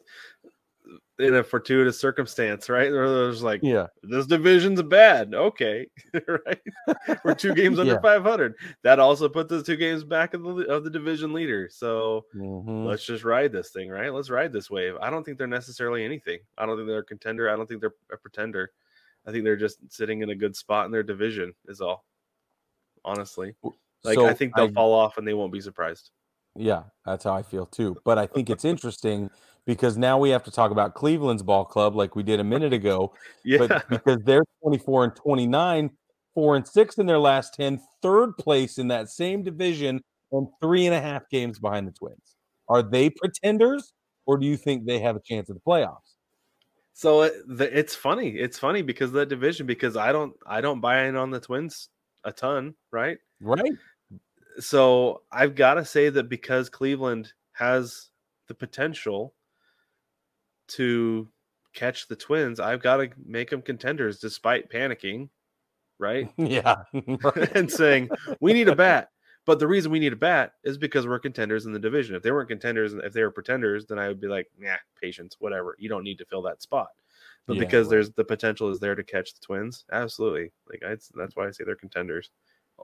in 1.19 1.35
a 1.35 1.43
fortuitous 1.43 1.99
circumstance, 1.99 2.69
right? 2.69 2.91
They're 2.91 3.09
they're 3.09 3.33
like, 3.33 3.61
Yeah. 3.63 3.87
this 4.03 4.25
division's 4.27 4.81
bad. 4.83 5.33
Okay, 5.33 5.87
right? 6.27 6.61
We're 7.23 7.33
two 7.35 7.53
games 7.55 7.79
under 7.79 7.93
Yeah. 7.93 8.01
500. 8.01 8.55
That 8.83 8.99
also 8.99 9.27
puts 9.27 9.51
us 9.51 9.63
two 9.63 9.75
games 9.75 10.03
back 10.03 10.33
of 10.33 10.43
the 10.43 10.65
of 10.67 10.83
the 10.83 10.89
division 10.89 11.33
leader. 11.33 11.67
So 11.71 12.25
Mhm. 12.35 12.85
let's 12.85 13.05
just 13.05 13.23
ride 13.23 13.51
this 13.51 13.71
thing, 13.71 13.89
right? 13.89 14.13
Let's 14.13 14.29
ride 14.29 14.53
this 14.53 14.69
wave. 14.69 14.95
I 15.01 15.09
don't 15.09 15.23
think 15.23 15.37
they're 15.37 15.47
necessarily 15.47 16.05
anything. 16.05 16.39
I 16.57 16.65
don't 16.65 16.77
think 16.77 16.87
they're 16.87 16.99
a 16.99 17.03
contender. 17.03 17.49
I 17.49 17.55
don't 17.55 17.67
think 17.67 17.81
they're 17.81 17.95
a 18.11 18.17
pretender. 18.17 18.71
I 19.25 19.31
think 19.31 19.43
they're 19.43 19.57
just 19.57 19.79
sitting 19.91 20.21
in 20.21 20.29
a 20.29 20.35
good 20.35 20.55
spot 20.55 20.85
in 20.85 20.91
their 20.91 21.03
division. 21.03 21.53
Is 21.67 21.81
all. 21.81 22.05
Honestly, 23.05 23.55
like 24.03 24.15
So 24.15 24.27
I 24.27 24.33
think 24.33 24.53
they'll 24.55 24.71
fall 24.73 24.93
off 24.93 25.17
and 25.17 25.25
they 25.27 25.33
won't 25.33 25.53
be 25.53 25.61
surprised. 25.61 26.11
Yeah, 26.55 26.83
that's 27.05 27.23
how 27.23 27.33
I 27.33 27.41
feel 27.43 27.65
too. 27.65 27.95
But 28.03 28.17
I 28.17 28.25
think 28.27 28.49
it's 28.49 28.65
interesting 28.65 29.29
because 29.67 29.97
now 29.97 30.17
we 30.17 30.29
have 30.31 30.43
to 30.45 30.51
talk 30.51 30.71
about 30.71 30.95
Cleveland's 30.95 31.43
ball 31.43 31.65
club 31.65 31.95
like 31.95 32.15
we 32.15 32.23
did 32.23 32.39
a 32.39 32.43
minute 32.43 32.73
ago. 32.73 33.13
Yeah, 33.43 33.59
but 33.59 33.89
because 33.89 34.19
they're 34.25 34.43
24 34.61 35.03
and 35.05 35.15
29, 35.15 35.89
four 36.33 36.55
and 36.57 36.67
six 36.67 36.97
in 36.97 37.05
their 37.05 37.19
last 37.19 37.53
10, 37.53 37.79
third 38.01 38.35
place 38.37 38.77
in 38.77 38.89
that 38.89 39.09
same 39.09 39.41
division, 39.41 40.01
and 40.33 40.47
three 40.61 40.85
and 40.85 40.93
a 40.93 40.99
half 40.99 41.29
games 41.29 41.59
behind 41.59 41.87
the 41.87 41.93
Twins. 41.93 42.35
Are 42.67 42.83
they 42.83 43.09
pretenders, 43.09 43.93
or 44.25 44.37
do 44.37 44.45
you 44.45 44.57
think 44.57 44.85
they 44.85 44.99
have 44.99 45.15
a 45.15 45.21
chance 45.21 45.49
at 45.49 45.55
the 45.55 45.61
playoffs? 45.61 46.15
So 46.91 47.21
it, 47.21 47.35
the, 47.47 47.77
it's 47.77 47.95
funny. 47.95 48.31
It's 48.31 48.59
funny 48.59 48.81
because 48.81 49.11
of 49.11 49.13
that 49.13 49.29
division 49.29 49.65
because 49.65 49.95
I 49.95 50.11
don't 50.11 50.33
I 50.45 50.59
don't 50.59 50.81
buy 50.81 51.05
in 51.05 51.15
on 51.15 51.31
the 51.31 51.39
Twins 51.39 51.87
a 52.25 52.33
ton, 52.33 52.73
right? 52.91 53.17
Right? 53.39 53.71
So 54.59 55.21
I've 55.31 55.55
got 55.55 55.75
to 55.75 55.85
say 55.85 56.09
that 56.09 56.27
because 56.27 56.69
Cleveland 56.69 57.31
has 57.53 58.09
the 58.47 58.55
potential 58.55 59.35
to 60.69 61.27
catch 61.73 62.07
the 62.07 62.15
Twins, 62.15 62.59
I've 62.59 62.81
got 62.81 62.97
to 62.97 63.09
make 63.25 63.49
them 63.49 63.61
contenders 63.61 64.19
despite 64.19 64.69
panicking, 64.71 65.29
right? 65.99 66.29
Yeah. 66.37 66.83
and 67.53 67.71
saying 67.71 68.09
we 68.39 68.53
need 68.53 68.67
a 68.67 68.75
bat. 68.75 69.09
But 69.45 69.59
the 69.59 69.67
reason 69.67 69.91
we 69.93 69.99
need 69.99 70.11
a 70.11 70.17
bat 70.17 70.53
is 70.65 70.77
because 70.77 71.07
we're 71.07 71.19
contenders 71.19 71.65
in 71.65 71.71
the 71.71 71.79
division. 71.79 72.15
If 72.15 72.21
they 72.23 72.31
weren't 72.33 72.49
contenders, 72.49 72.93
if 72.93 73.13
they 73.13 73.21
were 73.23 73.31
pretenders, 73.31 73.85
then 73.85 73.97
I 73.97 74.09
would 74.09 74.19
be 74.19 74.27
like, 74.27 74.47
nah, 74.59 74.75
patience, 75.01 75.37
whatever. 75.39 75.75
You 75.79 75.87
don't 75.87 76.03
need 76.03 76.17
to 76.17 76.25
fill 76.25 76.41
that 76.41 76.61
spot. 76.61 76.89
But 77.45 77.55
Yeah, 77.55 77.61
because 77.61 77.85
right. 77.87 77.91
there's 77.91 78.11
the 78.11 78.25
potential 78.25 78.69
is 78.71 78.79
there 78.81 78.93
to 78.93 79.03
catch 79.05 79.33
the 79.33 79.39
Twins, 79.39 79.85
absolutely. 79.93 80.51
Like 80.69 80.83
I, 80.85 80.97
that's 81.15 81.35
why 81.35 81.47
I 81.47 81.51
say 81.51 81.63
they're 81.63 81.75
contenders 81.77 82.29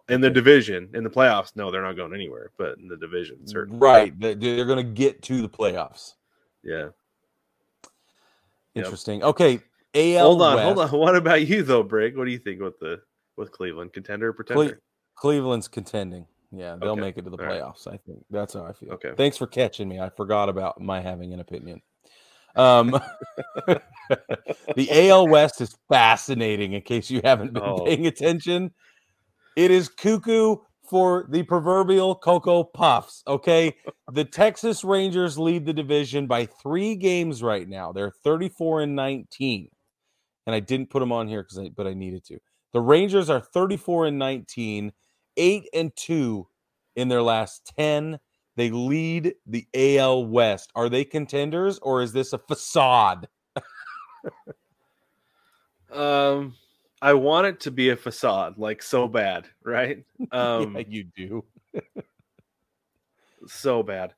in 0.07 0.22
the 0.22 0.30
division. 0.30 0.89
In 0.93 1.03
the 1.03 1.10
playoffs, 1.10 1.53
no, 1.57 1.69
they're 1.69 1.81
not 1.84 1.97
going 1.97 2.14
anywhere. 2.14 2.51
But 2.57 2.77
in 2.77 2.88
the 2.88 2.95
division, 2.95 3.45
certainly, 3.45 3.80
right. 3.80 4.18
They- 4.18 4.34
They're 4.35 4.64
going 4.65 4.77
to 4.77 4.84
get 4.93 5.22
to 5.23 5.41
the 5.41 5.49
playoffs. 5.49 6.14
yeah. 6.64 6.89
Yep. 8.75 8.85
Interesting. 8.85 9.23
Okay. 9.23 9.59
AL 9.95 10.25
hold 10.25 10.41
on, 10.41 10.55
West. 10.55 10.65
hold 10.65 10.79
on. 10.79 10.89
What 10.99 11.15
about 11.15 11.47
you 11.47 11.61
though, 11.63 11.83
Brig? 11.83 12.17
What 12.17 12.25
do 12.25 12.31
you 12.31 12.39
think 12.39 12.61
with 12.61 12.79
the 12.79 12.99
with 13.37 13.51
Cleveland 13.51 13.93
contender 13.93 14.29
or 14.29 14.33
pretender? 14.33 14.69
Cle- 14.69 14.77
Cleveland's 15.15 15.67
contending. 15.67 16.25
Yeah, 16.51 16.75
they'll 16.79 16.91
Okay. 16.91 17.01
make 17.01 17.17
it 17.17 17.23
to 17.25 17.29
the 17.31 17.37
All 17.37 17.45
right. 17.45 17.61
playoffs. 17.61 17.87
I 17.87 17.97
think 17.97 18.23
that's 18.29 18.53
how 18.53 18.63
I 18.65 18.73
feel. 18.73 18.91
Okay. 18.93 19.13
Thanks 19.17 19.37
for 19.37 19.47
catching 19.47 19.87
me. 19.89 19.99
I 19.99 20.09
forgot 20.09 20.49
about 20.49 20.79
my 20.81 21.01
having 21.01 21.33
an 21.33 21.39
opinion. 21.39 21.81
Um, 22.55 22.99
the 23.67 24.87
AL 25.09 25.27
West 25.27 25.61
is 25.61 25.75
fascinating. 25.89 26.73
In 26.73 26.81
case 26.81 27.09
you 27.09 27.21
haven't 27.23 27.53
been 27.53 27.63
Oh. 27.63 27.83
paying 27.85 28.05
attention, 28.07 28.71
it 29.55 29.71
is 29.71 29.89
cuckoo 29.89 30.57
for 30.93 31.25
the 31.27 31.41
proverbial 31.41 32.13
cocoa 32.13 32.63
puffs. 32.63 33.23
Okay, 33.25 33.75
the 34.11 34.23
Texas 34.23 34.83
Rangers 34.83 35.39
lead 35.39 35.65
the 35.65 35.73
division 35.73 36.27
by 36.27 36.45
three 36.45 36.93
games 36.93 37.41
right 37.41 37.67
now. 37.67 37.91
They're 37.91 38.11
thirty-four 38.11 38.81
and 38.81 38.95
nineteen, 38.95 39.69
and 40.45 40.53
I 40.53 40.59
didn't 40.59 40.91
put 40.91 40.99
them 40.99 41.11
on 41.11 41.27
here 41.27 41.41
because, 41.41 41.57
I, 41.57 41.69
but 41.75 41.87
I 41.87 41.95
needed 41.95 42.23
to. 42.25 42.37
The 42.73 42.81
Rangers 42.81 43.31
are 43.31 43.39
thirty-four 43.39 44.05
and 44.05 44.19
nineteen, 44.19 44.91
eight 45.35 45.67
and 45.73 45.91
two 45.95 46.47
in 46.95 47.07
their 47.07 47.23
last 47.23 47.73
ten. 47.75 48.19
They 48.55 48.69
lead 48.69 49.33
the 49.47 49.65
AL 49.73 50.27
West. 50.27 50.71
Are 50.75 50.89
they 50.89 51.05
contenders 51.05 51.79
or 51.79 52.03
is 52.03 52.13
this 52.13 52.33
a 52.33 52.37
facade? 52.37 53.27
Um, 55.91 56.55
I 57.03 57.13
want 57.15 57.47
it 57.47 57.59
to 57.61 57.71
be 57.71 57.89
a 57.89 57.97
facade, 57.97 58.57
like 58.57 58.81
so 58.81 59.09
bad, 59.09 59.45
right? 59.61 60.05
Um, 60.31 60.77
yeah, 60.77 60.84
you 60.88 61.03
do. 61.03 61.43
so 63.45 63.84
bad. 63.84 64.13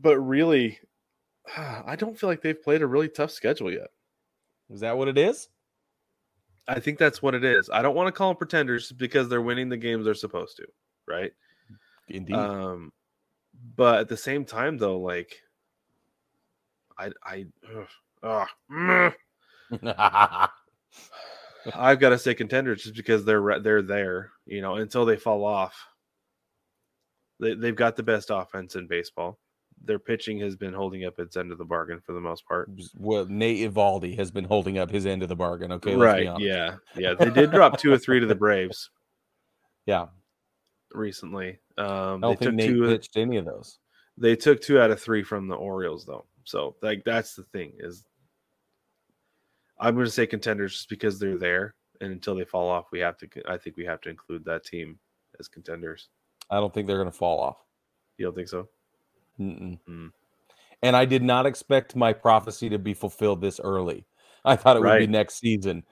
But 0.00 0.20
really, 0.20 0.78
I 1.56 1.96
don't 1.96 2.16
feel 2.16 2.30
like 2.30 2.40
they've 2.40 2.62
played 2.62 2.82
a 2.82 2.86
really 2.86 3.08
tough 3.08 3.32
schedule 3.32 3.72
yet. 3.72 3.88
Is 4.70 4.78
that 4.80 4.96
what 4.96 5.08
it 5.08 5.18
is? 5.18 5.48
I 6.68 6.78
think 6.78 6.98
that's 6.98 7.20
what 7.20 7.34
it 7.34 7.42
is. 7.42 7.68
I 7.68 7.82
don't 7.82 7.96
want 7.96 8.06
to 8.06 8.12
call 8.12 8.28
them 8.28 8.36
pretenders 8.36 8.92
because 8.92 9.28
they're 9.28 9.42
winning 9.42 9.68
the 9.68 9.76
games 9.76 10.04
they're 10.04 10.14
supposed 10.14 10.56
to, 10.58 10.66
right? 11.08 11.32
Indeed. 12.08 12.36
Um, 12.36 12.92
but 13.74 13.98
at 13.98 14.08
the 14.08 14.16
same 14.16 14.44
time, 14.44 14.78
though, 14.78 15.00
like 15.00 15.42
I, 16.96 17.10
I, 17.24 17.46
ugh, 18.22 18.46
ugh, 18.70 19.14
I've 21.74 22.00
got 22.00 22.10
to 22.10 22.18
say 22.18 22.34
contenders 22.34 22.82
just 22.82 22.96
because 22.96 23.24
they're 23.24 23.60
they're 23.60 23.82
there, 23.82 24.30
you 24.46 24.60
know, 24.60 24.76
until 24.76 25.04
they 25.04 25.16
fall 25.16 25.44
off. 25.44 25.86
They 27.38 27.54
they've 27.54 27.76
got 27.76 27.96
the 27.96 28.02
best 28.02 28.30
offense 28.30 28.76
in 28.76 28.86
baseball. 28.86 29.38
Their 29.82 29.98
pitching 29.98 30.38
has 30.40 30.56
been 30.56 30.74
holding 30.74 31.06
up 31.06 31.18
its 31.18 31.36
end 31.36 31.52
of 31.52 31.58
the 31.58 31.64
bargain 31.64 32.00
for 32.04 32.12
the 32.12 32.20
most 32.20 32.46
part. 32.46 32.70
well, 32.98 33.24
Nate 33.26 33.70
Eovaldi 33.72 34.16
has 34.18 34.30
been 34.30 34.44
holding 34.44 34.76
up 34.78 34.90
his 34.90 35.06
end 35.06 35.22
of 35.22 35.30
the 35.30 35.36
bargain. 35.36 35.72
Okay, 35.72 35.96
let's 35.96 36.18
be 36.18 36.26
right? 36.26 36.26
honest. 36.26 36.44
Yeah, 36.46 36.76
yeah. 36.96 37.14
They 37.14 37.30
did 37.30 37.50
drop 37.50 37.78
two 37.78 37.92
or 37.92 37.98
three 37.98 38.20
to 38.20 38.26
the 38.26 38.34
Braves 38.36 38.90
yeah. 39.86 40.06
recently. 40.92 41.58
Um, 41.78 41.86
I 41.88 42.12
they 42.12 42.20
don't 42.20 42.38
think 42.38 42.38
took 42.40 42.54
Nate 42.54 42.68
two. 42.68 42.86
pitched 42.88 43.16
any 43.16 43.36
of 43.38 43.46
those. 43.46 43.78
They 44.18 44.36
took 44.36 44.60
two 44.60 44.78
out 44.78 44.90
of 44.90 45.00
three 45.00 45.22
from 45.22 45.48
the 45.48 45.56
Orioles, 45.56 46.04
though. 46.04 46.26
So 46.44 46.76
like 46.82 47.02
that's 47.04 47.34
the 47.34 47.44
thing 47.44 47.72
is, 47.78 48.04
I'm 49.80 49.94
going 49.94 50.06
to 50.06 50.12
say 50.12 50.26
contenders 50.26 50.74
just 50.74 50.88
because 50.88 51.18
they're 51.18 51.38
there, 51.38 51.74
and 52.00 52.12
until 52.12 52.34
they 52.34 52.44
fall 52.44 52.68
off, 52.68 52.86
we 52.92 53.00
have 53.00 53.16
to. 53.18 53.28
I 53.48 53.56
think 53.56 53.76
we 53.76 53.84
have 53.86 54.00
to 54.02 54.10
include 54.10 54.44
that 54.44 54.64
team 54.64 54.98
as 55.38 55.48
contenders. 55.48 56.08
I 56.50 56.56
don't 56.56 56.72
think 56.72 56.86
they're 56.86 56.98
going 56.98 57.10
to 57.10 57.16
fall 57.16 57.40
off. 57.40 57.56
You 58.18 58.26
don't 58.26 58.34
think 58.34 58.48
so? 58.48 58.68
Mm-mm. 59.40 59.78
Mm. 59.88 60.12
And 60.82 60.96
I 60.96 61.04
did 61.04 61.22
not 61.22 61.46
expect 61.46 61.96
my 61.96 62.12
prophecy 62.12 62.68
to 62.68 62.78
be 62.78 62.94
fulfilled 62.94 63.40
this 63.40 63.60
early. 63.60 64.06
I 64.44 64.56
thought 64.56 64.76
it 64.76 64.80
would 64.80 64.98
be 64.98 65.06
next 65.06 65.38
season. 65.38 65.84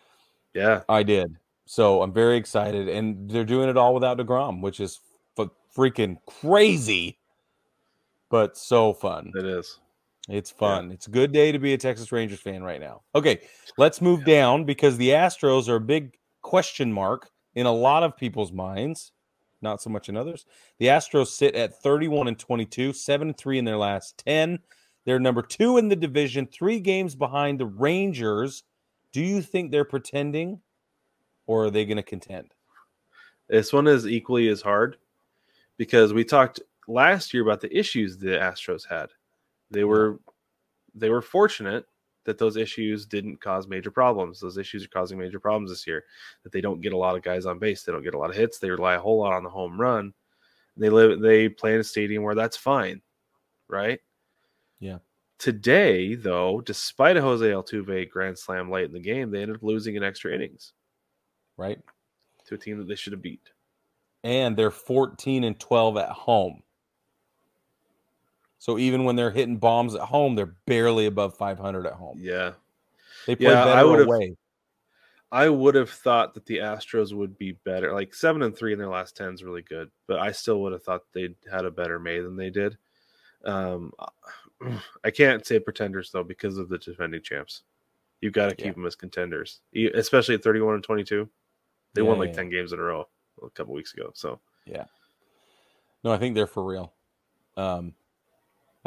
Yeah, 0.54 0.82
I 0.88 1.02
did. 1.02 1.36
So 1.66 2.02
I'm 2.02 2.12
very 2.12 2.36
excited. 2.36 2.88
And 2.88 3.30
they're 3.30 3.44
doing 3.44 3.68
it 3.68 3.76
all 3.76 3.92
without 3.94 4.18
DeGrom, 4.18 4.62
which 4.62 4.80
is 4.80 5.00
f- 5.38 5.50
freaking 5.76 6.16
crazy, 6.26 7.18
but 8.30 8.56
so 8.56 8.94
fun. 8.94 9.32
it 9.34 9.44
is. 9.44 9.78
It's 10.28 10.50
fun. 10.50 10.92
It's 10.92 11.06
a 11.06 11.10
good 11.10 11.32
day 11.32 11.52
to 11.52 11.58
be 11.58 11.72
a 11.72 11.78
Texas 11.78 12.12
Rangers 12.12 12.40
fan 12.40 12.62
right 12.62 12.80
now. 12.80 13.00
Okay, 13.14 13.40
let's 13.78 14.02
move 14.02 14.24
down 14.26 14.64
because 14.64 14.98
the 14.98 15.10
Astros 15.10 15.68
are 15.68 15.76
a 15.76 15.80
big 15.80 16.18
question 16.42 16.92
mark 16.92 17.30
in 17.54 17.64
a 17.64 17.72
lot 17.72 18.02
of 18.02 18.16
people's 18.16 18.52
minds, 18.52 19.12
not 19.62 19.80
so 19.80 19.88
much 19.88 20.10
in 20.10 20.16
others. 20.18 20.44
The 20.78 20.88
Astros 20.88 21.28
sit 21.28 21.54
at 21.54 21.80
31 21.82 22.28
and 22.28 22.38
22, 22.38 22.92
7 22.92 23.28
and 23.28 23.36
3 23.36 23.58
in 23.58 23.64
their 23.64 23.78
last 23.78 24.18
10. 24.18 24.58
They're 25.06 25.18
number 25.18 25.40
2 25.40 25.78
in 25.78 25.88
the 25.88 25.96
division, 25.96 26.46
3 26.46 26.78
games 26.80 27.14
behind 27.14 27.58
the 27.58 27.66
Rangers. 27.66 28.64
Do 29.12 29.22
you 29.22 29.40
think 29.40 29.70
they're 29.70 29.84
pretending 29.86 30.60
or 31.46 31.64
are 31.64 31.70
they 31.70 31.86
going 31.86 31.96
to 31.96 32.02
contend? 32.02 32.52
This 33.48 33.72
one 33.72 33.86
is 33.86 34.06
equally 34.06 34.48
as 34.48 34.60
hard 34.60 34.98
because 35.78 36.12
we 36.12 36.22
talked 36.22 36.60
last 36.86 37.32
year 37.32 37.42
about 37.42 37.62
the 37.62 37.74
issues 37.74 38.18
the 38.18 38.26
Astros 38.26 38.86
had. 38.86 39.08
They 39.70 39.84
were 39.84 40.20
they 40.94 41.10
were 41.10 41.22
fortunate 41.22 41.84
that 42.24 42.38
those 42.38 42.56
issues 42.56 43.06
didn't 43.06 43.40
cause 43.40 43.68
major 43.68 43.90
problems. 43.90 44.40
Those 44.40 44.58
issues 44.58 44.84
are 44.84 44.88
causing 44.88 45.18
major 45.18 45.40
problems 45.40 45.70
this 45.70 45.86
year. 45.86 46.04
That 46.42 46.52
they 46.52 46.60
don't 46.60 46.80
get 46.80 46.92
a 46.92 46.96
lot 46.96 47.16
of 47.16 47.22
guys 47.22 47.46
on 47.46 47.58
base, 47.58 47.82
they 47.82 47.92
don't 47.92 48.02
get 48.02 48.14
a 48.14 48.18
lot 48.18 48.30
of 48.30 48.36
hits, 48.36 48.58
they 48.58 48.70
rely 48.70 48.94
a 48.94 49.00
whole 49.00 49.18
lot 49.20 49.32
on 49.32 49.44
the 49.44 49.50
home 49.50 49.80
run. 49.80 50.12
They 50.76 50.90
live 50.90 51.20
they 51.20 51.48
play 51.48 51.74
in 51.74 51.80
a 51.80 51.84
stadium 51.84 52.22
where 52.22 52.34
that's 52.34 52.56
fine, 52.56 53.00
right? 53.68 54.00
Yeah. 54.80 54.98
Today, 55.38 56.14
though, 56.16 56.60
despite 56.60 57.16
a 57.16 57.20
Jose 57.22 57.44
Altuve 57.46 58.10
grand 58.10 58.36
slam 58.38 58.70
late 58.70 58.86
in 58.86 58.92
the 58.92 59.00
game, 59.00 59.30
they 59.30 59.40
ended 59.42 59.56
up 59.56 59.62
losing 59.62 59.94
in 59.94 60.02
extra 60.02 60.34
innings 60.34 60.72
Right? 61.56 61.78
to 62.46 62.54
a 62.54 62.58
team 62.58 62.78
that 62.78 62.88
they 62.88 62.94
should 62.96 63.12
have 63.12 63.22
beat. 63.22 63.50
and 64.24 64.56
they're 64.56 64.70
14 64.70 65.44
and 65.44 65.58
12 65.60 65.96
at 65.98 66.08
home. 66.08 66.62
So 68.58 68.78
even 68.78 69.04
when 69.04 69.16
they're 69.16 69.30
hitting 69.30 69.56
bombs 69.56 69.94
at 69.94 70.00
home, 70.02 70.34
they're 70.34 70.54
barely 70.66 71.06
above 71.06 71.36
500 71.36 71.86
at 71.86 71.92
home. 71.94 72.18
Yeah. 72.20 72.52
They 73.26 73.36
play 73.36 73.50
Yeah, 73.50 73.62
I 73.62 73.74
better 73.76 73.88
would've- 73.88 74.06
away. 74.06 74.36
I 75.30 75.48
would 75.50 75.74
have 75.74 75.90
thought 75.90 76.32
that 76.34 76.46
the 76.46 76.56
Astros 76.56 77.12
would 77.12 77.36
be 77.36 77.52
better. 77.52 77.92
Like 77.92 78.14
seven 78.14 78.40
and 78.42 78.56
three 78.56 78.72
in 78.72 78.78
their 78.78 78.88
last 78.88 79.14
ten 79.14 79.34
is 79.34 79.44
really 79.44 79.60
good, 79.60 79.90
but 80.06 80.18
I 80.18 80.32
still 80.32 80.62
would 80.62 80.72
have 80.72 80.82
thought 80.82 81.02
they 81.12 81.34
had 81.52 81.66
a 81.66 81.70
better 81.70 81.98
May 81.98 82.20
than 82.20 82.34
they 82.34 82.48
did. 82.48 82.78
Um, 83.44 83.92
I 85.04 85.10
can't 85.10 85.46
say 85.46 85.58
pretenders 85.60 86.10
though 86.10 86.24
because 86.24 86.56
of 86.56 86.70
the 86.70 86.78
defending 86.78 87.20
champs. 87.22 87.62
You've 88.22 88.32
got 88.32 88.48
to 88.48 88.54
keep 88.56 88.66
Yeah. 88.68 88.72
them 88.72 88.86
as 88.86 88.96
contenders, 88.96 89.60
especially 89.94 90.34
at 90.34 90.42
thirty-one 90.42 90.74
and 90.76 90.82
twenty-two. 90.82 91.28
They 91.92 92.00
Yeah, 92.02 92.08
won 92.08 92.18
like 92.18 92.30
yeah. 92.30 92.34
ten 92.36 92.48
games 92.48 92.72
in 92.72 92.78
a 92.78 92.82
row 92.82 93.06
a 93.42 93.50
couple 93.50 93.74
weeks 93.74 93.92
ago. 93.92 94.10
So 94.14 94.40
yeah, 94.64 94.86
No, 96.04 96.10
I 96.10 96.16
think 96.16 96.34
they're 96.34 96.46
for 96.46 96.64
real. 96.64 96.94
Um, 97.58 97.94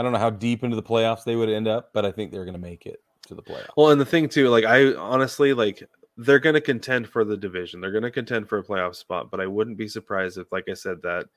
I 0.01 0.03
don't 0.03 0.13
know 0.13 0.17
how 0.17 0.31
deep 0.31 0.63
into 0.63 0.75
the 0.75 0.81
playoffs 0.81 1.23
they 1.23 1.35
would 1.35 1.47
end 1.47 1.67
up, 1.67 1.91
but 1.93 2.07
I 2.07 2.11
think 2.11 2.31
they're 2.31 2.43
going 2.43 2.55
to 2.55 2.59
make 2.59 2.87
it 2.87 3.03
to 3.27 3.35
the 3.35 3.43
playoffs. 3.43 3.69
Well, 3.77 3.91
and 3.91 4.01
the 4.01 4.05
thing 4.05 4.27
too, 4.27 4.49
like 4.49 4.65
I 4.65 4.95
honestly 4.95 5.53
like 5.53 5.87
they're 6.17 6.39
going 6.39 6.55
to 6.55 6.61
contend 6.61 7.07
for 7.07 7.23
the 7.23 7.37
division. 7.37 7.79
They're 7.79 7.91
going 7.91 8.01
to 8.01 8.09
contend 8.09 8.49
for 8.49 8.57
a 8.57 8.63
playoff 8.63 8.95
spot, 8.95 9.29
but 9.29 9.39
I 9.39 9.45
wouldn't 9.45 9.77
be 9.77 9.87
surprised 9.87 10.39
if, 10.39 10.51
like 10.51 10.67
I 10.67 10.73
said, 10.73 11.03
that 11.03 11.27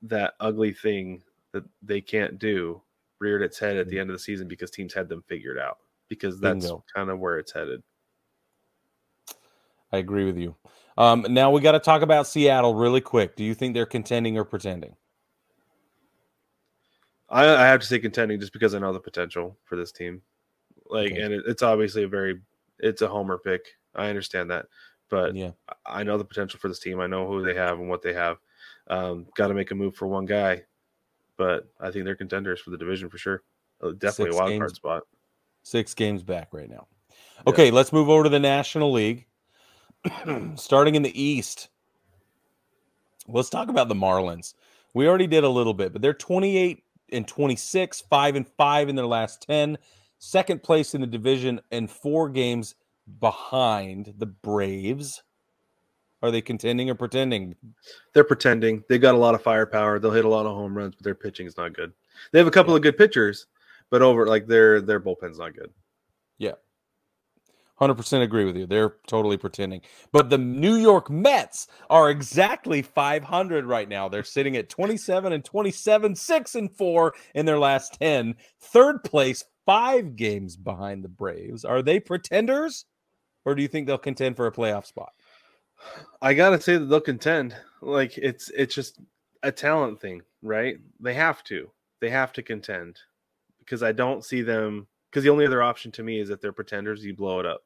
that 0.00 0.32
ugly 0.40 0.72
thing 0.72 1.22
that 1.52 1.64
they 1.82 2.00
can't 2.00 2.38
do 2.38 2.80
reared 3.18 3.42
its 3.42 3.58
head 3.58 3.76
at 3.76 3.88
the 3.88 3.98
end 3.98 4.08
of 4.08 4.14
the 4.14 4.22
season 4.22 4.48
because 4.48 4.70
teams 4.70 4.94
had 4.94 5.10
them 5.10 5.22
figured 5.28 5.58
out. 5.58 5.76
Because 6.08 6.40
that's 6.40 6.72
kind 6.94 7.10
of 7.10 7.18
where 7.18 7.38
it's 7.38 7.52
headed. 7.52 7.82
I 9.92 9.98
agree 9.98 10.24
with 10.24 10.38
you. 10.38 10.56
Um, 10.96 11.26
now 11.28 11.50
we 11.50 11.60
got 11.60 11.72
to 11.72 11.80
talk 11.80 12.00
about 12.00 12.26
Seattle 12.26 12.74
really 12.74 13.02
quick. 13.02 13.36
Do 13.36 13.44
you 13.44 13.52
think 13.52 13.74
they're 13.74 13.84
contending 13.84 14.38
or 14.38 14.44
pretending? 14.44 14.96
I, 17.30 17.44
I 17.46 17.66
have 17.66 17.80
to 17.80 17.86
say 17.86 17.98
contending 17.98 18.40
just 18.40 18.52
because 18.52 18.74
I 18.74 18.78
know 18.78 18.92
the 18.92 19.00
potential 19.00 19.56
for 19.64 19.76
this 19.76 19.92
team. 19.92 20.22
Like, 20.88 21.12
Okay. 21.12 21.20
and 21.20 21.34
it, 21.34 21.44
it's 21.46 21.62
obviously 21.62 22.04
a 22.04 22.08
very, 22.08 22.40
it's 22.78 23.02
a 23.02 23.08
homer 23.08 23.38
pick. 23.38 23.66
I 23.94 24.08
understand 24.08 24.50
that, 24.50 24.66
but 25.10 25.34
Yeah. 25.34 25.50
I 25.84 26.02
know 26.04 26.16
the 26.16 26.24
potential 26.24 26.58
for 26.60 26.68
this 26.68 26.78
team. 26.78 27.00
I 27.00 27.06
know 27.06 27.26
who 27.26 27.42
they 27.44 27.54
have 27.54 27.78
and 27.78 27.88
what 27.88 28.02
they 28.02 28.14
have. 28.14 28.38
Um, 28.88 29.26
Got 29.36 29.48
to 29.48 29.54
make 29.54 29.70
a 29.70 29.74
move 29.74 29.94
for 29.96 30.06
one 30.06 30.24
guy, 30.24 30.62
but 31.36 31.68
I 31.80 31.90
think 31.90 32.04
they're 32.04 32.16
contenders 32.16 32.60
for 32.60 32.70
the 32.70 32.78
division 32.78 33.10
for 33.10 33.18
sure. 33.18 33.42
Definitely 33.80 34.10
Six 34.32 34.34
a 34.34 34.38
wild 34.38 34.50
games. 34.50 34.60
card 34.60 34.74
spot. 34.76 35.02
Six 35.62 35.94
games 35.94 36.22
back 36.22 36.48
right 36.52 36.70
now. 36.70 36.86
Yeah. 37.10 37.42
Okay, 37.48 37.70
let's 37.70 37.92
move 37.92 38.08
over 38.08 38.24
to 38.24 38.30
the 38.30 38.40
National 38.40 38.90
League. 38.90 39.26
Starting 40.54 40.94
in 40.94 41.02
the 41.02 41.20
East, 41.22 41.68
let's 43.26 43.50
talk 43.50 43.68
about 43.68 43.88
the 43.88 43.94
Marlins. 43.94 44.54
We 44.94 45.06
already 45.06 45.26
did 45.26 45.44
a 45.44 45.48
little 45.48 45.74
bit, 45.74 45.92
but 45.92 46.00
they're 46.02 46.14
28 46.14 46.82
and 47.12 47.26
26, 47.26 48.02
5 48.02 48.36
and 48.36 48.46
5 48.46 48.88
in 48.88 48.96
their 48.96 49.06
last 49.06 49.42
10. 49.42 49.78
Second 50.18 50.62
place 50.62 50.94
in 50.94 51.00
the 51.00 51.06
division 51.06 51.60
and 51.70 51.90
four 51.90 52.28
games 52.28 52.74
behind 53.20 54.14
the 54.18 54.26
Braves. 54.26 55.22
Are 56.22 56.30
they 56.32 56.40
contending 56.40 56.90
or 56.90 56.94
pretending? 56.94 57.54
They're 58.12 58.24
pretending. 58.24 58.82
They've 58.88 59.00
got 59.00 59.14
a 59.14 59.18
lot 59.18 59.36
of 59.36 59.42
firepower. 59.42 59.98
They'll 59.98 60.10
hit 60.10 60.24
a 60.24 60.28
lot 60.28 60.46
of 60.46 60.56
home 60.56 60.76
runs, 60.76 60.96
but 60.96 61.04
their 61.04 61.14
pitching 61.14 61.46
is 61.46 61.56
not 61.56 61.74
good. 61.74 61.92
They 62.32 62.38
have 62.38 62.48
a 62.48 62.52
couple 62.52 62.74
of 62.74 62.82
good 62.82 62.98
pitchers, 62.98 63.46
but 63.90 64.02
over 64.02 64.26
like 64.26 64.48
their 64.48 64.80
their 64.80 64.98
bullpen's 64.98 65.38
not 65.38 65.54
good. 65.54 65.72
100% 67.80 68.22
agree 68.22 68.44
with 68.44 68.56
you. 68.56 68.66
They're 68.66 68.96
totally 69.06 69.36
pretending. 69.36 69.82
But 70.12 70.30
the 70.30 70.38
New 70.38 70.76
York 70.76 71.10
Mets 71.10 71.68
are 71.88 72.10
exactly 72.10 72.82
500 72.82 73.66
right 73.66 73.88
now. 73.88 74.08
They're 74.08 74.24
sitting 74.24 74.56
at 74.56 74.68
27 74.68 75.32
and 75.32 75.44
27, 75.44 76.14
6 76.14 76.54
and 76.54 76.70
4 76.76 77.14
in 77.34 77.46
their 77.46 77.58
last 77.58 77.98
10. 78.00 78.34
Third 78.60 79.04
place, 79.04 79.44
5 79.66 80.16
games 80.16 80.56
behind 80.56 81.04
the 81.04 81.08
Braves. 81.08 81.64
Are 81.64 81.82
they 81.82 82.00
pretenders 82.00 82.84
or 83.48 83.54
do 83.54 83.62
you 83.62 83.68
think 83.68 83.86
they'll 83.86 83.96
contend 83.96 84.36
for 84.36 84.46
a 84.46 84.52
playoff 84.52 84.84
spot? 84.84 85.12
I 86.20 86.34
gotta 86.34 86.60
say 86.60 86.76
that 86.76 86.84
they'll 86.84 87.00
contend. 87.00 87.56
Like 87.80 88.18
it's 88.18 88.50
it's 88.50 88.74
just 88.74 89.00
a 89.42 89.50
talent 89.50 90.00
thing, 90.00 90.20
right? 90.42 90.76
They 91.00 91.14
have 91.14 91.42
to. 91.44 91.70
They 92.00 92.10
have 92.10 92.32
to 92.34 92.42
contend 92.42 92.98
because 93.60 93.82
I 93.82 93.92
don't 93.92 94.24
see 94.24 94.42
them. 94.42 94.86
Because 95.10 95.24
the 95.24 95.30
only 95.30 95.46
other 95.46 95.62
option 95.62 95.90
to 95.92 96.02
me 96.02 96.20
is 96.20 96.28
if 96.28 96.42
they're 96.42 96.52
pretenders, 96.52 97.02
you 97.02 97.16
blow 97.16 97.40
it 97.40 97.46
up, 97.46 97.62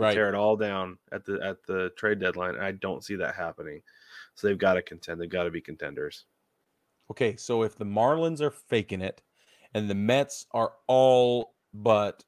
Right. 0.00 0.14
tear 0.14 0.28
it 0.28 0.34
all 0.34 0.56
down 0.56 0.98
at 1.12 1.24
the 1.24 1.40
at 1.42 1.64
the 1.66 1.90
trade 1.96 2.20
deadline. 2.20 2.56
I 2.56 2.72
don't 2.72 3.04
see 3.04 3.16
that 3.16 3.34
happening. 3.34 3.82
So 4.34 4.46
they've 4.46 4.58
got 4.58 4.74
to 4.74 4.82
contend. 4.82 5.20
They've 5.20 5.28
got 5.28 5.44
to 5.44 5.50
be 5.50 5.60
contenders. 5.60 6.24
Okay, 7.10 7.36
so 7.36 7.62
if 7.62 7.76
the 7.76 7.84
Marlins 7.84 8.40
are 8.40 8.50
faking 8.50 9.00
it 9.00 9.20
and 9.74 9.90
the 9.90 9.94
Mets 9.94 10.46
are 10.52 10.72
all 10.86 11.54
but 11.74 12.24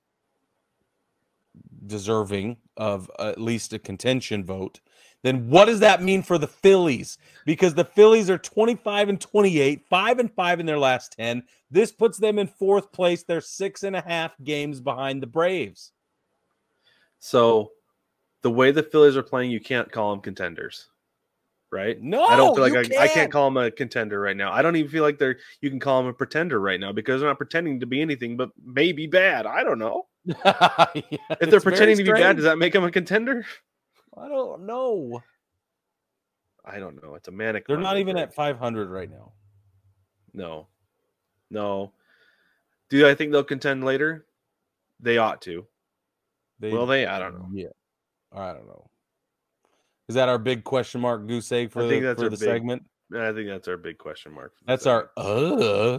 deserving 1.87 2.57
of 2.77 3.11
at 3.19 3.41
least 3.41 3.73
a 3.73 3.79
contention 3.79 4.45
vote, 4.45 4.81
then 5.23 5.49
what 5.49 5.67
does 5.67 5.81
that 5.81 6.03
mean 6.03 6.23
for 6.23 6.37
the 6.37 6.49
Phillies? 6.49 7.17
Because 7.47 7.75
the 7.75 7.85
Phillies 7.85 8.29
are 8.29 8.39
25 8.39 9.09
and 9.09 9.21
28, 9.21 9.87
5 9.89 10.19
and 10.19 10.33
5 10.33 10.61
in 10.61 10.67
their 10.67 10.79
last 10.79 11.13
10. 11.13 11.45
This 11.71 11.93
puts 11.93 12.19
them 12.19 12.39
in 12.39 12.49
fourth 12.49 12.93
place. 12.93 13.23
They're 13.23 13.41
six 13.41 13.83
and 13.83 13.95
a 13.95 14.01
half 14.01 14.33
games 14.43 14.81
behind 14.81 15.23
the 15.23 15.29
Braves. 15.29 15.93
So 17.25 17.71
the 18.43 18.51
way 18.51 18.73
the 18.73 18.83
Phillies 18.83 19.17
are 19.17 19.23
playing, 19.23 19.53
you 19.53 19.61
can't 19.61 19.91
call 19.93 20.11
them 20.11 20.21
contenders. 20.21 20.89
right? 21.71 21.97
No, 22.03 22.25
I 22.25 22.35
don't 22.37 22.53
feel 22.53 22.69
like 22.69 22.75
I, 22.99 23.05
I 23.05 23.07
can't. 23.07 23.31
call 23.31 23.49
them 23.49 23.57
a 23.57 23.71
contender 23.71 24.21
right 24.21 24.37
now. 24.37 24.53
I 24.53 24.61
don't 24.61 24.75
even 24.75 24.91
feel 24.91 25.05
like 25.05 25.19
they're 25.19 25.39
you 25.61 25.71
can 25.71 25.79
call 25.79 26.03
them 26.03 26.11
a 26.11 26.13
pretender 26.13 26.59
right 26.61 26.81
now 26.81 26.91
because 26.91 27.21
they're 27.21 27.31
not 27.31 27.39
pretending 27.39 27.79
to 27.79 27.87
be 27.87 28.01
anything 28.03 28.37
but 28.37 28.51
maybe 28.63 29.07
bad. 29.07 29.47
I 29.47 29.63
don't 29.63 29.79
know. 29.79 30.09
Yeah, 30.35 31.19
If 31.41 31.49
they're 31.51 31.61
pretending 31.61 31.97
to 31.99 32.05
be 32.05 32.11
bad, 32.13 32.35
does 32.37 32.45
that 32.45 32.59
make 32.59 32.73
them 32.73 32.85
a 32.85 32.91
contender? 32.91 33.47
I 34.19 34.27
don't 34.29 34.67
know. 34.67 35.23
I 36.65 36.81
don't 36.81 37.01
know. 37.03 37.15
It's 37.15 37.29
a 37.29 37.33
manic. 37.33 37.67
They're 37.69 37.77
not 37.79 37.99
even 37.99 38.19
at 38.19 38.35
500 38.35 38.91
right 38.91 39.11
now. 39.11 39.33
No, 40.35 40.67
no. 41.51 41.93
Do 42.91 43.09
I 43.09 43.15
think 43.15 43.31
they'll 43.31 43.45
contend 43.45 43.85
later? 43.85 44.27
They 45.01 45.19
ought 45.19 45.41
to. 45.43 45.67
They, 46.63 46.71
Will 46.73 46.87
they? 46.87 47.05
I 47.07 47.19
don't 47.19 47.35
know. 47.35 47.49
Yeah, 47.53 47.67
I 48.33 48.53
don't 48.53 48.67
know. 48.67 48.89
Is 50.09 50.15
that 50.15 50.29
our 50.29 50.39
big 50.39 50.63
question 50.65 51.01
mark 51.01 51.27
goose 51.27 51.51
egg 51.53 51.71
for 51.73 51.83
I 51.85 51.89
think 51.89 52.03
the, 52.03 52.07
that's 52.09 52.19
for 52.21 52.25
our 52.27 52.31
the 52.31 52.37
big- 52.37 52.49
segment? 52.49 52.83
I 53.15 53.33
think 53.33 53.49
that's 53.49 53.69
our 53.69 53.77
big 53.77 53.99
question 53.99 54.33
mark. 54.33 54.55
That's 54.67 54.87
our 54.87 55.11
uh. 55.19 55.99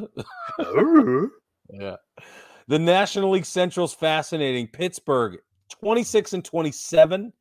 Yeah. 1.70 1.96
The 2.68 2.80
National 2.80 3.32
League 3.32 3.46
Central's 3.46 3.94
fascinating. 3.94 4.68
Pittsburgh, 4.68 5.38
26 5.70 6.34
and 6.34 6.46
27. 6.46 7.34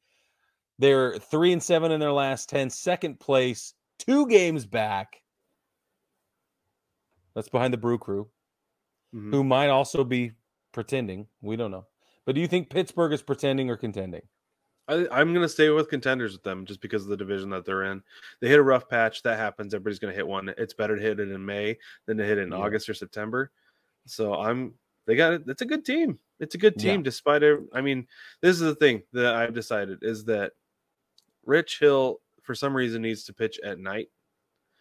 They're 0.79 1.17
3 1.19 1.53
and 1.53 1.63
7 1.63 1.93
in 1.93 2.01
their 2.01 2.13
last 2.13 2.49
10. 2.49 2.71
Second 2.71 3.21
place, 3.21 3.75
two 3.99 4.27
games 4.27 4.67
back. 4.67 5.23
That's 7.35 7.49
behind 7.49 7.73
the 7.73 7.79
Brew 7.79 7.99
Crew, 7.99 8.29
Mhm. 9.15 9.31
who 9.31 9.45
might 9.45 9.69
also 9.69 10.03
be 10.05 10.33
pretending. 10.73 11.29
We 11.41 11.57
don't 11.57 11.71
know. 11.71 11.87
But 12.25 12.35
do 12.35 12.41
you 12.41 12.47
think 12.49 12.71
Pittsburgh 12.71 13.13
is 13.13 13.23
pretending 13.23 13.69
or 13.71 13.77
contending? 13.77 14.23
I, 14.89 15.07
I'm 15.13 15.33
going 15.33 15.45
to 15.45 15.49
stay 15.49 15.69
with 15.71 15.89
contenders 15.89 16.33
with 16.33 16.43
them 16.43 16.65
just 16.67 16.81
because 16.81 17.03
of 17.03 17.09
the 17.09 17.17
division 17.17 17.51
that 17.51 17.65
they're 17.65 17.85
in. 17.85 18.03
They 18.41 18.49
hit 18.49 18.59
a 18.59 18.63
rough 18.63 18.89
patch. 18.89 19.23
That 19.23 19.39
happens. 19.39 19.75
Everybody's 19.75 19.99
going 19.99 20.13
to 20.13 20.17
hit 20.17 20.27
one. 20.27 20.53
It's 20.59 20.75
better 20.75 20.97
to 20.97 21.03
hit 21.03 21.21
it 21.21 21.31
in 21.31 21.45
May 21.45 21.79
than 22.07 22.17
to 22.19 22.25
hit 22.25 22.39
it 22.39 22.43
in 22.43 22.51
Yeah. 22.53 22.59
August 22.59 22.89
or 22.89 22.95
September. 22.95 23.51
So 24.07 24.35
I'm. 24.35 24.75
They 25.07 25.17
got 25.17 25.33
it. 25.33 25.43
It's 25.49 25.63
a 25.63 25.67
good 25.67 25.85
team. 25.85 26.19
It's 26.39 26.55
a 26.55 26.59
good 26.59 26.75
Yeah. 26.77 26.93
team, 26.93 27.03
despite. 27.03 27.43
ev- 27.43 27.67
I 27.73 27.81
mean, 27.81 28.07
this 28.41 28.55
is 28.57 28.61
the 28.63 28.75
thing 28.75 29.03
that 29.13 29.35
I've 29.35 29.55
decided 29.55 29.99
is 30.03 30.25
that 30.27 30.53
Rich 31.45 31.79
Hill, 31.81 32.21
for 32.43 32.55
some 32.55 32.75
reason, 32.77 33.03
needs 33.03 33.25
to 33.25 33.33
pitch 33.33 33.59
at 33.65 33.79
night. 33.79 34.11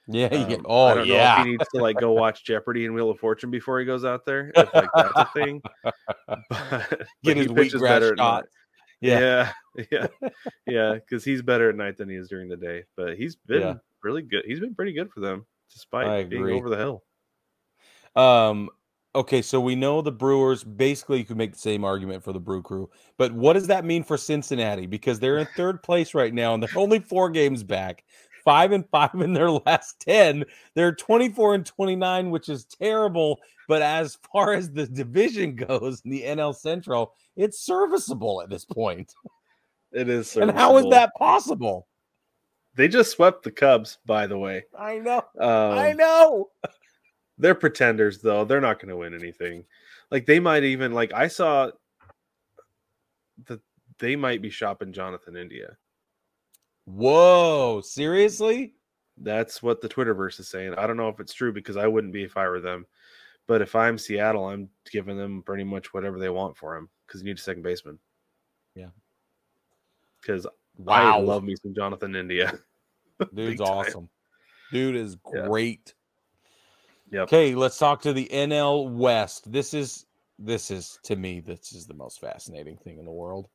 Yeah. 0.07 0.33
yeah. 0.33 0.55
Um, 0.55 0.65
Oh, 0.65 0.85
I 0.85 0.93
don't 0.95 1.07
know 1.07 1.13
yeah. 1.13 1.39
if 1.39 1.45
he 1.45 1.51
needs 1.51 1.67
to 1.75 1.81
like 1.81 1.97
go 1.99 2.11
watch 2.13 2.43
Jeopardy 2.43 2.85
and 2.85 2.93
Wheel 2.95 3.09
of 3.11 3.19
Fortune 3.19 3.51
before 3.51 3.79
he 3.79 3.85
goes 3.85 4.03
out 4.03 4.25
there. 4.25 4.51
If 4.55 4.73
like 4.73 4.89
that's 4.95 5.11
a 5.15 5.29
thing. 5.33 5.61
But, 6.49 7.07
Get 7.23 7.37
his 7.37 7.47
wheatgrass 7.47 7.55
pitches 7.55 7.81
better 7.81 8.07
at 8.11 8.17
night. 8.17 8.23
shot. 8.23 8.45
Yeah. 9.01 9.51
Yeah, 9.75 9.85
yeah, 9.91 10.07
yeah, 10.67 10.93
because 10.93 11.23
he's 11.23 11.41
better 11.41 11.69
at 11.69 11.75
night 11.75 11.97
than 11.97 12.07
he 12.09 12.15
is 12.15 12.29
during 12.29 12.49
the 12.49 12.57
day. 12.57 12.83
But 12.95 13.17
he's 13.17 13.35
been 13.35 13.61
Yeah. 13.61 13.73
really 14.03 14.21
good. 14.21 14.43
He's 14.45 14.59
been 14.59 14.75
pretty 14.75 14.93
good 14.93 15.11
for 15.11 15.19
them, 15.21 15.45
despite 15.71 16.29
being 16.29 16.47
over 16.49 16.69
the 16.69 16.77
hill. 16.77 17.03
Um, 18.15 18.69
okay, 19.15 19.41
so 19.41 19.59
we 19.59 19.75
know 19.75 20.01
the 20.01 20.11
Brewers 20.11 20.63
basically 20.63 21.19
you 21.19 21.25
could 21.25 21.37
make 21.37 21.53
the 21.53 21.59
same 21.59 21.83
argument 21.83 22.23
for 22.23 22.33
the 22.33 22.39
Brew 22.39 22.61
Crew, 22.61 22.89
but 23.17 23.31
what 23.31 23.53
does 23.53 23.67
that 23.67 23.85
mean 23.85 24.03
for 24.03 24.17
Cincinnati? 24.17 24.85
Because 24.85 25.19
they're 25.19 25.37
in 25.37 25.47
third 25.55 25.81
place 25.81 26.13
right 26.13 26.33
now 26.33 26.53
and 26.53 26.61
they're 26.61 26.69
only 26.77 26.99
four 26.99 27.29
games 27.29 27.63
back, 27.63 28.03
five 28.43 28.71
and 28.71 28.87
five 28.89 29.15
in 29.15 29.33
their 29.33 29.51
last 29.65 29.99
10. 30.01 30.45
They're 30.75 30.93
24 30.93 31.55
and 31.55 31.65
29, 31.65 32.31
which 32.31 32.49
is 32.49 32.65
terrible. 32.65 33.39
But 33.67 33.81
as 33.81 34.17
far 34.31 34.53
as 34.53 34.71
the 34.71 34.87
division 34.87 35.55
goes 35.67 36.01
in 36.03 36.11
the 36.11 36.23
NL 36.23 36.55
Central, 36.55 37.13
it's 37.35 37.59
serviceable 37.59 38.41
at 38.41 38.49
this 38.49 38.65
point. 38.65 39.13
It 39.91 40.09
is. 40.09 40.35
And 40.37 40.51
how 40.51 40.77
is 40.77 40.85
that 40.91 41.13
possible? 41.15 41.87
They 42.75 42.87
just 42.87 43.11
swept 43.11 43.43
the 43.43 43.51
Cubs, 43.51 43.97
by 44.05 44.27
the 44.27 44.37
way. 44.37 44.63
I 44.77 44.99
know. 44.99 45.25
Um, 45.39 45.77
I 45.77 45.91
know. 45.91 46.49
They're 47.37 47.55
pretenders, 47.55 48.19
though. 48.19 48.45
They're 48.45 48.61
not 48.61 48.79
going 48.79 48.89
to 48.89 48.97
win 48.97 49.13
anything. 49.13 49.65
Like 50.11 50.25
they 50.25 50.39
might 50.39 50.63
even 50.63 50.91
like 50.91 51.13
I 51.13 51.27
saw 51.27 51.71
that 53.47 53.61
they 53.97 54.15
might 54.15 54.41
be 54.41 54.49
shopping 54.49 54.91
Jonathan 54.91 55.37
India. 55.37 55.77
Whoa, 56.85 57.81
seriously? 57.81 58.75
That's 59.17 59.61
what 59.61 59.81
the 59.81 59.89
Twitterverse 59.89 60.39
is 60.39 60.49
saying. 60.49 60.73
I 60.75 60.87
don't 60.87 60.97
know 60.97 61.09
if 61.09 61.19
it's 61.19 61.33
true 61.33 61.53
because 61.53 61.77
I 61.77 61.87
wouldn't 61.87 62.13
be 62.13 62.23
if 62.23 62.37
I 62.37 62.47
were 62.47 62.59
them. 62.59 62.85
But 63.47 63.61
if 63.61 63.75
I'm 63.75 63.97
Seattle, 63.97 64.47
I'm 64.47 64.69
giving 64.91 65.17
them 65.17 65.43
pretty 65.43 65.63
much 65.63 65.93
whatever 65.93 66.17
they 66.19 66.29
want 66.29 66.57
for 66.57 66.75
him 66.75 66.89
because 67.05 67.21
you 67.21 67.25
need 67.25 67.37
a 67.37 67.41
second 67.41 67.63
baseman. 67.63 67.99
Yeah. 68.75 68.89
Because 70.21 70.47
Wow. 70.77 71.17
I 71.17 71.21
love 71.21 71.43
me 71.43 71.55
some 71.55 71.73
Jonathan 71.75 72.15
India. 72.15 72.57
Dude's 73.33 73.61
awesome. 73.61 74.09
Dude 74.71 74.95
is 74.95 75.17
Yeah. 75.33 75.47
great. 75.47 75.93
Yep. 77.11 77.23
Okay, 77.23 77.55
let's 77.55 77.77
talk 77.77 78.01
to 78.03 78.13
the 78.13 78.29
NL 78.31 78.89
West. 78.89 79.51
This 79.51 79.73
is 79.73 80.05
this 80.39 80.71
is 80.71 80.97
to 81.03 81.15
me 81.15 81.41
this 81.41 81.73
is 81.73 81.85
the 81.85 81.93
most 81.93 82.21
fascinating 82.21 82.77
thing 82.77 82.97
in 82.99 83.05
the 83.05 83.11
world. 83.11 83.49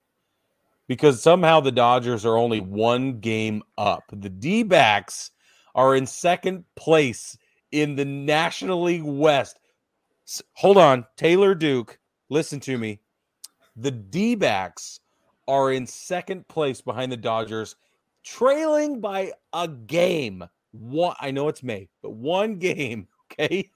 Because 0.88 1.22
somehow 1.22 1.60
the 1.60 1.72
Dodgers 1.72 2.24
are 2.24 2.36
only 2.36 2.60
one 2.60 3.18
game 3.20 3.62
up. 3.76 4.04
The 4.12 4.30
D-backs 4.30 5.32
are 5.74 5.96
in 5.96 6.06
second 6.06 6.64
place 6.76 7.36
in 7.72 7.96
the 7.96 8.04
National 8.04 8.82
League 8.82 9.02
West. 9.02 9.58
S- 10.26 10.42
Hold 10.54 10.78
on, 10.78 11.04
Taylor 11.16 11.54
Duke, 11.54 11.98
listen 12.28 12.60
to 12.60 12.78
me. 12.78 13.00
The 13.76 13.90
D-backs 13.90 15.00
are 15.48 15.72
in 15.72 15.86
second 15.86 16.46
place 16.48 16.80
behind 16.80 17.10
the 17.12 17.16
Dodgers, 17.16 17.76
trailing 18.24 19.00
by 19.00 19.32
a 19.52 19.68
game. 19.68 20.44
One, 20.72 21.16
I 21.20 21.30
know 21.30 21.48
it's 21.48 21.62
May, 21.62 21.88
but 22.02 22.10
one 22.12 22.56
game. 22.56 23.08
Okay, 23.38 23.68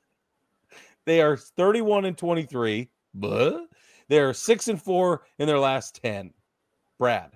they 1.05 1.21
are 1.21 1.37
31 1.37 2.05
and 2.05 2.17
23. 2.17 2.89
But 3.15 3.67
they 4.09 4.21
are 4.21 4.33
six 4.33 4.69
and 4.69 4.81
four 4.81 5.23
in 5.41 5.49
their 5.49 5.59
last 5.59 6.01
10. 6.05 6.33
Brad, 7.01 7.33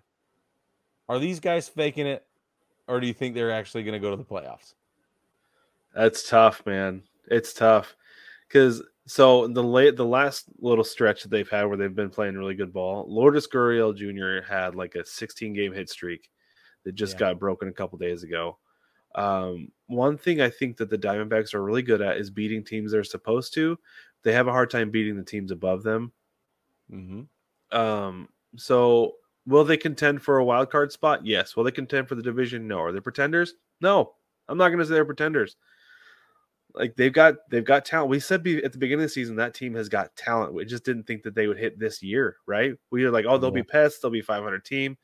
are 1.09 1.19
these 1.19 1.41
guys 1.41 1.69
faking 1.71 2.07
it, 2.07 2.25
or 2.87 3.01
do 3.01 3.07
you 3.07 3.15
think 3.15 3.35
they're 3.35 3.51
actually 3.51 3.83
going 3.83 3.95
to 3.95 3.99
go 3.99 4.11
to 4.11 4.17
the 4.17 4.23
playoffs? 4.23 4.75
That's 5.95 6.29
tough, 6.29 6.65
man. 6.67 7.03
It's 7.29 7.55
tough 7.55 7.97
because 8.47 8.83
so 9.07 9.49
the 9.49 9.63
late 9.63 9.97
the 9.97 10.05
last 10.05 10.45
little 10.59 10.85
stretch 10.85 11.23
that 11.23 11.31
they've 11.31 11.49
had 11.49 11.65
where 11.65 11.79
they've 11.79 11.95
been 11.95 12.11
playing 12.11 12.37
really 12.37 12.55
good 12.55 12.75
ball. 12.75 13.07
Lourdes 13.09 13.49
Gurriel 13.49 13.97
Jr. 13.97 14.47
had 14.47 14.75
like 14.75 14.97
a 14.97 15.05
16 15.05 15.55
game 15.55 15.73
hit 15.73 15.89
streak 15.89 16.31
that 16.85 16.93
just 16.93 17.15
Yeah. 17.15 17.21
got 17.21 17.39
broken 17.39 17.69
a 17.69 17.73
couple 17.73 17.97
days 17.97 18.23
ago. 18.23 18.59
Um, 19.15 19.73
one 19.87 20.19
thing 20.19 20.43
I 20.43 20.51
think 20.51 20.77
that 20.77 20.91
the 20.91 20.99
Diamondbacks 20.99 21.55
are 21.55 21.63
really 21.63 21.83
good 21.83 22.03
at 22.03 22.19
is 22.19 22.29
beating 22.31 22.65
teams 22.65 22.93
they're 22.93 23.03
supposed 23.03 23.55
to. 23.55 23.79
They 24.25 24.33
have 24.33 24.49
a 24.49 24.53
hard 24.53 24.69
time 24.69 24.91
beating 24.91 25.17
the 25.17 25.23
teams 25.25 25.53
above 25.53 25.83
them. 25.83 26.13
Mm-hmm. 26.93 27.79
Um, 27.79 28.29
so 28.57 29.15
will 29.47 29.65
they 29.65 29.77
contend 29.77 30.23
for 30.23 30.39
a 30.39 30.45
wild 30.45 30.71
card 30.71 30.93
spot? 30.93 31.25
Yes. 31.27 31.57
Will 31.57 31.65
they 31.65 31.71
contend 31.71 32.09
for 32.09 32.15
the 32.15 32.23
division? 32.23 32.67
No. 32.69 32.79
Are 32.81 32.93
they 32.93 33.01
pretenders? 33.01 33.55
No. 33.81 34.15
I'm 34.49 34.59
not 34.59 34.69
going 34.69 34.79
to 34.81 34.85
say 34.87 34.95
they're 34.95 35.05
pretenders. 35.05 35.57
Like 36.75 36.97
they've 36.97 37.13
got 37.13 37.37
they've 37.51 37.65
got 37.65 37.85
talent. 37.85 38.11
We 38.11 38.19
said 38.19 38.43
be, 38.43 38.63
at 38.65 38.73
the 38.73 38.79
beginning 38.79 39.05
of 39.05 39.09
the 39.11 39.15
season 39.15 39.37
that 39.37 39.55
team 39.55 39.75
has 39.75 39.89
got 39.89 40.15
talent. 40.17 40.55
We 40.55 40.65
just 40.65 40.85
didn't 40.85 41.05
think 41.05 41.23
that 41.23 41.35
they 41.35 41.47
would 41.47 41.57
hit 41.59 41.79
this 41.79 42.03
year, 42.03 42.39
right? 42.47 42.75
We 42.91 43.05
were 43.05 43.11
like, 43.13 43.27
oh, 43.29 43.39
they'll 43.39 43.53
be 43.53 43.63
pests, 43.63 44.01
they'll 44.01 44.11
be 44.11 44.21
500 44.23 44.65
team, 44.65 44.97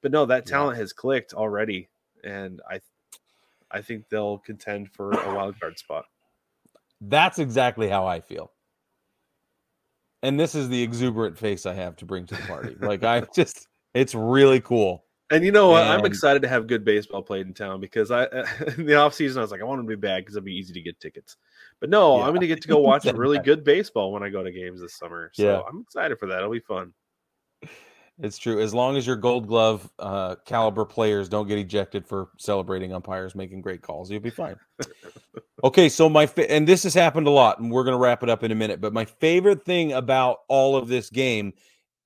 but 0.00 0.12
no, 0.12 0.24
that 0.26 0.44
Yeah. 0.46 0.52
talent 0.56 0.78
has 0.78 0.94
clicked 0.94 1.34
already, 1.34 1.90
and 2.24 2.62
I, 2.70 2.80
I 3.70 3.82
think 3.82 4.08
they'll 4.08 4.38
contend 4.38 4.90
for 4.92 5.10
a 5.12 5.34
wild 5.34 5.60
card 5.60 5.78
spot. 5.78 6.06
That's 7.02 7.38
exactly 7.38 7.88
how 7.90 8.06
I 8.06 8.20
feel. 8.20 8.52
And 10.22 10.40
this 10.40 10.54
is 10.54 10.68
the 10.70 10.82
exuberant 10.82 11.36
face 11.36 11.66
I 11.66 11.74
have 11.74 11.96
to 11.96 12.06
bring 12.06 12.24
to 12.26 12.34
the 12.34 12.42
party. 12.42 12.76
like 12.80 13.04
I 13.04 13.20
just, 13.34 13.68
it's 13.94 14.14
really 14.14 14.60
cool. 14.60 15.04
And 15.32 15.44
you 15.44 15.52
know 15.52 15.68
what? 15.70 15.84
I'm 15.84 16.04
excited 16.04 16.42
to 16.42 16.48
have 16.48 16.66
good 16.66 16.84
baseball 16.84 17.22
played 17.22 17.46
in 17.46 17.54
town 17.54 17.80
because 17.80 18.10
I 18.10 18.24
in 18.76 18.84
the 18.86 18.96
off 18.96 19.14
season 19.14 19.38
I 19.38 19.42
was 19.42 19.52
like, 19.52 19.60
I 19.60 19.64
want 19.64 19.80
to 19.80 19.86
be 19.86 19.94
bad 19.94 20.22
because 20.22 20.34
it'll 20.36 20.44
be 20.44 20.56
easy 20.56 20.72
to 20.74 20.80
get 20.80 20.98
tickets. 20.98 21.36
But 21.78 21.88
no, 21.88 22.16
Yeah. 22.18 22.24
I'm 22.24 22.30
going 22.30 22.40
to 22.40 22.48
get 22.48 22.60
to 22.62 22.68
go 22.68 22.78
watch 22.78 23.04
really 23.14 23.38
good 23.38 23.62
baseball 23.62 24.12
when 24.12 24.24
I 24.24 24.28
go 24.28 24.42
to 24.42 24.50
games 24.50 24.80
this 24.80 24.96
summer. 24.96 25.30
So 25.34 25.42
Yeah. 25.44 25.60
I'm 25.68 25.80
excited 25.82 26.18
for 26.18 26.26
that. 26.26 26.38
It'll 26.38 26.50
be 26.50 26.58
fun. 26.58 26.92
It's 28.22 28.36
true. 28.36 28.60
As 28.60 28.74
long 28.74 28.96
as 28.96 29.06
your 29.06 29.16
gold 29.16 29.46
glove 29.46 29.88
uh, 29.98 30.34
caliber 30.44 30.84
players 30.84 31.28
don't 31.28 31.46
get 31.48 31.58
ejected 31.58 32.06
for 32.06 32.28
celebrating 32.36 32.92
umpires 32.92 33.34
making 33.34 33.62
great 33.62 33.80
calls, 33.80 34.10
you'll 34.10 34.20
be 34.20 34.28
fine. 34.30 34.56
okay, 35.64 35.88
so 35.88 36.08
my 36.08 36.26
fa- 36.26 36.50
and 36.50 36.66
this 36.68 36.82
has 36.82 36.92
happened 36.92 37.26
a 37.26 37.30
lot, 37.30 37.60
and 37.60 37.70
we're 37.70 37.84
going 37.84 37.94
to 37.94 37.98
wrap 38.02 38.22
it 38.22 38.28
up 38.28 38.42
in 38.42 38.50
a 38.50 38.54
minute. 38.54 38.78
But 38.80 38.92
my 38.92 39.06
favorite 39.06 39.64
thing 39.64 39.92
about 39.92 40.38
all 40.48 40.76
of 40.76 40.86
this 40.88 41.08
game 41.08 41.54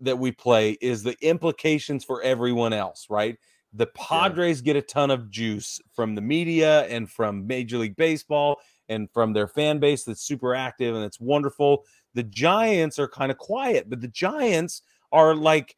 that 0.04 0.18
we 0.18 0.32
play 0.32 0.72
is 0.80 1.02
the 1.02 1.16
implications 1.20 2.04
for 2.04 2.22
everyone 2.22 2.72
else. 2.72 3.06
Right? 3.10 3.38
The 3.72 3.86
Padres 3.86 4.60
get 4.60 4.76
a 4.76 4.82
ton 4.82 5.10
of 5.10 5.30
juice 5.30 5.80
from 5.92 6.14
the 6.14 6.20
media 6.20 6.82
and 6.82 7.10
from 7.10 7.46
Major 7.46 7.78
League 7.78 7.96
Baseball 7.96 8.60
and 8.88 9.10
from 9.12 9.32
their 9.32 9.48
fan 9.48 9.78
base 9.80 10.04
that's 10.04 10.22
super 10.22 10.54
active 10.54 10.94
and 10.94 11.04
it's 11.04 11.20
wonderful. 11.20 11.84
The 12.14 12.22
Giants 12.22 12.98
are 12.98 13.08
kind 13.08 13.32
of 13.32 13.38
quiet, 13.38 13.90
but 13.90 14.00
the 14.00 14.08
Giants 14.08 14.82
are 15.10 15.34
like 15.34 15.76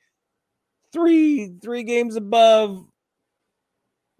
three 0.92 1.54
three 1.62 1.82
games 1.82 2.16
above 2.16 2.86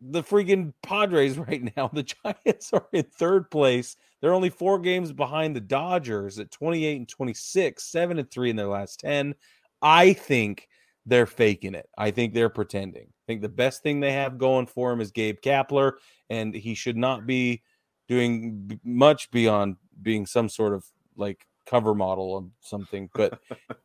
the 0.00 0.22
freaking 0.22 0.72
Padres 0.82 1.38
right 1.38 1.74
now. 1.76 1.88
The 1.92 2.02
Giants 2.02 2.70
are 2.72 2.86
in 2.92 3.04
third 3.04 3.50
place. 3.50 3.96
They're 4.20 4.34
only 4.34 4.50
four 4.50 4.78
games 4.78 5.12
behind 5.12 5.54
the 5.54 5.60
Dodgers 5.60 6.38
at 6.38 6.50
28 6.50 6.96
and 6.96 7.08
26, 7.08 7.82
7 7.82 8.18
and 8.18 8.30
3 8.30 8.50
in 8.50 8.56
their 8.56 8.66
last 8.66 9.00
10. 9.00 9.34
I 9.82 10.12
think 10.12 10.68
they're 11.04 11.26
faking 11.26 11.74
it. 11.74 11.88
I 11.96 12.10
think 12.10 12.34
they're 12.34 12.48
pretending. 12.48 13.06
I 13.08 13.24
think 13.26 13.42
the 13.42 13.48
best 13.48 13.82
thing 13.82 14.00
they 14.00 14.12
have 14.12 14.38
going 14.38 14.66
for 14.66 14.92
him 14.92 15.00
is 15.00 15.10
Gabe 15.10 15.40
Kapler, 15.40 15.92
and 16.30 16.54
he 16.54 16.74
should 16.74 16.96
not 16.96 17.26
be 17.26 17.62
doing 18.08 18.80
much 18.84 19.30
beyond 19.30 19.76
being 20.02 20.26
some 20.26 20.48
sort 20.48 20.74
of 20.74 20.84
like 21.16 21.46
cover 21.66 21.94
model 21.94 22.32
or 22.32 22.44
something, 22.60 23.10
but 23.14 23.40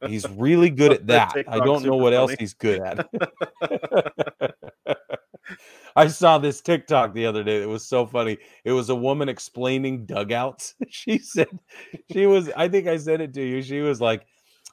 he's 0.07 0.29
really 0.29 0.69
good 0.71 0.93
at 0.93 1.07
that. 1.07 1.33
I 1.47 1.59
don't 1.59 1.83
know 1.83 1.95
what 1.95 2.13
funny. 2.13 2.15
else 2.15 2.35
he's 2.39 2.53
good 2.53 2.81
at. 2.81 3.07
I 5.95 6.07
saw 6.07 6.37
this 6.37 6.61
TikTok 6.61 7.13
the 7.13 7.25
other 7.25 7.43
day 7.43 7.61
It 7.61 7.67
was 7.67 7.85
so 7.85 8.05
funny. 8.05 8.37
It 8.63 8.71
was 8.71 8.89
a 8.89 8.95
woman 8.95 9.29
explaining 9.29 10.05
dugouts. 10.05 10.75
she 10.89 11.17
said 11.17 11.49
she 12.11 12.25
was 12.25 12.49
I 12.55 12.67
think 12.67 12.87
I 12.87 12.97
said 12.97 13.21
it 13.21 13.33
to 13.33 13.41
you. 13.41 13.61
She 13.61 13.81
was 13.81 13.99
like 13.99 14.25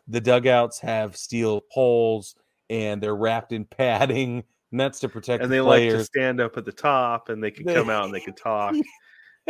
the 0.08 0.20
dugouts 0.20 0.80
have 0.80 1.16
steel 1.16 1.62
poles 1.72 2.34
and 2.70 3.02
they're 3.02 3.16
wrapped 3.16 3.52
in 3.52 3.64
padding 3.64 4.42
and 4.70 4.80
that's 4.80 5.00
to 5.00 5.08
protect 5.08 5.42
and 5.42 5.52
they 5.52 5.58
the 5.58 5.62
like 5.62 5.90
to 5.90 6.04
stand 6.04 6.40
up 6.40 6.56
at 6.56 6.64
the 6.64 6.72
top 6.72 7.28
and 7.28 7.42
they 7.42 7.50
can 7.50 7.66
come 7.66 7.88
out 7.88 8.04
and 8.04 8.14
they 8.14 8.20
can 8.20 8.34
talk. 8.34 8.74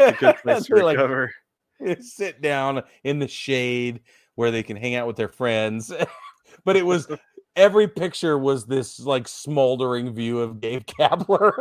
It's 0.01 0.17
a 0.17 0.21
good 0.21 0.37
place 0.37 0.65
to 0.67 0.75
recover. 0.77 1.35
Like, 1.81 2.01
sit 2.03 2.41
down 2.41 2.85
in 3.03 3.19
the 3.19 3.27
shade 3.27 3.99
where 4.37 4.53
they 4.53 4.63
can 4.63 4.77
hang 4.77 4.95
out 4.95 5.09
with 5.09 5.17
their 5.17 5.27
friends. 5.27 5.93
but 6.65 6.77
it 6.77 6.87
was 6.87 7.09
every 7.57 7.89
picture 7.89 8.39
was 8.39 8.65
this 8.65 9.01
like 9.01 9.27
smoldering 9.27 10.15
view 10.15 10.39
of 10.39 10.61
Gabe 10.61 10.85
Kapler. 10.85 11.53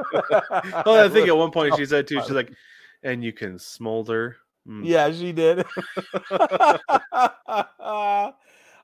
well, 0.85 1.03
I 1.03 1.09
think 1.09 1.27
at 1.27 1.35
one 1.35 1.49
point 1.49 1.77
she 1.77 1.85
said 1.87 2.05
too, 2.05 2.21
she's 2.21 2.29
like, 2.29 2.53
and 3.01 3.23
you 3.23 3.33
can 3.33 3.57
smolder. 3.57 4.37
Mm. 4.67 4.85
Yeah, 4.85 5.11
she 5.11 5.31
did. 5.31 5.65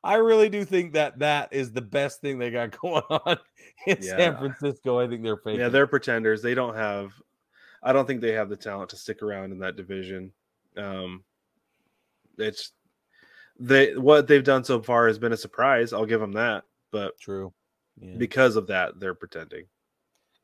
I 0.04 0.16
really 0.16 0.50
do 0.50 0.66
think 0.66 0.94
that 0.94 1.20
that 1.20 1.54
is 1.54 1.72
the 1.72 1.82
best 1.82 2.22
thing 2.22 2.38
they 2.38 2.52
got 2.52 2.78
going 2.82 3.04
on 3.10 3.38
in 3.88 3.98
yeah. 4.02 4.18
San 4.18 4.38
Francisco. 4.38 5.00
I 5.00 5.08
think 5.08 5.24
they're 5.24 5.38
fake. 5.38 5.60
Yeah, 5.60 5.70
they're 5.70 5.88
pretenders. 5.88 6.42
They 6.42 6.56
don't 6.56 6.76
have. 6.76 7.14
I 7.82 7.94
don't 7.94 8.06
think 8.06 8.22
they 8.22 8.34
have 8.34 8.50
the 8.50 8.56
talent 8.56 8.90
to 8.92 8.96
stick 8.96 9.22
around 9.22 9.52
in 9.52 9.60
that 9.60 9.76
division. 9.76 10.32
Um, 10.78 11.24
it's 12.38 12.72
they 13.60 13.96
what 13.96 14.28
they've 14.28 14.44
done 14.44 14.64
so 14.64 14.82
far 14.82 15.08
has 15.08 15.20
been 15.20 15.34
a 15.34 15.38
surprise. 15.38 15.94
I'll 15.94 16.06
give 16.06 16.22
them 16.22 16.34
that, 16.34 16.64
but 16.92 17.20
true 17.20 17.54
yeah. 18.00 18.16
because 18.18 18.56
of 18.56 18.68
that, 18.68 19.00
they're 19.00 19.14
pretending. 19.14 19.66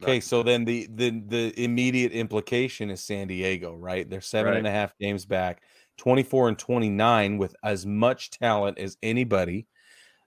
Okay, 0.01 0.21
so 0.21 0.43
then 0.43 0.63
the 0.63 0.87
the 0.93 1.21
the 1.27 1.61
immediate 1.61 2.13
implication 2.13 2.89
is 2.89 3.01
San 3.01 3.27
Diego, 3.27 3.75
right? 3.75 4.09
They're 4.09 4.21
seven 4.21 4.51
right. 4.51 4.57
and 4.57 4.67
a 4.67 4.71
half 4.71 4.97
games 4.97 5.25
back, 5.25 5.61
twenty 5.99 6.23
four 6.23 6.47
and 6.47 6.57
twenty 6.57 6.89
nine, 6.89 7.37
with 7.37 7.55
as 7.63 7.85
much 7.85 8.31
talent 8.31 8.79
as 8.79 8.97
anybody, 9.03 9.67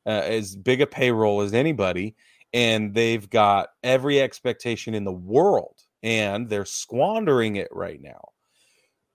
uh, 0.06 0.10
as 0.10 0.54
big 0.54 0.80
a 0.80 0.86
payroll 0.86 1.40
as 1.40 1.54
anybody, 1.54 2.14
and 2.52 2.94
they've 2.94 3.28
got 3.28 3.70
every 3.82 4.20
expectation 4.20 4.94
in 4.94 5.04
the 5.04 5.12
world, 5.12 5.78
and 6.02 6.48
they're 6.48 6.64
squandering 6.64 7.56
it 7.56 7.68
right 7.72 8.00
now. 8.00 8.20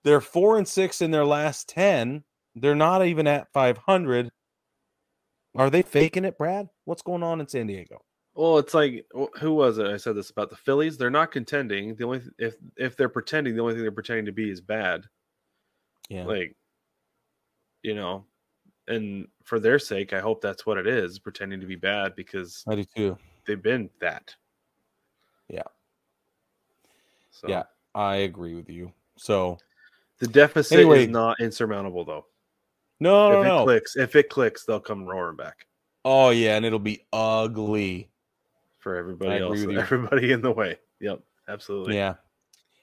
They're 0.04 0.22
four 0.22 0.58
and 0.58 0.68
six 0.68 1.02
in 1.02 1.12
their 1.12 1.26
last 1.26 1.70
10. 1.70 2.24
They're 2.56 2.76
not 2.76 3.06
even 3.06 3.28
at 3.28 3.52
500. 3.54 4.32
Are 5.56 5.70
they 5.70 5.82
faking 5.82 6.26
it, 6.26 6.38
Brad? 6.38 6.70
What's 6.86 7.02
going 7.02 7.24
on 7.24 7.42
in 7.42 7.48
San 7.48 7.68
Diego? 7.68 8.02
Well, 8.36 8.60
it's 8.60 8.76
like 8.76 9.06
who 9.40 9.54
was 9.54 9.80
it? 9.80 9.88
I 9.88 9.98
said 9.98 10.16
this 10.16 10.30
about 10.30 10.52
the 10.52 10.56
Phillies. 10.56 10.98
They're 10.98 11.10
not 11.10 11.32
contending. 11.32 11.96
The 11.96 12.04
only 12.04 12.22
if 12.38 12.56
if 12.78 12.96
they're 12.96 13.10
pretending, 13.10 13.56
the 13.56 13.62
only 13.62 13.74
thing 13.74 13.82
they're 13.82 13.92
pretending 13.92 14.28
to 14.28 14.32
be 14.32 14.52
is 14.52 14.62
bad. 14.62 15.06
Yeah. 16.10 16.26
Like, 16.26 16.56
you 17.84 17.96
know, 17.96 18.26
and 18.88 19.28
for 19.44 19.60
their 19.60 19.80
sake, 19.80 20.14
I 20.14 20.20
hope 20.20 20.42
that's 20.42 20.66
what 20.66 20.78
it 20.78 20.88
is, 20.88 21.20
pretending 21.20 21.60
to 21.60 21.66
be 21.66 21.76
bad 21.76 22.16
because 22.16 22.64
I 22.68 22.76
do 22.76 22.86
too. 22.96 23.18
They've 23.46 23.62
been 23.62 23.90
that. 24.02 24.36
Yeah. 25.50 25.64
So. 27.32 27.48
Yeah, 27.48 27.64
I 27.94 28.16
agree 28.18 28.56
with 28.56 28.70
you. 28.70 28.92
So 29.18 29.58
the 30.20 30.28
deficit 30.28 30.80
anyway, 30.80 31.04
is 31.04 31.10
not 31.10 31.40
insurmountable 31.40 32.04
though. 32.06 32.26
No, 33.00 33.28
if 33.28 33.34
no, 33.34 33.42
it 33.42 33.46
no. 33.46 33.64
clicks, 33.64 33.96
if 33.96 34.16
it 34.16 34.30
clicks, 34.30 34.66
they'll 34.66 34.80
come 34.80 35.06
roaring 35.06 35.38
back. 35.38 35.68
Oh 36.04 36.32
yeah, 36.32 36.56
and 36.56 36.66
it'll 36.66 36.80
be 36.80 37.06
ugly 37.14 38.10
for 38.80 38.96
everybody 38.96 39.42
else. 39.42 39.60
Everybody 39.78 40.32
in 40.32 40.42
the 40.42 40.52
way. 40.52 40.78
Yep, 41.02 41.20
absolutely. 41.48 41.96
Yeah. 41.96 42.16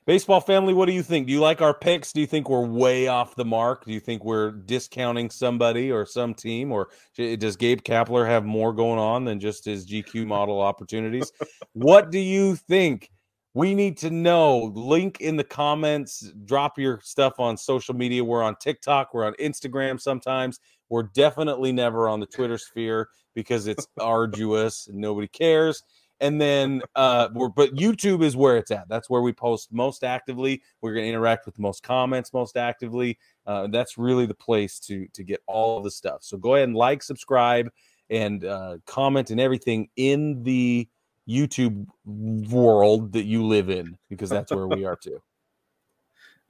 Baseball 0.07 0.41
family, 0.41 0.75
what 0.75 0.87
do 0.87 0.93
you 0.93 1.03
think? 1.03 1.27
Do 1.27 1.33
you 1.33 1.41
like 1.41 1.63
our 1.63 1.73
picks? 1.73 2.13
Do 2.13 2.21
you 2.21 2.27
think 2.27 2.51
we're 2.51 2.67
way 2.67 3.09
off 3.09 3.37
the 3.37 3.45
mark? 3.45 3.87
Do 3.87 3.93
you 3.93 4.01
think 4.01 4.23
we're 4.23 4.51
discounting 4.51 5.31
somebody 5.31 5.91
or 5.91 6.05
some 6.05 6.35
team? 6.35 6.73
Or 6.73 6.89
does 7.17 7.57
Gabe 7.57 7.81
Kapler 7.81 8.27
have 8.27 8.45
more 8.45 8.75
going 8.75 8.99
on 8.99 9.25
than 9.25 9.41
just 9.41 9.65
his 9.65 9.87
GQ 9.87 10.27
model 10.27 10.61
opportunities? 10.61 11.33
what 11.73 12.11
do 12.11 12.19
you 12.19 12.55
think? 12.55 13.11
we 13.55 13.73
need 13.75 13.97
to 13.99 14.11
know. 14.11 14.73
Link 14.75 15.21
in 15.21 15.37
the 15.37 15.45
comments. 15.45 16.33
Drop 16.45 16.77
your 16.77 17.01
stuff 17.03 17.39
on 17.39 17.57
social 17.57 17.95
media. 17.95 18.23
We're 18.23 18.43
on 18.43 18.57
TikTok. 18.61 19.15
We're 19.15 19.25
on 19.25 19.35
Instagram 19.35 20.01
sometimes. 20.01 20.59
We're 20.91 21.05
definitely 21.05 21.73
never 21.73 22.09
on 22.09 22.21
the 22.21 22.27
Twitter 22.27 22.59
sphere 22.59 23.09
because 23.35 23.69
it's 23.69 23.87
arduous 24.01 24.89
and 24.89 24.99
nobody 24.99 25.29
cares. 25.29 25.83
And 26.21 26.41
then 26.41 26.83
uh 26.95 27.29
we're 27.35 27.49
but 27.49 27.75
YouTube 27.75 28.23
is 28.23 28.37
where 28.37 28.57
it's 28.57 28.71
at. 28.71 28.89
That's 28.89 29.11
where 29.11 29.23
we 29.23 29.33
post 29.33 29.73
most 29.73 30.05
actively. 30.05 30.63
We're 30.81 30.95
gonna 30.95 31.07
interact 31.07 31.47
with 31.47 31.57
the 31.57 31.63
most 31.63 31.83
comments 31.83 32.33
most 32.33 32.57
actively. 32.57 33.19
Uh, 33.47 33.67
that's 33.67 33.99
really 33.99 34.27
the 34.27 34.35
place 34.35 34.79
to 34.81 35.07
to 35.15 35.25
get 35.25 35.41
all 35.47 35.83
the 35.83 35.91
stuff. 35.91 36.23
So 36.23 36.37
go 36.37 36.55
ahead 36.55 36.69
and 36.69 36.77
like, 36.77 37.03
subscribe, 37.03 37.71
and 38.11 38.45
uh, 38.45 38.79
comment 38.87 39.31
and 39.31 39.41
everything 39.41 39.89
in 39.97 40.43
the 40.43 40.89
YouTube 41.29 41.87
world 42.07 43.13
that 43.13 43.25
you 43.25 43.45
live 43.45 43.71
in 43.71 43.97
because 44.11 44.31
that's 44.31 44.53
where 44.53 44.69
we 44.69 44.85
are 44.85 44.97
too. 44.97 45.21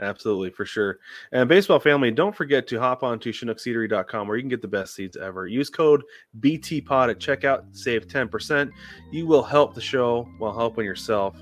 Absolutely, 0.05 0.51
for 0.51 0.65
sure. 0.65 0.99
And 1.33 1.49
baseball 1.49 1.81
family, 1.81 2.11
don't 2.11 2.35
forget 2.35 2.67
to 2.69 2.79
hop 2.79 3.03
on 3.03 3.19
to 3.21 3.31
ChinookSeedery.com 3.31 4.29
where 4.29 4.37
you 4.37 4.43
can 4.43 4.51
get 4.51 4.63
the 4.63 4.69
best 4.69 4.95
seeds 4.95 5.17
ever. 5.17 5.47
Use 5.47 5.71
code 5.71 6.03
BTPOD 6.41 7.11
at 7.11 7.19
checkout, 7.19 7.65
save 7.73 8.07
10%. 8.07 8.71
You 9.11 9.27
will 9.27 9.43
help 9.43 9.75
the 9.75 9.81
show 9.81 10.29
while 10.39 10.53
helping 10.57 10.85
yourself. 10.85 11.37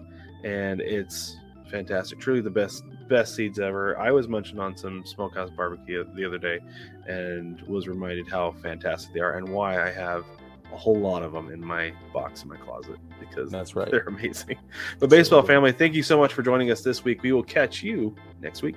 And 0.44 0.80
it's 0.80 1.36
fantastic. 1.70 2.20
Truly 2.20 2.40
the 2.40 2.50
best 2.50 2.84
best 3.08 3.34
seeds 3.34 3.58
ever. 3.58 3.98
I 3.98 4.10
was 4.10 4.28
munching 4.28 4.58
on 4.58 4.76
some 4.76 5.04
smokehouse 5.04 5.50
barbecue 5.50 6.04
the 6.14 6.24
other 6.24 6.38
day 6.38 6.60
and 7.06 7.60
was 7.62 7.88
reminded 7.88 8.28
how 8.28 8.52
fantastic 8.62 9.12
they 9.12 9.20
are 9.20 9.36
and 9.36 9.48
why 9.48 9.82
I 9.82 9.90
have– 9.90 10.24
a 10.72 10.76
whole 10.76 10.98
lot 10.98 11.22
of 11.22 11.32
them 11.32 11.50
in 11.50 11.64
my 11.64 11.92
box 12.12 12.42
in 12.42 12.48
my 12.48 12.56
closet 12.56 12.96
because 13.20 13.50
that's 13.50 13.76
right. 13.76 13.90
They're 13.90 14.04
amazing. 14.06 14.58
But 14.98 15.10
baseball 15.10 15.42
family, 15.42 15.72
thank 15.72 15.94
you 15.94 16.02
so 16.02 16.18
much 16.18 16.32
for 16.32 16.42
joining 16.42 16.70
us 16.70 16.82
this 16.82 17.04
week. 17.04 17.22
We 17.22 17.32
will 17.32 17.42
catch 17.42 17.82
you 17.82 18.14
next 18.40 18.62
week. 18.62 18.76